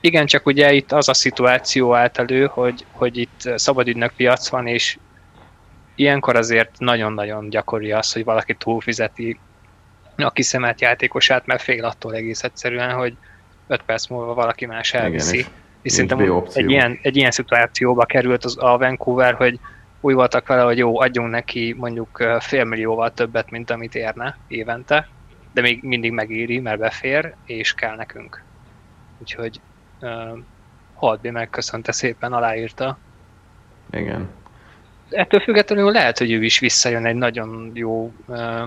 Igen, 0.00 0.26
csak 0.26 0.46
ugye 0.46 0.72
itt 0.72 0.92
az 0.92 1.08
a 1.08 1.14
szituáció 1.14 1.94
állt 1.94 2.18
elő, 2.18 2.46
hogy, 2.46 2.84
hogy 2.92 3.16
itt 3.16 3.50
szabadügynök 3.54 4.12
piac 4.16 4.48
van, 4.48 4.66
és 4.66 4.98
ilyenkor 5.94 6.36
azért 6.36 6.70
nagyon-nagyon 6.78 7.48
gyakori 7.48 7.92
az, 7.92 8.12
hogy 8.12 8.24
valaki 8.24 8.54
túlfizeti 8.54 9.38
a 10.16 10.30
kiszemelt 10.30 10.80
játékosát, 10.80 11.46
mert 11.46 11.62
fél 11.62 11.84
attól 11.84 12.14
egész 12.14 12.42
egyszerűen, 12.42 12.92
hogy 12.92 13.16
5 13.66 13.82
perc 13.82 14.06
múlva 14.06 14.34
valaki 14.34 14.66
más 14.66 14.94
elviszi. 14.94 15.38
Igen, 15.38 15.46
és, 15.48 15.52
és 15.82 15.92
szerintem 15.92 16.44
egy 16.52 16.70
ilyen, 16.70 16.98
egy 17.02 17.16
ilyen 17.16 17.30
szituációba 17.30 18.04
került 18.04 18.44
az 18.44 18.56
a 18.58 18.78
Vancouver, 18.78 19.34
hogy 19.34 19.58
úgy 20.00 20.14
voltak 20.14 20.46
vele, 20.46 20.62
hogy 20.62 20.78
jó, 20.78 21.00
adjunk 21.00 21.30
neki 21.30 21.74
mondjuk 21.78 22.22
félmillióval 22.40 23.12
többet, 23.12 23.50
mint 23.50 23.70
amit 23.70 23.94
érne 23.94 24.36
évente, 24.48 25.08
de 25.52 25.60
még 25.60 25.82
mindig 25.82 26.12
megéri, 26.12 26.58
mert 26.58 26.78
befér, 26.78 27.34
és 27.44 27.74
kell 27.74 27.96
nekünk. 27.96 28.42
Úgyhogy 29.18 29.60
uh, 30.00 30.38
Holdby 30.94 31.30
megköszönte 31.30 31.92
szépen, 31.92 32.32
aláírta. 32.32 32.98
Igen. 33.90 34.28
Ettől 35.10 35.40
függetlenül 35.40 35.92
lehet, 35.92 36.18
hogy 36.18 36.32
ő 36.32 36.44
is 36.44 36.58
visszajön 36.58 37.06
egy 37.06 37.14
nagyon 37.14 37.70
jó 37.74 38.12
uh, 38.26 38.66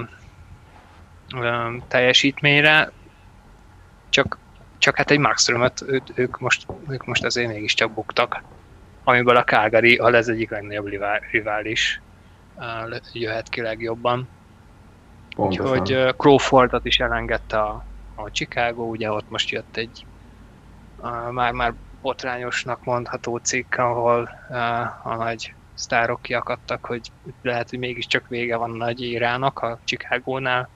uh, 1.36 1.74
teljesítményre, 1.88 2.92
csak, 4.10 4.38
csak 4.78 4.96
hát 4.96 5.12
egy 5.12 5.20
Maxströmöt 5.20 5.84
ő, 5.88 6.02
ők, 6.14 6.40
most, 6.40 6.66
ők 6.90 7.06
most 7.06 7.24
azért 7.24 7.48
mégiscsak 7.48 7.92
buktak 7.92 8.44
amiből 9.12 9.36
a 9.36 9.44
Calgary 9.44 9.96
a 9.96 10.14
ez 10.14 10.28
egyik 10.28 10.50
legnagyobb 10.50 10.90
rivális 11.32 12.02
jöhet 13.14 13.50
ki 13.50 13.62
legjobban. 13.62 14.28
Pontosan. 15.36 15.80
Úgyhogy 15.80 16.16
Crawfordot 16.18 16.86
is 16.86 17.00
elengedte 17.00 17.60
a, 17.60 17.84
a 18.16 18.32
Chicago, 18.32 18.84
ugye 18.84 19.12
ott 19.12 19.30
most 19.30 19.50
jött 19.50 19.78
egy 19.78 20.06
már, 21.32 21.52
már 21.52 21.74
botrányosnak 22.02 22.84
mondható 22.84 23.38
cikk, 23.38 23.78
ahol 23.78 24.30
a 25.04 25.16
nagy 25.16 25.54
sztárok 25.74 26.22
kiakadtak, 26.22 26.86
hogy 26.86 27.12
lehet, 27.42 27.70
hogy 27.70 27.80
mégiscsak 27.80 28.28
vége 28.28 28.56
van 28.56 28.72
nagy 28.72 29.02
érának 29.02 29.60
a 29.60 29.80
Chicago-nál. 29.84 30.70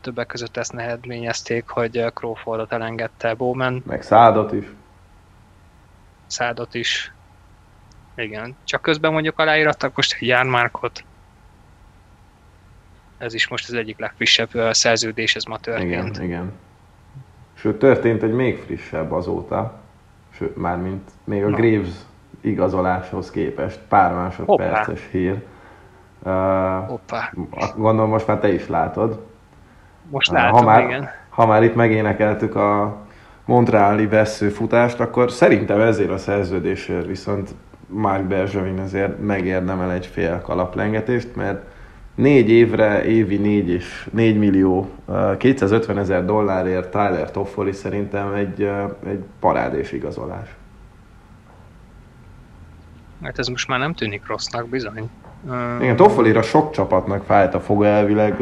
Többek 0.00 0.26
között 0.26 0.56
ezt 0.56 0.72
nehezményezték, 0.72 1.68
hogy 1.68 2.04
Crawfordot 2.14 2.72
elengedte 2.72 3.34
Bowman. 3.34 3.82
Meg 3.86 4.02
Szádot 4.02 4.52
is. 4.52 4.64
Szádot 6.26 6.74
is. 6.74 7.12
Igen, 8.14 8.56
csak 8.64 8.82
közben 8.82 9.12
mondjuk 9.12 9.38
aláírattak 9.38 9.96
most 9.96 10.16
egy 10.20 10.26
jármárkot. 10.26 11.04
Ez 13.18 13.34
is 13.34 13.48
most 13.48 13.68
az 13.68 13.74
egyik 13.74 13.98
legfrissebb 13.98 14.50
szerződés, 14.70 15.36
ez 15.36 15.44
ma 15.44 15.58
történt. 15.58 16.16
Igen, 16.16 16.22
igen. 16.22 16.52
Sőt, 17.54 17.78
történt 17.78 18.22
egy 18.22 18.32
még 18.32 18.58
frissebb 18.58 19.12
azóta, 19.12 19.80
sőt, 20.30 20.56
mármint 20.56 21.10
még 21.24 21.44
a 21.44 21.48
Na. 21.48 21.56
Graves 21.56 21.88
igazoláshoz 22.40 23.30
képest, 23.30 23.78
pár 23.88 24.12
másodperces 24.12 24.86
Hoppá. 24.86 25.00
hír. 25.10 25.42
Uh, 26.22 26.88
Hoppá. 26.88 27.32
Gondolom 27.76 28.10
most 28.10 28.26
már 28.26 28.38
te 28.38 28.52
is 28.52 28.68
látod. 28.68 29.26
Most 30.10 30.30
látom, 30.30 30.58
ha 30.58 30.64
már, 30.64 30.82
igen. 30.82 31.10
Ha 31.28 31.46
már 31.46 31.62
itt 31.62 31.74
megénekeltük 31.74 32.54
a 32.54 32.96
Montreali 33.44 34.06
veszőfutást, 34.06 35.00
akkor 35.00 35.30
szerintem 35.30 35.80
ezért 35.80 36.10
a 36.10 36.18
szerződésért 36.18 37.06
viszont 37.06 37.54
Mark 37.92 38.24
Bergevin 38.24 38.78
azért 38.78 39.22
megérdemel 39.22 39.92
egy 39.92 40.06
fél 40.06 40.40
kalaplengetést, 40.40 41.36
mert 41.36 41.64
négy 42.14 42.50
évre, 42.50 43.04
évi 43.04 43.36
négy 43.36 43.68
és 43.68 44.08
4 44.12 44.38
millió, 44.38 44.88
250 45.38 45.98
ezer 45.98 46.24
dollárért 46.24 46.90
Tyler 46.90 47.30
Toffoli 47.30 47.72
szerintem 47.72 48.32
egy, 48.32 48.62
egy 49.06 49.24
parádés 49.40 49.92
igazolás. 49.92 50.54
Hát 53.22 53.38
ez 53.38 53.46
most 53.46 53.68
már 53.68 53.78
nem 53.78 53.94
tűnik 53.94 54.26
rossznak 54.26 54.68
bizony. 54.68 55.10
Igen, 55.80 55.96
Toffolira 55.96 56.42
sok 56.42 56.72
csapatnak 56.72 57.24
fájt 57.24 57.54
a 57.54 57.60
foga 57.60 57.86
elvileg. 57.86 58.40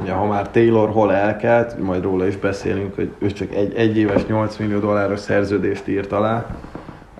Ugye, 0.00 0.12
ha 0.12 0.26
már 0.26 0.50
Taylor 0.50 0.90
hol 0.90 1.14
elkelt, 1.14 1.78
majd 1.78 2.02
róla 2.02 2.26
is 2.26 2.36
beszélünk, 2.36 2.94
hogy 2.94 3.14
ő 3.18 3.32
csak 3.32 3.54
egy, 3.54 3.74
egy 3.74 3.96
éves 3.96 4.26
8 4.26 4.56
millió 4.56 4.78
dolláros 4.78 5.20
szerződést 5.20 5.88
írt 5.88 6.12
alá 6.12 6.46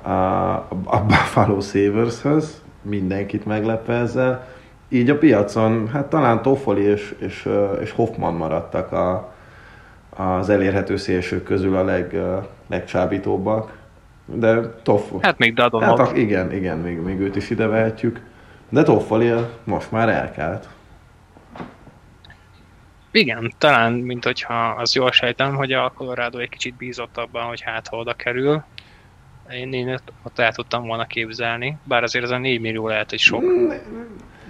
a, 0.04 1.04
Buffalo 1.06 1.60
Savershöz, 1.60 2.62
mindenkit 2.82 3.44
meglepve 3.46 3.94
ezzel. 3.94 4.46
Így 4.88 5.10
a 5.10 5.18
piacon, 5.18 5.88
hát 5.88 6.06
talán 6.06 6.42
Toffoli 6.42 6.82
és, 6.82 7.14
és, 7.18 7.48
és 7.80 7.90
Hoffman 7.90 8.34
maradtak 8.34 8.92
a, 8.92 9.34
az 10.16 10.48
elérhető 10.48 10.96
szélsők 10.96 11.44
közül 11.44 11.76
a 11.76 11.84
leg, 11.84 12.16
legcsábítóbbak. 12.66 13.78
De 14.24 14.74
Toffoli... 14.82 15.20
Hát 15.22 15.38
még 15.38 15.54
Dadonov. 15.54 15.98
Hát 15.98 16.16
igen, 16.16 16.52
igen, 16.52 16.78
még, 16.78 16.98
még 16.98 17.20
őt 17.20 17.36
is 17.36 17.50
ide 17.50 17.66
vehetjük. 17.66 18.20
De 18.68 18.82
Toffoli 18.82 19.32
most 19.64 19.90
már 19.90 20.08
elkelt. 20.08 20.68
Igen, 23.10 23.52
talán, 23.58 23.92
mint 23.92 24.24
hogyha 24.24 24.54
az 24.54 24.94
jól 24.94 25.12
sejtem, 25.12 25.54
hogy 25.54 25.72
a 25.72 25.92
Colorado 25.94 26.38
egy 26.38 26.48
kicsit 26.48 26.74
bízott 26.74 27.16
abban, 27.16 27.44
hogy 27.44 27.60
hát 27.60 27.88
oda 27.90 28.12
kerül. 28.12 28.64
Én, 29.50 29.72
én 29.72 30.00
ott 30.22 30.38
el 30.38 30.52
tudtam 30.52 30.86
volna 30.86 31.06
képzelni, 31.06 31.78
bár 31.84 32.02
azért 32.02 32.24
ez 32.24 32.30
a 32.30 32.38
4 32.38 32.60
millió 32.60 32.88
lehet, 32.88 33.10
hogy 33.10 33.18
sok 33.18 33.42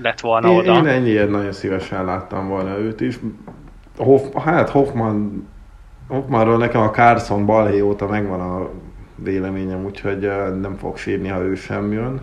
lett 0.03 0.21
volna 0.21 0.49
én, 0.49 0.59
oda. 0.59 0.77
Én 0.77 0.87
ennyiért 0.87 1.31
nagyon 1.31 1.53
szívesen 1.53 2.05
láttam 2.05 2.49
volna 2.49 2.79
őt 2.79 3.01
is. 3.01 3.19
Hoff, 3.97 4.23
hát 4.45 4.69
Hoffman, 4.69 5.49
Hoffmanról 6.09 6.57
nekem 6.57 6.81
a 6.81 6.91
Carson 6.91 7.47
balhé 7.47 7.81
óta 7.81 8.07
megvan 8.07 8.41
a 8.41 8.71
véleményem, 9.17 9.85
úgyhogy 9.85 10.19
nem 10.61 10.77
fog 10.77 10.97
sírni, 10.97 11.29
ha 11.29 11.41
ő 11.41 11.55
sem 11.55 11.93
jön. 11.93 12.21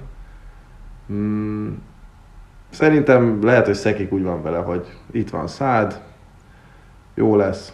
Mm, 1.12 1.70
szerintem 2.70 3.44
lehet, 3.44 3.66
hogy 3.66 3.76
Szekik 3.76 4.12
úgy 4.12 4.24
van 4.24 4.42
vele, 4.42 4.58
hogy 4.58 4.88
itt 5.12 5.30
van 5.30 5.48
szád, 5.48 6.02
jó 7.14 7.36
lesz, 7.36 7.74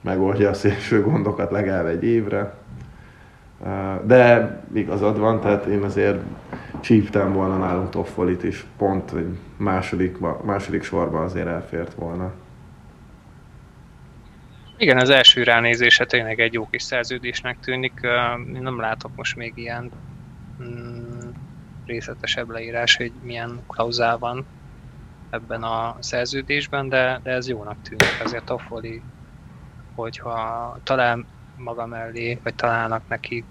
megoldja 0.00 0.48
a 0.48 0.54
szélső 0.54 1.02
gondokat 1.02 1.50
legalább 1.50 1.86
egy 1.86 2.04
évre. 2.04 2.54
De 4.04 4.60
igazad 4.74 5.18
van, 5.18 5.40
tehát 5.40 5.64
én 5.64 5.82
azért 5.82 6.22
csíptem 6.80 7.32
volna 7.32 7.56
nálunk 7.56 7.90
Toffolit 7.90 8.42
is, 8.42 8.64
pont, 8.76 9.12
második, 9.56 10.18
második 10.42 10.82
sorban 10.82 11.22
azért 11.22 11.46
elfért 11.46 11.94
volna. 11.94 12.32
Igen, 14.76 14.98
az 14.98 15.10
első 15.10 15.42
ránézése 15.42 16.04
tényleg 16.04 16.40
egy 16.40 16.52
jó 16.52 16.68
kis 16.70 16.82
szerződésnek 16.82 17.60
tűnik. 17.60 18.00
Nem 18.52 18.80
látok 18.80 19.10
most 19.16 19.36
még 19.36 19.52
ilyen 19.56 19.90
mm, 20.62 21.30
részletesebb 21.86 22.50
leírás, 22.50 22.96
hogy 22.96 23.12
milyen 23.22 23.60
klauzál 23.66 24.18
van 24.18 24.46
ebben 25.30 25.62
a 25.62 25.96
szerződésben, 26.00 26.88
de, 26.88 27.20
de 27.22 27.30
ez 27.30 27.48
jónak 27.48 27.82
tűnik. 27.82 28.20
Azért 28.24 28.44
Toffoli, 28.44 29.02
hogyha 29.94 30.78
talál 30.82 31.24
maga 31.56 31.86
mellé, 31.86 32.38
vagy 32.42 32.54
találnak 32.54 33.08
neki 33.08 33.44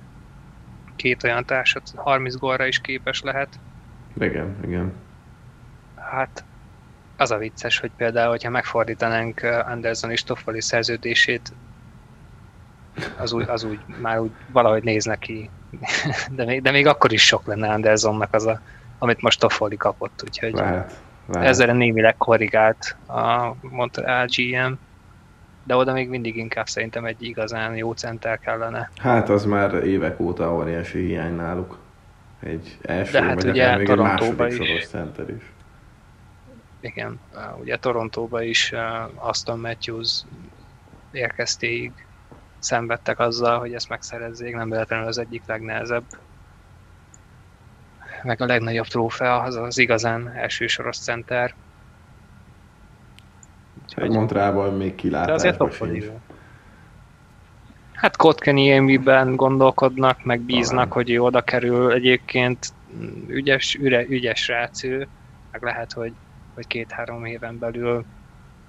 két 0.95 1.23
olyan 1.23 1.45
társat, 1.45 1.91
30 1.95 2.35
gólra 2.35 2.65
is 2.65 2.79
képes 2.79 3.21
lehet. 3.21 3.59
Igen, 4.19 4.55
igen. 4.65 4.93
Hát 5.95 6.43
az 7.17 7.31
a 7.31 7.37
vicces, 7.37 7.79
hogy 7.79 7.91
például, 7.97 8.29
hogyha 8.29 8.49
megfordítanánk 8.49 9.41
Anderson 9.43 10.11
és 10.11 10.23
Toffoli 10.23 10.61
szerződését, 10.61 11.53
az 13.17 13.33
úgy, 13.33 13.49
az 13.49 13.63
úgy 13.63 13.79
már 14.01 14.19
úgy 14.19 14.31
valahogy 14.47 14.83
néz 14.83 15.05
neki. 15.05 15.49
De 16.35 16.45
még, 16.45 16.61
de 16.61 16.71
még 16.71 16.87
akkor 16.87 17.11
is 17.11 17.25
sok 17.25 17.45
lenne 17.45 17.69
Andersonnak 17.69 18.33
az, 18.33 18.45
a, 18.45 18.61
amit 18.97 19.21
most 19.21 19.39
Toffoli 19.39 19.77
kapott, 19.77 20.21
úgyhogy 20.23 20.53
lehet, 20.53 21.01
lehet. 21.25 21.47
ezzel 21.47 21.75
némileg 21.75 22.17
korrigált 22.17 22.95
a 23.07 23.53
Montreal 23.61 24.27
GM, 24.35 24.73
de 25.63 25.75
oda 25.75 25.93
még 25.93 26.09
mindig 26.09 26.37
inkább 26.37 26.67
szerintem 26.67 27.05
egy 27.05 27.23
igazán 27.23 27.75
jó 27.75 27.91
center 27.91 28.39
kellene. 28.39 28.91
Hát 28.97 29.29
az 29.29 29.45
már 29.45 29.73
évek 29.73 30.19
óta 30.19 30.55
óriási 30.55 31.05
hiány 31.05 31.35
náluk. 31.35 31.77
Egy 32.39 32.77
első, 32.81 33.11
de 33.11 33.23
hát 33.23 33.33
vagy 33.33 33.49
ugye 33.49 33.77
még 33.77 33.89
egy 33.89 33.97
második 33.97 34.47
is. 34.47 34.55
soros 34.55 34.87
center 34.87 35.29
is 35.29 35.51
igen, 36.79 37.19
ugye 37.59 37.77
Torontóba 37.77 38.41
is 38.41 38.73
Aston 39.15 39.59
Matthews 39.59 40.23
érkeztéig 41.11 41.91
szenvedtek 42.59 43.19
azzal, 43.19 43.59
hogy 43.59 43.73
ezt 43.73 43.89
megszerezzék, 43.89 44.55
nem 44.55 44.69
véletlenül 44.69 45.07
az 45.07 45.17
egyik 45.17 45.43
legnehezebb 45.45 46.03
meg 48.23 48.41
a 48.41 48.45
legnagyobb 48.45 48.85
trófea 48.85 49.41
az 49.41 49.55
az 49.55 49.77
igazán 49.77 50.31
elsősoros 50.35 50.97
center. 50.97 51.53
Úgyhogy... 53.95 54.15
Montrában 54.15 54.73
még 54.73 54.95
kilátásban 54.95 55.71
sincs. 55.71 56.05
Hát 57.93 58.15
Kotkaniemi-ben 58.15 59.35
gondolkodnak, 59.35 60.23
meg 60.23 60.39
bíznak, 60.39 60.93
hogy 60.93 61.11
ő 61.11 61.21
oda 61.21 61.41
kerül. 61.41 61.91
Egyébként 61.91 62.73
ügyes, 63.27 63.75
üre, 63.75 64.05
ügyes 64.07 64.47
rác 64.47 64.83
ő, 64.83 65.07
meg 65.51 65.63
lehet, 65.63 65.91
hogy 65.93 66.13
vagy 66.53 66.67
két-három 66.67 67.25
éven 67.25 67.59
belül 67.59 68.05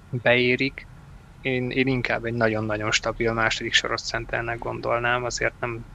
beérik. 0.09 0.87
Én, 1.41 1.69
én 1.69 1.87
inkább 1.87 2.25
egy 2.25 2.33
nagyon-nagyon 2.33 2.91
stabil 2.91 3.33
második 3.33 3.73
soros 3.73 4.01
centernek 4.01 4.59
gondolnám, 4.59 5.23
azért 5.23 5.53
nem 5.59 5.85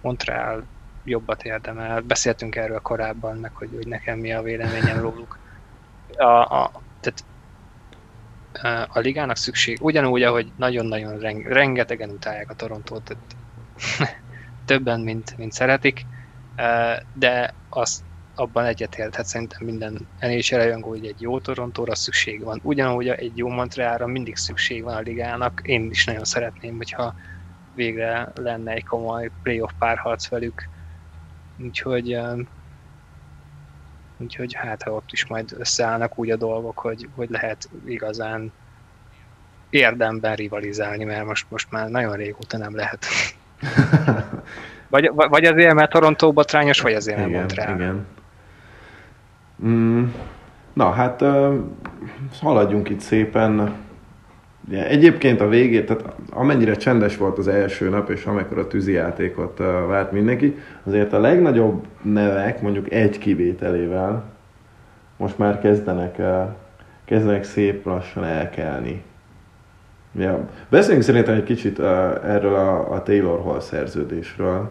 Montreal 0.00 0.64
jobbat 1.04 1.44
érdemel. 1.44 2.00
Beszéltünk 2.00 2.56
erről 2.56 2.80
korábban, 2.80 3.36
meg 3.36 3.50
hogy, 3.54 3.70
hogy 3.74 3.86
nekem 3.86 4.18
mi 4.18 4.32
a 4.32 4.42
véleményem 4.42 5.00
róluk. 5.00 5.38
A, 6.16 6.24
a, 6.24 6.70
tehát 7.00 7.24
a 8.88 8.98
ligának 8.98 9.36
szükség, 9.36 9.78
ugyanúgy, 9.80 10.22
ahogy 10.22 10.52
nagyon-nagyon 10.56 11.18
rengetegen 11.42 12.10
utálják 12.10 12.50
a 12.50 12.54
Torontót, 12.54 13.16
többen, 14.64 15.00
mint, 15.00 15.36
mint 15.36 15.52
szeretik, 15.52 16.06
de 17.14 17.54
azt 17.68 18.02
abban 18.34 18.64
egyetérthet 18.64 19.26
szerintem 19.26 19.64
minden 19.64 20.08
NHL 20.20 20.56
rajongó, 20.56 20.88
hogy 20.88 21.06
egy 21.06 21.20
jó 21.20 21.40
Torontóra 21.40 21.94
szükség 21.94 22.42
van. 22.42 22.60
Ugyanúgy 22.62 23.08
egy 23.08 23.36
jó 23.36 23.48
Montrealra 23.48 24.06
mindig 24.06 24.36
szükség 24.36 24.82
van 24.82 24.94
a 24.94 25.00
ligának. 25.00 25.60
Én 25.64 25.90
is 25.90 26.04
nagyon 26.04 26.24
szeretném, 26.24 26.76
hogyha 26.76 27.14
végre 27.74 28.32
lenne 28.34 28.72
egy 28.72 28.84
komoly 28.84 29.30
playoff 29.42 29.70
párharc 29.78 30.28
velük. 30.28 30.68
Úgyhogy 31.58 32.18
úgyhogy 34.18 34.54
hát 34.54 34.82
ha 34.82 34.90
ott 34.90 35.12
is 35.12 35.26
majd 35.26 35.54
összeállnak 35.58 36.18
úgy 36.18 36.30
a 36.30 36.36
dolgok, 36.36 36.78
hogy, 36.78 37.08
hogy 37.14 37.30
lehet 37.30 37.68
igazán 37.86 38.52
érdemben 39.70 40.34
rivalizálni, 40.34 41.04
mert 41.04 41.26
most, 41.26 41.46
most 41.48 41.70
már 41.70 41.88
nagyon 41.88 42.12
régóta 42.12 42.58
nem 42.58 42.76
lehet. 42.76 43.06
vagy, 44.90 45.10
vagy 45.14 45.44
azért, 45.44 45.74
mert 45.74 45.90
Toronto 45.90 46.32
botrányos, 46.32 46.80
vagy 46.80 46.94
azért, 46.94 47.18
mert 47.18 47.30
Montreal. 47.30 47.74
Igen. 47.74 48.06
Mm, 49.64 50.04
na 50.72 50.90
hát 50.90 51.24
haladjunk 52.40 52.88
itt 52.88 53.00
szépen. 53.00 53.86
Ja, 54.70 54.84
egyébként 54.84 55.40
a 55.40 55.48
végét, 55.48 55.86
tehát 55.86 56.14
amennyire 56.30 56.74
csendes 56.74 57.16
volt 57.16 57.38
az 57.38 57.48
első 57.48 57.88
nap, 57.88 58.10
és 58.10 58.24
amikor 58.24 58.58
a 58.58 58.66
tűzijátékot 58.66 59.60
uh, 59.60 59.66
várt 59.66 60.12
mindenki, 60.12 60.56
azért 60.84 61.12
a 61.12 61.20
legnagyobb 61.20 61.86
nevek, 62.02 62.62
mondjuk 62.62 62.92
egy 62.92 63.18
kivételével, 63.18 64.24
most 65.16 65.38
már 65.38 65.60
kezdenek, 65.60 66.14
uh, 66.18 66.48
kezdenek 67.04 67.44
szép 67.44 67.84
lassan 67.84 68.24
elkelni. 68.24 69.02
Ja. 70.18 70.48
Beszéljünk 70.68 71.04
szerintem 71.04 71.34
egy 71.34 71.44
kicsit 71.44 71.78
erről 71.78 72.54
a, 72.54 72.92
a 72.92 73.02
Taylor 73.02 73.40
Hall 73.40 73.60
szerződésről, 73.60 74.70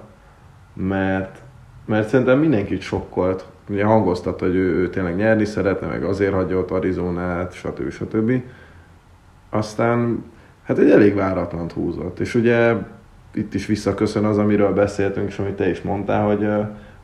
mert, 0.74 1.42
mert 1.86 2.08
szerintem 2.08 2.40
mindenkit 2.40 2.82
sokkolt, 2.82 3.46
ugye 3.70 3.84
hangoztatta, 3.84 4.46
hogy 4.46 4.56
ő, 4.56 4.76
ő 4.76 4.90
tényleg 4.90 5.16
nyerni 5.16 5.46
szeretne, 5.46 5.88
meg 5.88 6.04
azért 6.04 6.34
hagyja 6.34 6.58
ott 6.58 6.72
Arizonát, 6.72 7.54
stb. 7.54 7.92
stb. 7.92 8.42
Aztán 9.50 10.24
hát 10.64 10.78
egy 10.78 10.92
elég 10.92 11.16
váratlant 11.16 11.72
húzott. 11.72 12.20
És 12.20 12.36
ugye 12.36 12.74
itt 13.34 13.54
is 13.54 13.66
visszaköszön 13.66 14.26
az, 14.26 14.38
amiről 14.38 14.74
beszéltünk, 14.74 15.30
és 15.30 15.40
amit 15.40 15.56
te 15.56 15.70
is 15.70 15.82
mondtál, 15.82 16.26
hogy, 16.26 16.48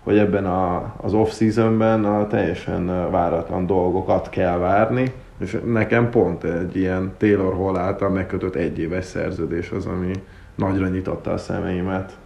hogy 0.04 0.18
ebben 0.18 0.46
a, 0.46 0.94
az 0.98 1.14
off-seasonben 1.14 2.06
a 2.06 2.28
teljesen 2.28 3.12
váratlan 3.12 3.66
dolgokat 3.66 4.30
kell 4.30 4.58
várni, 4.58 5.12
és 5.38 5.58
nekem 5.66 6.10
pont 6.10 6.44
egy 6.44 6.76
ilyen 6.76 7.14
Taylor 7.18 7.54
Hall 7.54 7.78
által 7.78 8.10
megkötött 8.10 8.56
egyéves 8.56 9.06
szerződés 9.06 9.72
az, 9.72 9.86
ami 9.86 10.12
nagyra 10.56 10.88
nyitotta 10.88 11.32
a 11.32 11.38
szemeimet. 11.38 12.18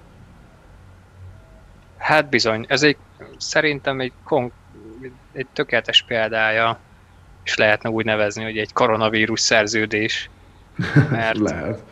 Hát 1.98 2.30
bizony, 2.30 2.66
ez 2.70 2.84
egy 2.84 2.98
szerintem 3.38 4.00
egy, 4.00 4.12
kon- 4.24 4.52
egy 5.32 5.48
tökéletes 5.54 6.04
példája, 6.08 6.80
és 7.48 7.56
lehetne 7.56 7.90
úgy 7.90 8.06
nevezni, 8.06 8.44
hogy 8.44 8.58
egy 8.58 8.74
koronavírus 8.74 9.40
szerződés. 9.40 10.30
Mert 11.12 11.38
Lehet. 11.38 11.84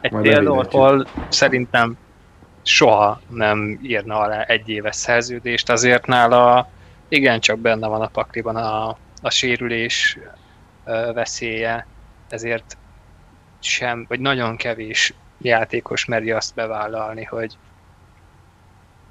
egy 0.00 0.10
például 0.10 1.06
szerintem 1.28 1.96
soha 2.62 3.20
nem 3.28 3.78
írna 3.82 4.18
alá 4.18 4.42
egy 4.42 4.68
éves 4.68 4.96
szerződést, 4.96 5.70
azért 5.70 6.06
nála 6.06 6.70
igencsak 7.08 7.58
benne 7.58 7.86
van 7.86 8.00
a 8.00 8.06
pakliban 8.06 8.56
a, 8.56 8.88
a 9.22 9.30
sérülés 9.30 10.18
veszélye, 11.14 11.86
ezért 12.28 12.76
sem, 13.60 14.04
vagy 14.08 14.20
nagyon 14.20 14.56
kevés 14.56 15.14
játékos 15.38 16.04
meri 16.04 16.30
azt 16.30 16.54
bevállalni, 16.54 17.24
hogy 17.24 17.56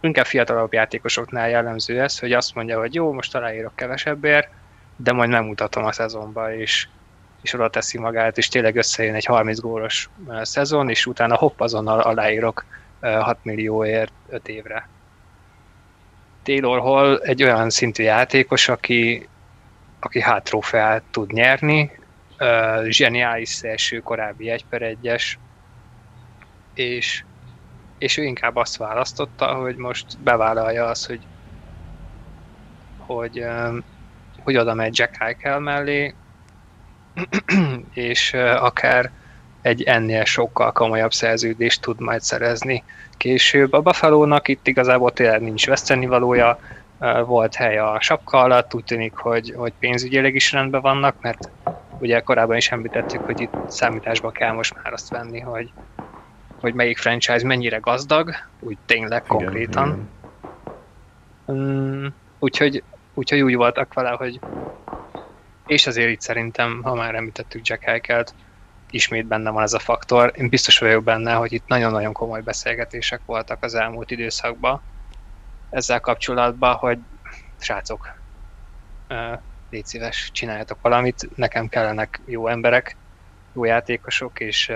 inkább 0.01 0.25
fiatalabb 0.25 0.73
játékosoknál 0.73 1.49
jellemző 1.49 2.01
ez, 2.01 2.19
hogy 2.19 2.33
azt 2.33 2.55
mondja, 2.55 2.79
hogy 2.79 2.93
jó, 2.93 3.13
most 3.13 3.35
aláírok 3.35 3.75
kevesebbért, 3.75 4.49
de 5.03 5.11
majd 5.11 5.29
megmutatom 5.29 5.83
a 5.83 5.91
szezonba, 5.91 6.55
és, 6.55 6.87
és 7.41 7.53
oda 7.53 7.69
teszi 7.69 7.97
magát, 7.97 8.37
és 8.37 8.47
tényleg 8.47 8.75
összejön 8.75 9.15
egy 9.15 9.25
30 9.25 9.59
gólos 9.59 10.09
szezon, 10.41 10.89
és 10.89 11.05
utána 11.05 11.35
hopp 11.35 11.59
azonnal 11.59 11.99
aláírok 11.99 12.65
6 13.01 13.37
millióért 13.43 14.13
5 14.29 14.47
évre. 14.47 14.87
Taylor 16.43 16.79
Hall 16.79 17.17
egy 17.17 17.43
olyan 17.43 17.69
szintű 17.69 18.03
játékos, 18.03 18.69
aki, 18.69 19.27
aki 19.99 20.21
hátrófeát 20.21 21.03
tud 21.11 21.31
nyerni, 21.31 21.91
uh, 22.39 22.85
zseniális 22.87 23.61
első 23.61 23.99
korábbi 23.99 24.49
1 24.49 24.65
per 24.65 24.81
1-es, 24.81 25.33
és, 26.73 27.23
és 27.97 28.17
ő 28.17 28.23
inkább 28.23 28.55
azt 28.55 28.77
választotta, 28.77 29.53
hogy 29.53 29.75
most 29.75 30.19
bevállalja 30.19 30.85
azt, 30.85 31.05
hogy 31.05 31.19
hogy, 32.97 33.45
hogy 34.43 34.57
oda 34.57 34.73
megy 34.73 34.97
Jack 34.97 35.21
Eichel 35.21 35.59
mellé, 35.59 36.13
és 37.93 38.33
akár 38.59 39.11
egy 39.61 39.83
ennél 39.83 40.25
sokkal 40.25 40.71
komolyabb 40.71 41.13
szerződést 41.13 41.81
tud 41.81 41.99
majd 41.99 42.21
szerezni 42.21 42.83
később. 43.17 43.73
A 43.73 43.81
buffalo 43.81 44.37
itt 44.45 44.67
igazából 44.67 45.11
tényleg 45.11 45.41
nincs 45.41 45.67
veszteni 45.67 46.05
valója, 46.05 46.59
volt 47.25 47.55
hely 47.55 47.77
a 47.77 47.97
sapka 47.99 48.39
alatt, 48.39 48.73
úgy 48.73 48.83
tűnik, 48.83 49.13
hogy, 49.15 49.53
hogy 49.57 49.73
pénzügyileg 49.79 50.35
is 50.35 50.51
rendben 50.51 50.81
vannak, 50.81 51.15
mert 51.21 51.49
ugye 51.99 52.19
korábban 52.19 52.57
is 52.57 52.71
említettük, 52.71 53.21
hogy 53.21 53.39
itt 53.39 53.53
számításba 53.67 54.31
kell 54.31 54.51
most 54.51 54.75
már 54.83 54.93
azt 54.93 55.09
venni, 55.09 55.39
hogy, 55.39 55.71
hogy 56.59 56.73
melyik 56.73 56.97
franchise 56.97 57.45
mennyire 57.45 57.77
gazdag, 57.77 58.31
úgy 58.59 58.77
tényleg 58.85 59.23
igen, 59.25 59.37
konkrétan. 59.37 60.09
Igen. 61.47 61.59
Um, 61.59 62.13
úgyhogy, 62.39 62.83
úgyhogy 63.13 63.41
úgy 63.41 63.55
voltak 63.55 63.93
vele, 63.93 64.09
hogy 64.09 64.39
és 65.65 65.87
azért 65.87 66.09
itt 66.09 66.21
szerintem, 66.21 66.81
ha 66.83 66.93
már 66.93 67.15
említettük 67.15 67.67
Jack 67.67 67.87
Eichelt, 67.87 68.35
ismét 68.89 69.25
benne 69.25 69.49
van 69.49 69.63
ez 69.63 69.73
a 69.73 69.79
faktor. 69.79 70.31
Én 70.35 70.49
biztos 70.49 70.79
vagyok 70.79 71.03
benne, 71.03 71.33
hogy 71.33 71.51
itt 71.53 71.67
nagyon-nagyon 71.67 72.13
komoly 72.13 72.41
beszélgetések 72.41 73.21
voltak 73.25 73.63
az 73.63 73.75
elmúlt 73.75 74.11
időszakban 74.11 74.81
ezzel 75.69 75.99
kapcsolatban, 75.99 76.75
hogy 76.75 76.99
srácok, 77.59 78.19
légy 79.69 79.85
szíves, 79.85 80.29
csináljatok 80.33 80.81
valamit, 80.81 81.29
nekem 81.35 81.67
kellenek 81.67 82.21
jó 82.25 82.47
emberek, 82.47 82.97
jó 83.53 83.63
játékosok, 83.63 84.39
és 84.39 84.71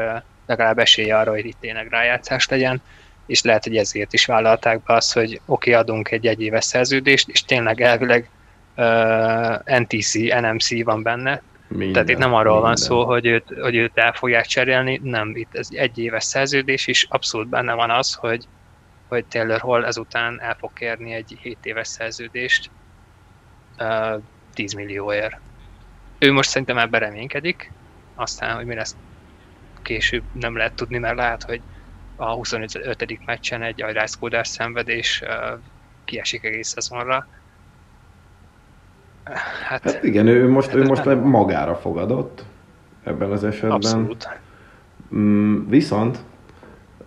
legalább 0.45 0.80
esélye 0.80 1.18
arra, 1.18 1.32
hogy 1.32 1.45
itt 1.45 1.60
tényleg 1.60 1.88
rájátszás 1.88 2.48
legyen, 2.48 2.82
és 3.26 3.42
lehet, 3.42 3.64
hogy 3.64 3.78
ezért 3.78 4.14
is 4.14 4.26
vállalták 4.26 4.84
be 4.84 4.94
azt, 4.94 5.14
hogy 5.14 5.42
oké, 5.46 5.70
okay, 5.70 5.74
adunk 5.74 6.12
egy 6.12 6.28
egyéves 6.28 6.66
szerződést, 6.66 7.30
és 7.30 7.44
tényleg 7.44 7.82
elvileg 7.82 8.30
uh, 8.76 9.80
NTC, 9.80 10.14
NMC 10.42 10.84
van 10.84 11.04
benne, 11.04 11.42
minden, 11.68 11.94
Tehát 11.94 12.10
itt 12.10 12.18
nem 12.18 12.34
arról 12.34 12.54
minden. 12.54 12.70
van 12.70 12.76
szó, 12.76 13.06
hogy 13.06 13.26
őt, 13.26 13.54
hogy 13.62 13.76
őt 13.76 13.98
el 13.98 14.14
fogják 14.14 14.46
cserélni, 14.46 15.00
nem, 15.04 15.36
itt 15.36 15.56
ez 15.56 15.68
egy 15.72 15.98
éves 16.00 16.24
szerződés, 16.24 16.88
és 16.88 17.08
abszolút 17.10 17.48
benne 17.48 17.74
van 17.74 17.90
az, 17.90 18.14
hogy, 18.14 18.48
hogy 19.08 19.26
Taylor 19.26 19.60
Hall 19.60 19.86
ezután 19.86 20.42
el 20.42 20.56
fog 20.60 20.74
kérni 20.74 21.14
egy 21.14 21.38
7 21.42 21.58
éves 21.64 21.88
szerződést 21.88 22.70
uh, 23.80 24.22
10 24.54 24.74
millióért. 24.74 25.40
Ő 26.20 26.32
most 26.32 26.50
szerintem 26.50 26.78
ebben 26.78 27.00
reménykedik, 27.00 27.72
aztán, 28.16 28.56
hogy 28.56 28.66
mi 28.66 28.76
lesz 28.76 28.96
később 29.82 30.24
nem 30.34 30.58
lehet 30.58 30.74
tudni, 30.74 30.98
mert 30.98 31.16
lehet, 31.16 31.44
hogy 31.44 31.62
a 32.16 32.34
25. 32.34 33.26
meccsen 33.26 33.62
egy 33.62 33.82
agyrászkódás 33.82 34.48
szenvedés 34.48 35.24
kiesik 36.06 36.44
egész 36.44 36.68
szezonra, 36.68 37.28
Hát, 39.68 39.84
hát 39.84 40.04
igen, 40.04 40.28
ő 40.28 40.50
most, 40.50 40.74
ő 40.74 40.84
most 40.84 41.06
magára 41.24 41.76
fogadott 41.76 42.46
ebben 43.04 43.32
az 43.32 43.44
esetben. 43.44 43.72
Abszolút. 43.72 44.40
Mm, 45.16 45.68
viszont 45.68 46.18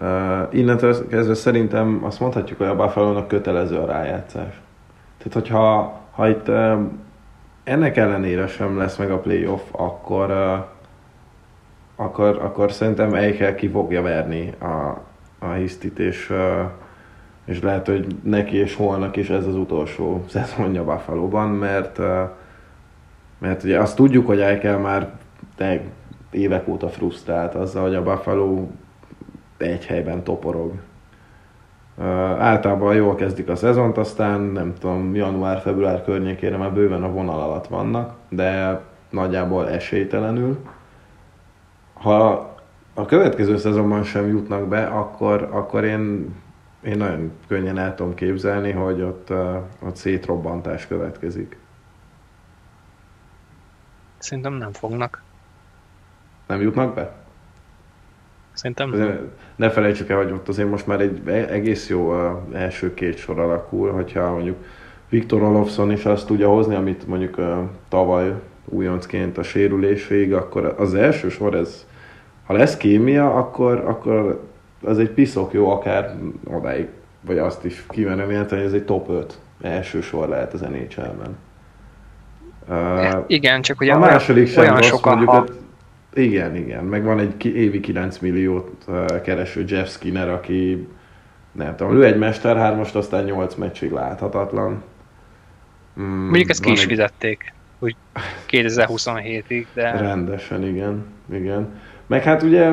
uh, 0.00 0.08
innentől 0.50 1.08
kezdve 1.08 1.34
szerintem 1.34 2.00
azt 2.02 2.20
mondhatjuk, 2.20 2.58
hogy 2.58 2.66
a 2.66 2.76
buffalo 2.76 3.26
kötelező 3.26 3.76
a 3.76 3.86
rájátszás. 3.86 4.60
Tehát, 5.18 5.32
hogyha 5.32 5.92
ha 6.10 6.28
itt 6.28 6.48
uh, 6.48 6.78
ennek 7.64 7.96
ellenére 7.96 8.46
sem 8.46 8.78
lesz 8.78 8.96
meg 8.96 9.10
a 9.10 9.18
playoff, 9.18 9.62
akkor, 9.70 10.30
uh, 10.30 10.64
akkor, 12.00 12.38
akkor 12.42 12.72
szerintem 12.72 13.14
Eichel 13.14 13.54
ki 13.54 13.68
fogja 13.68 14.02
verni 14.02 14.52
a, 14.58 15.00
a 15.38 15.52
hisztit, 15.52 15.98
és 15.98 16.32
és 17.44 17.62
lehet, 17.62 17.86
hogy 17.86 18.06
neki 18.22 18.56
és 18.56 18.74
holnak 18.74 19.16
is 19.16 19.28
ez 19.30 19.46
az 19.46 19.54
utolsó 19.54 20.24
szezonja 20.28 20.84
Buffalo-ban, 20.84 21.48
mert, 21.48 21.98
mert 23.38 23.62
ugye 23.64 23.80
azt 23.80 23.96
tudjuk, 23.96 24.26
hogy 24.26 24.40
Eichel 24.40 24.78
már 24.78 25.10
de 25.56 25.80
évek 26.30 26.68
óta 26.68 26.88
frusztrált 26.88 27.54
azzal, 27.54 27.82
hogy 27.82 27.94
a 27.94 28.02
Buffalo 28.02 28.66
egy 29.56 29.86
helyben 29.86 30.24
toporog. 30.24 30.72
Általában 32.38 32.94
jól 32.94 33.14
kezdik 33.14 33.48
a 33.48 33.56
szezont, 33.56 33.98
aztán 33.98 34.40
nem 34.40 34.74
tudom, 34.80 35.14
január-február 35.14 36.04
környékére 36.04 36.56
már 36.56 36.72
bőven 36.72 37.02
a 37.02 37.10
vonal 37.10 37.40
alatt 37.40 37.66
vannak, 37.66 38.14
de 38.28 38.80
nagyjából 39.10 39.68
esélytelenül. 39.68 40.58
Ha 41.98 42.50
a 42.94 43.04
következő 43.04 43.56
szezonban 43.56 44.02
sem 44.02 44.28
jutnak 44.28 44.68
be, 44.68 44.86
akkor, 44.86 45.48
akkor 45.52 45.84
én 45.84 46.34
én 46.82 46.96
nagyon 46.96 47.32
könnyen 47.46 47.78
el 47.78 47.94
tudom 47.94 48.14
képzelni, 48.14 48.70
hogy 48.72 49.02
ott, 49.02 49.32
ott 49.80 49.96
szétrobbantás 49.96 50.86
következik. 50.86 51.58
Szerintem 54.18 54.52
nem 54.52 54.72
fognak. 54.72 55.22
Nem 56.46 56.60
jutnak 56.60 56.94
be? 56.94 57.12
Szerintem 58.52 58.90
nem. 58.90 59.30
Ne 59.56 59.70
felejtsük 59.70 60.08
el, 60.08 60.16
hogy 60.16 60.30
ott 60.30 60.48
azért 60.48 60.70
most 60.70 60.86
már 60.86 61.00
egy 61.00 61.28
egész 61.28 61.88
jó 61.88 62.14
első 62.52 62.94
két 62.94 63.16
sor 63.16 63.38
alakul, 63.38 63.92
hogyha 63.92 64.32
mondjuk 64.32 64.64
Viktor 65.08 65.42
Olofsson 65.42 65.92
is 65.92 66.04
azt 66.04 66.26
tudja 66.26 66.48
hozni, 66.48 66.74
amit 66.74 67.06
mondjuk 67.06 67.40
tavaly 67.88 68.34
újoncként 68.64 69.38
a 69.38 69.42
sérülés 69.42 70.06
vég, 70.06 70.34
akkor 70.34 70.74
az 70.78 70.94
első 70.94 71.28
sor, 71.28 71.54
ez, 71.54 71.86
ha 72.48 72.54
lesz 72.54 72.76
kémia, 72.76 73.34
akkor, 73.34 73.84
akkor 73.86 74.44
az 74.82 74.98
egy 74.98 75.10
piszok 75.10 75.52
jó, 75.52 75.70
akár 75.70 76.14
odáig, 76.44 76.88
vagy 77.20 77.38
azt 77.38 77.64
is 77.64 77.84
kimenem 77.88 78.30
jelenteni, 78.30 78.60
hogy 78.60 78.70
ez 78.70 78.76
egy 78.76 78.84
top 78.84 79.08
5 79.08 79.38
első 79.60 80.00
sor 80.00 80.28
lehet 80.28 80.52
az 80.52 80.60
NHL-ben. 80.60 81.36
Uh, 82.68 83.24
igen, 83.26 83.62
csak 83.62 83.80
ugye 83.80 83.92
a 83.92 83.98
második 83.98 84.58
olyan 84.58 84.76
rossz, 84.76 84.86
sokan, 84.86 85.10
mondjuk, 85.10 85.30
ha... 85.30 85.36
Hát, 85.36 85.52
igen, 86.14 86.56
igen, 86.56 86.84
meg 86.84 87.04
van 87.04 87.18
egy 87.18 87.44
évi 87.44 87.80
9 87.80 88.18
milliót 88.18 88.84
uh, 88.86 89.20
kereső 89.20 89.64
Jeff 89.66 89.88
Skinner, 89.88 90.28
aki 90.28 90.88
nem 91.52 91.76
tudom, 91.76 91.96
ő 91.96 92.04
egy 92.04 92.18
Mester 92.18 92.56
3 92.56 92.80
aztán 92.92 93.24
8 93.24 93.54
meccsig 93.54 93.90
láthatatlan. 93.90 94.82
Mm, 96.00 96.04
Mondjuk 96.04 96.50
ezt 96.50 96.62
ki 96.62 96.70
is 96.70 96.82
egy... 96.82 96.88
fizették, 96.88 97.52
úgy 97.78 97.96
2027-ig, 98.50 99.66
de... 99.74 99.90
Rendesen, 99.90 100.66
igen, 100.66 101.06
igen. 101.32 101.68
Meg 102.08 102.22
hát 102.22 102.42
ugye 102.42 102.72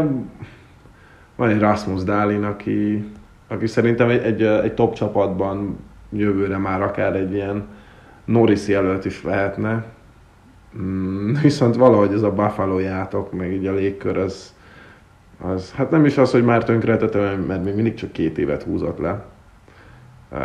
van 1.36 1.50
egy 1.50 1.60
Rasmus 1.60 2.04
Dálin, 2.04 2.44
aki, 2.44 3.06
aki 3.48 3.68
szerintem 3.68 4.10
egy, 4.10 4.22
egy, 4.24 4.44
egy 4.44 4.74
top 4.74 4.94
csapatban 4.94 5.78
jövőre 6.12 6.58
már 6.58 6.82
akár 6.82 7.16
egy 7.16 7.34
ilyen 7.34 7.68
Norris 8.26 8.68
jelölt 8.68 9.06
is 9.06 9.24
lehetne. 9.24 9.86
Mm, 10.78 11.34
viszont 11.42 11.76
valahogy 11.76 12.14
ez 12.14 12.22
a 12.22 12.34
Buffalo 12.34 12.80
játok, 12.80 13.32
meg 13.32 13.52
így 13.52 13.68
a 13.68 13.74
légkör, 13.74 14.18
az, 14.18 14.54
az 15.42 15.74
hát 15.74 15.92
nem 15.92 16.06
is 16.06 16.18
az, 16.18 16.32
hogy 16.32 16.44
már 16.44 16.64
tönkretettem, 16.64 17.40
mert 17.40 17.64
még 17.64 17.76
mindig 17.76 17.94
csak 17.94 18.12
két 18.12 18.38
évet 18.38 18.64
húzott 18.64 18.98
le. 18.98 19.26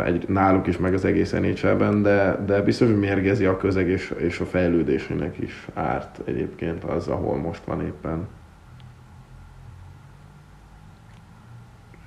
Egy, 0.05 0.27
náluk 0.27 0.67
is, 0.67 0.77
meg 0.77 0.93
az 0.93 1.05
egész 1.05 1.31
nhl 1.31 2.01
de, 2.01 2.43
de 2.45 2.61
biztos, 2.61 2.87
hogy 2.87 2.99
mérgezi 2.99 3.45
a 3.45 3.57
közeg 3.57 3.87
és, 3.87 4.13
és 4.17 4.39
a 4.39 4.45
fejlődésének 4.45 5.37
is 5.37 5.67
árt 5.73 6.21
egyébként 6.25 6.83
az, 6.83 7.07
ahol 7.07 7.37
most 7.37 7.63
van 7.65 7.81
éppen. 7.81 8.27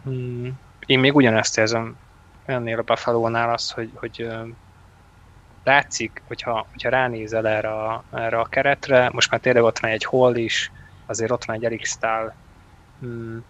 Hmm. 0.04 0.58
Én 0.86 0.98
még 0.98 1.14
ugyanezt 1.14 1.58
érzem 1.58 1.96
ennél 2.44 2.78
a 2.78 2.82
Buffalo-nál 2.82 3.52
azt, 3.52 3.72
hogy, 3.72 3.90
hogy 3.94 4.28
látszik, 5.64 6.22
hogyha, 6.26 6.66
hogyha 6.70 6.88
ránézel 6.88 7.48
erre 7.48 7.68
a, 7.68 8.04
erre 8.12 8.38
a 8.38 8.44
keretre, 8.44 9.10
most 9.12 9.30
már 9.30 9.40
tényleg 9.40 9.62
ott 9.62 9.78
van 9.78 9.90
egy 9.90 10.04
hol 10.04 10.36
is, 10.36 10.72
azért 11.06 11.30
ott 11.30 11.44
van 11.44 11.56
egy 11.56 11.64
Eric 11.64 11.86
Stahl, 11.86 12.32
hmm, 13.00 13.44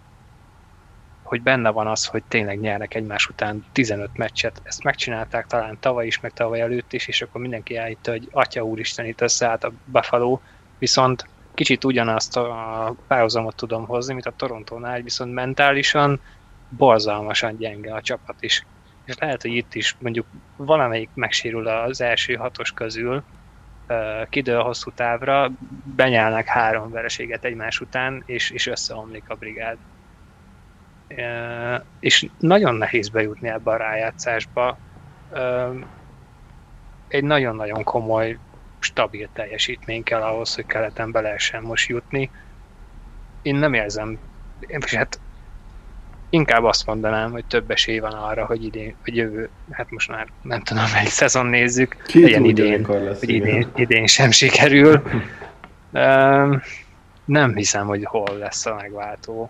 hogy 1.23 1.41
benne 1.41 1.69
van 1.69 1.87
az, 1.87 2.05
hogy 2.05 2.23
tényleg 2.27 2.59
nyernek 2.59 2.93
egymás 2.93 3.27
után 3.27 3.65
15 3.71 4.09
meccset. 4.17 4.61
Ezt 4.63 4.83
megcsinálták 4.83 5.47
talán 5.47 5.77
tavaly 5.79 6.05
is, 6.05 6.19
meg 6.19 6.33
tavaly 6.33 6.61
előtt 6.61 6.93
is, 6.93 7.07
és 7.07 7.21
akkor 7.21 7.41
mindenki 7.41 7.75
állítta, 7.75 8.11
hogy 8.11 8.27
atya 8.31 8.61
úristen 8.61 9.05
itt 9.05 9.21
összeállt 9.21 9.63
a 9.63 9.71
Buffalo, 9.85 10.39
viszont 10.77 11.27
kicsit 11.53 11.83
ugyanazt 11.83 12.37
a 12.37 12.95
párhuzamot 13.07 13.55
tudom 13.55 13.85
hozni, 13.85 14.13
mint 14.13 14.25
a 14.25 14.33
Torontónál, 14.35 15.01
viszont 15.01 15.33
mentálisan 15.33 16.21
borzalmasan 16.69 17.57
gyenge 17.57 17.93
a 17.93 18.01
csapat 18.01 18.35
is. 18.39 18.65
És 19.05 19.17
lehet, 19.17 19.41
hogy 19.41 19.53
itt 19.53 19.73
is 19.73 19.95
mondjuk 19.99 20.27
valamelyik 20.55 21.09
megsérül 21.13 21.67
az 21.67 22.01
első 22.01 22.33
hatos 22.33 22.71
közül, 22.71 23.23
kidől 24.29 24.61
hosszú 24.61 24.91
távra, 24.91 25.51
benyelnek 25.95 26.47
három 26.47 26.91
vereséget 26.91 27.43
egymás 27.43 27.79
után, 27.79 28.23
és, 28.25 28.49
és 28.49 28.67
összeomlik 28.67 29.23
a 29.27 29.35
brigád. 29.35 29.77
És 31.99 32.29
nagyon 32.39 32.75
nehéz 32.75 33.09
bejutni 33.09 33.47
ebbe 33.47 33.71
a 33.71 33.77
rájátszásba. 33.77 34.77
Egy 37.07 37.23
nagyon-nagyon 37.23 37.83
komoly 37.83 38.37
stabil 38.79 39.29
teljesítmény 39.33 40.03
kell 40.03 40.21
ahhoz, 40.21 40.55
hogy 40.55 40.65
keleten 40.65 41.11
be 41.11 41.21
lehessen 41.21 41.63
most 41.63 41.89
jutni. 41.89 42.31
Én 43.41 43.55
nem 43.55 43.73
érzem, 43.73 44.19
és 44.59 44.95
hát 44.95 45.19
inkább 46.29 46.63
azt 46.63 46.85
mondanám, 46.85 47.31
hogy 47.31 47.45
több 47.45 47.71
esély 47.71 47.99
van 47.99 48.13
arra, 48.13 48.45
hogy 48.45 48.63
idén, 48.63 48.95
hogy 49.03 49.15
jövő, 49.15 49.49
hát 49.71 49.91
most 49.91 50.09
már 50.09 50.27
nem 50.41 50.61
tudom, 50.61 50.83
melyik 50.93 51.09
szezon 51.09 51.45
nézzük, 51.45 52.03
Ki 52.07 52.21
legyen 52.21 52.43
idén, 52.43 52.85
lesz, 52.87 53.19
hogy 53.19 53.29
igen. 53.29 53.47
idén, 53.47 53.67
idén 53.75 54.07
sem 54.07 54.31
sikerül. 54.31 55.03
Um, 55.93 56.61
nem 57.25 57.55
hiszem, 57.55 57.87
hogy 57.87 58.03
hol 58.03 58.37
lesz 58.37 58.65
a 58.65 58.75
megváltó. 58.75 59.49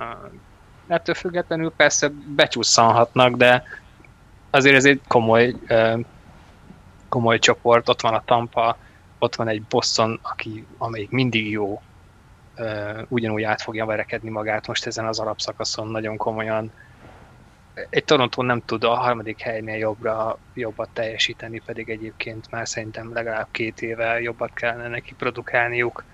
Um, 0.00 0.40
ettől 0.86 1.14
függetlenül 1.14 1.72
persze 1.76 2.10
becsúszanhatnak, 2.36 3.36
de 3.36 3.62
azért 4.50 4.76
ez 4.76 4.84
egy 4.84 5.00
komoly, 5.08 5.54
um, 5.68 6.04
komoly 7.08 7.38
csoport, 7.38 7.88
ott 7.88 8.00
van 8.00 8.14
a 8.14 8.22
Tampa, 8.24 8.76
ott 9.18 9.34
van 9.34 9.48
egy 9.48 9.62
Boston, 9.62 10.18
aki, 10.22 10.66
amelyik 10.78 11.10
mindig 11.10 11.50
jó, 11.50 11.82
ugyanúgy 13.08 13.42
át 13.42 13.62
fogja 13.62 13.86
verekedni 13.86 14.30
magát 14.30 14.66
most 14.66 14.86
ezen 14.86 15.06
az 15.06 15.18
alapszakaszon 15.18 15.88
nagyon 15.88 16.16
komolyan. 16.16 16.72
Egy 17.90 18.04
Toronto 18.04 18.42
nem 18.42 18.62
tud 18.64 18.84
a 18.84 18.94
harmadik 18.94 19.40
helynél 19.40 19.76
jobbra, 19.76 20.38
jobbat 20.54 20.88
teljesíteni, 20.92 21.62
pedig 21.66 21.88
egyébként 21.88 22.50
már 22.50 22.68
szerintem 22.68 23.12
legalább 23.12 23.46
két 23.50 23.82
éve 23.82 24.20
jobbat 24.20 24.50
kellene 24.54 24.88
neki 24.88 25.14
produkálniuk. 25.14 26.04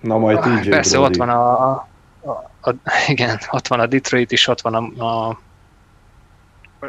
Na 0.00 0.18
majd 0.18 0.38
TJ 0.38 0.68
Persze 0.68 0.96
Brody. 0.98 1.12
ott 1.12 1.16
van 1.16 1.28
a, 1.28 1.70
a, 1.70 1.88
a, 2.20 2.70
a, 2.70 2.74
igen, 3.08 3.38
ott 3.50 3.66
van 3.66 3.80
a 3.80 3.86
Detroit 3.86 4.32
is, 4.32 4.46
ott 4.46 4.60
van 4.60 4.74
a, 4.74 5.04
a 5.04 5.38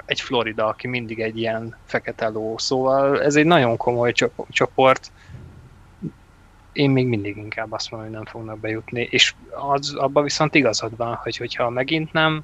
egy 0.05 0.21
Florida, 0.21 0.67
aki 0.67 0.87
mindig 0.87 1.19
egy 1.19 1.37
ilyen 1.37 1.77
fekete 1.85 2.27
ló, 2.27 2.57
szóval 2.57 3.21
ez 3.21 3.35
egy 3.35 3.45
nagyon 3.45 3.77
komoly 3.77 4.11
csop- 4.11 4.45
csoport. 4.49 5.11
Én 6.75 6.89
még 6.89 7.07
mindig 7.07 7.37
inkább 7.37 7.71
azt 7.71 7.91
mondom, 7.91 8.09
hogy 8.09 8.17
nem 8.17 8.25
fognak 8.31 8.59
bejutni, 8.59 9.07
és 9.11 9.33
az, 9.73 9.95
abban 9.95 10.23
viszont 10.23 10.55
igazad 10.55 10.97
van, 10.97 11.13
hogy 11.23 11.37
hogyha 11.37 11.69
megint 11.69 12.11
nem, 12.13 12.43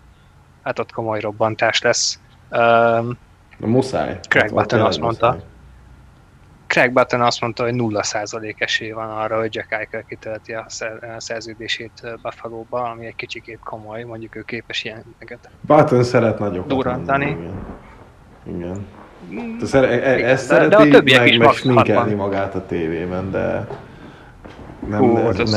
hát 0.63 0.79
ott 0.79 0.91
komoly 0.91 1.19
robbantás 1.19 1.81
lesz. 1.81 2.19
Um, 2.51 3.17
Na, 3.57 3.67
muszáj. 3.67 4.19
Craig 4.29 4.49
Button 4.49 4.67
tényleg 4.67 4.87
azt 4.87 4.99
mondta. 4.99 5.27
muszáj. 5.31 5.45
Craig 6.67 6.91
Button 6.91 7.21
azt 7.21 7.41
mondta, 7.41 7.63
hogy 7.63 7.73
0% 7.77 8.55
esély 8.61 8.91
van 8.91 9.09
arra, 9.09 9.39
hogy 9.39 9.55
Jack 9.55 9.71
Eichel 9.71 10.03
kitölti 10.03 10.53
a 10.53 10.65
szer- 10.67 11.03
a 11.03 11.19
szerződését 11.19 11.91
Buffalo-ba, 12.21 12.81
ami 12.89 13.05
egy 13.05 13.15
kicsikét 13.15 13.59
komoly, 13.63 14.03
mondjuk 14.03 14.35
ő 14.35 14.41
képes 14.41 14.83
ilyeneket. 14.83 15.49
Button 15.61 16.03
szeret 16.03 16.39
nagyokat 16.39 16.67
Durrantani. 16.69 17.25
mondani, 17.25 17.51
Igen. 18.45 18.85
igen. 19.27 19.65
Szere, 19.65 19.87
e, 20.03 20.17
Igen, 20.17 20.29
ezt 20.29 20.49
de- 20.49 20.57
de 20.57 20.65
a 20.65 20.69
szereti, 20.69 20.89
többiek 20.89 21.19
meg, 21.37 21.51
is 21.51 21.63
meg 21.63 22.15
magát 22.15 22.55
a 22.55 22.65
tévében, 22.65 23.31
de 23.31 23.67
nem, 24.87 24.99
Hú, 24.99 25.17
ez, 25.17 25.23
hát 25.25 25.39
az- 25.39 25.51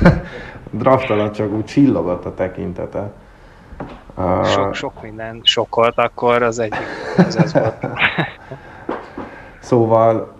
nem. 0.00 0.12
Draft 0.80 1.10
alatt 1.10 1.32
csak 1.32 1.52
úgy 1.52 1.64
csillogott 1.64 2.24
a 2.24 2.34
tekintete. 2.34 3.10
Uh, 4.16 4.44
Sok, 4.44 4.74
sok 4.74 5.02
minden 5.02 5.40
sokkolt, 5.42 5.98
akkor 5.98 6.42
az 6.42 6.58
egyik 6.58 6.78
az 7.16 7.36
ez 7.36 7.52
volt. 7.52 7.86
Szóval 9.58 10.32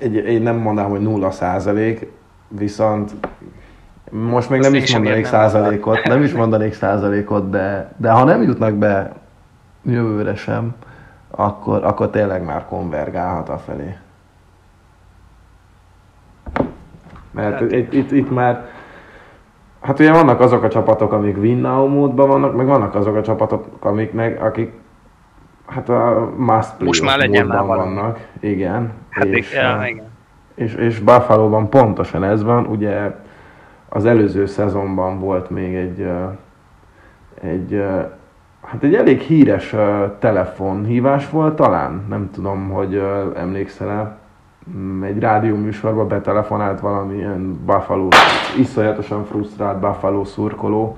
egy, 0.00 0.14
én 0.14 0.42
nem 0.42 0.56
mondanám, 0.56 0.90
hogy 0.90 1.00
nulla 1.00 1.30
százalék, 1.30 2.12
viszont 2.48 3.12
most 4.10 4.48
még 4.50 4.60
Azt 4.60 4.70
nem 4.70 4.82
is 4.82 4.92
mondanék 4.92 5.16
értem. 5.24 5.32
százalékot, 5.40 6.02
nem 6.04 6.22
is 6.22 6.32
mondanék 6.32 6.74
százalékot, 6.74 7.50
de, 7.50 7.92
de 7.96 8.10
ha 8.10 8.24
nem 8.24 8.42
jutnak 8.42 8.74
be 8.74 9.12
jövőre 9.82 10.34
sem, 10.34 10.74
akkor, 11.30 11.84
akkor 11.84 12.10
tényleg 12.10 12.44
már 12.44 12.64
konvergálhat 12.64 13.48
a 13.48 13.58
felé. 13.58 13.96
Mert 17.30 17.58
Hát- 17.60 17.72
itt, 17.72 17.92
itt, 17.92 18.10
itt 18.12 18.30
már, 18.30 18.68
hát 19.80 19.98
ugye 19.98 20.12
vannak 20.12 20.40
azok 20.40 20.62
a 20.62 20.68
csapatok, 20.68 21.12
amik 21.12 21.36
win 21.36 21.58
now 21.58 21.86
módban 21.88 22.28
vannak, 22.28 22.56
meg 22.56 22.66
vannak 22.66 22.94
azok 22.94 23.16
a 23.16 23.22
csapatok, 23.22 23.64
amik 23.80 24.12
meg, 24.12 24.40
akik 24.42 24.72
hát 25.66 25.88
a 25.88 26.30
must 26.36 26.74
play 26.76 26.86
Most 26.86 27.04
már 27.04 27.18
legyen 27.18 27.46
már 27.46 27.64
valami. 27.64 27.94
vannak. 27.94 28.26
Igen. 28.40 28.92
Hát 29.10 29.24
és, 29.24 29.54
ja, 29.54 29.82
eh, 29.82 29.88
igen. 29.90 30.04
és, 30.54 30.74
és 30.74 30.98
Buffalo-ban 30.98 31.68
pontosan 31.68 32.24
ez 32.24 32.42
van, 32.42 32.66
ugye 32.66 33.14
az 33.88 34.04
előző 34.04 34.46
szezonban 34.46 35.18
volt 35.18 35.50
még 35.50 35.74
egy, 35.74 36.00
ö, 36.00 36.24
egy 37.40 37.72
ö, 37.72 38.00
hát 38.62 38.82
egy 38.82 38.94
elég 38.94 39.20
híres 39.20 39.74
telefonhívás 40.18 41.30
volt 41.30 41.54
talán, 41.56 42.04
nem 42.08 42.30
tudom, 42.32 42.68
hogy 42.70 42.94
ö, 42.94 43.30
emlékszel-e, 43.36 44.16
Mm, 44.68 45.02
egy 45.02 45.18
rádióműsorba 45.18 46.06
betelefonált 46.06 46.80
valamilyen 46.80 47.64
Buffalo, 47.64 48.08
iszonyatosan 48.58 49.24
frusztrált 49.24 49.80
Buffalo 49.80 50.24
szurkoló, 50.24 50.96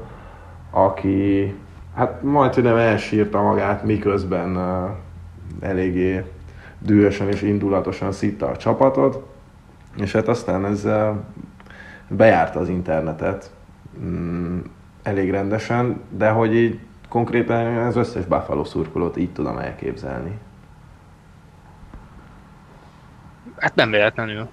aki 0.70 1.54
hát 1.94 2.22
majd, 2.22 2.54
hogy 2.54 2.62
nem 2.62 2.76
elsírta 2.76 3.42
magát, 3.42 3.84
miközben 3.84 4.56
uh, 4.56 4.90
eléggé 5.60 6.24
dühösen 6.78 7.28
és 7.28 7.42
indulatosan 7.42 8.12
szitta 8.12 8.46
a 8.46 8.56
csapatot, 8.56 9.26
és 9.96 10.12
hát 10.12 10.28
aztán 10.28 10.64
ez 10.64 10.84
uh, 10.84 11.08
bejárta 12.08 12.60
az 12.60 12.68
internetet 12.68 13.50
mm, 14.04 14.58
elég 15.02 15.30
rendesen, 15.30 16.00
de 16.08 16.30
hogy 16.30 16.54
így 16.54 16.80
konkrétan 17.08 17.76
az 17.76 17.96
összes 17.96 18.24
Buffalo 18.24 18.64
szurkolót 18.64 19.16
így 19.16 19.32
tudom 19.32 19.58
elképzelni. 19.58 20.38
Hát 23.62 23.74
nem 23.74 23.90
véletlenül. 23.90 24.48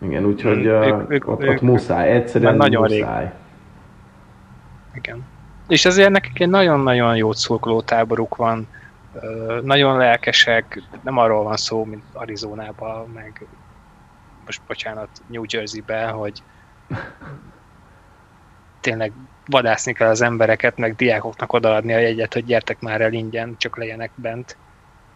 Igen, 0.00 0.24
úgyhogy 0.24 0.56
Mm, 0.56 0.70
uh, 0.70 0.86
ők- 0.86 1.10
ők- 1.10 1.26
ott, 1.28 1.38
ott 1.38 1.42
ők- 1.42 1.60
muszáj, 1.60 2.10
egyszerűen 2.10 2.56
nagyon 2.56 2.86
rég. 2.86 3.00
muszáj. 3.02 3.32
Igen. 4.94 5.24
És 5.68 5.84
azért 5.84 6.10
nekik 6.10 6.40
egy 6.40 6.48
nagyon-nagyon 6.48 7.16
jó 7.16 7.32
szurkoló 7.32 7.80
táboruk 7.82 8.36
van, 8.36 8.68
nagyon 9.62 9.96
lelkesek, 9.96 10.82
nem 11.02 11.16
arról 11.18 11.42
van 11.42 11.56
szó, 11.56 11.84
mint 11.84 12.04
Arizonában, 12.12 13.08
meg 13.10 13.46
most 14.46 14.62
bocsánat, 14.66 15.08
New 15.26 15.42
Jersey-be, 15.46 16.06
hogy 16.06 16.42
tényleg 18.80 19.12
vadászni 19.46 19.92
kell 19.92 20.08
az 20.08 20.20
embereket, 20.20 20.76
meg 20.76 20.94
diákoknak 20.96 21.52
odaadni 21.52 21.92
a 21.92 21.98
jegyet, 21.98 22.32
hogy 22.32 22.44
gyertek 22.44 22.80
már 22.80 23.00
el 23.00 23.12
ingyen, 23.12 23.54
csak 23.58 23.76
legyenek 23.76 24.10
bent. 24.14 24.56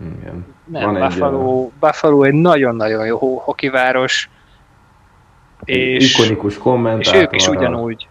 Igen. 0.01 0.55
Nem, 0.65 0.83
Van 0.83 0.97
egy, 0.97 1.03
Buffalo, 1.03 1.71
Buffalo 1.81 2.23
egy 2.23 2.35
nagyon-nagyon 2.35 3.07
jó 3.07 3.19
ho- 3.19 3.43
hokiváros, 3.43 4.31
és, 5.65 6.15
ikonikus 6.15 6.59
kommentátor. 6.59 7.15
és 7.15 7.23
ők 7.23 7.35
is 7.35 7.49
ugyanúgy, 7.49 8.09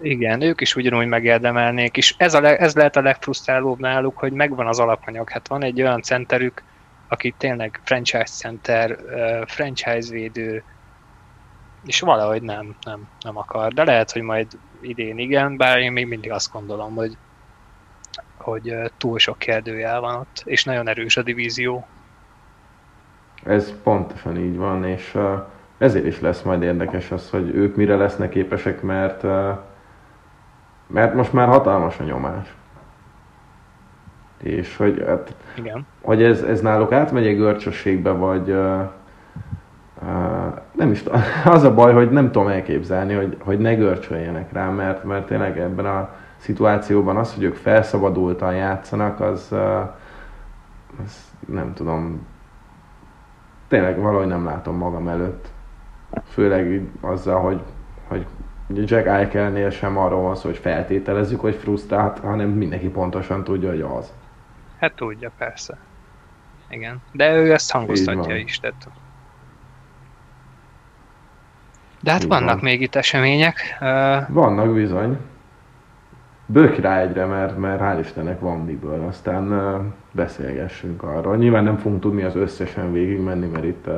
igen, 0.00 0.40
ők 0.40 0.60
is 0.60 0.76
ugyanúgy 0.76 1.06
megérdemelnék, 1.06 1.96
és 1.96 2.14
ez, 2.18 2.34
a 2.34 2.40
le, 2.40 2.56
ez 2.56 2.74
lehet 2.74 2.96
a 2.96 3.00
legfrusztrálóbb 3.02 3.78
náluk, 3.78 4.18
hogy 4.18 4.32
megvan 4.32 4.66
az 4.66 4.78
alapanyag. 4.78 5.30
Hát 5.30 5.48
van 5.48 5.62
egy 5.62 5.82
olyan 5.82 6.02
centerük, 6.02 6.62
aki 7.08 7.34
tényleg 7.38 7.80
franchise 7.84 8.24
center, 8.24 8.98
franchise 9.46 10.10
védő, 10.10 10.62
és 11.86 12.00
valahogy 12.00 12.42
nem, 12.42 12.76
nem, 12.84 13.08
nem 13.20 13.36
akar. 13.36 13.72
De 13.72 13.84
lehet, 13.84 14.12
hogy 14.12 14.22
majd 14.22 14.46
idén 14.80 15.18
igen, 15.18 15.56
bár 15.56 15.78
én 15.78 15.92
még 15.92 16.06
mindig 16.06 16.32
azt 16.32 16.52
gondolom, 16.52 16.94
hogy 16.94 17.16
hogy 18.42 18.74
túl 18.96 19.18
sok 19.18 19.38
kérdőjel 19.38 20.00
van 20.00 20.14
ott, 20.14 20.42
és 20.44 20.64
nagyon 20.64 20.88
erős 20.88 21.16
a 21.16 21.22
divízió. 21.22 21.86
Ez 23.44 23.72
pontosan 23.82 24.36
így 24.36 24.56
van, 24.56 24.84
és 24.84 25.18
ezért 25.78 26.06
is 26.06 26.20
lesz 26.20 26.42
majd 26.42 26.62
érdekes 26.62 27.10
az, 27.10 27.30
hogy 27.30 27.54
ők 27.54 27.76
mire 27.76 27.96
lesznek 27.96 28.30
képesek, 28.30 28.82
mert, 28.82 29.22
mert 30.86 31.14
most 31.14 31.32
már 31.32 31.48
hatalmas 31.48 31.98
a 31.98 32.04
nyomás. 32.04 32.54
És 34.42 34.76
hogy, 34.76 35.02
hát, 35.06 35.34
Igen. 35.58 35.86
hogy 36.00 36.22
ez, 36.22 36.42
ez 36.42 36.60
náluk 36.60 36.92
átmegy 36.92 37.26
egy 37.26 37.36
görcsösségbe, 37.36 38.10
vagy 38.10 38.50
uh, 38.50 38.80
uh, 40.02 40.58
nem 40.72 40.90
is 40.90 41.02
az 41.44 41.62
a 41.62 41.74
baj, 41.74 41.92
hogy 41.92 42.10
nem 42.10 42.30
tudom 42.30 42.48
elképzelni, 42.48 43.14
hogy, 43.14 43.36
hogy 43.40 43.58
ne 43.58 43.74
görcsöljenek 43.74 44.52
rá, 44.52 44.68
mert, 44.68 45.04
mert 45.04 45.26
tényleg 45.26 45.58
ebben 45.58 45.86
a 45.86 46.14
szituációban 46.42 47.16
az, 47.16 47.34
hogy 47.34 47.42
ők 47.42 47.54
felszabadultan 47.54 48.54
játszanak, 48.54 49.20
az, 49.20 49.52
az 51.04 51.30
nem 51.46 51.72
tudom, 51.74 52.26
tényleg 53.68 54.00
valahogy 54.00 54.26
nem 54.26 54.44
látom 54.44 54.76
magam 54.76 55.08
előtt. 55.08 55.48
Főleg 56.24 56.82
azzal, 57.00 57.40
hogy, 57.40 57.62
hogy 58.08 58.26
Jack 58.74 59.06
Eichelnél 59.06 59.70
sem 59.70 59.98
arról 59.98 60.22
van 60.22 60.34
szó, 60.34 60.48
hogy 60.48 60.58
feltételezzük, 60.58 61.40
hogy 61.40 61.54
frusztrált, 61.54 62.18
hanem 62.18 62.48
mindenki 62.48 62.88
pontosan 62.88 63.44
tudja, 63.44 63.68
hogy 63.68 63.80
az. 63.80 64.12
Hát 64.78 64.92
tudja, 64.92 65.30
persze. 65.38 65.76
Igen. 66.68 67.02
De 67.12 67.36
ő 67.36 67.52
ezt 67.52 67.70
hangoztatja 67.72 68.36
is, 68.36 68.60
tehát... 68.60 68.88
De 72.00 72.10
hát 72.10 72.22
Így 72.22 72.28
vannak 72.28 72.54
van. 72.54 72.64
még 72.64 72.80
itt 72.80 72.94
események. 72.94 73.76
Vannak 74.28 74.72
bizony. 74.74 75.18
Bők 76.46 76.76
rá 76.78 77.00
egyre, 77.00 77.24
mert, 77.24 77.58
mert 77.58 77.80
hál' 77.82 78.00
Istennek 78.00 78.40
van 78.40 78.58
miből, 78.64 79.04
aztán 79.08 79.52
beszélgessünk 80.10 81.02
arról. 81.02 81.36
Nyilván 81.36 81.64
nem 81.64 81.76
fogunk 81.76 82.00
tudni 82.00 82.22
az 82.22 82.36
összesen 82.36 82.92
végigmenni, 82.92 83.46
mert 83.46 83.64
itt 83.64 83.88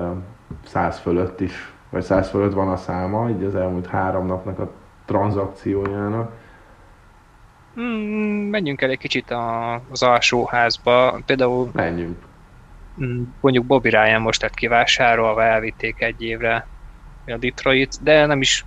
100 0.64 0.98
fölött 0.98 1.40
is, 1.40 1.72
vagy 1.90 2.02
100 2.02 2.28
fölött 2.28 2.52
van 2.52 2.68
a 2.68 2.76
száma, 2.76 3.28
így 3.28 3.42
az 3.44 3.54
elmúlt 3.54 3.86
három 3.86 4.26
napnak 4.26 4.58
a 4.58 4.70
tranzakciójának. 5.04 6.32
Mm, 7.80 8.48
menjünk 8.50 8.82
el 8.82 8.90
egy 8.90 8.98
kicsit 8.98 9.30
a, 9.30 9.74
az 9.90 10.02
alsóházba. 10.02 11.18
Például 11.26 11.70
Menjünk. 11.72 12.16
mm, 13.02 13.22
mondjuk 13.40 13.64
Bobby 13.64 13.88
Ryan 13.88 14.20
most 14.20 14.42
lett 14.42 14.54
kivásárolva, 14.54 15.42
elvitték 15.42 16.02
egy 16.02 16.22
évre 16.22 16.66
a 17.26 17.36
Detroit, 17.36 18.02
de 18.02 18.26
nem 18.26 18.40
is, 18.40 18.64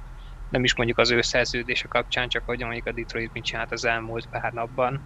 nem 0.50 0.64
is 0.64 0.76
mondjuk 0.76 0.98
az 0.98 1.12
ő 1.12 1.22
szerződése 1.22 1.88
kapcsán, 1.88 2.28
csak 2.30 2.46
hogy 2.46 2.60
mondjuk 2.60 2.86
a 2.86 2.92
Detroit 2.92 3.34
mit 3.34 3.44
csinált 3.44 3.72
az 3.72 3.86
elmúlt 3.86 4.26
pár 4.26 4.52
napban. 4.52 5.04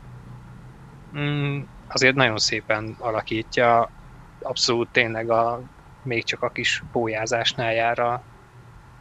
Mm, 1.18 1.62
azért 1.88 2.16
nagyon 2.16 2.38
szépen 2.38 2.96
alakítja, 2.98 3.92
abszolút 4.40 4.92
tényleg 4.92 5.30
a, 5.30 5.64
még 6.02 6.26
csak 6.26 6.42
a 6.42 6.50
kis 6.50 6.84
pólyázásnál 6.92 7.74
jár 7.74 8.00
a, 8.00 8.26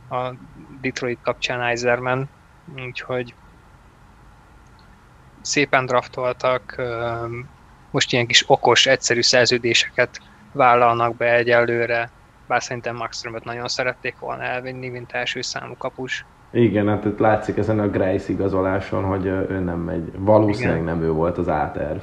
a 0.09 0.35
Detroit 0.81 1.21
kapcsán 1.21 1.61
Eiserman, 1.61 2.31
úgyhogy 2.75 3.35
szépen 5.41 5.87
draftoltak, 5.87 6.83
most 7.91 8.13
ilyen 8.13 8.27
kis 8.27 8.51
okos, 8.51 8.87
egyszerű 8.87 9.23
szerződéseket 9.23 10.21
vállalnak 10.53 11.17
be 11.17 11.35
egyelőre, 11.35 12.13
bár 12.51 12.63
szerintem 12.63 12.97
Maxströmöt 12.97 13.45
nagyon 13.45 13.69
szerették 13.69 14.19
volna 14.19 14.43
elvinni, 14.43 14.89
mint 14.89 15.13
első 15.13 15.43
számú 15.43 15.77
kapus. 15.77 16.25
Igen, 16.53 16.89
hát 16.89 17.05
itt 17.05 17.19
látszik 17.19 17.57
ezen 17.57 17.79
a 17.79 17.89
Grace 17.89 18.33
igazoláson, 18.33 19.05
hogy 19.05 19.27
ő 19.27 19.59
nem 19.59 19.79
megy. 19.79 20.13
Valószínűleg 20.19 20.81
Igen. 20.81 20.95
nem 20.95 21.03
ő 21.03 21.11
volt 21.11 21.39
az 21.39 21.49
áterv. 21.49 21.99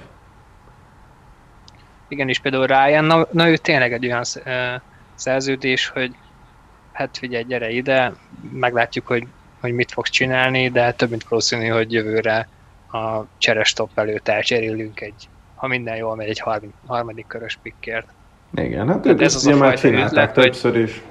Igen, 2.08 2.30
és 2.30 2.40
például 2.40 2.66
Ryan, 2.66 3.04
na, 3.04 3.28
na 3.32 3.50
ő 3.50 3.58
tényleg 3.58 3.94
egy 3.94 4.06
olyan 4.06 4.24
szerződés, 5.16 5.88
hogy 5.88 6.16
hát 6.92 7.18
figyelj, 7.18 7.44
gyere 7.44 7.70
ide, 7.70 8.14
meglátjuk, 8.52 9.08
hogy, 9.08 9.28
hogy 9.60 9.74
mit 9.74 9.92
fogsz 9.92 10.10
csinálni, 10.10 10.70
de 10.70 10.92
több 10.92 11.10
mint 11.10 11.28
valószínű, 11.28 11.68
hogy 11.68 11.94
jövőre 11.94 12.48
a 12.92 13.22
cseres 13.38 13.74
top 13.74 13.90
előtt 13.96 14.28
elcserélünk 14.28 15.02
egy, 15.02 15.30
ha 15.56 15.68
minden 15.68 15.96
jól 15.96 16.16
megy, 16.16 16.30
egy 16.30 16.44
harmadik 16.86 17.28
körös 17.28 17.60
pikkért. 17.62 18.16
Igen, 18.56 18.88
hát 18.88 19.06
ők 19.06 19.22
ez 19.22 19.36
az 19.36 19.46
a 19.48 19.58
már 19.58 19.80
csinálták 19.80 20.34
hogy- 20.34 20.44
többször 20.44 20.76
is. 20.76 21.02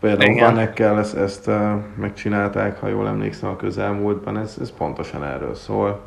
Például. 0.00 0.40
Vanekkel 0.40 0.98
ezt, 0.98 1.16
ezt 1.16 1.46
uh, 1.46 1.70
megcsinálták, 1.96 2.80
ha 2.80 2.88
jól 2.88 3.08
emlékszem 3.08 3.48
a 3.48 3.56
közelmúltban, 3.56 4.38
ez, 4.38 4.56
ez 4.60 4.72
pontosan 4.72 5.24
erről 5.24 5.54
szól. 5.54 6.00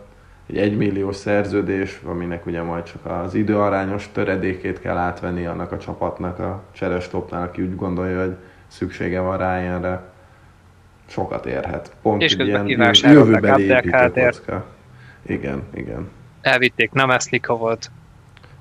Egy 0.50 0.58
egymilliós 0.58 1.16
szerződés, 1.16 2.02
aminek 2.06 2.46
ugye 2.46 2.62
majd 2.62 2.84
csak 2.84 3.06
az 3.06 3.34
időarányos 3.34 4.10
töredékét 4.14 4.80
kell 4.80 4.98
átvenni 4.98 5.46
annak 5.46 5.72
a 5.72 5.78
csapatnak 5.78 6.40
a 6.40 6.62
cseres 6.72 7.08
topnál, 7.08 7.44
aki 7.44 7.62
úgy 7.62 7.76
gondolja, 7.76 8.20
hogy 8.20 8.36
szüksége 8.68 9.20
van 9.20 9.38
Ryanre. 9.38 10.02
Sokat 11.06 11.46
érhet. 11.46 11.92
Pont 12.02 12.22
És 12.22 12.36
közben 12.36 12.68
ilyen 12.68 12.94
jövőbeli 13.02 13.64
építőkocka. 13.64 14.66
Igen, 15.22 15.64
igen. 15.74 16.10
Elvitték 16.42 16.92
Namesnikovot. 16.92 17.92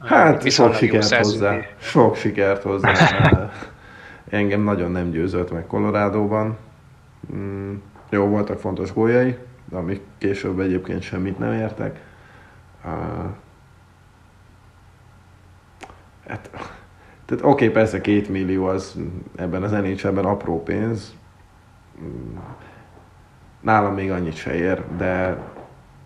Hát 0.01 0.51
sok 0.51 0.75
sikert 0.75 1.15
hozzá. 1.17 1.61
Sok 1.79 2.17
sikert 2.17 2.63
hozzá. 2.63 2.93
Engem 4.29 4.63
nagyon 4.63 4.91
nem 4.91 5.11
győzött 5.11 5.53
meg 5.53 5.67
Colorado-ban. 5.67 6.57
Mm, 7.35 7.75
jó 8.11 8.27
voltak 8.27 8.59
fontos 8.59 8.93
góljai, 8.93 9.37
de 9.65 9.77
amik 9.77 10.01
később 10.19 10.61
egyébként 10.61 11.03
semmit 11.03 11.39
nem 11.39 11.53
értek. 11.53 12.01
Uh, 12.85 12.91
hát, 16.27 16.51
tehát 17.25 17.45
oké, 17.45 17.45
okay, 17.45 17.69
persze 17.69 18.01
két 18.01 18.29
millió 18.29 18.67
az 18.67 18.97
ebben 19.37 19.63
az 19.63 19.71
nhl 19.71 20.19
apró 20.19 20.63
pénz. 20.63 21.15
Mm, 22.03 22.37
Nálam 23.61 23.95
még 23.95 24.11
annyit 24.11 24.37
se 24.37 24.55
ér, 24.55 24.85
de 24.97 25.39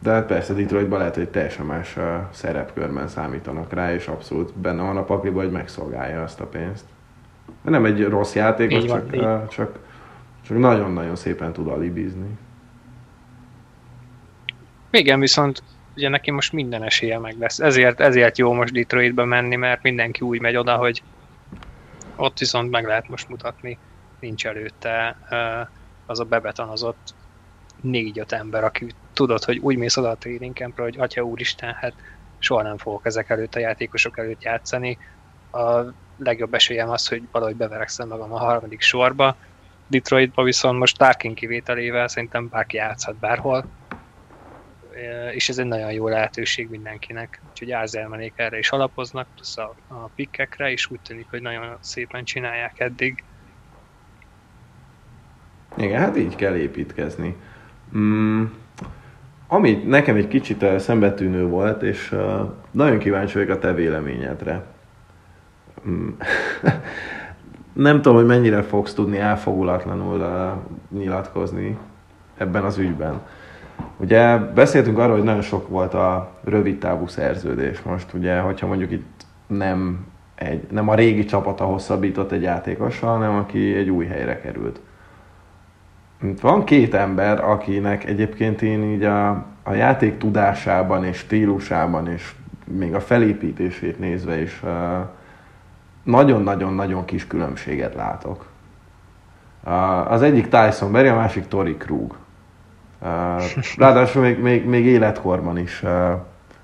de 0.02 0.10
hát 0.10 0.26
persze 0.26 0.54
Detroitban 0.54 0.98
lehet, 0.98 1.14
hogy 1.14 1.28
teljesen 1.28 1.66
más 1.66 1.96
szerepkörben 2.30 3.08
számítanak 3.08 3.72
rá, 3.72 3.94
és 3.94 4.06
abszolút 4.06 4.58
benne 4.58 4.82
van 4.82 4.96
a 4.96 5.04
pakliba, 5.04 5.40
hogy 5.40 5.50
megszolgálja 5.50 6.22
azt 6.22 6.40
a 6.40 6.46
pénzt. 6.46 6.84
De 7.62 7.70
nem 7.70 7.84
egy 7.84 8.04
rossz 8.04 8.34
játékos, 8.34 8.84
van, 8.84 9.10
csak, 9.10 9.22
uh, 9.22 9.48
csak, 9.48 9.78
csak 10.46 10.58
nagyon-nagyon 10.58 11.16
szépen 11.16 11.52
tud 11.52 11.68
alibizni. 11.68 12.38
Igen, 14.90 15.20
viszont 15.20 15.62
ugye 15.96 16.08
neki 16.08 16.30
most 16.30 16.52
minden 16.52 16.82
esélye 16.82 17.18
meg 17.18 17.36
lesz. 17.38 17.60
Ezért, 17.60 18.00
ezért 18.00 18.38
jó 18.38 18.52
most 18.52 18.72
Detroitba 18.72 19.24
menni, 19.24 19.56
mert 19.56 19.82
mindenki 19.82 20.20
úgy 20.20 20.40
megy 20.40 20.56
oda, 20.56 20.76
hogy 20.76 21.02
ott 22.16 22.38
viszont 22.38 22.70
meg 22.70 22.86
lehet 22.86 23.08
most 23.08 23.28
mutatni, 23.28 23.78
nincs 24.20 24.46
előtte 24.46 25.16
az 26.06 26.20
a 26.20 26.24
bebetonozott 26.24 27.14
négy-öt 27.82 28.32
ember, 28.32 28.64
aki 28.64 28.86
tudod, 29.12 29.44
hogy 29.44 29.58
úgy 29.58 29.76
mész 29.76 29.96
oda 29.96 30.10
a 30.10 30.16
training 30.16 30.56
campre, 30.56 30.82
hogy 30.82 30.98
atya 30.98 31.22
úristen, 31.22 31.72
hát 31.72 31.94
soha 32.38 32.62
nem 32.62 32.76
fogok 32.78 33.06
ezek 33.06 33.30
előtt 33.30 33.54
a 33.54 33.58
játékosok 33.58 34.18
előtt 34.18 34.42
játszani. 34.42 34.98
A 35.52 35.80
legjobb 36.16 36.54
esélyem 36.54 36.90
az, 36.90 37.08
hogy 37.08 37.22
valahogy 37.30 37.56
beverekszem 37.56 38.08
magam 38.08 38.32
a 38.32 38.38
harmadik 38.38 38.80
sorba. 38.80 39.36
Detroitba 39.86 40.42
viszont 40.42 40.78
most 40.78 40.98
Tarkin 40.98 41.34
kivételével 41.34 42.08
szerintem 42.08 42.48
bárki 42.48 42.76
játszhat 42.76 43.16
bárhol, 43.16 43.64
és 45.32 45.48
ez 45.48 45.58
egy 45.58 45.66
nagyon 45.66 45.92
jó 45.92 46.08
lehetőség 46.08 46.70
mindenkinek. 46.70 47.42
Úgyhogy 47.50 47.70
Ázelmenék 47.70 48.32
erre 48.36 48.58
is 48.58 48.70
alapoznak, 48.70 49.26
plusz 49.34 49.56
a, 49.56 49.74
a 49.88 49.94
pikkekre, 49.94 50.70
és 50.70 50.90
úgy 50.90 51.00
tűnik, 51.00 51.26
hogy 51.30 51.42
nagyon 51.42 51.76
szépen 51.80 52.24
csinálják 52.24 52.80
eddig. 52.80 53.24
Igen, 55.76 56.00
hát 56.00 56.16
így 56.16 56.34
kell 56.34 56.56
építkezni. 56.56 57.36
Mm, 57.96 58.42
ami 59.48 59.82
nekem 59.86 60.16
egy 60.16 60.28
kicsit 60.28 60.62
uh, 60.62 60.76
szembetűnő 60.76 61.46
volt, 61.46 61.82
és 61.82 62.12
uh, 62.12 62.40
nagyon 62.70 62.98
kíváncsi 62.98 63.38
vagyok 63.38 63.56
a 63.56 63.58
te 63.58 63.72
véleményedre. 63.72 64.64
Mm. 65.88 66.08
Nem 67.72 67.96
tudom, 67.96 68.16
hogy 68.16 68.26
mennyire 68.26 68.62
fogsz 68.62 68.94
tudni 68.94 69.18
elfogulatlanul 69.18 70.20
uh, 70.20 70.98
nyilatkozni 70.98 71.78
ebben 72.36 72.64
az 72.64 72.78
ügyben. 72.78 73.20
Ugye 73.96 74.36
beszéltünk 74.36 74.98
arról, 74.98 75.14
hogy 75.16 75.24
nagyon 75.24 75.42
sok 75.42 75.68
volt 75.68 75.94
a 75.94 76.32
rövid 76.44 76.78
távú 76.78 77.06
szerződés 77.06 77.82
most, 77.82 78.12
ugye, 78.12 78.38
hogyha 78.38 78.66
mondjuk 78.66 78.90
itt 78.90 79.26
nem, 79.46 80.06
egy, 80.34 80.66
nem 80.70 80.88
a 80.88 80.94
régi 80.94 81.24
csapata 81.24 81.64
hosszabbított 81.64 82.32
egy 82.32 82.42
játékossal, 82.42 83.10
hanem 83.10 83.34
aki 83.34 83.74
egy 83.74 83.90
új 83.90 84.06
helyre 84.06 84.40
került. 84.40 84.80
Van 86.40 86.64
két 86.64 86.94
ember, 86.94 87.44
akinek 87.44 88.04
egyébként 88.04 88.62
én 88.62 88.82
így 88.82 89.02
a, 89.02 89.30
a 89.62 89.72
játék 89.72 90.18
tudásában 90.18 91.04
és 91.04 91.16
stílusában 91.16 92.08
és 92.08 92.32
még 92.64 92.94
a 92.94 93.00
felépítését 93.00 93.98
nézve 93.98 94.40
is 94.40 94.62
nagyon-nagyon-nagyon 96.02 97.04
kis 97.04 97.26
különbséget 97.26 97.94
látok. 97.94 98.46
Az 100.08 100.22
egyik 100.22 100.48
Tyson 100.48 100.92
Berry, 100.92 101.08
a 101.08 101.14
másik 101.14 101.48
Tori 101.48 101.76
Krug. 101.76 102.16
Ráadásul 103.76 104.22
még, 104.22 104.38
még, 104.38 104.66
még 104.66 104.86
életkorban 104.86 105.58
is, 105.58 105.82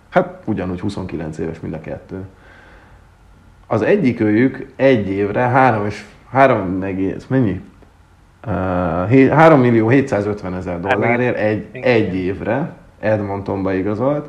hát 0.08 0.42
ugyanúgy 0.44 0.80
29 0.80 1.38
éves 1.38 1.60
mind 1.60 1.74
a 1.74 1.80
kettő. 1.80 2.26
Az 3.66 3.82
egyik 3.82 4.20
őjük 4.20 4.72
egy 4.76 5.08
évre 5.08 5.40
három 5.40 5.86
és 5.86 6.04
három 6.30 6.82
egész, 6.82 7.26
mennyi? 7.26 7.62
Uh, 8.46 9.28
3 9.28 9.60
millió 9.60 9.88
750 9.88 10.54
ezer 10.54 10.80
dollárért 10.80 11.36
egy, 11.36 11.68
egy 11.72 12.14
évre 12.14 12.72
Edmontonba 13.00 13.72
igazolt. 13.72 14.28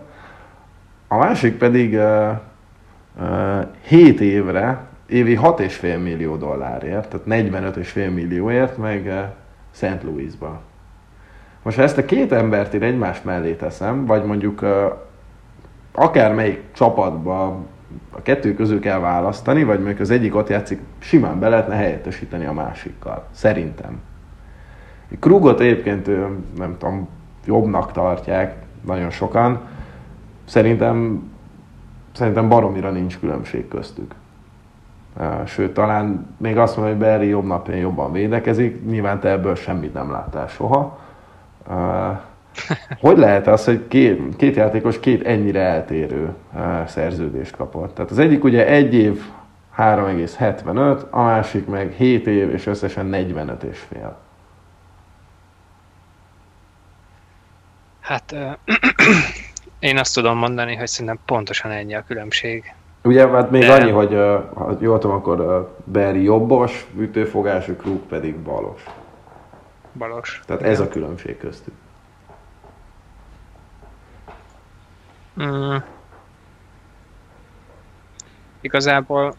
A 1.08 1.18
másik 1.18 1.58
pedig 1.58 1.94
uh, 1.94 2.30
uh, 3.20 3.68
7 3.82 4.22
évre, 4.22 4.80
évi 5.06 5.40
6,5 5.42 5.82
millió 6.04 6.36
dollárért, 6.36 7.16
tehát 7.26 7.44
45,5 7.52 8.14
millióért, 8.14 8.78
meg 8.78 9.06
uh, 9.06 9.20
St. 9.72 10.04
Louisba. 10.04 10.62
Most 11.64 11.78
ha 11.78 11.84
ezt 11.84 11.98
a 11.98 12.06
két 12.06 12.32
embert 12.32 12.74
én 12.74 12.84
egymás 12.84 13.22
mellé 13.22 13.54
teszem, 13.54 14.06
vagy 14.06 14.24
mondjuk 14.24 14.62
uh, 14.62 14.70
akármelyik 15.92 16.62
csapatba 16.72 17.66
a 18.12 18.22
kettő 18.22 18.54
közül 18.54 18.80
kell 18.80 19.00
választani, 19.00 19.64
vagy 19.64 19.78
mondjuk 19.78 20.00
az 20.00 20.10
egyik 20.10 20.36
ott 20.36 20.50
játszik, 20.50 20.82
simán 21.00 21.40
be 21.40 21.50
lehetne 21.50 21.76
helyettesíteni 21.76 22.46
a 22.46 22.54
másikkal. 22.54 23.28
Szerintem. 23.32 24.02
Krugot 25.20 25.60
egyébként 25.60 26.08
nem 26.58 26.78
tudom, 26.78 27.08
jobbnak 27.46 27.92
tartják 27.92 28.56
nagyon 28.86 29.10
sokan. 29.10 29.60
Szerintem, 30.46 31.24
szerintem 32.12 32.50
baromira 32.50 32.92
nincs 32.92 33.20
különbség 33.20 33.68
köztük. 33.68 34.14
Sőt, 35.46 35.74
talán 35.74 36.36
még 36.38 36.58
azt 36.58 36.78
mondom, 36.78 36.96
hogy 36.96 37.04
Berry 37.04 37.28
jobb 37.28 37.46
napján 37.46 37.78
jobban 37.78 38.12
védekezik. 38.12 38.86
Nyilván 38.86 39.20
te 39.20 39.30
ebből 39.30 39.56
semmit 39.56 39.94
nem 39.94 40.12
láttál 40.12 40.48
soha. 40.48 41.00
Hogy 43.00 43.18
lehet 43.18 43.48
az, 43.48 43.66
hogy 43.66 43.88
két, 43.88 44.36
két 44.36 44.56
játékos 44.56 45.00
két 45.00 45.26
ennyire 45.26 45.62
eltérő 45.62 46.34
uh, 46.54 46.86
szerződést 46.86 47.56
kapott? 47.56 47.96
Tehát 47.96 48.12
az 48.12 48.20
egyik 48.20 48.44
ugye 48.44 48.68
egy 48.68 48.94
év 48.94 49.22
3,75, 49.78 51.10
a 51.10 51.22
másik 51.22 51.68
meg 51.68 51.94
7 51.98 52.28
év 52.28 52.50
és 52.50 52.66
összesen 52.66 53.06
45 53.06 53.64
és 53.64 53.80
fél. 53.80 54.18
Hát 58.00 58.36
én 59.80 59.98
azt 59.98 60.14
tudom 60.14 60.38
mondani, 60.38 60.76
hogy 60.76 60.88
szerintem 60.88 61.20
pontosan 61.26 61.72
ennyi 61.72 61.96
a 61.96 62.04
különbség. 62.08 62.74
Ugye, 63.04 63.28
hát 63.28 63.52
még 63.52 63.62
De... 63.62 63.74
annyi, 63.74 63.92
hogy 63.92 64.14
ha 64.54 64.78
jól 64.80 65.00
tudom, 65.00 65.16
akkor 65.16 65.70
Barry 65.92 66.24
jobbos, 66.24 66.88
ütőfogású, 66.98 67.76
Krug 67.76 68.00
pedig 68.00 68.36
balos. 68.36 68.84
Balos. 69.98 70.42
Tehát 70.46 70.62
ez 70.62 70.80
a 70.80 70.88
különbség 70.88 71.38
köztük. 71.38 71.74
Mm. 75.44 75.76
Igazából 78.62 79.36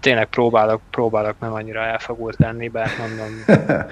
tényleg 0.00 0.26
próbálok, 0.26 0.80
próbálok 0.90 1.34
nem 1.38 1.52
annyira 1.52 1.80
elfogult 1.80 2.38
lenni, 2.38 2.68
bár 2.68 2.90
mondom, 2.98 3.56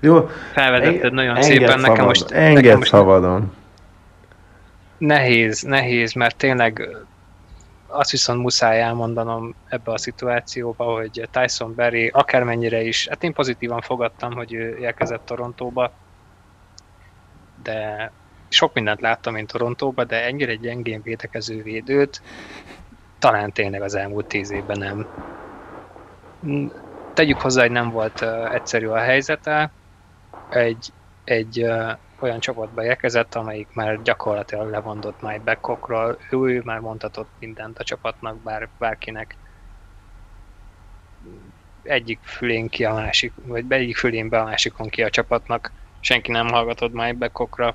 Jó, 0.00 0.28
felvezetted 0.52 1.12
nagyon 1.12 1.42
szépen, 1.42 1.68
szabad, 1.68 1.80
nekem 1.80 2.04
most... 2.04 2.30
Enged 2.30 2.62
nekem 2.62 2.78
most 2.78 2.90
szabadon. 2.90 3.52
Nehéz, 4.98 5.62
nehéz, 5.62 6.12
mert 6.12 6.36
tényleg 6.36 6.88
azt 7.86 8.10
viszont 8.10 8.42
muszáj 8.42 8.80
elmondanom 8.80 9.54
ebbe 9.68 9.92
a 9.92 9.98
szituációba, 9.98 10.84
hogy 10.84 11.28
Tyson 11.30 11.74
Berry 11.74 12.08
akármennyire 12.08 12.82
is, 12.82 13.08
hát 13.08 13.22
én 13.22 13.32
pozitívan 13.32 13.80
fogadtam, 13.80 14.32
hogy 14.32 14.52
ő 14.52 14.76
érkezett 14.80 15.24
Torontóba, 15.24 15.92
de 17.62 18.10
sok 18.54 18.74
mindent 18.74 19.00
láttam 19.00 19.36
én 19.36 19.46
Torontóba, 19.46 20.04
de 20.04 20.24
ennyire 20.24 20.54
gyengén 20.54 21.02
védekező 21.02 21.62
védőt 21.62 22.22
talán 23.24 23.52
tényleg 23.52 23.82
az 23.82 23.94
elmúlt 23.94 24.26
tíz 24.26 24.50
évben 24.50 24.78
nem. 24.78 25.06
Tegyük 27.14 27.40
hozzá, 27.40 27.62
hogy 27.62 27.70
nem 27.70 27.90
volt 27.90 28.22
egyszerű 28.52 28.86
a 28.86 28.98
helyzete. 28.98 29.70
Egy, 30.50 30.92
egy 31.24 31.66
olyan 32.20 32.40
csapatba 32.40 32.84
érkezett, 32.84 33.34
amelyik 33.34 33.68
már 33.72 34.02
gyakorlatilag 34.02 34.70
levondott 34.70 35.22
Mike 35.22 35.40
Beckokról. 35.44 36.18
Ő, 36.30 36.36
ő 36.36 36.62
már 36.64 36.78
mondhatott 36.78 37.28
mindent 37.38 37.78
a 37.78 37.84
csapatnak, 37.84 38.42
bár 38.42 38.68
bárkinek 38.78 39.36
egyik 41.82 42.18
fülén 42.22 42.68
ki 42.68 42.84
a 42.84 42.94
másik, 42.94 43.32
vagy 43.46 43.64
egyik 43.68 43.96
fülén 43.96 44.28
be 44.28 44.40
a 44.40 44.44
másikon 44.44 44.88
ki 44.88 45.02
a 45.02 45.10
csapatnak. 45.10 45.72
Senki 46.00 46.30
nem 46.30 46.48
hallgatott 46.48 46.92
Mike 46.92 47.12
Beckokra 47.12 47.74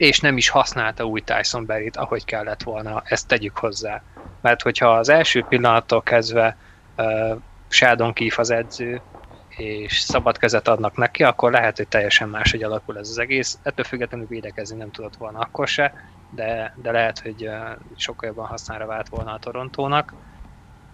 és 0.00 0.20
nem 0.20 0.36
is 0.36 0.48
használta 0.48 1.04
új 1.04 1.20
Tyson 1.20 1.66
Berry-t, 1.66 1.96
ahogy 1.96 2.24
kellett 2.24 2.62
volna, 2.62 3.02
ezt 3.04 3.26
tegyük 3.26 3.58
hozzá. 3.58 4.02
Mert 4.40 4.62
hogyha 4.62 4.90
az 4.90 5.08
első 5.08 5.44
pillanattól 5.48 6.02
kezdve 6.02 6.56
uh, 6.96 7.36
Sheldon 7.68 8.12
Keefe 8.12 8.40
az 8.40 8.50
edző, 8.50 9.00
és 9.48 9.98
szabad 9.98 10.38
kezet 10.38 10.68
adnak 10.68 10.96
neki, 10.96 11.22
akkor 11.22 11.50
lehet, 11.50 11.76
hogy 11.76 11.88
teljesen 11.88 12.28
máshogy 12.28 12.62
alakul 12.62 12.98
ez 12.98 13.08
az 13.08 13.18
egész. 13.18 13.58
Ettől 13.62 13.84
függetlenül 13.84 14.26
védekezni 14.26 14.76
nem 14.76 14.90
tudott 14.90 15.16
volna 15.16 15.38
akkor 15.38 15.68
se, 15.68 15.94
de, 16.30 16.74
de 16.82 16.90
lehet, 16.90 17.18
hogy 17.18 17.46
uh, 17.46 17.54
sokkal 17.96 18.28
jobban 18.28 18.46
hasznára 18.46 18.86
vált 18.86 19.08
volna 19.08 19.32
a 19.32 19.38
Torontónak. 19.38 20.14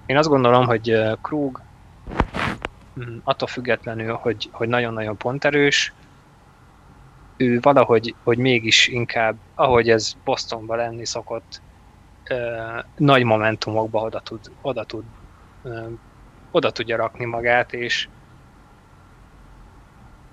Én 0.07 0.17
azt 0.17 0.29
gondolom, 0.29 0.67
hogy 0.67 0.91
uh, 0.93 1.13
Krug 1.23 1.61
mm, 3.01 3.17
attól 3.25 3.49
függetlenül, 3.49 4.15
hogy, 4.15 4.49
hogy 4.53 4.69
nagyon-nagyon 4.69 5.17
ponterős, 5.17 5.93
ő 7.37 7.59
valahogy 7.63 8.15
hogy 8.25 8.39
mégis 8.39 8.89
inkább, 8.89 9.37
ahogy 9.55 9.89
ez 9.89 10.13
Bostonban 10.25 10.77
lenni 10.77 11.05
szokott, 11.05 11.61
ö, 12.31 12.35
nagy 12.97 13.23
momentumokba 13.23 14.01
oda 14.01 14.21
tud, 14.21 14.41
oda, 14.63 14.85
tud, 14.85 15.05
ö, 15.63 15.79
oda 16.51 16.71
tudja 16.71 16.97
rakni 16.97 17.25
magát, 17.25 17.73
és, 17.73 18.09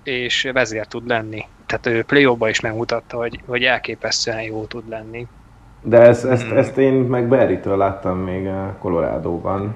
és 0.02 0.50
vezér 0.52 0.86
tud 0.86 1.08
lenni. 1.08 1.44
Tehát 1.66 1.86
ő 1.86 2.02
play 2.02 2.50
is 2.50 2.60
megmutatta, 2.60 3.16
hogy, 3.16 3.40
hogy 3.46 3.62
elképesztően 3.62 4.42
jó 4.42 4.64
tud 4.64 4.88
lenni. 4.88 5.26
De 5.82 6.00
ezt, 6.00 6.24
ezt, 6.24 6.46
hmm. 6.46 6.56
ezt 6.56 6.78
én 6.78 6.92
meg 6.92 7.28
Berry-től 7.28 7.76
láttam 7.76 8.18
még 8.18 8.48
Colorado-ban, 8.78 9.74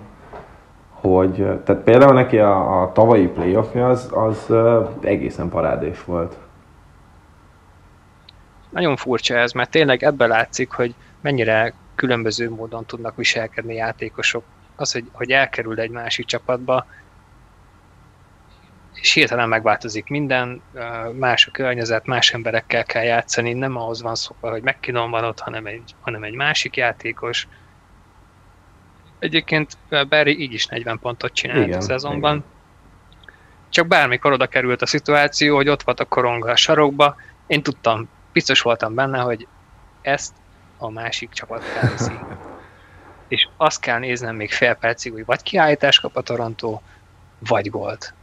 hogy 0.90 1.34
tehát 1.64 1.82
például 1.82 2.12
neki 2.12 2.38
a, 2.38 2.82
a 2.82 2.92
tavalyi 2.92 3.26
playoffja 3.26 3.88
az, 3.88 4.12
az 4.12 4.52
egészen 5.00 5.48
parádés 5.48 6.04
volt 6.04 6.36
nagyon 8.70 8.96
furcsa 8.96 9.36
ez, 9.36 9.52
mert 9.52 9.70
tényleg 9.70 10.02
ebben 10.02 10.28
látszik, 10.28 10.70
hogy 10.70 10.94
mennyire 11.20 11.74
különböző 11.94 12.50
módon 12.50 12.84
tudnak 12.86 13.16
viselkedni 13.16 13.74
játékosok. 13.74 14.44
Az, 14.76 14.92
hogy, 14.92 15.04
hogy 15.12 15.30
elkerül 15.30 15.80
egy 15.80 15.90
másik 15.90 16.26
csapatba, 16.26 16.86
és 19.00 19.12
hirtelen 19.12 19.48
megváltozik 19.48 20.08
minden, 20.08 20.62
más 21.12 21.46
a 21.46 21.50
környezet, 21.50 22.06
más 22.06 22.32
emberekkel 22.32 22.84
kell 22.84 23.02
játszani, 23.02 23.52
nem 23.52 23.76
ahhoz 23.76 24.02
van 24.02 24.14
szokva, 24.14 24.50
hogy 24.50 24.62
McKinnon 24.62 25.10
van 25.10 25.24
ott, 25.24 25.40
hanem 25.40 25.66
egy, 25.66 25.94
hanem 26.00 26.22
egy 26.22 26.34
másik 26.34 26.76
játékos. 26.76 27.48
Egyébként 29.18 29.76
Barry 30.08 30.40
így 30.40 30.52
is 30.52 30.66
40 30.66 30.98
pontot 30.98 31.32
csinált 31.32 31.66
igen, 31.66 31.78
a 31.78 31.80
szezonban. 31.80 32.36
Igen. 32.36 32.46
Csak 33.68 33.86
bármikor 33.86 34.32
oda 34.32 34.46
került 34.46 34.82
a 34.82 34.86
szituáció, 34.86 35.56
hogy 35.56 35.68
ott 35.68 35.82
volt 35.82 36.00
a 36.00 36.04
koronga 36.04 36.50
a 36.50 36.56
sarokba, 36.56 37.16
én 37.46 37.62
tudtam 37.62 38.08
biztos 38.32 38.60
voltam 38.60 38.94
benne, 38.94 39.18
hogy 39.18 39.46
ezt 40.02 40.34
a 40.78 40.90
másik 40.90 41.30
csapat 41.30 41.64
felviszi. 41.64 42.12
És 43.28 43.48
azt 43.56 43.80
kell 43.80 43.98
néznem 43.98 44.36
még 44.36 44.52
fél 44.52 44.74
percig, 44.74 45.12
hogy 45.12 45.24
vagy 45.24 45.42
kiállítás 45.42 46.00
kap 46.00 46.16
a 46.16 46.22
Toronto, 46.22 46.80
vagy 47.38 47.70
gólt. 47.70 48.14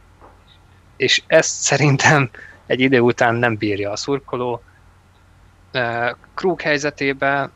És 0.96 1.22
ezt 1.26 1.60
szerintem 1.60 2.30
egy 2.66 2.80
idő 2.80 3.00
után 3.00 3.34
nem 3.34 3.56
bírja 3.56 3.90
a 3.90 3.96
szurkoló. 3.96 4.62
Krug 6.34 6.60
helyzetében 6.60 7.52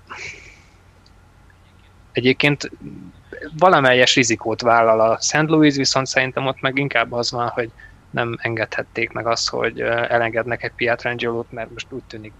egyébként 2.12 2.70
valamelyes 3.58 4.14
rizikót 4.14 4.60
vállal 4.60 5.00
a 5.00 5.18
St. 5.20 5.48
Louis, 5.48 5.76
viszont 5.76 6.06
szerintem 6.06 6.46
ott 6.46 6.60
meg 6.60 6.78
inkább 6.78 7.12
az 7.12 7.30
van, 7.30 7.48
hogy 7.48 7.70
nem 8.10 8.36
engedhették 8.38 9.12
meg 9.12 9.26
azt, 9.26 9.48
hogy 9.48 9.80
elengednek 9.80 10.62
egy 10.62 10.72
Pietrangelo-t, 10.72 11.50
mert 11.50 11.70
most 11.70 11.92
úgy 11.92 12.04
tűnik, 12.04 12.34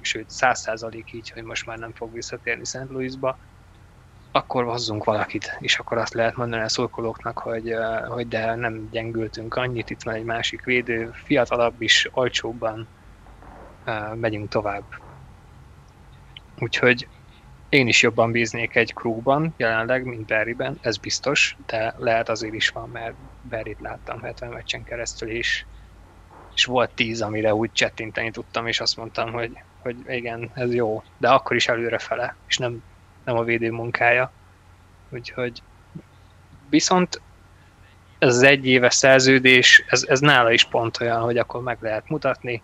sőt, 0.00 0.30
száz 0.30 0.60
százalék 0.60 1.12
így, 1.12 1.30
hogy 1.30 1.42
most 1.42 1.66
már 1.66 1.78
nem 1.78 1.92
fog 1.92 2.12
visszatérni 2.12 2.64
St. 2.64 2.86
Louisba, 2.88 3.38
akkor 4.30 4.64
hozzunk 4.64 5.04
valakit, 5.04 5.56
és 5.60 5.78
akkor 5.78 5.98
azt 5.98 6.14
lehet 6.14 6.36
mondani 6.36 6.62
a 6.62 6.68
szurkolóknak, 6.68 7.38
hogy, 7.38 7.74
hogy 8.08 8.28
de 8.28 8.54
nem 8.54 8.88
gyengültünk 8.90 9.54
annyit, 9.54 9.90
itt 9.90 10.02
van 10.02 10.14
egy 10.14 10.24
másik 10.24 10.64
védő, 10.64 11.10
fiatalabb 11.12 11.82
is, 11.82 12.08
olcsóbban 12.12 12.88
megyünk 14.14 14.48
tovább. 14.48 14.84
Úgyhogy 16.58 17.08
én 17.68 17.88
is 17.88 18.02
jobban 18.02 18.30
bíznék 18.30 18.76
egy 18.76 18.94
krúgban 18.94 19.54
jelenleg, 19.56 20.04
mint 20.04 20.26
Barryben, 20.26 20.78
ez 20.80 20.96
biztos, 20.96 21.56
de 21.66 21.94
lehet 21.98 22.28
azért 22.28 22.54
is 22.54 22.68
van, 22.68 22.88
mert 22.88 23.14
Barryt 23.48 23.80
láttam 23.80 24.20
70 24.20 24.50
meccsen 24.50 24.84
keresztül 24.84 25.30
is, 25.30 25.66
és 26.54 26.64
volt 26.64 26.90
10, 26.90 27.20
amire 27.20 27.54
úgy 27.54 27.72
csettinteni 27.72 28.30
tudtam, 28.30 28.66
és 28.66 28.80
azt 28.80 28.96
mondtam, 28.96 29.32
hogy, 29.32 29.58
hogy 29.82 29.96
igen, 30.08 30.50
ez 30.54 30.74
jó, 30.74 31.02
de 31.18 31.28
akkor 31.28 31.56
is 31.56 31.68
előre 31.68 31.98
fele, 31.98 32.36
és 32.48 32.58
nem, 32.58 32.82
nem 33.24 33.36
a 33.36 33.42
védő 33.42 33.70
munkája. 33.70 34.32
Úgyhogy 35.08 35.62
viszont 36.68 37.20
ez 38.18 38.36
az 38.36 38.42
egy 38.42 38.66
éves 38.66 38.94
szerződés, 38.94 39.84
ez, 39.88 40.04
ez 40.08 40.20
nála 40.20 40.52
is 40.52 40.64
pont 40.64 41.00
olyan, 41.00 41.20
hogy 41.20 41.38
akkor 41.38 41.62
meg 41.62 41.78
lehet 41.80 42.08
mutatni, 42.08 42.62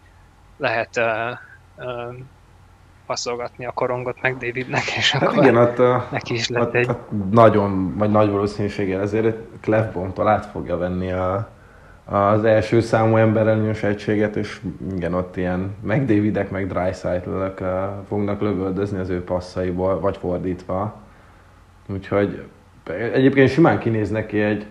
lehet 0.56 0.96
uh, 0.96 1.38
uh, 1.76 2.14
passzolgatni 3.06 3.66
a 3.66 3.70
korongot 3.70 4.16
meg 4.22 4.36
Davidnek, 4.36 4.82
és 4.96 5.12
hát 5.12 5.22
akkor 5.22 5.42
igen, 5.42 5.56
ott, 5.56 5.78
a, 5.78 6.08
neki 6.10 6.34
is 6.34 6.48
lett 6.48 6.62
ott, 6.62 6.74
egy... 6.74 6.88
Ott 6.88 7.08
nagyon, 7.30 7.96
vagy 7.96 8.10
nagy 8.10 8.30
valószínűséggel 8.30 9.00
ezért 9.00 9.36
Clefbontól 9.60 10.28
át 10.28 10.46
fogja 10.46 10.76
venni 10.76 11.12
a, 11.12 11.48
az 12.04 12.44
első 12.44 12.80
számú 12.80 13.16
emberelőnyös 13.16 13.82
egységet, 13.82 14.36
és 14.36 14.60
igen, 14.94 15.14
ott 15.14 15.36
ilyen 15.36 15.74
meg 15.82 16.04
Davidek, 16.04 16.50
meg 16.50 16.66
drysight 16.66 17.26
fognak 18.08 18.40
lövöldözni 18.40 18.98
az 18.98 19.08
ő 19.08 19.24
passzaiból, 19.24 20.00
vagy 20.00 20.16
fordítva. 20.16 21.00
Úgyhogy 21.86 22.44
egyébként 23.12 23.50
simán 23.50 23.78
kinéz 23.78 24.10
neki 24.10 24.40
egy 24.40 24.66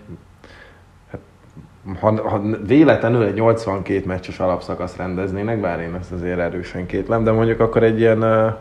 ha, 1.99 2.29
ha 2.29 2.41
véletlenül 2.65 3.23
egy 3.23 3.33
82 3.33 4.05
meccses 4.05 4.39
alapszakaszt 4.39 4.97
rendeznének, 4.97 5.59
bár 5.59 5.79
én 5.79 5.95
ezt 5.95 6.11
azért 6.11 6.39
erősen 6.39 6.85
kétlem, 6.85 7.23
de 7.23 7.31
mondjuk 7.31 7.59
akkor 7.59 7.83
egy 7.83 7.99
ilyen 7.99 8.23
uh, 8.23 8.53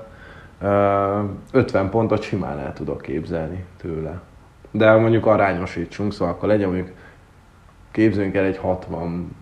50 1.52 1.90
pontot 1.90 2.22
simán 2.22 2.58
el 2.58 2.72
tudok 2.72 3.00
képzelni 3.00 3.64
tőle. 3.76 4.20
De 4.70 4.96
mondjuk 4.96 5.26
arányosítsunk, 5.26 6.12
szóval 6.12 6.34
akkor 6.34 6.48
legyen 6.48 6.68
mondjuk 6.68 6.90
képzeljünk 7.90 8.34
el 8.34 8.44
egy 8.44 8.56
60, 8.56 9.36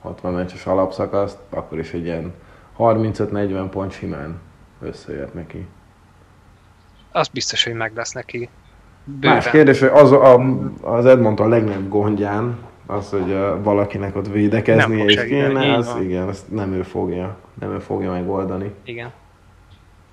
60 0.00 0.32
meccses 0.32 0.66
alapszakaszt, 0.66 1.38
akkor 1.50 1.78
is 1.78 1.92
egy 1.92 2.04
ilyen 2.04 2.32
35-40 2.78 3.66
pont 3.70 3.92
simán 3.92 4.40
összejött 4.80 5.34
neki. 5.34 5.66
Az 7.12 7.28
biztos, 7.28 7.64
hogy 7.64 7.74
meg 7.74 7.92
lesz 7.94 8.12
neki. 8.12 8.48
Bőven. 9.04 9.34
Más 9.36 9.50
kérdés, 9.50 9.80
hogy 9.80 9.90
az, 9.92 10.12
a, 10.12 10.40
az 10.82 11.06
Edmonton 11.06 11.48
legnagyobb 11.48 11.88
gondján, 11.88 12.58
az, 12.92 13.10
hogy 13.10 13.36
valakinek 13.62 14.16
ott 14.16 14.28
védekezni 14.28 15.02
és 15.02 15.24
kéne, 15.24 15.74
az, 15.74 15.96
igen, 16.00 16.28
azt 16.28 16.50
nem 16.50 16.72
ő 16.72 16.82
fogja, 16.82 17.36
nem 17.60 17.70
ő 17.70 17.78
fogja 17.78 18.10
megoldani. 18.10 18.74
Igen. 18.84 19.12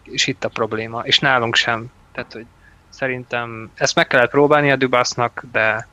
És 0.03 0.27
itt 0.27 0.43
a 0.43 0.49
probléma. 0.49 1.01
És 1.03 1.19
nálunk 1.19 1.55
sem. 1.55 1.91
Tehát, 2.11 2.33
hogy 2.33 2.45
szerintem 2.89 3.69
ezt 3.75 3.95
meg 3.95 4.07
kellett 4.07 4.29
próbálni 4.29 4.71
a 4.71 4.75
Dubasznak, 4.75 5.45
de 5.51 5.87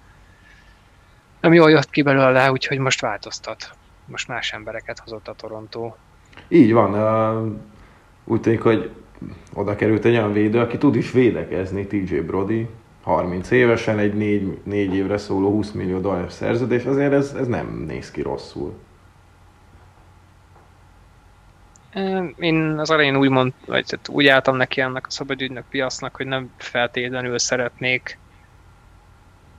nem 1.41 1.53
jól 1.53 1.71
jött 1.71 1.91
ki 1.91 2.03
belőle, 2.03 2.51
úgyhogy 2.51 2.79
most 2.79 3.01
változtat. 3.01 3.71
Most 4.05 4.29
más 4.29 4.53
embereket 4.53 4.99
hozott 4.99 5.29
a 5.29 5.35
Toronto. 5.35 5.95
Így 6.49 6.73
van. 6.73 7.61
Úgy 8.25 8.41
tűnik, 8.41 8.63
hogy 8.63 8.91
oda 9.55 9.77
került 9.77 10.05
egy 10.05 10.13
olyan 10.13 10.33
védő, 10.33 10.61
aki 10.61 10.79
tud 10.79 10.97
is 10.97 11.13
védekezni, 11.13 11.87
TJ 11.87 12.17
Brody, 12.17 12.69
30 13.07 13.51
évesen, 13.51 13.99
egy 13.99 14.15
4, 14.15 14.59
4 14.65 14.95
évre 14.95 15.19
szóló 15.19 15.51
20 15.51 15.71
millió 15.71 15.99
dollár 15.99 16.33
szerződés, 16.33 16.85
azért 16.85 17.13
ez, 17.13 17.35
ez 17.39 17.47
nem 17.47 17.85
néz 17.87 18.11
ki 18.11 18.23
rosszul. 18.23 18.75
Én 22.39 22.79
az 22.79 22.91
elején 22.91 23.17
úgy, 23.17 23.29
mond, 23.29 23.53
vagy 23.67 23.99
úgy 24.09 24.27
álltam 24.27 24.57
neki 24.57 24.81
annak 24.81 25.07
a 25.07 25.11
szabadügynök 25.11 25.65
piacnak, 25.71 26.17
hogy 26.17 26.27
nem 26.27 26.51
feltétlenül 26.57 27.39
szeretnék 27.39 28.19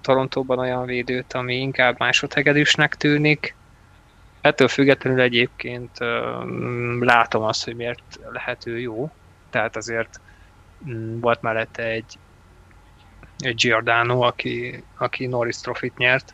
Torontóban 0.01 0.59
olyan 0.59 0.85
védőt, 0.85 1.33
ami 1.33 1.55
inkább 1.55 1.99
másodhegedűsnek 1.99 2.95
tűnik. 2.95 3.55
Ettől 4.41 4.67
függetlenül 4.67 5.21
egyébként 5.21 5.97
látom 6.99 7.43
azt, 7.43 7.63
hogy 7.63 7.75
miért 7.75 8.19
lehető 8.31 8.79
jó. 8.79 9.11
Tehát 9.49 9.75
azért 9.75 10.19
mm, 10.89 11.19
volt 11.19 11.41
mellette 11.41 11.83
egy, 11.83 12.17
egy 13.39 13.55
Giordano, 13.55 14.21
aki, 14.21 14.83
aki 14.97 15.25
Norris 15.25 15.59
Trofit 15.59 15.97
nyert. 15.97 16.33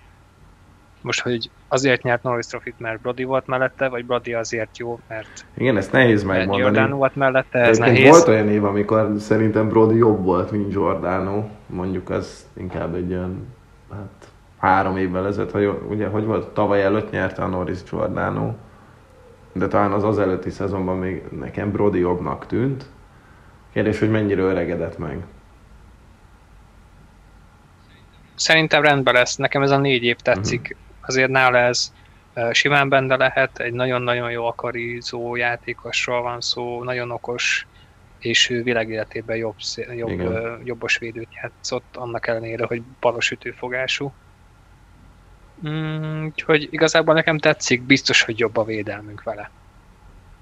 Most, 1.02 1.22
hogy 1.22 1.50
azért 1.68 2.04
nyert 2.04 2.24
Norris 2.24 2.46
Trofit, 2.46 2.80
mert 2.80 3.02
Brody 3.02 3.24
volt 3.24 3.48
mellette, 3.48 3.90
vagy 3.90 4.06
Brody 4.06 4.34
azért 4.34 4.78
jó, 4.78 5.00
mert 5.08 5.46
Igen, 5.54 5.78
ezt 5.78 5.92
nehéz 5.92 6.24
megmondani. 6.24 6.62
Giordano 6.62 6.96
volt 6.96 7.16
mellette, 7.16 7.60
ez 7.60 7.78
nehéz. 7.78 8.10
Volt 8.10 8.28
olyan 8.28 8.50
év, 8.50 8.64
amikor 8.64 9.14
szerintem 9.20 9.70
Brody 9.70 9.98
jobb 9.98 10.24
volt, 10.24 10.52
mint 10.52 10.70
Giordano. 10.70 11.44
Mondjuk 11.66 12.10
az 12.10 12.46
inkább 12.58 12.96
egy 12.96 13.12
olyan 13.12 13.48
hát 13.92 14.28
három 14.58 14.98
évvel 14.98 15.28
ezelőtt, 15.28 15.52
hogy, 15.52 15.70
ugye, 15.90 16.08
hogy 16.08 16.26
volt, 16.26 16.48
tavaly 16.48 16.84
előtt 16.84 17.12
nyerte 17.12 17.42
a 17.42 17.48
Norris 17.48 17.84
Giordano, 17.90 18.54
de 19.54 19.68
talán 19.68 19.92
az 19.92 20.04
az 20.04 20.20
előtti 20.20 20.50
szezonban 20.50 20.98
még 20.98 21.22
nekem 21.40 21.72
Brody 21.72 22.00
jobbnak 22.00 22.46
tűnt. 22.46 22.86
Kérdés, 23.74 24.00
hogy 24.00 24.12
mennyire 24.12 24.42
öregedett 24.42 24.98
meg. 24.98 25.24
Szerintem 28.36 28.84
rendben 28.84 29.14
lesz, 29.14 29.36
nekem 29.36 29.62
ez 29.62 29.72
a 29.72 29.78
négy 29.78 30.04
év 30.04 30.16
tetszik. 30.16 30.62
Uh-huh. 30.62 30.78
Azért 31.02 31.30
nála 31.30 31.58
ez 31.58 31.92
simán 32.52 32.90
benne 32.90 33.16
lehet, 33.16 33.60
egy 33.60 33.74
nagyon-nagyon 33.74 34.32
jó 34.32 34.46
akarizó 34.46 35.36
játékosról 35.36 36.22
van 36.22 36.42
szó, 36.42 36.84
nagyon 36.84 37.12
okos, 37.12 37.68
és 38.20 38.50
ő 38.50 38.64
világéletében 38.64 39.38
jobb, 39.38 39.56
jobb, 39.96 40.22
jobbos 40.64 40.98
védőt 40.98 41.34
játszott, 41.42 41.96
annak 41.96 42.28
ellenére, 42.28 42.66
hogy 42.66 42.82
balos 43.00 43.32
ütőfogású. 43.32 44.14
Mm, 45.68 46.26
úgyhogy 46.26 46.68
igazából 46.72 47.14
nekem 47.14 47.38
tetszik, 47.38 47.82
biztos, 47.82 48.22
hogy 48.22 48.40
jobb 48.40 48.58
a 48.58 48.64
védelmünk 48.64 49.24
vele. 49.24 49.50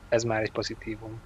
Ez 0.09 0.23
már 0.23 0.41
egy 0.41 0.51
pozitívum. 0.51 1.21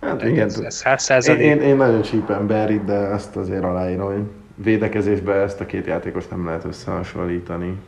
Hát 0.00 0.24
igen, 0.24 0.50
ez, 0.64 0.82
ez 1.08 1.28
én, 1.28 1.40
én, 1.40 1.60
én 1.60 1.76
nagyon 1.76 2.02
csípem 2.02 2.46
Barry, 2.46 2.80
de 2.84 2.94
ezt 2.94 3.36
azért 3.36 3.64
aláírom, 3.64 4.30
hogy 4.58 4.64
védekezésben 4.64 5.40
ezt 5.40 5.60
a 5.60 5.66
két 5.66 5.86
játékos 5.86 6.28
nem 6.28 6.44
lehet 6.44 6.64
összehasonlítani. 6.64 7.80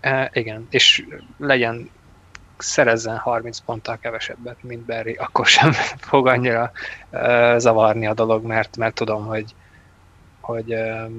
E, 0.00 0.30
igen, 0.32 0.66
és 0.70 1.06
legyen 1.36 1.90
szerezzen 2.58 3.16
30 3.16 3.58
ponttal 3.58 3.98
kevesebbet, 3.98 4.62
mint 4.62 4.84
Barry, 4.84 5.14
akkor 5.14 5.46
sem 5.46 5.72
fog 6.10 6.26
annyira 6.26 6.70
uh, 7.10 7.56
zavarni 7.56 8.06
a 8.06 8.14
dolog, 8.14 8.44
mert, 8.44 8.76
mert 8.76 8.94
tudom, 8.94 9.26
hogy, 9.26 9.54
hogy 10.40 10.74
uh, 10.74 11.10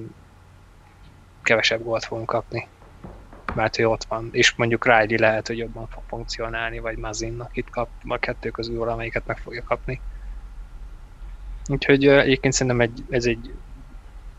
kevesebb 1.44 1.84
gólt 1.84 2.06
fogunk 2.06 2.28
kapni. 2.28 2.68
Mert 3.56 3.80
ő 3.80 3.88
ott 3.88 4.04
van, 4.04 4.30
és 4.32 4.56
mondjuk 4.56 4.86
Riley 4.86 5.20
lehet, 5.20 5.48
hogy 5.48 5.58
jobban 5.58 5.88
fog 5.88 6.04
funkcionálni, 6.08 6.80
vagy 6.80 6.98
Mazin, 6.98 7.40
akit 7.40 7.70
kap, 7.70 7.90
a 8.08 8.18
kettő 8.18 8.50
közül 8.50 8.78
valamelyiket 8.78 9.26
meg 9.26 9.38
fogja 9.38 9.64
kapni. 9.64 10.02
Úgyhogy 11.68 12.08
uh, 12.08 12.20
egyébként 12.20 12.54
szerintem 12.54 12.82
egy, 12.82 13.04
ez 13.10 13.26
egy 13.26 13.52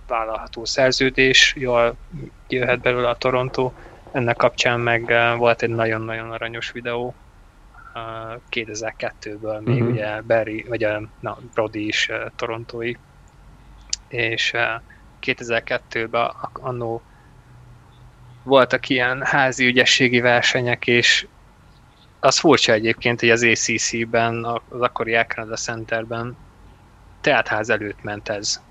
vállalható 0.06 0.64
szerződés, 0.64 1.54
jól 1.58 1.96
jöhet 2.48 2.80
belőle 2.80 3.08
a 3.08 3.16
Toronto, 3.16 3.72
ennek 4.12 4.36
kapcsán 4.36 4.80
meg 4.80 5.14
volt 5.36 5.62
egy 5.62 5.70
nagyon-nagyon 5.70 6.30
aranyos 6.30 6.70
videó 6.70 7.14
2002-ből, 8.50 9.60
még 9.64 9.74
uh-huh. 9.74 9.90
ugye 9.90 10.20
Barry, 10.20 10.64
vagy 10.68 10.84
a 10.84 11.02
na, 11.20 11.38
Brody 11.54 11.86
is 11.86 12.10
torontói, 12.36 12.94
és 14.08 14.52
2002-ben 15.22 16.30
annó 16.52 17.02
voltak 18.42 18.88
ilyen 18.88 19.22
házi 19.22 19.66
ügyességi 19.66 20.20
versenyek, 20.20 20.86
és 20.86 21.26
az 22.20 22.38
furcsa 22.38 22.72
egyébként, 22.72 23.20
hogy 23.20 23.30
az 23.30 23.42
ACC-ben, 23.42 24.44
az 24.44 24.80
akkori 24.80 25.12
Canada 25.12 25.56
Centerben 25.56 26.36
teátház 27.20 27.70
előtt 27.70 28.02
ment 28.02 28.28
ez 28.28 28.62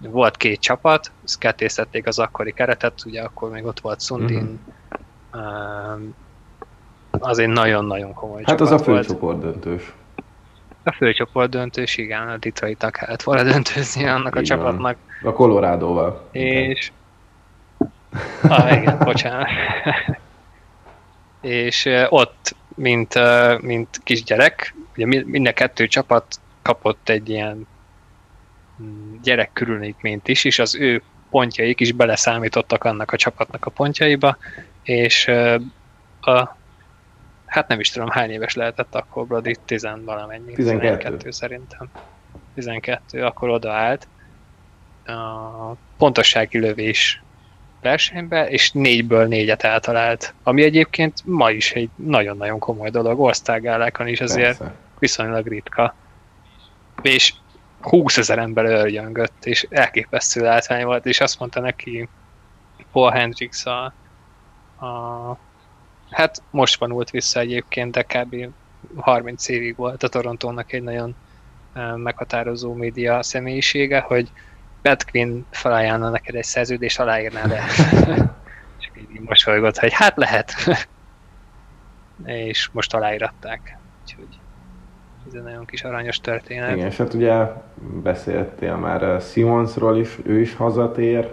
volt 0.00 0.36
két 0.36 0.60
csapat, 0.60 1.10
ezt 1.24 1.38
kettésztették 1.38 2.06
az 2.06 2.18
akkori 2.18 2.52
keretet, 2.52 3.02
ugye 3.06 3.22
akkor 3.22 3.50
még 3.50 3.64
ott 3.64 3.80
volt 3.80 4.00
Sundin, 4.00 4.60
uh-huh. 5.32 6.00
az 7.10 7.38
egy 7.38 7.48
nagyon-nagyon 7.48 8.14
komoly 8.14 8.42
Hát 8.44 8.60
az 8.60 8.70
a 8.70 8.78
főcsoport 8.78 9.38
döntős. 9.38 9.92
A 10.82 10.92
főcsoport 10.92 11.50
döntős, 11.50 11.96
igen, 11.96 12.28
a 12.28 12.36
Detroit-nak 12.36 12.92
kellett 12.92 13.22
volna 13.22 13.42
döntőzni 13.42 14.04
annak 14.04 14.40
igen. 14.40 14.42
a 14.42 14.46
csapatnak. 14.46 14.96
A 15.22 15.32
Colorado-val. 15.32 16.28
És... 16.32 16.92
ah, 18.42 18.76
igen, 18.76 18.98
bocsánat. 19.04 19.48
és 21.40 21.88
ott, 22.08 22.56
mint, 22.74 23.14
mint 23.60 24.00
kisgyerek, 24.04 24.74
ugye 24.96 25.22
mind 25.26 25.46
a 25.46 25.52
kettő 25.52 25.86
csapat 25.86 26.24
kapott 26.62 27.08
egy 27.08 27.28
ilyen 27.28 27.66
gyerek 29.22 29.66
is, 30.24 30.44
és 30.44 30.58
az 30.58 30.76
ő 30.76 31.02
pontjaik 31.30 31.80
is 31.80 31.92
beleszámítottak 31.92 32.84
annak 32.84 33.12
a 33.12 33.16
csapatnak 33.16 33.66
a 33.66 33.70
pontjaiba, 33.70 34.36
és 34.82 35.28
a, 36.20 36.56
hát 37.46 37.68
nem 37.68 37.80
is 37.80 37.90
tudom 37.90 38.08
hány 38.08 38.30
éves 38.30 38.54
lehetett 38.54 38.94
akkor 38.94 39.26
Brody, 39.26 39.56
10 39.64 39.88
valamennyi, 40.04 40.52
12. 40.52 40.96
12 40.96 41.30
szerintem. 41.30 41.90
12, 42.54 43.24
akkor 43.24 43.48
odaállt 43.48 44.08
a 45.04 45.72
pontossági 45.96 46.58
lövés 46.58 47.22
versenybe, 47.80 48.48
és 48.48 48.72
négyből 48.72 49.26
négyet 49.26 49.62
eltalált, 49.62 50.34
ami 50.42 50.62
egyébként 50.62 51.22
ma 51.24 51.50
is 51.50 51.72
egy 51.72 51.88
nagyon-nagyon 51.96 52.58
komoly 52.58 52.90
dolog, 52.90 53.20
osztágálákon 53.20 54.06
is 54.06 54.20
azért 54.20 54.58
Persze. 54.58 54.74
viszonylag 54.98 55.46
ritka. 55.46 55.94
És 57.02 57.34
20 57.80 58.16
ezer 58.16 58.38
ember 58.38 58.64
örjöngött, 58.64 59.44
és 59.44 59.66
elképesztő 59.70 60.42
látvány 60.42 60.84
volt, 60.84 61.06
és 61.06 61.20
azt 61.20 61.38
mondta 61.38 61.60
neki 61.60 62.08
Paul 62.92 63.10
Hendricks 63.10 63.66
a, 63.66 63.84
a 64.86 65.38
hát 66.10 66.42
most 66.50 66.78
vanult 66.78 67.10
vissza 67.10 67.40
egyébként, 67.40 67.92
de 67.92 68.02
kb. 68.02 68.48
30 68.96 69.48
évig 69.48 69.76
volt 69.76 70.02
a 70.02 70.08
Torontónak 70.08 70.72
egy 70.72 70.82
nagyon 70.82 71.14
meghatározó 71.96 72.74
média 72.74 73.22
személyisége, 73.22 74.00
hogy 74.00 74.32
Pat 74.82 75.10
Quinn 75.10 75.44
felajánlna 75.50 76.10
neked 76.10 76.34
egy 76.34 76.44
szerződést, 76.44 77.00
aláírná 77.00 77.46
le. 77.46 77.64
Csak 78.80 78.98
így 78.98 79.20
mosolygott, 79.20 79.78
hogy 79.78 79.92
hát 79.92 80.16
lehet. 80.16 80.54
és 82.24 82.68
most 82.72 82.94
aláíratták. 82.94 83.78
Úgyhogy 84.02 84.37
ez 85.28 85.34
egy 85.34 85.42
nagyon 85.42 85.64
kis 85.64 85.84
aranyos 85.84 86.20
történet. 86.20 86.74
Igen, 86.76 86.86
és 86.86 86.96
hát 86.96 87.14
ugye 87.14 87.46
beszéltél 88.02 88.76
már 88.76 89.02
eh, 89.02 89.20
Simonsról 89.20 89.96
is, 89.98 90.18
ő 90.24 90.40
is 90.40 90.54
hazatér 90.54 91.32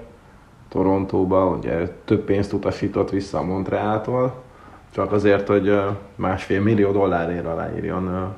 Torontóba, 0.70 1.46
ugye 1.46 1.88
több 2.06 2.24
pénzt 2.24 2.54
utasított 2.54 3.10
vissza 3.10 3.38
a 3.38 3.44
Montrealtól, 3.44 4.44
csak 4.94 5.12
azért, 5.12 5.48
hogy 5.48 5.70
eh, 5.70 5.86
másfél 6.16 6.62
millió 6.62 6.92
dollárért 6.92 7.46
aláírjon 7.46 8.34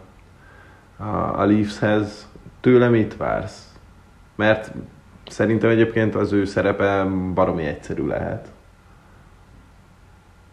eh, 0.98 1.40
a, 1.40 1.46
Leafshez. 1.46 2.28
Tőle 2.60 2.90
mit 2.90 3.18
vársz? 3.18 3.72
Mert 4.36 4.72
szerintem 5.30 5.70
egyébként 5.70 6.16
az 6.16 6.32
ő 6.32 6.46
szerepe 6.46 7.04
baromi 7.34 7.64
egyszerű 7.66 8.06
lehet. 8.08 8.48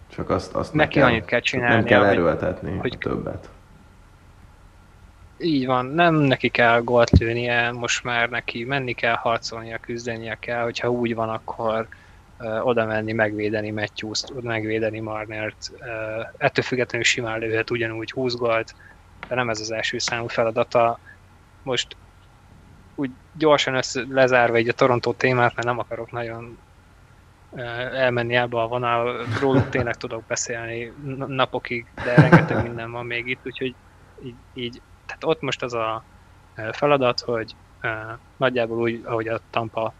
Csak 0.08 0.30
azt, 0.30 0.54
azt 0.54 0.74
Neki 0.74 0.98
kell, 0.98 1.06
annyit 1.08 1.24
kell 1.24 1.40
csak 1.40 1.48
csinálnia, 1.48 1.76
Nem 1.76 1.84
kell 1.84 2.00
hogy- 2.00 2.08
erőltetni 2.08 2.76
hogy- 2.76 2.96
a 3.00 3.08
többet. 3.08 3.48
Így 5.38 5.66
van, 5.66 5.86
nem 5.86 6.14
neki 6.14 6.48
kell 6.48 6.80
gólt 6.80 7.10
lőnie, 7.10 7.70
most 7.70 8.04
már 8.04 8.28
neki 8.28 8.64
menni 8.64 8.92
kell, 8.92 9.14
harcolnia, 9.14 9.78
küzdenie 9.78 10.34
kell, 10.34 10.62
hogyha 10.62 10.90
úgy 10.90 11.14
van, 11.14 11.28
akkor 11.28 11.88
uh, 12.38 12.66
oda 12.66 12.86
menni, 12.86 13.12
megvédeni 13.12 13.70
Matthews-t, 13.70 14.42
megvédeni 14.42 15.00
Marnert, 15.00 15.70
uh, 15.72 15.86
ettől 16.36 16.64
függetlenül 16.64 17.06
simán 17.06 17.38
lőhet 17.38 17.70
ugyanúgy 17.70 18.10
20 18.10 18.34
gólt, 18.34 18.74
de 19.28 19.34
nem 19.34 19.50
ez 19.50 19.60
az 19.60 19.70
első 19.70 19.98
számú 19.98 20.26
feladata. 20.26 20.98
Most 21.62 21.96
úgy 22.94 23.10
gyorsan 23.38 23.74
össze, 23.74 24.04
lezárva 24.08 24.58
így 24.58 24.68
a 24.68 24.72
Toronto 24.72 25.12
témát, 25.12 25.54
mert 25.54 25.66
nem 25.66 25.78
akarok 25.78 26.12
nagyon 26.12 26.58
elmenni 27.92 28.34
ebbe 28.34 28.60
a 28.60 28.68
vonal, 28.68 29.26
róluk 29.40 29.68
tényleg 29.68 29.94
tudok 29.94 30.24
beszélni 30.24 30.92
napokig, 31.26 31.86
de 32.04 32.14
rengeteg 32.14 32.62
minden 32.62 32.90
van 32.90 33.06
még 33.06 33.26
itt, 33.26 33.46
úgyhogy 33.46 33.74
így, 34.22 34.34
így 34.54 34.80
tehát 35.06 35.24
ott 35.24 35.40
most 35.40 35.62
az 35.62 35.74
a 35.74 36.04
feladat, 36.72 37.20
hogy 37.20 37.54
nagyjából 38.36 38.78
úgy, 38.78 39.02
ahogy 39.04 39.28
a 39.28 39.40
Tampa 39.50 39.92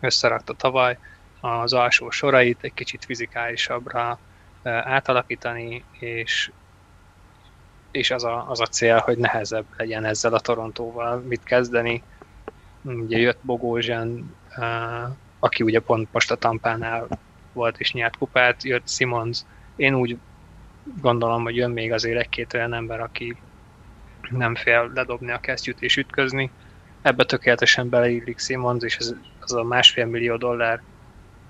összerakta 0.00 0.52
tavaly, 0.52 0.98
az 1.40 1.72
alsó 1.72 2.10
sorait 2.10 2.62
egy 2.62 2.74
kicsit 2.74 3.04
fizikálisabbra 3.04 4.18
átalakítani, 4.62 5.84
és, 5.98 6.50
és 7.90 8.10
az, 8.10 8.24
a, 8.24 8.50
az 8.50 8.60
a 8.60 8.66
cél, 8.66 8.98
hogy 8.98 9.18
nehezebb 9.18 9.64
legyen 9.76 10.04
ezzel 10.04 10.34
a 10.34 10.40
Torontóval 10.40 11.18
mit 11.18 11.42
kezdeni. 11.42 12.02
Ugye 12.82 13.18
jött 13.18 13.38
Bogózsán, 13.42 14.36
aki 15.38 15.62
ugye 15.62 15.80
pont 15.80 16.08
most 16.12 16.30
a 16.30 16.36
Tampánál 16.36 17.08
volt 17.52 17.78
és 17.78 17.92
nyert 17.92 18.16
kupát, 18.16 18.62
jött 18.62 18.88
Simons. 18.88 19.40
Én 19.76 19.94
úgy 19.94 20.18
gondolom, 21.00 21.42
hogy 21.42 21.56
jön 21.56 21.70
még 21.70 21.92
azért 21.92 22.18
egy-két 22.18 22.54
olyan 22.54 22.74
ember, 22.74 23.00
aki 23.00 23.36
nem 24.30 24.54
fél 24.54 24.90
ledobni 24.94 25.30
a 25.30 25.38
kesztyűt 25.38 25.82
és 25.82 25.96
ütközni. 25.96 26.50
Ebbe 27.02 27.24
tökéletesen 27.24 27.88
beleillik 27.88 28.38
Simons, 28.38 28.82
és 28.82 28.96
ez, 28.96 29.14
az 29.40 29.52
a 29.52 29.62
másfél 29.62 30.06
millió 30.06 30.36
dollár, 30.36 30.82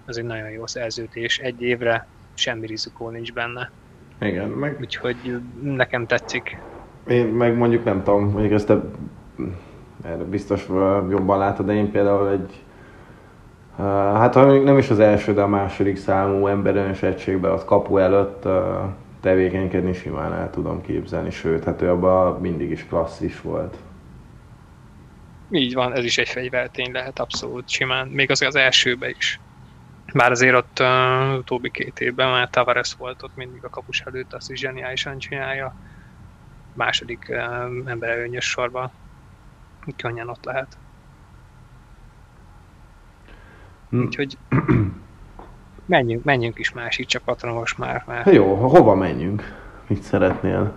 az 0.06 0.18
egy 0.18 0.24
nagyon 0.24 0.50
jó 0.50 0.66
szerződés. 0.66 1.38
Egy 1.38 1.62
évre 1.62 2.06
semmi 2.34 2.66
rizikó 2.66 3.08
nincs 3.08 3.32
benne. 3.32 3.70
Igen, 4.20 4.48
meg 4.48 4.76
Úgyhogy 4.80 5.40
nekem 5.62 6.06
tetszik. 6.06 6.58
Én 7.06 7.26
meg 7.26 7.56
mondjuk 7.56 7.84
nem 7.84 8.02
tudom, 8.02 8.24
mondjuk 8.24 8.52
ezt 8.52 8.66
te 8.66 8.80
erre 10.04 10.22
biztos 10.24 10.66
jobban 11.10 11.38
látod, 11.38 11.66
de 11.66 11.72
én 11.72 11.90
például 11.90 12.28
egy 12.28 12.62
hát 14.14 14.34
nem 14.34 14.78
is 14.78 14.90
az 14.90 14.98
első, 14.98 15.32
de 15.32 15.42
a 15.42 15.46
második 15.46 15.96
számú 15.96 16.46
emberelős 16.46 17.02
egységben 17.02 17.50
ott 17.50 17.64
kapu 17.64 17.96
előtt 17.96 18.48
tevékenykedni 19.22 19.92
simán 19.92 20.32
el 20.32 20.50
tudom 20.50 20.82
képzelni, 20.82 21.30
sőt, 21.30 21.64
hát 21.64 21.82
ő 21.82 21.90
abban 21.90 22.40
mindig 22.40 22.70
is 22.70 22.84
klasszis 22.84 23.40
volt. 23.40 23.76
Így 25.50 25.74
van, 25.74 25.92
ez 25.92 26.04
is 26.04 26.18
egy 26.18 26.28
fegyvertény 26.28 26.92
lehet 26.92 27.18
abszolút 27.18 27.68
simán, 27.68 28.08
még 28.08 28.30
az 28.30 28.42
az 28.42 28.54
elsőbe 28.54 29.08
is. 29.08 29.40
Bár 30.14 30.30
azért 30.30 30.56
ott 30.56 30.78
uh, 30.80 31.38
utóbbi 31.38 31.70
két 31.70 32.00
évben 32.00 32.28
már 32.28 32.50
Tavares 32.50 32.94
volt 32.94 33.22
ott 33.22 33.36
mindig 33.36 33.64
a 33.64 33.70
kapus 33.70 34.00
előtt, 34.00 34.32
azt 34.32 34.50
is 34.50 34.58
zseniálisan 34.58 35.18
csinálja. 35.18 35.74
Második 36.74 37.26
uh, 37.28 37.38
emberelőnyös 37.86 38.44
sorban 38.44 38.90
könnyen 39.96 40.28
ott 40.28 40.44
lehet. 40.44 40.78
Hm. 43.90 44.00
Úgyhogy 44.00 44.38
menjünk, 45.92 46.24
menjünk 46.24 46.58
is 46.58 46.72
másik 46.72 47.06
csapatra 47.06 47.52
most 47.52 47.78
már, 47.78 48.02
Hát 48.06 48.34
jó, 48.34 48.54
ho- 48.54 48.70
hova 48.76 48.94
menjünk? 48.94 49.42
Mit 49.86 50.02
szeretnél? 50.02 50.72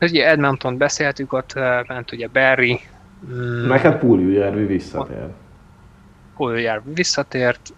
ugye 0.00 0.28
Edmonton 0.28 0.76
beszéltük, 0.78 1.32
ott 1.32 1.54
ment 1.86 2.12
ugye 2.12 2.28
Barry, 2.28 2.80
mm, 3.26 3.70
hát 3.70 3.98
Púljújárvi 3.98 4.64
visszatér. 4.64 5.28
Puljár 6.34 6.82
visszatért, 6.84 7.70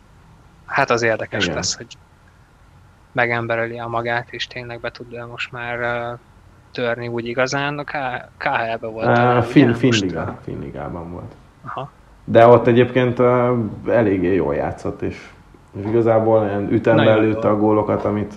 hát 0.64 0.90
az 0.90 1.02
érdekes 1.02 1.44
Igen. 1.44 1.56
lesz, 1.56 1.76
hogy 1.76 1.98
megembereli 3.12 3.78
a 3.78 3.86
magát, 3.86 4.30
és 4.32 4.46
tényleg 4.46 4.80
be 4.80 4.90
tud 4.90 5.26
most 5.28 5.50
már 5.50 5.80
uh, 6.12 6.18
törni 6.72 7.08
úgy 7.08 7.26
igazán. 7.26 7.78
A 7.78 7.84
K- 7.84 8.32
KHL-ben 8.36 8.90
volt. 8.90 9.18
Uh, 9.18 9.42
fin, 9.42 9.74
Finligában 10.42 11.10
volt. 11.12 11.34
Aha. 11.62 11.92
De 12.24 12.46
ott 12.46 12.66
egyébként 12.66 13.18
eléggé 13.86 14.34
jól 14.34 14.54
játszott, 14.54 15.02
és, 15.02 15.30
és 15.78 15.86
igazából 15.86 16.44
ilyen 16.44 16.72
ütemben 16.72 17.20
lőtte 17.20 17.48
a 17.48 17.56
gólokat, 17.56 18.04
amit 18.04 18.34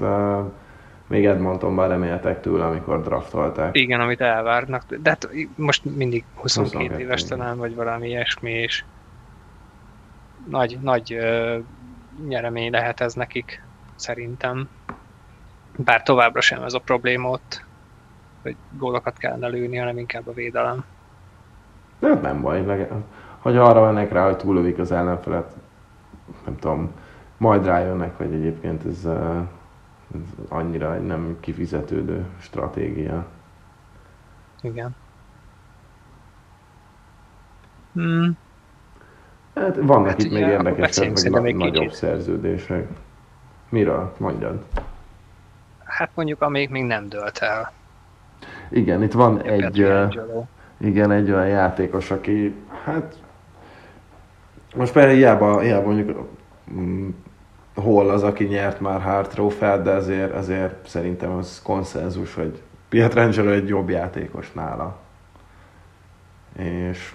még 1.08 1.26
Edmontonban 1.26 1.88
reméltek 1.88 2.42
tőle, 2.42 2.66
amikor 2.66 3.02
draftolták. 3.02 3.76
Igen, 3.78 4.00
amit 4.00 4.22
elvárnak. 4.22 4.84
De 4.96 5.10
hát 5.10 5.30
most 5.56 5.86
mindig 5.86 6.24
22 6.36 6.78
22, 6.78 7.02
éves 7.02 7.24
igen. 7.24 7.38
talán, 7.38 7.58
vagy 7.58 7.76
valami 7.76 8.08
ilyesmi, 8.08 8.52
és 8.52 8.84
nagy, 10.50 10.78
nagy 10.82 11.14
ö, 11.14 11.58
nyeremény 12.28 12.72
lehet 12.72 13.02
ez 13.02 13.14
nekik, 13.14 13.64
szerintem. 13.96 14.70
Bár 15.78 16.04
továbbra 16.04 16.42
sem 16.42 16.64
ez 16.64 16.74
a 16.74 16.80
probléma 16.80 17.30
ott, 17.30 17.66
hogy 18.42 18.56
gólokat 18.78 19.18
kellene 19.18 19.48
lőni, 19.48 19.78
hanem 19.78 19.98
inkább 19.98 20.28
a 20.28 20.34
védelem. 20.34 20.86
De 22.00 22.08
hát 22.08 22.22
nem 22.22 22.42
baj, 22.42 22.66
leg- 22.66 22.92
hogy 23.48 23.58
arra 23.58 23.82
mennek 23.86 24.12
rá, 24.12 24.26
hogy 24.26 24.38
túlövik 24.38 24.78
az 24.78 24.92
ellenfelet, 24.92 25.54
nem 26.46 26.58
tudom, 26.60 26.92
majd 27.38 27.66
rájönnek, 27.66 28.18
hogy 28.18 28.34
egyébként 28.34 28.86
ez, 28.86 29.06
ez 30.14 30.22
annyira 30.50 30.96
egy 30.96 31.06
nem 31.06 31.38
kifizetődő 31.40 32.26
stratégia. 32.40 33.26
Igen. 34.62 34.96
Hmm. 37.94 38.38
Hát 39.56 39.76
vannak 39.76 40.08
Hát 40.08 40.24
itt 40.24 40.32
még 40.32 40.76
beszéljünk 40.78 41.22
meg 41.22 41.32
na- 41.32 41.48
egy 41.48 41.56
nagyobb 41.56 41.84
kicsit. 41.84 41.98
szerződések. 41.98 42.88
Miről? 43.70 44.14
Mondjad. 44.18 44.66
Hát 45.84 46.10
mondjuk, 46.14 46.42
amíg 46.42 46.70
még 46.70 46.84
nem 46.84 47.10
dölt 47.10 47.38
el. 47.38 47.72
Igen, 48.70 49.04
itt 49.04 49.14
van 49.14 49.42
Egy, 49.42 49.62
egy, 49.62 49.82
uh, 49.84 50.14
igen, 50.78 51.12
egy 51.12 51.32
olyan 51.32 51.48
játékos, 51.48 52.12
aki, 52.12 52.56
hát, 52.84 53.26
most 54.78 54.94
például 54.94 55.16
hiába, 55.16 55.60
hiába 55.60 55.86
mondjuk 55.86 56.30
mm, 56.74 57.10
hol 57.76 58.10
az, 58.10 58.24
aki 58.24 58.44
nyert 58.44 58.80
már 58.80 59.02
Hart 59.02 59.32
trófeát, 59.32 59.82
de 59.82 59.92
azért, 59.92 60.34
azért 60.34 60.88
szerintem 60.88 61.32
az 61.32 61.62
konszenzus, 61.64 62.34
hogy 62.34 62.62
Pietrangelo 62.90 63.52
egy 63.52 63.68
jobb 63.68 63.90
játékos 63.90 64.52
nála. 64.52 64.98
És, 66.60 67.14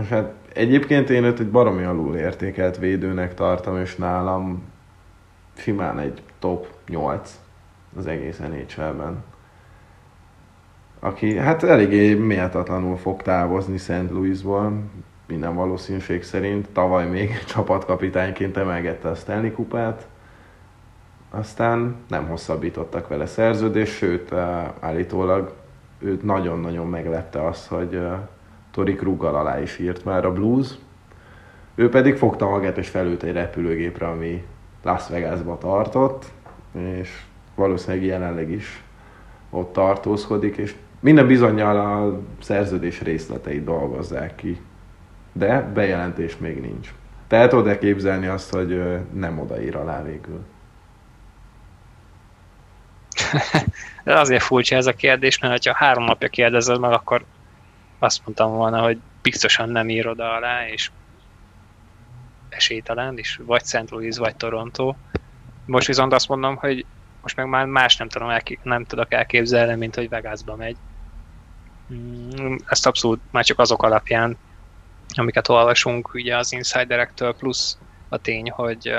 és 0.00 0.08
hát 0.08 0.32
egyébként 0.52 1.10
én 1.10 1.24
őt 1.24 1.40
egy 1.40 1.50
baromi 1.50 1.82
alul 1.82 2.16
értékelt 2.16 2.78
védőnek 2.78 3.34
tartom, 3.34 3.76
és 3.76 3.96
nálam 3.96 4.62
simán 5.54 5.98
egy 5.98 6.22
top 6.38 6.66
8 6.88 7.40
az 7.96 8.06
egész 8.06 8.38
NHL-ben. 8.38 9.24
Aki 11.00 11.36
hát 11.36 11.62
eléggé 11.62 12.14
méltatlanul 12.14 12.96
fog 12.96 13.22
távozni 13.22 13.76
St. 13.76 14.10
Louisból, 14.10 14.82
minden 15.30 15.54
valószínűség 15.54 16.22
szerint. 16.22 16.68
Tavaly 16.72 17.08
még 17.08 17.38
csapatkapitányként 17.52 18.56
emelgette 18.56 19.08
a 19.08 19.14
Stanley 19.14 19.52
kupát. 19.52 20.06
Aztán 21.30 21.96
nem 22.08 22.26
hosszabbítottak 22.26 23.08
vele 23.08 23.26
szerződést, 23.26 23.92
sőt 23.92 24.32
eh, 24.32 24.68
állítólag 24.80 25.52
őt 25.98 26.22
nagyon-nagyon 26.22 26.86
meglepte 26.88 27.46
az, 27.46 27.66
hogy 27.66 27.94
eh, 27.94 28.18
Tori 28.70 28.94
Kruggal 28.94 29.34
alá 29.34 29.60
is 29.60 29.78
írt 29.78 30.04
már 30.04 30.24
a 30.24 30.32
Blues. 30.32 30.68
Ő 31.74 31.88
pedig 31.88 32.16
fogta 32.16 32.48
magát 32.48 32.78
és 32.78 32.88
felült 32.88 33.22
egy 33.22 33.32
repülőgépre, 33.32 34.06
ami 34.06 34.44
Las 34.82 35.08
Vegasba 35.08 35.58
tartott, 35.58 36.24
és 36.72 37.22
valószínűleg 37.54 38.06
jelenleg 38.06 38.50
is 38.50 38.84
ott 39.50 39.72
tartózkodik, 39.72 40.56
és 40.56 40.74
minden 41.00 41.26
bizonyal 41.26 41.76
a 41.76 42.20
szerződés 42.42 43.00
részleteit 43.00 43.64
dolgozzák 43.64 44.34
ki. 44.34 44.60
De 45.32 45.60
bejelentés 45.60 46.36
még 46.36 46.60
nincs. 46.60 46.94
Te 47.26 47.36
el 47.36 47.48
tudod 47.48 47.78
képzelni 47.78 48.26
azt, 48.26 48.50
hogy 48.50 48.98
nem 49.12 49.38
odaír 49.38 49.76
alá 49.76 50.02
végül? 50.02 50.44
De 54.04 54.18
azért 54.20 54.42
furcsa 54.42 54.76
ez 54.76 54.86
a 54.86 54.92
kérdés, 54.92 55.38
mert 55.38 55.66
ha 55.66 55.74
három 55.74 56.04
napja 56.04 56.28
kérdezed 56.28 56.80
meg, 56.80 56.92
akkor 56.92 57.24
azt 57.98 58.20
mondtam 58.24 58.52
volna, 58.52 58.82
hogy 58.82 58.98
biztosan 59.22 59.68
nem 59.68 59.88
ír 59.88 60.06
oda 60.06 60.32
alá, 60.32 60.68
és 60.68 60.90
esélytelen, 62.48 63.18
és 63.18 63.40
vagy 63.46 63.64
St. 63.64 63.90
Louis, 63.90 64.16
vagy 64.16 64.36
Toronto. 64.36 64.94
Most 65.66 65.86
viszont 65.86 66.12
azt 66.12 66.28
mondom, 66.28 66.56
hogy 66.56 66.86
most 67.22 67.36
meg 67.36 67.46
már 67.46 67.66
más 67.66 67.96
nem, 67.96 68.08
tudom 68.08 68.32
nem 68.62 68.84
tudok 68.84 69.12
elképzelni, 69.12 69.74
mint 69.74 69.94
hogy 69.94 70.08
Vegasba 70.08 70.56
megy. 70.56 70.76
Mm, 71.92 72.56
Ezt 72.66 72.86
abszolút 72.86 73.20
már 73.30 73.44
csak 73.44 73.58
azok 73.58 73.82
alapján, 73.82 74.36
amiket 75.18 75.48
olvasunk 75.48 76.14
ugye 76.14 76.36
az 76.36 76.52
insiderektől, 76.52 77.34
plusz 77.34 77.78
a 78.08 78.18
tény, 78.18 78.50
hogy 78.50 78.94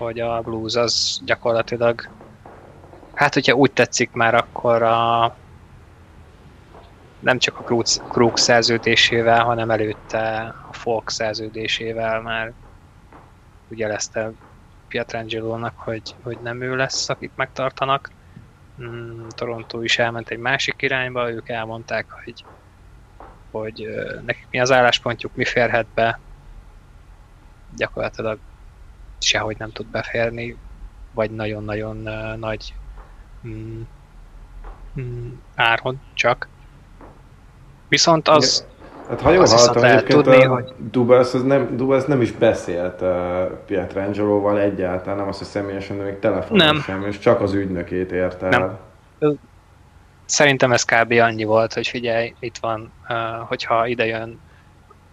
hogy 0.00 0.20
a 0.20 0.40
Blues 0.40 0.74
az 0.74 1.20
gyakorlatilag, 1.24 2.10
hát 3.14 3.34
hogyha 3.34 3.54
úgy 3.54 3.72
tetszik 3.72 4.12
már, 4.12 4.34
akkor 4.34 4.82
a 4.82 5.36
nem 7.18 7.38
csak 7.38 7.58
a 7.58 7.62
Krug 8.08 8.38
szerződésével, 8.38 9.44
hanem 9.44 9.70
előtte 9.70 10.54
a 10.68 10.72
Folk 10.72 11.10
szerződésével 11.10 12.20
már 12.20 12.52
ugye 13.68 13.84
jelezte 13.86 14.32
Pietrangelo-nak, 14.88 15.78
hogy, 15.78 16.16
hogy 16.22 16.38
nem 16.40 16.60
ő 16.60 16.76
lesz, 16.76 17.08
akit 17.08 17.36
megtartanak. 17.36 18.10
Mm, 18.82 19.26
Toronto 19.28 19.82
is 19.82 19.98
elment 19.98 20.28
egy 20.28 20.38
másik 20.38 20.82
irányba, 20.82 21.30
ők 21.30 21.48
elmondták, 21.48 22.10
hogy, 22.24 22.44
hogy 23.50 23.88
nekik 24.26 24.46
mi 24.50 24.60
az 24.60 24.72
álláspontjuk, 24.72 25.34
mi 25.34 25.44
férhet 25.44 25.86
be. 25.94 26.18
Gyakorlatilag 27.76 28.38
sehogy 29.18 29.56
nem 29.58 29.70
tud 29.70 29.86
beférni, 29.86 30.56
vagy 31.14 31.30
nagyon-nagyon 31.30 31.96
nagy 32.38 32.74
mm, 33.46 33.80
mm, 35.00 35.28
áron 35.54 36.00
csak. 36.14 36.48
Viszont 37.88 38.28
az... 38.28 38.66
Hát 39.08 39.20
ha 39.20 39.30
jól 39.30 39.46
hallottam, 39.46 39.84
egyébként 39.84 40.22
tudni, 40.22 40.44
a 40.44 40.48
hogy... 40.48 40.74
Dubas, 40.90 41.34
az 41.34 41.42
nem, 41.42 41.76
Dubas 41.76 42.04
nem 42.04 42.20
is 42.20 42.32
beszélt 42.32 43.00
uh, 43.00 43.08
Pietrangelo-val 43.66 44.60
egyáltalán, 44.60 45.18
nem 45.18 45.28
azt, 45.28 45.38
hogy 45.38 45.46
személyesen, 45.46 45.96
de 45.96 46.02
még 46.02 46.18
telefonon 46.18 46.66
nem. 46.66 46.80
sem, 46.80 47.02
és 47.02 47.18
csak 47.18 47.40
az 47.40 47.52
ügynökét 47.52 48.12
ért 48.12 48.42
el. 48.42 48.80
Szerintem 50.30 50.72
ez 50.72 50.84
kb. 50.84 51.12
annyi 51.12 51.44
volt, 51.44 51.72
hogy 51.72 51.88
figyelj, 51.88 52.34
itt 52.38 52.58
van, 52.58 52.92
hogyha 53.48 53.86
ide 53.86 54.06
jön 54.06 54.40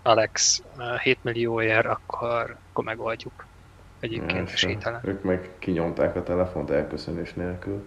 Alex 0.01 0.63
uh, 0.77 0.99
7 0.99 1.17
millióért, 1.21 1.85
akkor, 1.85 2.57
akkor 2.71 2.83
megoldjuk. 2.83 3.45
Egyébként 3.99 4.51
esélytelen. 4.51 5.01
Ők 5.03 5.23
meg 5.23 5.49
kinyomták 5.59 6.15
a 6.15 6.23
telefont 6.23 6.69
elköszönés 6.69 7.33
nélkül. 7.33 7.85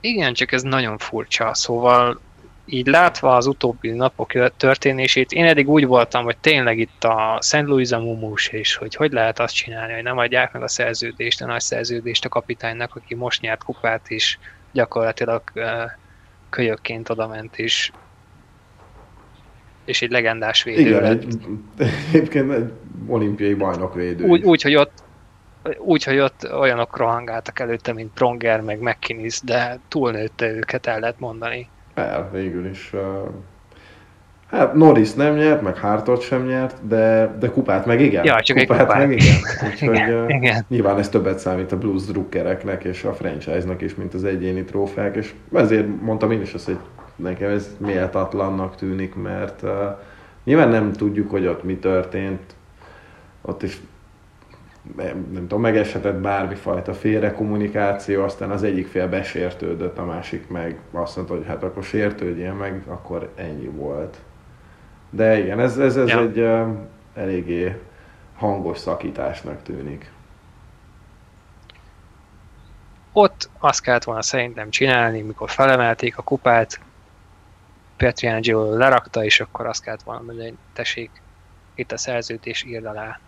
Igen, 0.00 0.34
csak 0.34 0.52
ez 0.52 0.62
nagyon 0.62 0.98
furcsa, 0.98 1.54
szóval 1.54 2.20
így 2.64 2.86
látva 2.86 3.36
az 3.36 3.46
utóbbi 3.46 3.90
napok 3.90 4.56
történését, 4.56 5.32
én 5.32 5.44
eddig 5.44 5.68
úgy 5.68 5.86
voltam, 5.86 6.24
hogy 6.24 6.36
tényleg 6.36 6.78
itt 6.78 7.04
a 7.04 7.38
Szent 7.40 7.68
Louis 7.68 7.90
a 7.90 7.98
mumus, 7.98 8.48
és 8.48 8.74
hogy 8.74 8.94
hogy 8.94 9.12
lehet 9.12 9.38
azt 9.38 9.54
csinálni, 9.54 9.92
hogy 9.92 10.02
nem 10.02 10.18
adják 10.18 10.52
meg 10.52 10.62
a 10.62 10.68
szerződést, 10.68 11.42
a 11.42 11.46
nagy 11.46 11.60
szerződést 11.60 12.24
a 12.24 12.28
kapitánynak, 12.28 12.96
aki 12.96 13.14
most 13.14 13.40
nyert 13.40 13.62
kupát, 13.62 14.08
és 14.08 14.38
gyakorlatilag 14.72 15.42
kölyökként 16.50 17.08
odament, 17.08 17.58
és 17.58 17.90
és 19.84 20.02
egy 20.02 20.10
legendás 20.10 20.62
védő 20.62 20.80
Igen, 20.80 21.02
lett. 21.02 21.22
Egy, 21.22 21.46
egyébként 22.12 22.52
egy 22.52 22.72
olimpiai 23.06 23.54
bajnok 23.54 23.94
védő. 23.94 24.24
Úgy, 24.24 24.42
úgy, 24.42 24.62
hogy 24.62 24.74
ott 24.74 25.02
úgy, 25.78 26.04
hogy 26.04 26.18
ott 26.18 26.52
olyanok 26.52 26.96
rohangáltak 26.96 27.58
előtte, 27.58 27.92
mint 27.92 28.12
Pronger, 28.12 28.60
meg 28.60 28.80
McKinnis, 28.80 29.40
de 29.40 29.78
túlnőtte 29.88 30.50
őket, 30.50 30.86
el 30.86 31.00
lehet 31.00 31.18
mondani. 31.18 31.68
El, 31.94 32.30
végül 32.32 32.66
is. 32.66 32.92
Uh, 32.92 33.28
hát 34.50 34.74
Norris 34.74 35.14
nem 35.14 35.34
nyert, 35.34 35.62
meg 35.62 35.78
Hartot 35.78 36.20
sem 36.20 36.46
nyert, 36.46 36.86
de, 36.86 37.34
de 37.38 37.48
kupát 37.48 37.86
meg 37.86 38.00
igen. 38.00 38.24
Ja, 38.24 38.40
csak 38.40 38.56
kupát, 38.56 38.78
egy 38.78 38.86
kupát. 38.86 38.98
meg 38.98 39.12
igen. 39.12 39.34
Úgyhogy 39.70 39.94
igen, 39.94 40.24
uh, 40.24 40.34
igen. 40.34 40.64
nyilván 40.68 40.98
ez 40.98 41.08
többet 41.08 41.38
számít 41.38 41.72
a 41.72 41.78
blues 41.78 42.04
drukkereknek 42.04 42.84
és 42.84 43.04
a 43.04 43.12
franchise-nak 43.12 43.80
is, 43.80 43.94
mint 43.94 44.14
az 44.14 44.24
egyéni 44.24 44.64
trófeák, 44.64 45.16
és 45.16 45.34
ezért 45.52 45.86
mondtam 46.02 46.30
én 46.30 46.40
is 46.40 46.54
azt, 46.54 46.64
hogy 46.64 46.78
nekem 47.16 47.50
ez 47.50 47.76
méltatlannak 47.78 48.76
tűnik, 48.76 49.14
mert 49.14 49.62
uh, 49.62 49.70
nyilván 50.44 50.68
nem 50.68 50.92
tudjuk, 50.92 51.30
hogy 51.30 51.46
ott 51.46 51.64
mi 51.64 51.76
történt, 51.76 52.40
ott 53.42 53.62
is 53.62 53.80
nem 55.32 55.40
tudom, 55.40 55.60
megeshetett 55.60 56.14
bármifajta 56.14 56.94
félrekommunikáció, 56.94 58.22
aztán 58.22 58.50
az 58.50 58.62
egyik 58.62 58.86
fél 58.86 59.08
besértődött, 59.08 59.98
a 59.98 60.04
másik 60.04 60.48
meg 60.48 60.78
azt 60.90 61.16
mondta, 61.16 61.34
hogy 61.34 61.46
hát 61.46 61.62
akkor 61.62 61.82
sértődjél 61.82 62.52
meg, 62.52 62.82
akkor 62.86 63.30
ennyi 63.34 63.66
volt. 63.66 64.16
De 65.10 65.38
igen, 65.38 65.60
ez, 65.60 65.78
ez, 65.78 65.96
ez 65.96 66.08
ja. 66.08 66.20
egy 66.20 66.38
uh, 66.38 66.68
eléggé 67.14 67.80
hangos 68.36 68.78
szakításnak 68.78 69.62
tűnik. 69.62 70.10
Ott 73.12 73.48
azt 73.58 73.82
kellett 73.82 74.04
volna 74.04 74.22
szerintem 74.22 74.70
csinálni, 74.70 75.20
mikor 75.20 75.50
felemelték 75.50 76.18
a 76.18 76.22
kupát, 76.22 76.80
Petriangelo 77.96 78.76
lerakta, 78.76 79.24
és 79.24 79.40
akkor 79.40 79.66
azt 79.66 79.82
kellett 79.82 80.02
volna 80.02 80.22
mondani, 80.22 80.48
hogy 80.48 80.58
tessék, 80.72 81.10
itt 81.74 81.92
a 81.92 81.98
szerződés 81.98 82.62
írd 82.62 82.84
alá 82.84 83.18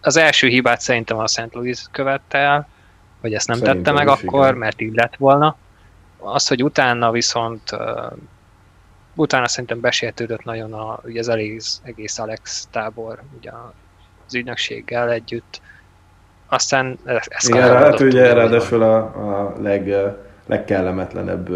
az 0.00 0.16
első 0.16 0.48
hibát 0.48 0.80
szerintem 0.80 1.18
a 1.18 1.26
St. 1.26 1.48
Louis 1.52 1.84
követte 1.90 2.38
el, 2.38 2.68
hogy 3.20 3.34
ezt 3.34 3.48
nem 3.48 3.56
szerintem 3.58 3.82
tette 3.82 3.96
meg 3.96 4.08
akkor, 4.08 4.46
igen. 4.46 4.58
mert 4.58 4.80
így 4.80 4.94
lett 4.94 5.16
volna. 5.16 5.56
Az, 6.18 6.48
hogy 6.48 6.62
utána 6.62 7.10
viszont 7.10 7.76
utána 9.20 9.48
szerintem 9.48 9.80
besértődött 9.80 10.44
nagyon 10.44 10.72
a, 10.72 11.00
ugye 11.04 11.20
az 11.20 11.28
egész, 11.28 11.80
egész 11.84 12.18
Alex 12.18 12.68
tábor 12.70 13.18
ugye 13.38 13.50
az 14.26 14.34
ügynökséggel 14.34 15.10
együtt. 15.10 15.60
Aztán 16.48 16.98
ez 17.04 17.48
Igen, 17.48 17.76
hát 17.76 18.00
ugye 18.00 18.32
ráadásul 18.32 18.82
a, 18.82 18.96
a 18.98 19.54
leg, 19.60 19.94
legkellemetlenebb 20.46 21.48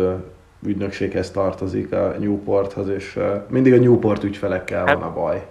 ügynökséghez 0.67 1.31
tartozik 1.31 1.93
a 1.93 2.15
Newporthoz, 2.19 2.89
és 2.89 3.19
mindig 3.49 3.73
a 3.73 3.77
Newport 3.77 4.25
ügyfelekkel 4.25 4.87
hát, 4.87 4.95
van 4.95 5.03
a 5.03 5.13
baj. 5.13 5.47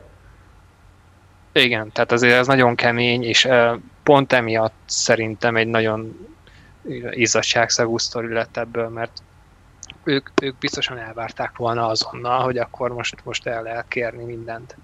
Igen, 1.52 1.91
tehát 1.91 2.11
azért 2.11 2.38
ez 2.38 2.48
nagyon 2.48 2.76
kemény, 2.76 3.23
és 3.23 3.48
pont 4.03 4.34
emiatt 4.34 4.73
szerintem 4.85 5.56
egy 5.56 5.68
nagyon 5.68 6.27
izzadságszagú 7.11 7.98
sztori 7.98 8.34
lett 8.34 8.57
ebből, 8.57 8.88
mert 8.88 9.11
ők, 10.03 10.30
ők 10.41 10.57
biztosan 10.57 10.98
elvárták 10.98 11.57
volna 11.57 11.88
azonnal, 11.88 12.44
hogy 12.44 12.57
akkor 12.57 12.91
most, 12.91 13.24
most 13.24 13.48
el 13.48 13.64
lehet 13.64 13.88
kérni 13.88 14.24
mindent. 14.24 14.78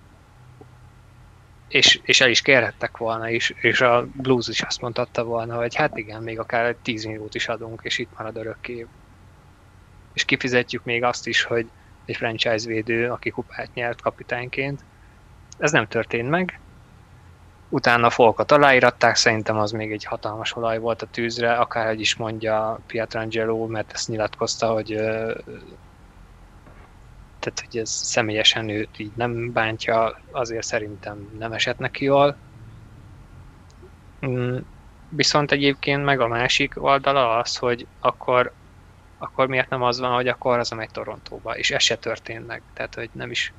És, 1.67 1.99
és 2.03 2.21
el 2.21 2.29
is 2.29 2.41
kérhettek 2.41 2.97
volna, 2.97 3.29
és, 3.29 3.49
és 3.49 3.81
a 3.81 4.07
Blues 4.13 4.47
is 4.47 4.61
azt 4.61 4.81
mondhatta 4.81 5.23
volna, 5.23 5.55
hogy 5.55 5.75
hát 5.75 5.97
igen, 5.97 6.23
még 6.23 6.39
akár 6.39 6.65
egy 6.65 6.77
10 6.77 7.05
milliót 7.05 7.35
is 7.35 7.47
adunk, 7.47 7.81
és 7.83 7.97
itt 7.97 8.17
marad 8.17 8.37
örökké. 8.37 8.87
És 10.13 10.25
kifizetjük 10.25 10.83
még 10.83 11.03
azt 11.03 11.27
is, 11.27 11.43
hogy 11.43 11.69
egy 12.05 12.15
franchise 12.15 12.67
védő, 12.67 13.09
aki 13.11 13.29
kupát 13.29 13.73
nyert 13.73 14.01
kapitányként, 14.01 14.83
ez 15.57 15.71
nem 15.71 15.87
történt 15.87 16.29
meg. 16.29 16.59
Utána 17.69 18.09
folkat 18.09 18.51
aláíratták, 18.51 19.15
szerintem 19.15 19.57
az 19.57 19.71
még 19.71 19.91
egy 19.91 20.03
hatalmas 20.03 20.55
olaj 20.55 20.79
volt 20.79 21.01
a 21.01 21.05
tűzre, 21.05 21.53
akárhogy 21.53 21.99
is 21.99 22.15
mondja 22.15 22.79
Pietrangelo, 22.87 23.67
mert 23.67 23.91
ezt 23.93 24.07
nyilatkozta, 24.07 24.71
hogy 24.71 24.87
tehát, 27.39 27.63
hogy 27.65 27.77
ez 27.77 27.89
személyesen 27.89 28.69
őt 28.69 28.99
így 28.99 29.11
nem 29.15 29.51
bántja, 29.51 30.19
azért 30.31 30.65
szerintem 30.65 31.29
nem 31.37 31.51
esett 31.51 31.77
neki 31.77 32.03
jól. 32.03 32.37
Mm, 34.25 34.57
viszont 35.09 35.51
egyébként 35.51 36.03
meg 36.03 36.19
a 36.19 36.27
másik 36.27 36.83
oldala 36.83 37.37
az, 37.37 37.57
hogy 37.57 37.87
akkor, 37.99 38.53
akkor 39.17 39.47
miért 39.47 39.69
nem 39.69 39.83
az 39.83 39.99
van, 39.99 40.13
hogy 40.13 40.27
akkor 40.27 40.59
az 40.59 40.69
megy 40.69 40.91
Torontóba, 40.91 41.57
és 41.57 41.71
ez 41.71 41.83
se 41.83 41.95
történt. 41.97 42.61
Tehát, 42.73 42.95
hogy 42.95 43.09
nem 43.13 43.31
is, 43.31 43.53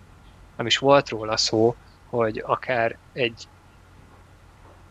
nem 0.57 0.66
is 0.66 0.78
volt 0.78 1.09
róla 1.09 1.37
szó, 1.37 1.77
hogy 2.09 2.43
akár 2.47 2.99
egy 3.12 3.49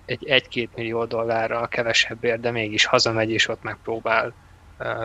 egy 0.10 0.48
1-2 0.52 0.68
millió 0.76 1.06
dollárral 1.06 1.68
kevesebbért, 1.68 2.40
de 2.40 2.52
mégis 2.52 2.86
hazamegy 2.86 3.31
és 3.31 3.48
ott 3.48 3.64
megpróbál 3.64 4.34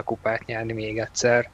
kupát 0.05 0.45
nyerni 0.45 0.73
még 0.73 0.99
egyszer, 0.99 1.51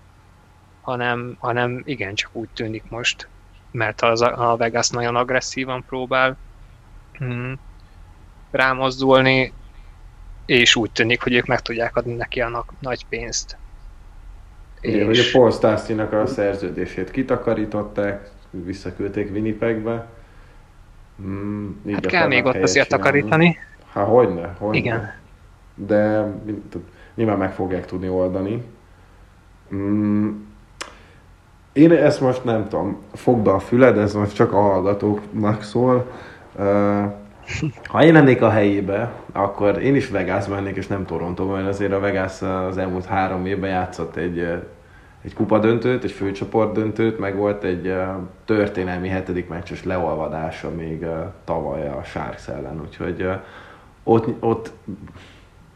hanem, 0.80 1.36
hanem 1.38 1.82
igen, 1.84 2.14
csak 2.14 2.30
úgy 2.32 2.48
tűnik 2.48 2.82
most, 2.88 3.28
mert 3.70 4.00
az, 4.00 4.20
a 4.20 4.54
Vegas 4.58 4.88
nagyon 4.88 5.16
agresszívan 5.16 5.84
próbál 5.88 6.36
hmm, 7.12 7.58
rámozdulni, 8.50 9.52
és 10.46 10.76
úgy 10.76 10.90
tűnik, 10.90 11.22
hogy 11.22 11.34
ők 11.34 11.46
meg 11.46 11.60
tudják 11.60 11.96
adni 11.96 12.14
neki 12.14 12.40
a 12.40 12.64
nagy 12.80 13.06
pénzt. 13.08 13.56
Igen, 14.80 15.10
és... 15.10 15.34
a 15.34 15.38
Paul 15.38 15.50
Stastny-nak 15.50 16.12
a 16.12 16.26
szerződését 16.26 17.10
kitakarították, 17.10 18.30
visszaküldték 18.50 19.30
Winnipegbe, 19.30 20.06
Mm, 21.26 21.68
hát 21.92 22.06
kell 22.06 22.26
még 22.26 22.44
ott 22.44 22.62
azért 22.62 22.88
takarítani. 22.88 23.56
Hát 23.92 24.06
hogyne, 24.06 24.54
hogyne. 24.58 24.78
Igen. 24.78 25.12
De 25.74 26.32
nyilván 27.14 27.38
meg 27.38 27.52
fogják 27.52 27.86
tudni 27.86 28.08
oldani. 28.08 28.62
Mm, 29.74 30.30
én 31.72 31.90
ezt 31.92 32.20
most 32.20 32.44
nem 32.44 32.68
tudom, 32.68 32.98
fogd 33.14 33.46
a 33.46 33.58
füled, 33.58 33.98
ez 33.98 34.14
most 34.14 34.34
csak 34.34 34.52
a 34.52 34.60
hallgatóknak 34.60 35.62
szól. 35.62 36.10
ha 37.84 38.04
én 38.04 38.12
lennék 38.12 38.42
a 38.42 38.50
helyébe, 38.50 39.12
akkor 39.32 39.82
én 39.82 39.94
is 39.94 40.08
Vegas 40.08 40.46
mennék, 40.46 40.76
és 40.76 40.86
nem 40.86 41.06
Toronto, 41.06 41.44
mert 41.44 41.68
azért 41.68 41.92
a 41.92 42.00
Vegas 42.00 42.42
az 42.42 42.78
elmúlt 42.78 43.04
három 43.04 43.46
évben 43.46 43.70
játszott 43.70 44.16
egy 44.16 44.62
egy 45.24 45.34
kupa 45.34 45.58
döntőt, 45.58 46.04
egy 46.04 46.12
főcsoport 46.12 46.72
döntőt, 46.72 47.18
meg 47.18 47.36
volt 47.36 47.64
egy 47.64 47.86
uh, 47.86 48.06
történelmi 48.44 49.08
hetedik 49.08 49.48
meccses 49.48 49.84
leolvadása 49.84 50.70
még 50.70 51.02
uh, 51.02 51.18
tavaly 51.44 51.88
a 51.88 52.02
Sharks 52.04 52.48
ellen, 52.48 52.80
úgyhogy 52.80 53.22
uh, 53.22 53.34
ott, 54.02 54.42
ott 54.42 54.72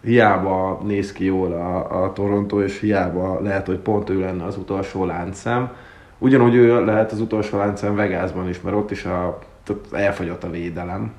hiába 0.02 0.80
néz 0.84 1.12
ki 1.12 1.24
jól 1.24 1.52
a, 1.52 2.04
a 2.04 2.12
Toronto, 2.12 2.62
és 2.62 2.80
hiába 2.80 3.40
lehet, 3.40 3.66
hogy 3.66 3.78
pont 3.78 4.10
ő 4.10 4.20
lenne 4.20 4.44
az 4.44 4.56
utolsó 4.56 5.04
láncszem. 5.04 5.72
Ugyanúgy 6.18 6.54
ő 6.54 6.84
lehet 6.84 7.12
az 7.12 7.20
utolsó 7.20 7.58
láncszem 7.58 7.94
Vegasban 7.94 8.48
is, 8.48 8.60
mert 8.60 8.76
ott 8.76 8.90
is 8.90 9.04
a, 9.04 9.38
elfogyott 9.92 10.44
a 10.44 10.50
védelem. 10.50 11.12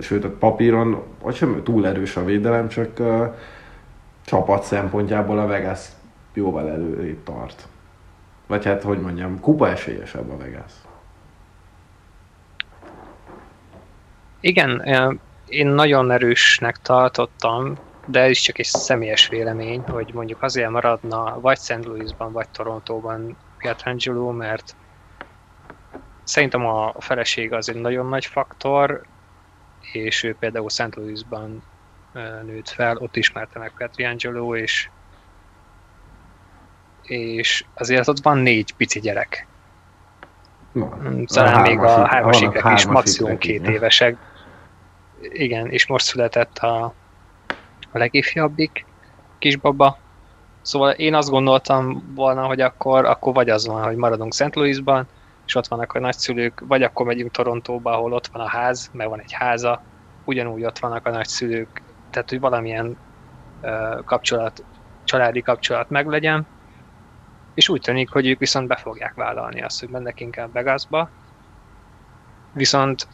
Sőt, 0.00 0.24
a 0.24 0.30
papíron, 0.38 1.02
vagy 1.22 1.34
sem 1.34 1.60
túl 1.64 1.86
erős 1.86 2.16
a 2.16 2.24
védelem, 2.24 2.68
csak 2.68 2.90
uh, 2.98 3.34
csapat 4.24 4.62
szempontjából 4.62 5.38
a 5.38 5.46
Vegas 5.46 5.88
jóval 6.36 6.70
előrébb 6.70 7.22
tart. 7.22 7.68
Vagy 8.46 8.64
hát, 8.64 8.82
hogy 8.82 9.00
mondjam, 9.00 9.40
kupa 9.40 9.68
esélyesebb 9.68 10.30
a 10.30 10.36
Vegas. 10.36 10.72
Igen, 14.40 14.82
én 15.46 15.66
nagyon 15.66 16.10
erősnek 16.10 16.76
tartottam, 16.76 17.78
de 18.06 18.20
ez 18.20 18.30
is 18.30 18.40
csak 18.40 18.58
egy 18.58 18.64
személyes 18.64 19.28
vélemény, 19.28 19.80
hogy 19.80 20.10
mondjuk 20.14 20.42
azért 20.42 20.70
maradna 20.70 21.40
vagy 21.40 21.58
St. 21.58 21.84
Louisban, 21.84 22.32
vagy 22.32 22.48
Torontóban 22.48 23.36
Pietrangelo, 23.58 24.30
mert 24.30 24.76
szerintem 26.24 26.66
a 26.66 26.94
feleség 26.98 27.52
az 27.52 27.68
egy 27.68 27.80
nagyon 27.80 28.08
nagy 28.08 28.26
faktor, 28.26 29.02
és 29.92 30.22
ő 30.22 30.36
például 30.38 30.68
St. 30.68 30.94
Louisban 30.94 31.62
nőtt 32.44 32.68
fel, 32.68 32.96
ott 32.96 33.16
ismerte 33.16 33.58
meg 33.58 33.72
Pietrangelo, 33.76 34.56
és 34.56 34.88
és 37.06 37.64
azért 37.74 38.08
ott 38.08 38.22
van 38.22 38.38
négy 38.38 38.74
pici 38.76 39.00
gyerek. 39.00 39.46
Van. 40.72 41.24
Talán 41.26 41.60
még 41.60 41.78
a 41.78 42.06
hármasikek 42.06 42.72
is 42.74 42.86
maximum 42.86 43.38
két 43.38 43.68
évesek. 43.68 44.16
Igen, 45.20 45.70
és 45.70 45.86
most 45.86 46.06
született 46.06 46.58
a, 46.58 46.84
a 47.92 47.98
legifjabbik 47.98 48.84
kisbaba. 49.38 49.98
Szóval 50.62 50.90
én 50.90 51.14
azt 51.14 51.30
gondoltam 51.30 52.12
volna, 52.14 52.46
hogy 52.46 52.60
akkor, 52.60 53.04
akkor 53.04 53.34
vagy 53.34 53.48
az 53.48 53.66
van, 53.66 53.84
hogy 53.84 53.96
maradunk 53.96 54.34
St. 54.34 54.54
Louisban, 54.54 55.06
és 55.46 55.54
ott 55.54 55.66
vannak 55.66 55.92
a 55.92 56.00
nagyszülők, 56.00 56.62
vagy 56.68 56.82
akkor 56.82 57.06
megyünk 57.06 57.30
Torontóba, 57.30 57.92
ahol 57.92 58.12
ott 58.12 58.26
van 58.26 58.42
a 58.42 58.48
ház, 58.48 58.90
mert 58.92 59.10
van 59.10 59.20
egy 59.20 59.32
háza, 59.32 59.82
ugyanúgy 60.24 60.64
ott 60.64 60.78
vannak 60.78 61.06
a 61.06 61.10
nagyszülők, 61.10 61.82
tehát 62.10 62.30
hogy 62.30 62.40
valamilyen 62.40 62.96
uh, 63.62 64.04
kapcsolat, 64.04 64.64
családi 65.04 65.42
kapcsolat 65.42 65.90
meglegyen, 65.90 66.46
és 67.56 67.68
úgy 67.68 67.80
tűnik, 67.80 68.10
hogy 68.10 68.26
ők 68.26 68.38
viszont 68.38 68.68
be 68.68 68.76
fogják 68.76 69.14
vállalni 69.14 69.62
azt, 69.62 69.80
hogy 69.80 69.88
mennek 69.88 70.20
inkább 70.20 70.52
Vegasba. 70.52 71.10
Viszont 72.52 73.08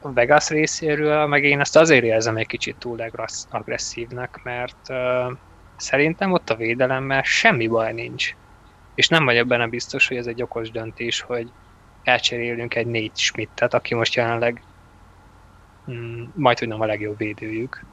a 0.00 0.12
Vegas 0.12 0.48
részéről 0.48 1.26
meg 1.26 1.44
én 1.44 1.60
ezt 1.60 1.76
azért 1.76 2.04
érzem 2.04 2.36
egy 2.36 2.46
kicsit 2.46 2.76
túl 2.76 3.00
agresszívnek, 3.50 4.40
mert 4.42 4.88
uh, 4.88 5.36
szerintem 5.76 6.32
ott 6.32 6.50
a 6.50 6.56
védelemmel 6.56 7.22
semmi 7.22 7.66
baj 7.66 7.92
nincs. 7.92 8.34
És 8.94 9.08
nem 9.08 9.24
vagyok 9.24 9.46
benne 9.46 9.66
biztos, 9.66 10.08
hogy 10.08 10.16
ez 10.16 10.26
egy 10.26 10.42
okos 10.42 10.70
döntés, 10.70 11.20
hogy 11.20 11.52
elcserélünk 12.02 12.74
egy 12.74 12.86
négy 12.86 13.16
Schmidtet, 13.16 13.74
aki 13.74 13.94
most 13.94 14.14
jelenleg 14.14 14.62
mm, 15.90 16.22
majd, 16.34 16.58
hogy 16.58 16.68
nem 16.68 16.80
a 16.80 16.86
legjobb 16.86 17.16
védőjük. 17.16 17.84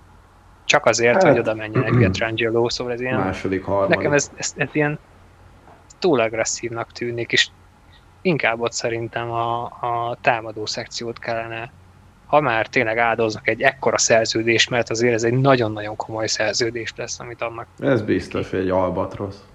Csak 0.66 0.86
azért, 0.86 1.14
hát, 1.14 1.24
hogy 1.24 1.40
oda 1.40 1.54
menjen 1.54 1.84
egy 1.84 1.98
Pietrangelo, 1.98 2.70
szóval 2.70 2.94
ez 2.94 3.02
ilyen... 3.02 3.20
Második, 3.20 3.64
harmadik. 3.64 3.96
Nekem 3.96 4.14
ez, 4.14 4.32
ez, 4.36 4.54
ez 4.58 4.70
ilyen 4.72 5.00
túl 6.00 6.20
agresszívnak 6.20 6.92
tűnik, 6.92 7.32
és 7.32 7.48
inkább 8.22 8.60
ott 8.60 8.72
szerintem 8.72 9.32
a, 9.32 9.64
a 9.64 10.18
támadó 10.22 10.66
szekciót 10.66 11.20
kellene, 11.20 11.72
ha 12.26 12.40
már 12.40 12.68
tényleg 12.68 12.98
áldoznak 12.98 13.48
egy 13.48 13.62
ekkora 13.62 13.98
szerződést, 13.98 14.70
mert 14.70 14.90
azért 14.90 15.14
ez 15.14 15.24
egy 15.24 15.34
nagyon-nagyon 15.34 15.96
komoly 15.96 16.28
szerződés 16.28 16.94
lesz, 16.96 17.20
amit 17.20 17.42
annak... 17.42 17.68
Ez 17.80 18.02
biztos, 18.02 18.50
hogy 18.50 18.60
egy 18.60 18.70
albatrosz. 18.70 19.46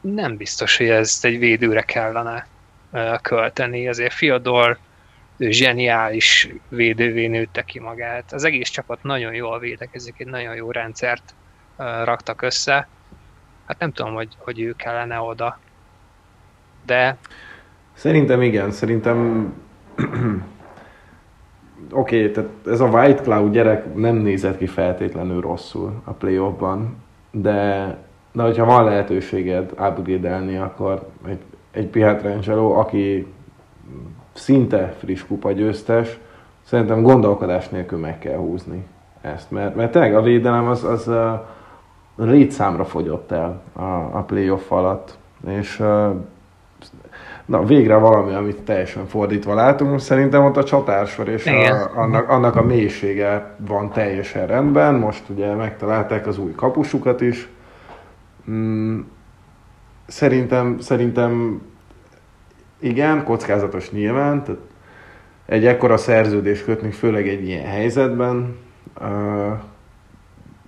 Nem 0.00 0.36
biztos, 0.36 0.76
hogy 0.76 0.88
ezt 0.88 1.24
egy 1.24 1.38
védőre 1.38 1.82
kellene 1.82 2.46
költeni, 3.22 3.88
azért 3.88 4.12
Fiodor 4.12 4.78
zseniális 5.38 6.48
védővé 6.68 7.26
nőtte 7.26 7.62
ki 7.62 7.80
magát. 7.80 8.32
Az 8.32 8.44
egész 8.44 8.68
csapat 8.68 9.02
nagyon 9.02 9.34
jól 9.34 9.58
védekezik, 9.58 10.14
egy 10.18 10.26
nagyon 10.26 10.54
jó 10.54 10.70
rendszert 10.70 11.34
raktak 11.76 12.42
össze, 12.42 12.88
Hát 13.68 13.78
nem 13.78 13.92
tudom, 13.92 14.14
hogy, 14.14 14.28
hogy 14.38 14.60
ő 14.60 14.72
kellene 14.76 15.20
oda. 15.20 15.58
De... 16.86 17.16
Szerintem 17.92 18.42
igen, 18.42 18.70
szerintem 18.70 19.52
oké, 21.90 22.20
okay, 22.20 22.30
tehát 22.30 22.50
ez 22.66 22.80
a 22.80 22.86
White 22.86 23.22
Cloud 23.22 23.52
gyerek 23.52 23.94
nem 23.94 24.16
nézett 24.16 24.56
ki 24.56 24.66
feltétlenül 24.66 25.40
rosszul 25.40 26.02
a 26.04 26.10
playoffban, 26.10 26.96
de, 27.30 27.96
de 28.32 28.42
hogyha 28.42 28.64
van 28.64 28.84
lehetőséged 28.84 29.70
upgrade 29.70 30.60
akkor 30.60 31.08
egy, 31.26 31.42
egy 31.70 31.86
Pietrangelo, 31.86 32.70
aki 32.70 33.26
szinte 34.32 34.94
friss 34.98 35.24
kupa 35.26 35.52
győztes, 35.52 36.18
szerintem 36.62 37.02
gondolkodás 37.02 37.68
nélkül 37.68 37.98
meg 37.98 38.18
kell 38.18 38.36
húzni 38.36 38.86
ezt, 39.20 39.50
mert, 39.50 39.74
mert 39.74 39.92
tényleg 39.92 40.14
a 40.14 40.22
védelem 40.22 40.68
az, 40.68 40.84
az, 40.84 41.08
az 41.08 41.38
létszámra 42.24 42.84
fogyott 42.84 43.32
el 43.32 43.62
a, 43.72 43.82
a 44.12 44.24
playoff 44.26 44.70
alatt, 44.70 45.18
és 45.46 45.82
na, 47.44 47.64
végre 47.64 47.96
valami, 47.96 48.34
amit 48.34 48.60
teljesen 48.60 49.06
fordítva 49.06 49.54
látunk. 49.54 50.00
Szerintem 50.00 50.44
ott 50.44 50.56
a 50.56 50.64
csatársor 50.64 51.28
és 51.28 51.46
a, 51.46 51.90
annak, 51.94 52.28
annak 52.28 52.56
a 52.56 52.62
mélysége 52.62 53.54
van 53.56 53.92
teljesen 53.92 54.46
rendben. 54.46 54.94
Most 54.94 55.22
ugye 55.28 55.54
megtalálták 55.54 56.26
az 56.26 56.38
új 56.38 56.52
kapusukat 56.52 57.20
is. 57.20 57.48
Mm, 58.50 59.00
szerintem, 60.06 60.78
szerintem 60.78 61.62
igen, 62.78 63.24
kockázatos 63.24 63.90
nyilván, 63.90 64.44
tehát 64.44 64.60
egy 65.46 65.66
ekkora 65.66 65.96
szerződés 65.96 66.64
kötni, 66.64 66.90
főleg 66.90 67.28
egy 67.28 67.46
ilyen 67.48 67.66
helyzetben, 67.66 68.56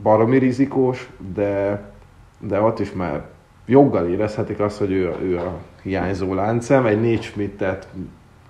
baromi 0.03 0.39
rizikós, 0.39 1.11
de, 1.35 1.83
de 2.39 2.61
ott 2.61 2.79
is 2.79 2.93
már 2.93 3.23
joggal 3.67 4.09
érezhetik 4.09 4.61
azt, 4.61 4.79
hogy 4.79 4.93
ő, 4.93 5.15
ő 5.23 5.37
a 5.39 5.59
hiányzó 5.83 6.35
láncem, 6.35 6.87
egy 6.87 7.01
négy 7.01 7.23
Schmidtet 7.23 7.89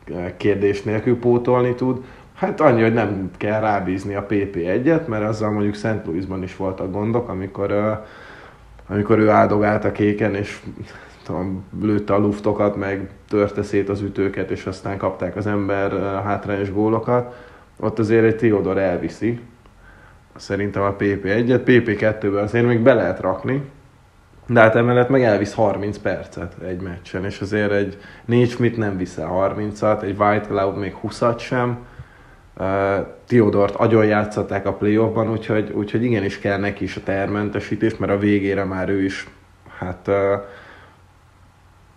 eh, 0.04 0.32
kérdés 0.36 0.82
nélkül 0.82 1.18
pótolni 1.18 1.74
tud. 1.74 2.04
Hát 2.40 2.60
annyi, 2.60 2.82
hogy 2.82 2.92
nem 2.92 3.30
kell 3.36 3.60
rábízni 3.60 4.14
a 4.14 4.26
PP1-et, 4.26 5.06
mert 5.06 5.24
azzal 5.24 5.50
mondjuk 5.50 5.74
Szent 5.74 6.06
Louisban 6.06 6.42
is 6.42 6.56
voltak 6.56 6.92
gondok, 6.92 7.28
amikor, 7.28 7.72
uh, 7.72 8.06
amikor 8.88 9.18
ő 9.18 9.28
áldogált 9.28 9.84
a 9.84 9.92
kéken, 9.92 10.34
és 10.34 10.60
tudom, 11.24 11.64
lőtte 11.80 12.14
a 12.14 12.18
luftokat, 12.18 12.76
meg 12.76 13.10
törte 13.28 13.62
szét 13.62 13.88
az 13.88 14.00
ütőket, 14.00 14.50
és 14.50 14.66
aztán 14.66 14.96
kapták 14.96 15.36
az 15.36 15.46
ember 15.46 15.92
uh, 15.92 16.00
hátrányos 16.00 16.72
gólokat. 16.72 17.34
Ott 17.80 17.98
azért 17.98 18.24
egy 18.24 18.36
Theodor 18.36 18.78
elviszi, 18.78 19.40
szerintem 20.36 20.82
a 20.82 20.96
PP1-et, 20.96 21.60
PP2-ben 21.66 22.42
azért 22.42 22.66
még 22.66 22.80
be 22.80 22.94
lehet 22.94 23.20
rakni, 23.20 23.62
de 24.50 24.60
hát 24.60 24.74
emellett 24.74 25.08
meg 25.08 25.22
elvisz 25.22 25.54
30 25.54 25.98
percet 25.98 26.54
egy 26.66 26.80
meccsen, 26.80 27.24
és 27.24 27.40
azért 27.40 27.72
egy 27.72 27.98
négy 28.24 28.54
mit 28.58 28.76
nem 28.76 28.96
viszel 28.96 29.28
30-at, 29.32 30.02
egy 30.02 30.16
White 30.18 30.46
Cloud 30.46 30.76
még 30.76 30.96
20-at 31.02 31.38
sem, 31.38 31.78
uh, 32.56 32.66
Theodort 33.26 33.74
agyon 33.74 34.04
játszották 34.04 34.66
a 34.66 34.72
playoffban, 34.72 35.30
úgyhogy, 35.30 35.70
úgyhogy 35.70 36.04
igenis 36.04 36.38
kell 36.38 36.58
neki 36.58 36.84
is 36.84 36.96
a 36.96 37.02
termentesítés, 37.04 37.96
mert 37.96 38.12
a 38.12 38.18
végére 38.18 38.64
már 38.64 38.88
ő 38.88 39.02
is, 39.02 39.28
hát 39.78 40.08
uh, 40.08 40.14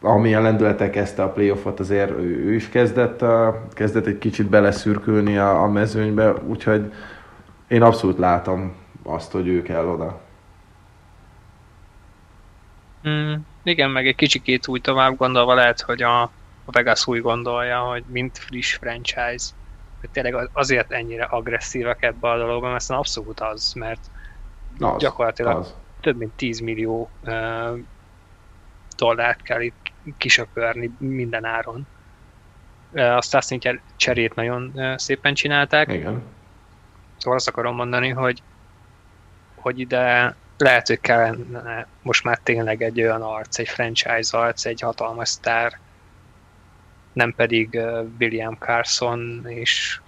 amilyen 0.02 0.42
lendületek 0.42 0.90
kezdte 0.90 1.24
a 1.24 1.30
playoffot, 1.30 1.80
azért 1.80 2.12
ő, 2.12 2.46
ő 2.46 2.54
is 2.54 2.70
kezdett, 2.70 3.22
uh, 3.22 3.56
kezdett 3.74 4.06
egy 4.06 4.18
kicsit 4.18 4.50
beleszürkülni 4.50 5.38
a, 5.38 5.62
a 5.62 5.68
mezőnybe, 5.68 6.34
úgyhogy 6.48 6.92
én 7.74 7.82
abszolút 7.82 8.18
látom 8.18 8.76
azt, 9.04 9.32
hogy 9.32 9.48
ő 9.48 9.62
kell 9.62 9.86
oda. 9.86 10.22
Mm, 13.08 13.34
igen, 13.64 13.90
meg 13.90 14.08
egy 14.08 14.16
kicsikét 14.16 14.68
úgy 14.68 14.82
tovább 14.82 15.18
gondolva 15.18 15.54
lehet, 15.54 15.82
hogy 15.82 16.02
a, 16.02 16.22
a 16.66 16.72
Vegas 16.72 17.08
úgy 17.08 17.22
gondolja, 17.22 17.80
hogy 17.80 18.04
mint 18.08 18.38
friss 18.38 18.74
franchise, 18.74 19.46
hogy 20.00 20.10
tényleg 20.12 20.50
azért 20.54 20.92
ennyire 20.92 21.24
agresszívak 21.24 22.04
ebbe 22.04 22.30
a 22.30 22.38
dologban, 22.38 22.72
mert 22.72 22.90
abszolút 22.90 23.40
az, 23.40 23.74
mert 23.74 24.02
az, 24.80 25.02
gyakorlatilag 25.02 25.58
az. 25.58 25.76
több 26.02 26.18
mint 26.18 26.32
10 26.32 26.60
millió 26.60 27.10
uh, 27.24 27.80
dollárt 28.98 29.42
kell 29.42 29.62
itt 29.62 29.92
kisöpörni 30.18 30.92
minden 30.98 31.46
áron. 31.46 31.88
Uh, 32.92 33.16
azt 33.16 33.36
azt 33.36 33.60
cserét 33.96 34.36
nagyon 34.36 34.72
uh, 34.76 34.98
szépen 34.98 35.34
csinálták. 35.34 35.94
Igen 35.94 36.24
Szóval 37.24 37.40
azt 37.40 37.48
akarom 37.48 37.76
mondani, 37.76 38.10
hogy, 38.10 38.44
hogy 39.56 39.80
ide 39.80 40.36
lehet, 40.58 40.88
hogy 40.88 41.00
kellene 41.00 41.88
most 42.02 42.24
már 42.24 42.38
tényleg 42.38 42.82
egy 42.82 43.02
olyan 43.02 43.22
arc, 43.22 43.60
egy 43.60 43.68
franchise 43.68 44.38
arc, 44.38 44.66
egy 44.66 44.82
hatalmas 44.82 45.30
sztár, 45.30 45.80
nem 47.14 47.34
pedig 47.36 47.80
William 48.20 48.56
Carson 48.60 49.46
és 49.48 50.02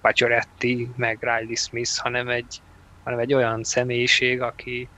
Pacioretti, 0.00 0.90
meg 0.96 1.18
Riley 1.20 1.54
Smith, 1.54 1.96
hanem 1.96 2.28
egy, 2.28 2.60
hanem 3.04 3.18
egy 3.18 3.34
olyan 3.34 3.64
személyiség, 3.64 4.40
aki 4.40 4.88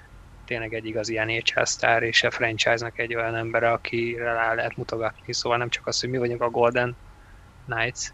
tényleg 0.45 0.75
egy 0.75 0.87
igazi 0.87 1.19
NHL 1.19 1.65
sztár, 1.65 2.03
és 2.03 2.23
a 2.23 2.31
franchise-nak 2.31 2.99
egy 2.99 3.15
olyan 3.15 3.35
ember, 3.35 3.63
akire 3.63 4.33
rá 4.33 4.55
lehet 4.55 4.77
mutogatni. 4.77 5.33
Szóval 5.33 5.59
nem 5.59 5.69
csak 5.69 5.87
az, 5.87 6.01
hogy 6.01 6.11
mi 6.11 6.19
vagyunk 6.19 6.43
a 6.43 6.51
Golden 6.51 6.97
Knights, 7.67 8.13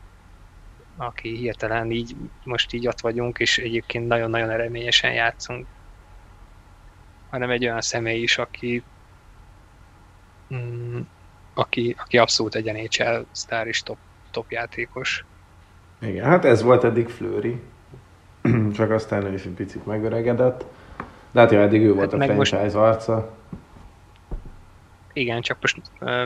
aki 0.97 1.36
hirtelen 1.36 1.90
így, 1.90 2.16
most 2.44 2.73
így 2.73 2.86
ott 2.86 3.01
vagyunk, 3.01 3.39
és 3.39 3.59
egyébként 3.59 4.09
nagyon-nagyon 4.09 4.51
eredményesen 4.51 5.12
játszunk, 5.12 5.66
hanem 7.31 7.51
egy 7.51 7.64
olyan 7.64 7.81
személy 7.81 8.23
is, 8.23 8.39
aki 8.39 8.82
mm, 10.55 11.01
aki, 11.55 11.97
aki 11.98 12.19
abszolút 12.19 12.55
egy 12.55 12.73
NHL 12.73 13.24
sztár 13.31 13.66
és 13.66 13.82
top, 13.82 13.97
top 14.31 14.51
játékos. 14.51 15.24
Igen, 16.01 16.24
hát 16.24 16.44
ez 16.44 16.62
volt 16.62 16.85
eddig 16.85 17.09
Flőri, 17.09 17.60
csak 18.77 18.90
aztán 18.90 19.24
ő 19.24 19.35
is 19.35 19.44
egy 19.44 19.52
picit 19.52 19.86
megöregedett. 19.86 20.64
De 21.31 21.40
hát 21.40 21.51
ja, 21.51 21.60
eddig 21.60 21.82
ő 21.82 21.94
volt 21.94 22.12
hát 22.12 22.20
a 22.20 22.24
franchise 22.24 22.62
most... 22.62 22.74
arca. 22.74 23.40
Igen, 25.12 25.40
csak 25.40 25.59
most 25.60 25.76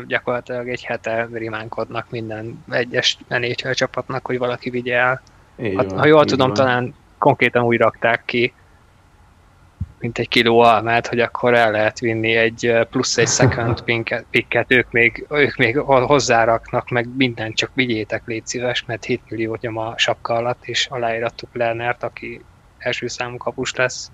gyakorlatilag 0.07 0.69
egy 0.69 0.85
hete 0.85 1.29
rimánkodnak 1.33 2.11
minden 2.11 2.65
egyes 2.71 3.19
NHL 3.29 3.71
csapatnak, 3.71 4.27
hogy 4.27 4.39
valaki 4.39 4.71
vigye 4.71 4.97
el. 4.97 5.23
Így 5.63 5.75
hát, 5.77 5.91
van, 5.91 5.99
ha 5.99 6.07
jól 6.07 6.25
tudom, 6.25 6.47
van. 6.47 6.57
talán 6.57 6.95
konkrétan 7.19 7.65
úgy 7.65 7.79
rakták 7.79 8.23
ki, 8.25 8.53
mint 9.99 10.19
egy 10.19 10.29
kiló 10.29 10.59
almát, 10.59 11.07
hogy 11.07 11.21
akkor 11.21 11.55
el 11.55 11.71
lehet 11.71 11.99
vinni 11.99 12.35
egy 12.35 12.73
plusz 12.91 13.17
egy 13.17 13.29
second 13.29 13.83
picket, 14.31 14.73
ők 14.73 14.91
még, 14.91 15.27
ők 15.31 15.57
még 15.57 15.79
hozzáraknak, 15.79 16.89
meg 16.89 17.09
mindent 17.17 17.57
csak 17.57 17.71
vigyétek, 17.75 18.23
légy 18.27 18.47
szíves, 18.47 18.85
mert 18.85 19.05
7 19.05 19.21
millió 19.29 19.59
nyom 19.61 19.77
a 19.77 19.95
sapka 19.99 20.35
alatt, 20.35 20.65
és 20.65 20.87
aláírattuk 20.87 21.49
Lernert, 21.53 22.03
aki 22.03 22.41
első 22.79 23.07
számú 23.07 23.37
kapus 23.37 23.75
lesz. 23.75 24.11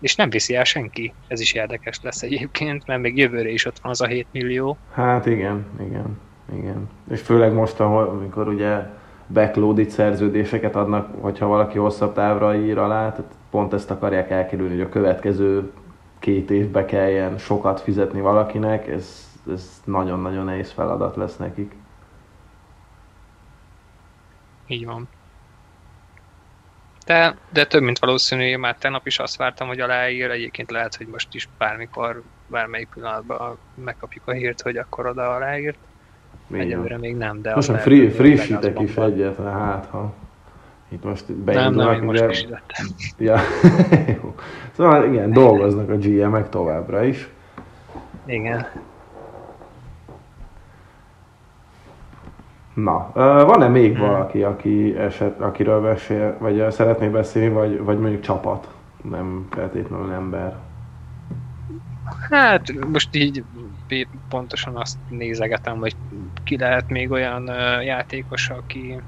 És 0.00 0.14
nem 0.14 0.30
viszi 0.30 0.54
el 0.54 0.64
senki. 0.64 1.12
Ez 1.26 1.40
is 1.40 1.52
érdekes 1.52 2.00
lesz 2.02 2.22
egyébként, 2.22 2.86
mert 2.86 3.00
még 3.00 3.16
jövőre 3.16 3.48
is 3.48 3.64
ott 3.64 3.78
van 3.78 3.90
az 3.90 4.00
a 4.00 4.06
7 4.06 4.26
millió. 4.32 4.76
Hát 4.92 5.26
igen, 5.26 5.66
igen, 5.80 6.18
igen. 6.56 6.88
És 7.10 7.20
főleg 7.20 7.52
most, 7.52 7.80
amikor 7.80 8.48
ugye 8.48 8.86
backloaded 9.32 9.90
szerződéseket 9.90 10.76
adnak, 10.76 11.14
hogyha 11.20 11.46
valaki 11.46 11.78
hosszabb 11.78 12.14
távra 12.14 12.56
ír 12.56 12.78
alá, 12.78 13.10
tehát 13.10 13.34
pont 13.50 13.72
ezt 13.72 13.90
akarják 13.90 14.30
elkerülni, 14.30 14.72
hogy 14.72 14.84
a 14.84 14.88
következő 14.88 15.72
két 16.18 16.50
évbe 16.50 16.84
kelljen 16.84 17.38
sokat 17.38 17.80
fizetni 17.80 18.20
valakinek, 18.20 18.88
ez, 18.88 19.38
ez 19.52 19.82
nagyon-nagyon 19.84 20.44
nehéz 20.44 20.70
feladat 20.70 21.16
lesz 21.16 21.36
nekik. 21.36 21.74
Így 24.66 24.86
van. 24.86 25.08
De, 27.10 27.34
de 27.52 27.66
több, 27.66 27.82
mint 27.82 27.98
valószínű, 27.98 28.42
én 28.42 28.58
már 28.58 28.76
tegnap 28.76 29.06
is 29.06 29.18
azt 29.18 29.36
vártam, 29.36 29.68
hogy 29.68 29.80
aláír, 29.80 30.30
egyébként 30.30 30.70
lehet, 30.70 30.96
hogy 30.96 31.06
most 31.06 31.34
is 31.34 31.48
bármikor, 31.58 32.22
bármelyik 32.46 32.88
pillanatban 32.94 33.58
megkapjuk 33.84 34.28
a 34.28 34.32
hírt, 34.32 34.60
hogy 34.60 34.76
akkor 34.76 35.06
oda 35.06 35.34
aláírt. 35.34 35.78
Egyelőre 36.52 36.98
még 36.98 37.16
nem, 37.16 37.42
de... 37.42 37.54
Most 37.54 37.68
a 37.68 37.78
free, 37.78 38.10
frissítek 38.10 38.80
is 38.80 38.96
egyet, 38.96 39.36
hát 39.36 39.86
ha 39.86 40.12
itt 40.88 41.04
most 41.04 41.32
beindulnak. 41.32 41.90
Nem, 41.90 41.98
nem, 41.98 42.08
ugye... 42.08 42.26
most 42.26 42.48
ja. 43.18 43.40
Szóval 44.76 45.12
igen, 45.12 45.32
dolgoznak 45.32 45.90
a 45.90 45.96
GM-ek 45.96 46.48
továbbra 46.48 47.04
is. 47.04 47.28
Igen. 48.26 48.66
Na, 52.74 53.10
van-e 53.44 53.68
még 53.68 53.96
hmm. 53.96 54.06
valaki, 54.06 54.42
aki 54.42 54.96
eset, 54.96 55.40
akiről 55.40 55.80
beszél, 55.80 56.36
vagy 56.38 56.70
szeretné 56.70 57.08
beszélni, 57.08 57.48
vagy, 57.48 57.84
vagy 57.84 57.98
mondjuk 57.98 58.22
csapat, 58.22 58.68
nem 59.02 59.46
feltétlenül 59.50 60.12
ember? 60.12 60.56
Hát 62.30 62.86
most 62.92 63.16
így 63.16 63.44
pontosan 64.28 64.76
azt 64.76 64.98
nézegetem, 65.08 65.78
hogy 65.78 65.96
ki 66.44 66.58
lehet 66.58 66.88
még 66.88 67.10
olyan 67.10 67.46
játékos, 67.82 68.50
aki 68.50 69.00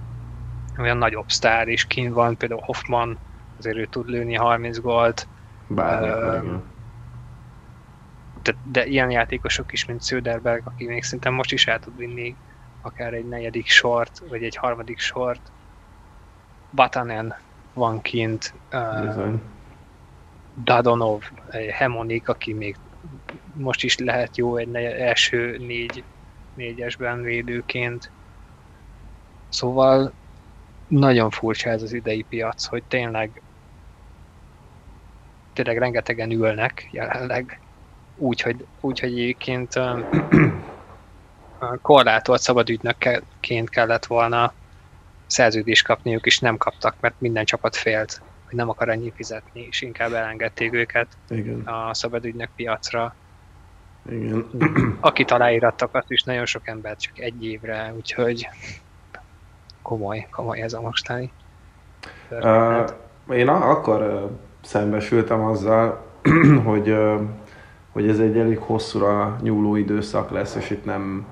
olyan 0.78 0.96
nagyobb 0.96 1.30
sztár 1.30 1.68
is 1.68 1.86
kint 1.86 2.14
van, 2.14 2.36
például 2.36 2.62
Hoffman, 2.64 3.18
azért 3.58 3.76
ő 3.76 3.86
tud 3.86 4.08
lőni 4.08 4.34
30 4.34 4.78
gólt. 4.78 5.28
Uh, 5.68 5.78
de, 8.42 8.54
de 8.72 8.86
ilyen 8.86 9.10
játékosok 9.10 9.72
is, 9.72 9.84
mint 9.84 10.04
Söderberg, 10.04 10.62
aki 10.64 10.86
még 10.86 11.02
szinte 11.02 11.30
most 11.30 11.52
is 11.52 11.66
el 11.66 11.78
tud 11.78 11.96
vinni 11.96 12.36
akár 12.82 13.14
egy 13.14 13.28
negyedik 13.28 13.66
sort, 13.66 14.18
vagy 14.28 14.42
egy 14.42 14.56
harmadik 14.56 14.98
sort. 14.98 15.52
Batanen 16.74 17.34
van 17.72 18.00
kint. 18.00 18.54
Uh, 18.72 19.34
Dadonov, 20.64 21.30
Hemonik, 21.70 22.28
aki 22.28 22.52
még 22.52 22.76
most 23.54 23.84
is 23.84 23.98
lehet 23.98 24.36
jó 24.36 24.56
egy 24.56 24.74
első 24.74 25.56
négy, 25.58 26.04
négyesben 26.54 27.22
védőként. 27.22 28.10
Szóval 29.48 30.12
nagyon 30.88 31.30
furcsa 31.30 31.70
ez 31.70 31.82
az 31.82 31.92
idei 31.92 32.22
piac, 32.22 32.64
hogy 32.64 32.82
tényleg 32.84 33.42
tényleg 35.52 35.78
rengetegen 35.78 36.30
ülnek 36.30 36.88
jelenleg, 36.90 37.60
úgyhogy 38.16 38.66
úgy, 38.80 39.00
hogy 39.00 39.12
egyébként 39.12 39.74
korlátolt 41.82 42.40
szabadügynökként 42.40 43.70
kellett 43.70 44.06
volna 44.06 44.52
szerződést 45.26 45.86
kapniuk, 45.86 46.26
és 46.26 46.38
nem 46.38 46.56
kaptak, 46.56 46.94
mert 47.00 47.14
minden 47.18 47.44
csapat 47.44 47.76
félt, 47.76 48.22
hogy 48.44 48.54
nem 48.54 48.68
akar 48.68 48.88
ennyi 48.88 49.12
fizetni, 49.14 49.66
és 49.70 49.82
inkább 49.82 50.12
elengedték 50.12 50.72
őket 50.72 51.08
Igen. 51.28 51.60
a 51.60 51.94
szabadügynök 51.94 52.48
piacra. 52.56 53.14
Igen. 54.10 54.46
Akit 55.00 55.30
aláírattak, 55.30 55.94
azt 55.94 56.10
is 56.10 56.22
nagyon 56.22 56.46
sok 56.46 56.68
ember 56.68 56.96
csak 56.96 57.18
egy 57.18 57.44
évre, 57.44 57.92
úgyhogy 57.96 58.48
komoly, 59.82 60.26
komoly 60.30 60.60
ez 60.60 60.72
a 60.72 60.80
mostani 60.80 61.32
Uh, 62.30 62.90
én 63.36 63.48
akkor 63.48 64.30
szembesültem 64.62 65.44
azzal, 65.44 66.02
hogy, 66.66 66.96
hogy 67.92 68.08
ez 68.08 68.18
egy 68.18 68.38
elég 68.38 68.58
hosszúra 68.58 69.36
nyúló 69.42 69.76
időszak 69.76 70.30
lesz, 70.30 70.54
és 70.54 70.70
itt 70.70 70.84
nem, 70.84 71.26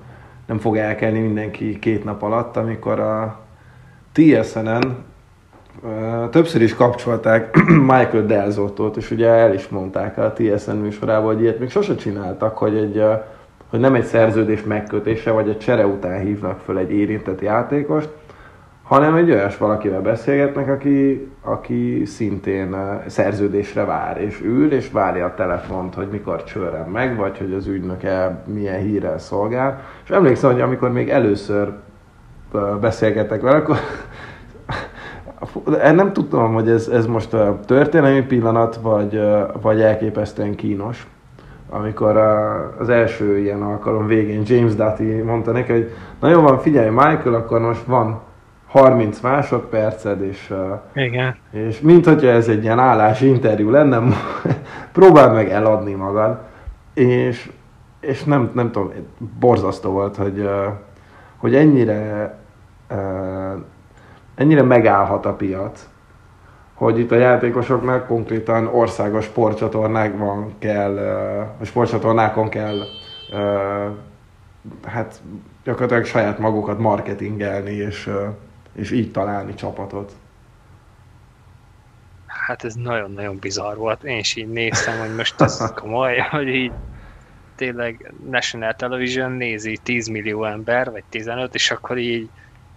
nem 0.51 0.59
fog 0.59 0.77
elkelni 0.77 1.19
mindenki 1.19 1.79
két 1.79 2.03
nap 2.03 2.21
alatt, 2.21 2.57
amikor 2.57 2.99
a 2.99 3.39
TSN-en 4.11 4.97
többször 6.31 6.61
is 6.61 6.75
kapcsolták 6.75 7.55
Michael 7.91 8.25
Delzottot, 8.25 8.97
és 8.97 9.11
ugye 9.11 9.27
el 9.27 9.53
is 9.53 9.67
mondták 9.67 10.17
a 10.17 10.33
TSN 10.33 10.71
műsorában, 10.71 11.33
hogy 11.33 11.41
ilyet 11.41 11.59
még 11.59 11.69
sose 11.69 11.95
csináltak, 11.95 12.57
hogy 12.57 12.75
egy 12.75 13.03
hogy 13.69 13.79
nem 13.79 13.95
egy 13.95 14.03
szerződés 14.03 14.63
megkötése, 14.63 15.31
vagy 15.31 15.49
egy 15.49 15.59
csere 15.59 15.85
után 15.85 16.19
hívnak 16.19 16.59
föl 16.59 16.77
egy 16.77 16.91
érintett 16.91 17.41
játékost, 17.41 18.09
hanem 18.91 19.15
egy 19.15 19.31
olyas 19.31 19.57
valakivel 19.57 20.01
beszélgetnek, 20.01 20.69
aki, 20.69 21.31
aki 21.41 22.05
szintén 22.05 22.75
szerződésre 23.07 23.85
vár, 23.85 24.21
és 24.21 24.41
ül, 24.41 24.71
és 24.71 24.91
várja 24.91 25.25
a 25.25 25.33
telefont, 25.33 25.93
hogy 25.93 26.07
mikor 26.11 26.43
csörren 26.43 26.89
meg, 26.89 27.17
vagy 27.17 27.37
hogy 27.37 27.53
az 27.53 27.67
ügynöke 27.67 28.43
milyen 28.53 28.81
hírrel 28.81 29.17
szolgál. 29.19 29.81
És 30.03 30.09
emlékszem, 30.09 30.51
hogy 30.51 30.61
amikor 30.61 30.91
még 30.91 31.09
először 31.09 31.73
beszélgettek 32.81 33.41
vele, 33.41 33.55
akkor 33.57 33.77
nem 35.93 36.13
tudtam, 36.13 36.53
hogy 36.53 36.69
ez, 36.69 36.87
ez 36.87 37.05
most 37.05 37.33
a 37.33 37.59
történelmi 37.65 38.21
pillanat, 38.21 38.75
vagy, 38.75 39.21
vagy 39.61 39.81
elképesztően 39.81 40.55
kínos. 40.55 41.07
Amikor 41.69 42.17
az 42.79 42.89
első 42.89 43.37
ilyen 43.37 43.61
alkalom 43.61 44.07
végén 44.07 44.41
James 44.45 44.75
Dutty 44.75 45.21
mondta 45.25 45.51
neki, 45.51 45.71
hogy 45.71 45.91
na 46.19 46.29
jó 46.29 46.41
van, 46.41 46.59
figyelj 46.59 46.89
Michael, 46.89 47.33
akkor 47.33 47.59
most 47.59 47.83
van 47.85 48.29
30 48.71 49.19
másodperced, 49.19 50.21
és, 50.21 50.53
Igen. 50.93 51.35
és 51.51 51.79
mint 51.81 52.05
hogyha 52.05 52.27
ez 52.27 52.47
egy 52.47 52.63
ilyen 52.63 52.79
állásinterjú 52.79 53.69
lenne, 53.69 54.01
próbál 54.93 55.33
meg 55.33 55.49
eladni 55.49 55.93
magad, 55.93 56.39
és, 56.93 57.51
és 57.99 58.23
nem, 58.23 58.51
nem 58.53 58.71
tudom, 58.71 58.91
borzasztó 59.39 59.91
volt, 59.91 60.15
hogy, 60.15 60.49
hogy 61.37 61.55
ennyire, 61.55 62.35
ennyire 64.35 64.63
megállhat 64.63 65.25
a 65.25 65.33
piac, 65.33 65.89
hogy 66.73 66.99
itt 66.99 67.11
a 67.11 67.15
játékosoknak 67.15 68.07
konkrétan 68.07 68.67
országos 68.67 69.25
sportcsatornákban 69.25 70.53
kell, 70.59 70.97
a 71.59 71.65
sportcsatornákon 71.65 72.49
kell 72.49 72.77
hát 74.83 75.21
gyakorlatilag 75.63 76.05
saját 76.05 76.39
magukat 76.39 76.79
marketingelni, 76.79 77.71
és 77.71 78.09
és 78.73 78.91
így 78.91 79.11
találni 79.11 79.53
csapatot. 79.53 80.11
hát 82.25 82.63
ez 82.63 82.73
nagyon-nagyon 82.73 83.37
bizarr 83.39 83.75
volt. 83.75 84.03
Én 84.03 84.17
is 84.17 84.35
így 84.35 84.47
néztem, 84.47 84.99
hogy 84.99 85.15
most 85.15 85.41
ez 85.41 85.71
komoly, 85.81 86.17
hogy 86.17 86.47
így 86.47 86.71
tényleg 87.55 88.13
National 88.29 88.73
Television 88.73 89.31
nézi 89.31 89.79
10 89.83 90.07
millió 90.07 90.45
ember, 90.45 90.91
vagy 90.91 91.03
15, 91.09 91.55
és 91.55 91.71
akkor 91.71 91.97
így 91.97 92.29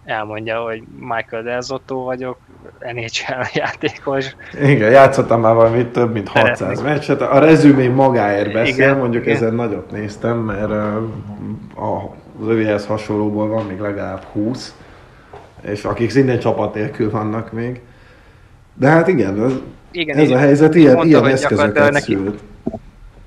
elmondja, 0.05 0.59
hogy 0.59 0.83
Michael 0.99 1.43
Delzotto 1.43 1.95
vagyok, 1.95 2.37
NHL 2.79 3.41
játékos. 3.53 4.35
Igen, 4.61 4.91
játszottam 4.91 5.41
már 5.41 5.53
valami 5.53 5.85
több 5.85 6.13
mint 6.13 6.27
600 6.27 6.81
meccset. 6.81 7.21
A 7.21 7.39
rezümé 7.39 7.87
magáért 7.87 8.53
beszél, 8.53 8.73
igen, 8.73 8.97
mondjuk 8.97 9.23
igen. 9.23 9.35
ezen 9.35 9.53
nagyot 9.53 9.91
néztem, 9.91 10.37
mert 10.37 10.71
az 11.75 12.47
övéhez 12.47 12.85
hasonlóból 12.85 13.47
van 13.47 13.65
még 13.65 13.79
legalább 13.79 14.23
20, 14.23 14.75
és 15.71 15.83
akik 15.83 16.09
szintén 16.09 16.39
csapat 16.39 16.73
nélkül 16.73 17.09
vannak 17.09 17.51
még. 17.51 17.81
De 18.73 18.87
hát 18.87 19.07
igen, 19.07 19.43
ez, 19.43 19.51
igen, 19.91 20.17
ez 20.17 20.29
a 20.29 20.37
helyzet 20.37 20.75
ilyen, 20.75 20.95
mondta, 20.95 21.07
ilyen 21.07 21.25
eszközöket 21.25 21.91
neki, 21.91 22.13
szült. 22.13 22.39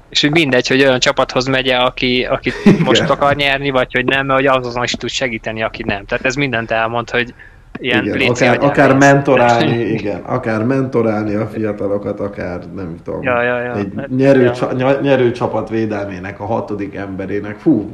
És 0.08 0.20
hogy 0.20 0.30
mindegy, 0.30 0.68
hogy 0.68 0.82
olyan 0.82 0.98
csapathoz 0.98 1.46
megy 1.46 1.68
aki, 1.68 2.24
aki 2.24 2.52
most 2.84 3.10
akar 3.10 3.34
nyerni, 3.34 3.70
vagy 3.70 3.92
hogy 3.92 4.04
nem, 4.04 4.26
mert 4.26 4.40
hogy 4.40 4.64
azon 4.64 4.82
is 4.82 4.92
tud 4.92 5.08
segíteni, 5.08 5.62
aki 5.62 5.82
nem. 5.86 6.04
Tehát 6.04 6.24
ez 6.24 6.34
mindent 6.34 6.70
elmond, 6.70 7.10
hogy 7.10 7.34
ilyen 7.80 8.04
igen, 8.04 8.30
akár, 8.30 8.58
akár 8.60 8.96
mentorálni, 8.96 9.78
igen, 9.98 10.20
akár 10.20 10.64
mentorálni 10.64 11.34
a 11.34 11.46
fiatalokat, 11.46 12.20
akár 12.20 12.60
nem 12.74 12.96
tudom, 13.04 13.22
ja, 13.22 13.42
ja, 13.42 13.60
ja. 13.60 13.76
egy 13.76 13.92
nyerő, 14.16 14.42
ja. 14.42 14.52
Csa, 14.52 14.98
nyerő 15.02 15.30
csapat 15.30 15.68
védelmének, 15.68 16.40
a 16.40 16.44
hatodik 16.44 16.94
emberének, 16.94 17.58
fú, 17.58 17.90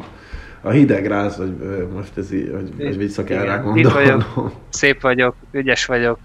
a 0.65 0.71
hideg 0.71 1.07
ráz, 1.07 1.37
hogy 1.37 1.57
most 1.93 2.17
ez 2.17 2.33
így, 2.33 2.51
hogy, 2.53 2.73
hogy 2.79 2.97
vissza 2.97 3.23
rá 3.27 3.63
vagyok, 3.63 4.53
szép 4.69 5.01
vagyok, 5.01 5.37
ügyes 5.51 5.87
vagyok, 5.87 6.19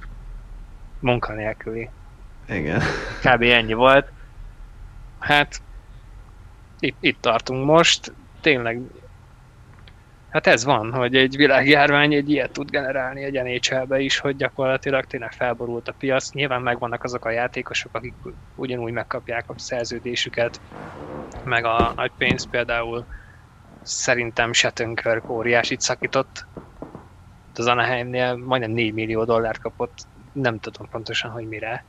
munkanélküli. 0.99 1.89
Igen. 2.49 2.81
Kb. 3.23 3.41
ennyi 3.41 3.73
volt. 3.73 4.07
Hát 5.19 5.61
itt, 6.79 6.97
itt 6.99 7.21
tartunk 7.21 7.65
most. 7.65 8.13
Tényleg 8.41 8.81
Hát 10.29 10.47
ez 10.47 10.63
van, 10.63 10.91
hogy 10.91 11.15
egy 11.15 11.35
világjárvány 11.35 12.13
egy 12.13 12.29
ilyet 12.29 12.51
tud 12.51 12.69
generálni 12.69 13.23
egy 13.23 13.41
nhl 13.41 13.95
is, 13.95 14.17
hogy 14.17 14.35
gyakorlatilag 14.35 15.05
tényleg 15.05 15.31
felborult 15.31 15.87
a 15.87 15.93
piac. 15.99 16.31
Nyilván 16.31 16.61
megvannak 16.61 17.03
azok 17.03 17.25
a 17.25 17.29
játékosok, 17.29 17.95
akik 17.95 18.13
ugyanúgy 18.55 18.91
megkapják 18.91 19.43
a 19.47 19.53
szerződésüket, 19.57 20.61
meg 21.43 21.65
a 21.65 21.93
nagy 21.95 22.11
pénzt 22.17 22.49
például 22.49 23.05
szerintem 23.81 24.53
Shattenkirk 24.53 25.29
óriásit 25.29 25.81
szakított. 25.81 26.45
Az 27.55 27.67
Anaheimnél 27.67 28.35
majdnem 28.35 28.71
4 28.71 28.93
millió 28.93 29.23
dollárt 29.23 29.61
kapott, 29.61 29.93
nem 30.31 30.59
tudom 30.59 30.87
pontosan, 30.91 31.31
hogy 31.31 31.47
mire. 31.47 31.83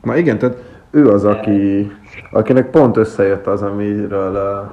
Ma 0.00 0.16
igen, 0.16 0.38
tehát 0.38 0.56
ő 0.90 1.08
az, 1.08 1.24
aki, 1.24 1.90
akinek 2.30 2.70
pont 2.70 2.96
összejött 2.96 3.46
az, 3.46 3.62
amiről 3.62 4.32
uh, 4.32 4.70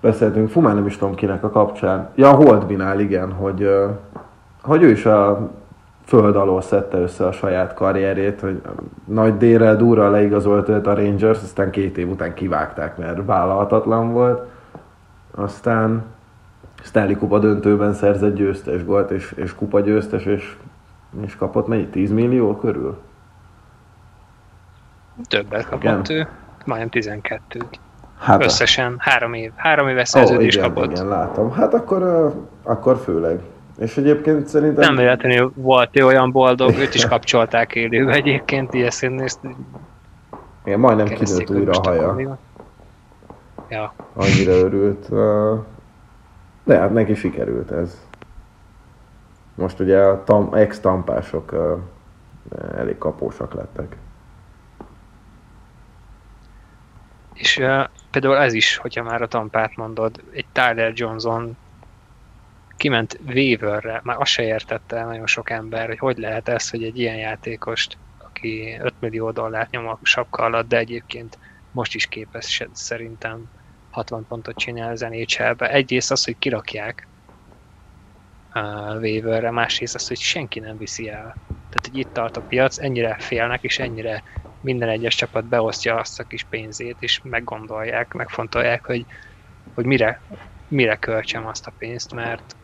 beszéltünk, 0.00 0.50
fú, 0.50 0.60
már 0.60 0.74
nem 0.74 0.86
is 0.86 0.96
tudom 0.96 1.14
kinek 1.14 1.44
a 1.44 1.50
kapcsán. 1.50 2.10
Ja, 2.14 2.30
Holdbinál, 2.30 3.00
igen, 3.00 3.32
hogy, 3.32 3.62
uh, 3.62 3.90
hogy 4.62 4.82
ő 4.82 4.90
is 4.90 5.06
a 5.06 5.50
föld 6.04 6.36
alól 6.36 6.62
szedte 6.62 6.98
össze 6.98 7.26
a 7.26 7.32
saját 7.32 7.74
karrierét, 7.74 8.40
hogy 8.40 8.60
nagy 9.04 9.36
délrel 9.36 9.76
durra 9.76 10.10
leigazolt 10.10 10.68
őt 10.68 10.86
a 10.86 10.94
Rangers, 10.94 11.42
aztán 11.42 11.70
két 11.70 11.98
év 11.98 12.10
után 12.10 12.34
kivágták, 12.34 12.96
mert 12.96 13.24
vállalhatatlan 13.24 14.12
volt. 14.12 14.48
Aztán 15.38 16.04
Stanley 16.82 17.16
Kupa 17.16 17.38
döntőben 17.38 17.92
szerzett 17.92 18.34
győztes 18.34 18.84
gólt, 18.84 19.10
és, 19.10 19.32
és 19.36 19.54
kupa 19.54 19.80
győztes, 19.80 20.24
és, 20.24 20.56
és 21.24 21.36
kapott 21.36 21.66
mennyi? 21.66 21.86
10 21.86 22.12
millió 22.12 22.56
körül? 22.56 22.98
Többet 25.28 25.68
kapott 25.68 25.82
igen. 25.82 26.04
ő, 26.08 26.28
majdnem 26.64 26.88
12 26.88 27.60
Hát 28.18 28.44
Összesen 28.44 28.94
három 28.98 29.32
év, 29.32 29.52
három 29.56 29.88
éves 29.88 30.08
szerződést 30.08 30.56
oh, 30.58 30.62
igen, 30.62 30.74
kapott. 30.74 30.90
Igen, 30.90 31.08
látom. 31.08 31.52
Hát 31.52 31.74
akkor, 31.74 32.32
akkor 32.62 32.96
főleg. 32.96 33.40
És 33.78 33.96
egyébként 33.96 34.46
szerintem... 34.46 34.84
Nem 34.84 34.96
véletlenül 34.96 35.52
volt 35.54 35.98
ő 35.98 36.04
olyan 36.04 36.32
boldog, 36.32 36.78
őt 36.78 36.94
is 36.94 37.06
kapcsolták 37.06 37.74
élőbe 37.74 38.12
egyébként, 38.12 38.74
ilyen 38.74 38.92
nézt. 39.00 39.40
Igen, 40.64 40.78
majdnem 40.78 41.06
kinőtt 41.06 41.50
újra 41.50 41.72
a 41.72 41.88
haja. 41.88 42.38
Ja. 43.68 43.94
Annyira 44.12 44.52
örült. 44.52 45.08
De 46.64 46.78
hát 46.78 46.92
neki 46.92 47.14
sikerült 47.14 47.70
ez. 47.70 48.06
Most 49.54 49.80
ugye 49.80 49.98
a 49.98 50.24
tam, 50.24 50.54
ex-tampások 50.54 51.54
elég 52.76 52.98
kapósak 52.98 53.54
lettek. 53.54 53.96
És 57.34 57.56
uh, 57.56 57.84
például 58.10 58.36
ez 58.36 58.52
is, 58.52 58.76
hogyha 58.76 59.02
már 59.02 59.22
a 59.22 59.28
tampát 59.28 59.76
mondod, 59.76 60.22
egy 60.32 60.46
Tyler 60.52 60.92
Johnson 60.94 61.56
kiment 62.76 63.18
waiverre, 63.26 64.00
már 64.04 64.16
azt 64.20 64.30
se 64.30 64.42
értette 64.42 65.04
nagyon 65.04 65.26
sok 65.26 65.50
ember, 65.50 65.86
hogy 65.86 65.98
hogy 65.98 66.18
lehet 66.18 66.48
ez, 66.48 66.70
hogy 66.70 66.84
egy 66.84 66.98
ilyen 66.98 67.16
játékost, 67.16 67.98
aki 68.18 68.78
5 68.80 68.94
millió 68.98 69.30
dollárt 69.30 69.70
nyom 69.70 69.88
a 69.88 69.98
sapka 70.02 70.42
alatt, 70.42 70.68
de 70.68 70.78
egyébként 70.78 71.38
most 71.76 71.94
is 71.94 72.06
képes 72.06 72.62
szerintem 72.72 73.44
60 73.90 74.26
pontot 74.26 74.56
csinál 74.56 74.90
az 74.90 75.00
NHL-be. 75.00 75.70
Egyrészt 75.70 76.10
az, 76.10 76.24
hogy 76.24 76.38
kirakják 76.38 77.08
a 78.48 78.94
waiverre, 78.98 79.50
másrészt 79.50 79.94
az, 79.94 80.06
hogy 80.06 80.18
senki 80.18 80.60
nem 80.60 80.76
viszi 80.76 81.08
el. 81.08 81.38
Tehát, 81.68 81.86
hogy 81.90 81.96
itt 81.96 82.12
tart 82.12 82.36
a 82.36 82.40
piac, 82.40 82.78
ennyire 82.78 83.16
félnek, 83.18 83.62
és 83.62 83.78
ennyire 83.78 84.22
minden 84.60 84.88
egyes 84.88 85.14
csapat 85.14 85.44
beosztja 85.44 85.96
azt 85.96 86.20
a 86.20 86.24
kis 86.24 86.44
pénzét, 86.44 86.96
és 87.00 87.20
meggondolják, 87.22 88.12
megfontolják, 88.12 88.84
hogy, 88.86 89.06
hogy 89.74 89.84
mire, 89.84 90.22
mire 90.68 90.96
költsem 90.96 91.46
azt 91.46 91.66
a 91.66 91.74
pénzt, 91.78 92.12
mert, 92.12 92.56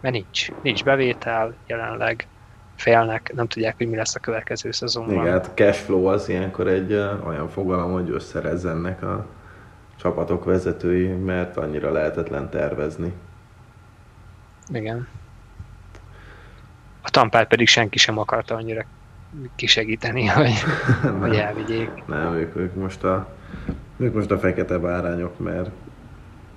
mert 0.00 0.14
nincs. 0.14 0.48
Nincs 0.60 0.84
bevétel 0.84 1.58
jelenleg, 1.66 2.28
félnek, 2.78 3.32
nem 3.34 3.46
tudják, 3.46 3.76
hogy 3.76 3.88
mi 3.88 3.96
lesz 3.96 4.14
a 4.14 4.20
következő 4.20 4.70
szezonban. 4.70 5.14
Igen, 5.14 5.32
hát 5.32 5.46
a 5.46 5.54
cash 5.54 5.80
flow 5.80 6.04
az 6.04 6.28
ilyenkor 6.28 6.68
egy 6.68 6.92
olyan 7.26 7.48
fogalom, 7.48 7.92
hogy 7.92 8.10
összerezzennek 8.10 9.02
a 9.02 9.26
csapatok 9.96 10.44
vezetői, 10.44 11.06
mert 11.06 11.56
annyira 11.56 11.92
lehetetlen 11.92 12.50
tervezni. 12.50 13.12
Igen. 14.72 15.08
A 17.02 17.10
tampát 17.10 17.48
pedig 17.48 17.68
senki 17.68 17.98
sem 17.98 18.18
akarta 18.18 18.54
annyira 18.54 18.84
kisegíteni, 19.56 20.26
hogy, 20.36 20.54
hogy 21.20 21.36
elvigyék. 21.36 21.90
Nem, 22.06 22.34
ők, 22.34 22.56
ők, 22.56 22.74
most 22.74 23.04
a, 23.04 23.28
ők 23.96 24.14
most 24.14 24.30
a 24.30 24.38
fekete 24.38 24.78
bárányok, 24.78 25.38
mert, 25.38 25.70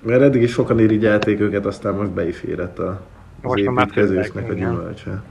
mert 0.00 0.22
eddig 0.22 0.42
is 0.42 0.50
sokan 0.50 0.78
irigyelték 0.78 1.40
őket, 1.40 1.66
aztán 1.66 1.94
most 1.94 2.10
be 2.10 2.28
is 2.28 2.42
érett 2.42 2.78
a, 2.78 2.90
az 2.90 2.98
most 3.42 3.62
építkezésnek 3.62 4.48
a 4.48 4.52
gyümölcse. 4.52 5.22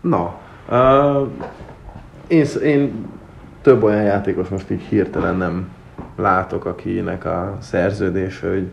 Na, 0.00 0.38
uh, 0.68 1.28
én, 2.26 2.44
én 2.64 3.06
több 3.62 3.82
olyan 3.82 4.02
játékos 4.02 4.48
most 4.48 4.70
így 4.70 4.82
hirtelen 4.82 5.36
nem 5.36 5.68
látok, 6.16 6.64
akinek 6.64 7.24
a 7.24 7.56
szerződés, 7.60 8.40
hogy 8.40 8.70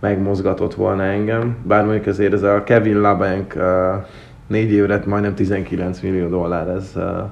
megmozgatott 0.00 0.74
volna 0.74 1.02
engem. 1.02 1.56
Bár 1.62 1.84
mondjuk 1.84 2.06
azért 2.06 2.32
ez 2.32 2.42
a 2.42 2.62
Kevin 2.62 3.00
Labank 3.00 3.54
uh, 3.56 4.04
négy 4.46 4.70
évre 4.70 5.02
majdnem 5.06 5.34
19 5.34 6.00
millió 6.00 6.28
dollár, 6.28 6.68
ez, 6.68 6.92
uh, 6.94 7.30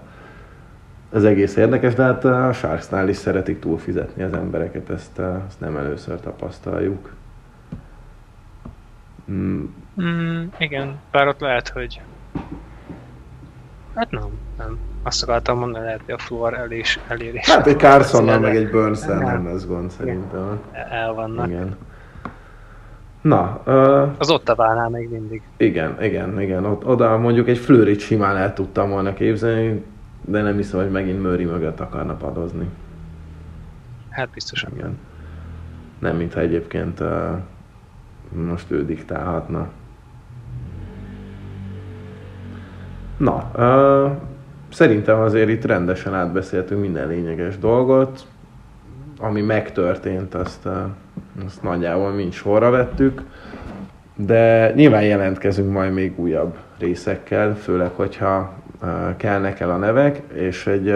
ez 1.12 1.24
egész 1.24 1.56
érdekes, 1.56 1.94
de 1.94 2.02
hát 2.02 2.24
a 2.24 2.52
Sharksnál 2.52 3.08
is 3.08 3.16
szeretik 3.16 3.58
túlfizetni 3.58 4.22
az 4.22 4.32
embereket, 4.32 4.90
ezt, 4.90 5.18
uh, 5.18 5.26
ezt 5.46 5.60
nem 5.60 5.76
először 5.76 6.20
tapasztaljuk. 6.20 7.12
Mm. 9.30 9.64
Mm, 10.02 10.42
igen, 10.58 10.98
bár 11.10 11.28
ott 11.28 11.40
lehet, 11.40 11.68
hogy 11.68 12.00
Hát 14.00 14.10
nem, 14.10 14.38
nem. 14.58 14.78
Azt 15.02 15.22
akartam 15.22 15.58
mondani, 15.58 15.84
lehet, 15.84 16.00
hogy 16.04 16.14
a 16.14 16.18
fluor 16.18 16.54
elés, 16.54 16.98
elérés. 17.08 17.50
Hát 17.50 17.66
egy 17.66 17.78
Carsonnal 17.78 18.38
meg 18.38 18.56
egy 18.56 18.70
burns 18.70 19.04
nem, 19.04 19.46
lesz 19.46 19.66
gond 19.66 19.90
szerintem. 19.90 20.60
El 20.90 21.12
vannak. 21.12 21.46
Igen. 21.46 21.76
Na. 23.20 23.60
Uh, 23.66 24.08
az 24.18 24.30
ott 24.30 24.54
válnál 24.56 24.88
még 24.88 25.10
mindig. 25.10 25.42
Igen, 25.56 26.02
igen, 26.02 26.40
igen. 26.40 26.64
Oda 26.64 27.18
mondjuk 27.18 27.48
egy 27.48 27.58
flőrit 27.58 28.00
simán 28.00 28.36
el 28.36 28.52
tudtam 28.52 28.90
volna 28.90 29.14
képzelni, 29.14 29.84
de 30.20 30.42
nem 30.42 30.56
hiszem, 30.56 30.80
hogy 30.80 30.90
megint 30.90 31.22
Murray 31.22 31.44
mögött 31.44 31.80
akarna 31.80 32.14
padozni. 32.14 32.68
Hát 34.10 34.28
biztosan. 34.28 34.70
Igen. 34.74 34.98
Nem, 35.98 36.16
mintha 36.16 36.40
egyébként 36.40 37.00
uh, 37.00 37.36
most 38.28 38.70
ő 38.70 38.84
diktálhatna. 38.84 39.68
Na, 43.20 43.50
uh, 43.56 44.10
szerintem 44.72 45.20
azért 45.20 45.48
itt 45.48 45.64
rendesen 45.64 46.14
átbeszéltünk 46.14 46.80
minden 46.80 47.08
lényeges 47.08 47.58
dolgot. 47.58 48.26
Ami 49.18 49.40
megtörtént, 49.40 50.34
azt, 50.34 50.64
uh, 50.64 50.72
azt 51.46 51.62
nagyjából 51.62 52.10
mind 52.10 52.32
sorra 52.32 52.70
vettük. 52.70 53.22
de 54.14 54.72
nyilván 54.74 55.02
jelentkezünk 55.02 55.72
majd 55.72 55.92
még 55.92 56.18
újabb 56.18 56.56
részekkel, 56.78 57.56
főleg, 57.56 57.90
hogyha 57.94 58.52
kellnek 59.16 59.60
el 59.60 59.70
a 59.70 59.76
nevek, 59.76 60.22
és 60.32 60.66
egy 60.66 60.94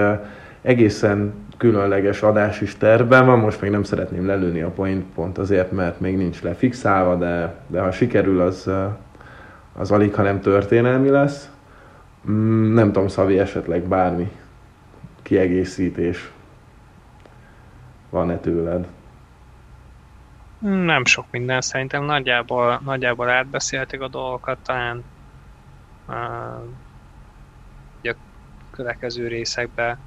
egészen 0.62 1.32
különleges 1.56 2.22
adás 2.22 2.60
is 2.60 2.76
tervben 2.76 3.26
van, 3.26 3.38
most 3.38 3.60
még 3.60 3.70
nem 3.70 3.82
szeretném 3.82 4.26
lelőni 4.26 4.60
a 4.60 4.70
point 4.70 5.04
pont 5.14 5.38
azért, 5.38 5.72
mert 5.72 6.00
még 6.00 6.16
nincs 6.16 6.42
lefixálva, 6.42 7.14
de, 7.14 7.54
de 7.66 7.80
ha 7.80 7.90
sikerül, 7.90 8.40
az, 8.40 8.70
az 9.76 9.90
alig, 9.90 10.14
ha 10.14 10.22
nem 10.22 10.40
történelmi 10.40 11.08
lesz. 11.08 11.48
Mm, 12.30 12.74
nem 12.74 12.92
tudom, 12.92 13.08
Szavi, 13.08 13.38
esetleg 13.38 13.82
bármi 13.82 14.32
kiegészítés 15.22 16.32
van-e 18.10 18.38
tőled? 18.38 18.86
Nem 20.58 21.04
sok 21.04 21.26
minden, 21.30 21.60
szerintem 21.60 22.04
nagyjából, 22.04 22.80
nagyjából 22.84 23.28
átbeszélték 23.28 24.00
a 24.00 24.08
dolgokat, 24.08 24.58
talán 24.62 25.04
uh, 26.08 26.14
a 28.02 28.14
következő 28.70 29.28
részekben, 29.28 29.98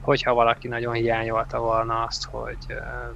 hogyha 0.00 0.34
valaki 0.34 0.68
nagyon 0.68 0.94
hiányolta 0.94 1.58
volna 1.58 2.02
azt, 2.02 2.24
hogy, 2.24 2.66
uh, 2.68 3.14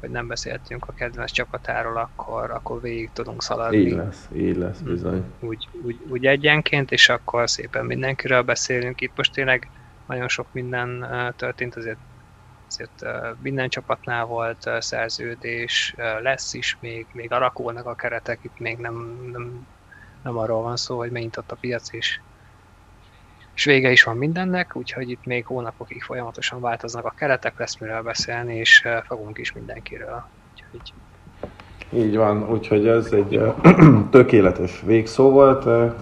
hogy 0.00 0.10
nem 0.10 0.26
beszéltünk 0.26 0.84
a 0.88 0.92
kedvenc 0.92 1.30
csapatáról, 1.30 1.96
akkor, 1.96 2.50
akkor 2.50 2.80
végig 2.80 3.10
tudunk 3.12 3.42
szaladni. 3.42 3.76
Így 3.76 3.92
lesz, 3.92 4.28
így 4.34 4.56
lesz 4.56 4.80
bizony. 4.80 5.24
Úgy, 5.40 5.68
úgy, 5.84 6.00
úgy 6.08 6.26
egyenként, 6.26 6.90
és 6.90 7.08
akkor 7.08 7.50
szépen 7.50 7.84
mindenkiről 7.84 8.42
beszélünk. 8.42 9.00
Itt 9.00 9.16
most 9.16 9.32
tényleg 9.32 9.70
nagyon 10.06 10.28
sok 10.28 10.52
minden 10.52 11.06
történt, 11.36 11.76
azért 11.76 11.98
azért 12.68 13.06
minden 13.42 13.68
csapatnál 13.68 14.24
volt 14.24 14.70
szerződés, 14.78 15.94
lesz 15.96 16.54
is 16.54 16.76
még, 16.80 17.06
még 17.12 17.32
alakulnak 17.32 17.86
a 17.86 17.94
keretek, 17.94 18.38
itt 18.42 18.58
még 18.58 18.78
nem, 18.78 19.28
nem, 19.32 19.66
nem 20.22 20.36
arról 20.36 20.62
van 20.62 20.76
szó, 20.76 20.96
hogy 20.96 21.10
megint 21.10 21.36
ott 21.36 21.50
a 21.50 21.56
piac 21.56 21.92
is 21.92 22.22
és 23.56 23.64
vége 23.64 23.90
is 23.90 24.02
van 24.02 24.16
mindennek, 24.16 24.76
úgyhogy 24.76 25.10
itt 25.10 25.24
még 25.24 25.46
hónapokig 25.46 26.02
folyamatosan 26.02 26.60
változnak 26.60 27.04
a 27.04 27.14
keretek, 27.16 27.58
lesz 27.58 27.78
miről 27.78 28.02
beszélni, 28.02 28.56
és 28.56 28.88
fogunk 29.06 29.38
is 29.38 29.52
mindenkiről. 29.52 30.24
Úgyhogy... 30.52 30.92
Így 31.92 32.16
van, 32.16 32.50
úgyhogy 32.50 32.86
ez 32.86 33.12
egy 33.12 33.40
tökéletes 34.10 34.82
végszó 34.84 35.30
volt. 35.30 35.92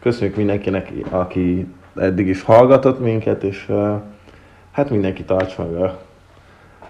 Köszönjük 0.00 0.36
mindenkinek, 0.36 0.90
aki 1.10 1.66
eddig 1.96 2.26
is 2.26 2.42
hallgatott 2.42 3.00
minket, 3.00 3.42
és 3.42 3.72
hát 4.72 4.90
mindenki 4.90 5.24
tartsa 5.24 5.64
meg 5.64 5.82
a 5.82 6.02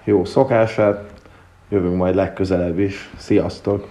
jó 0.05 0.25
szokását. 0.25 1.13
Jövünk 1.69 1.97
majd 1.97 2.15
legközelebb 2.15 2.79
is. 2.79 3.11
Sziasztok! 3.17 3.89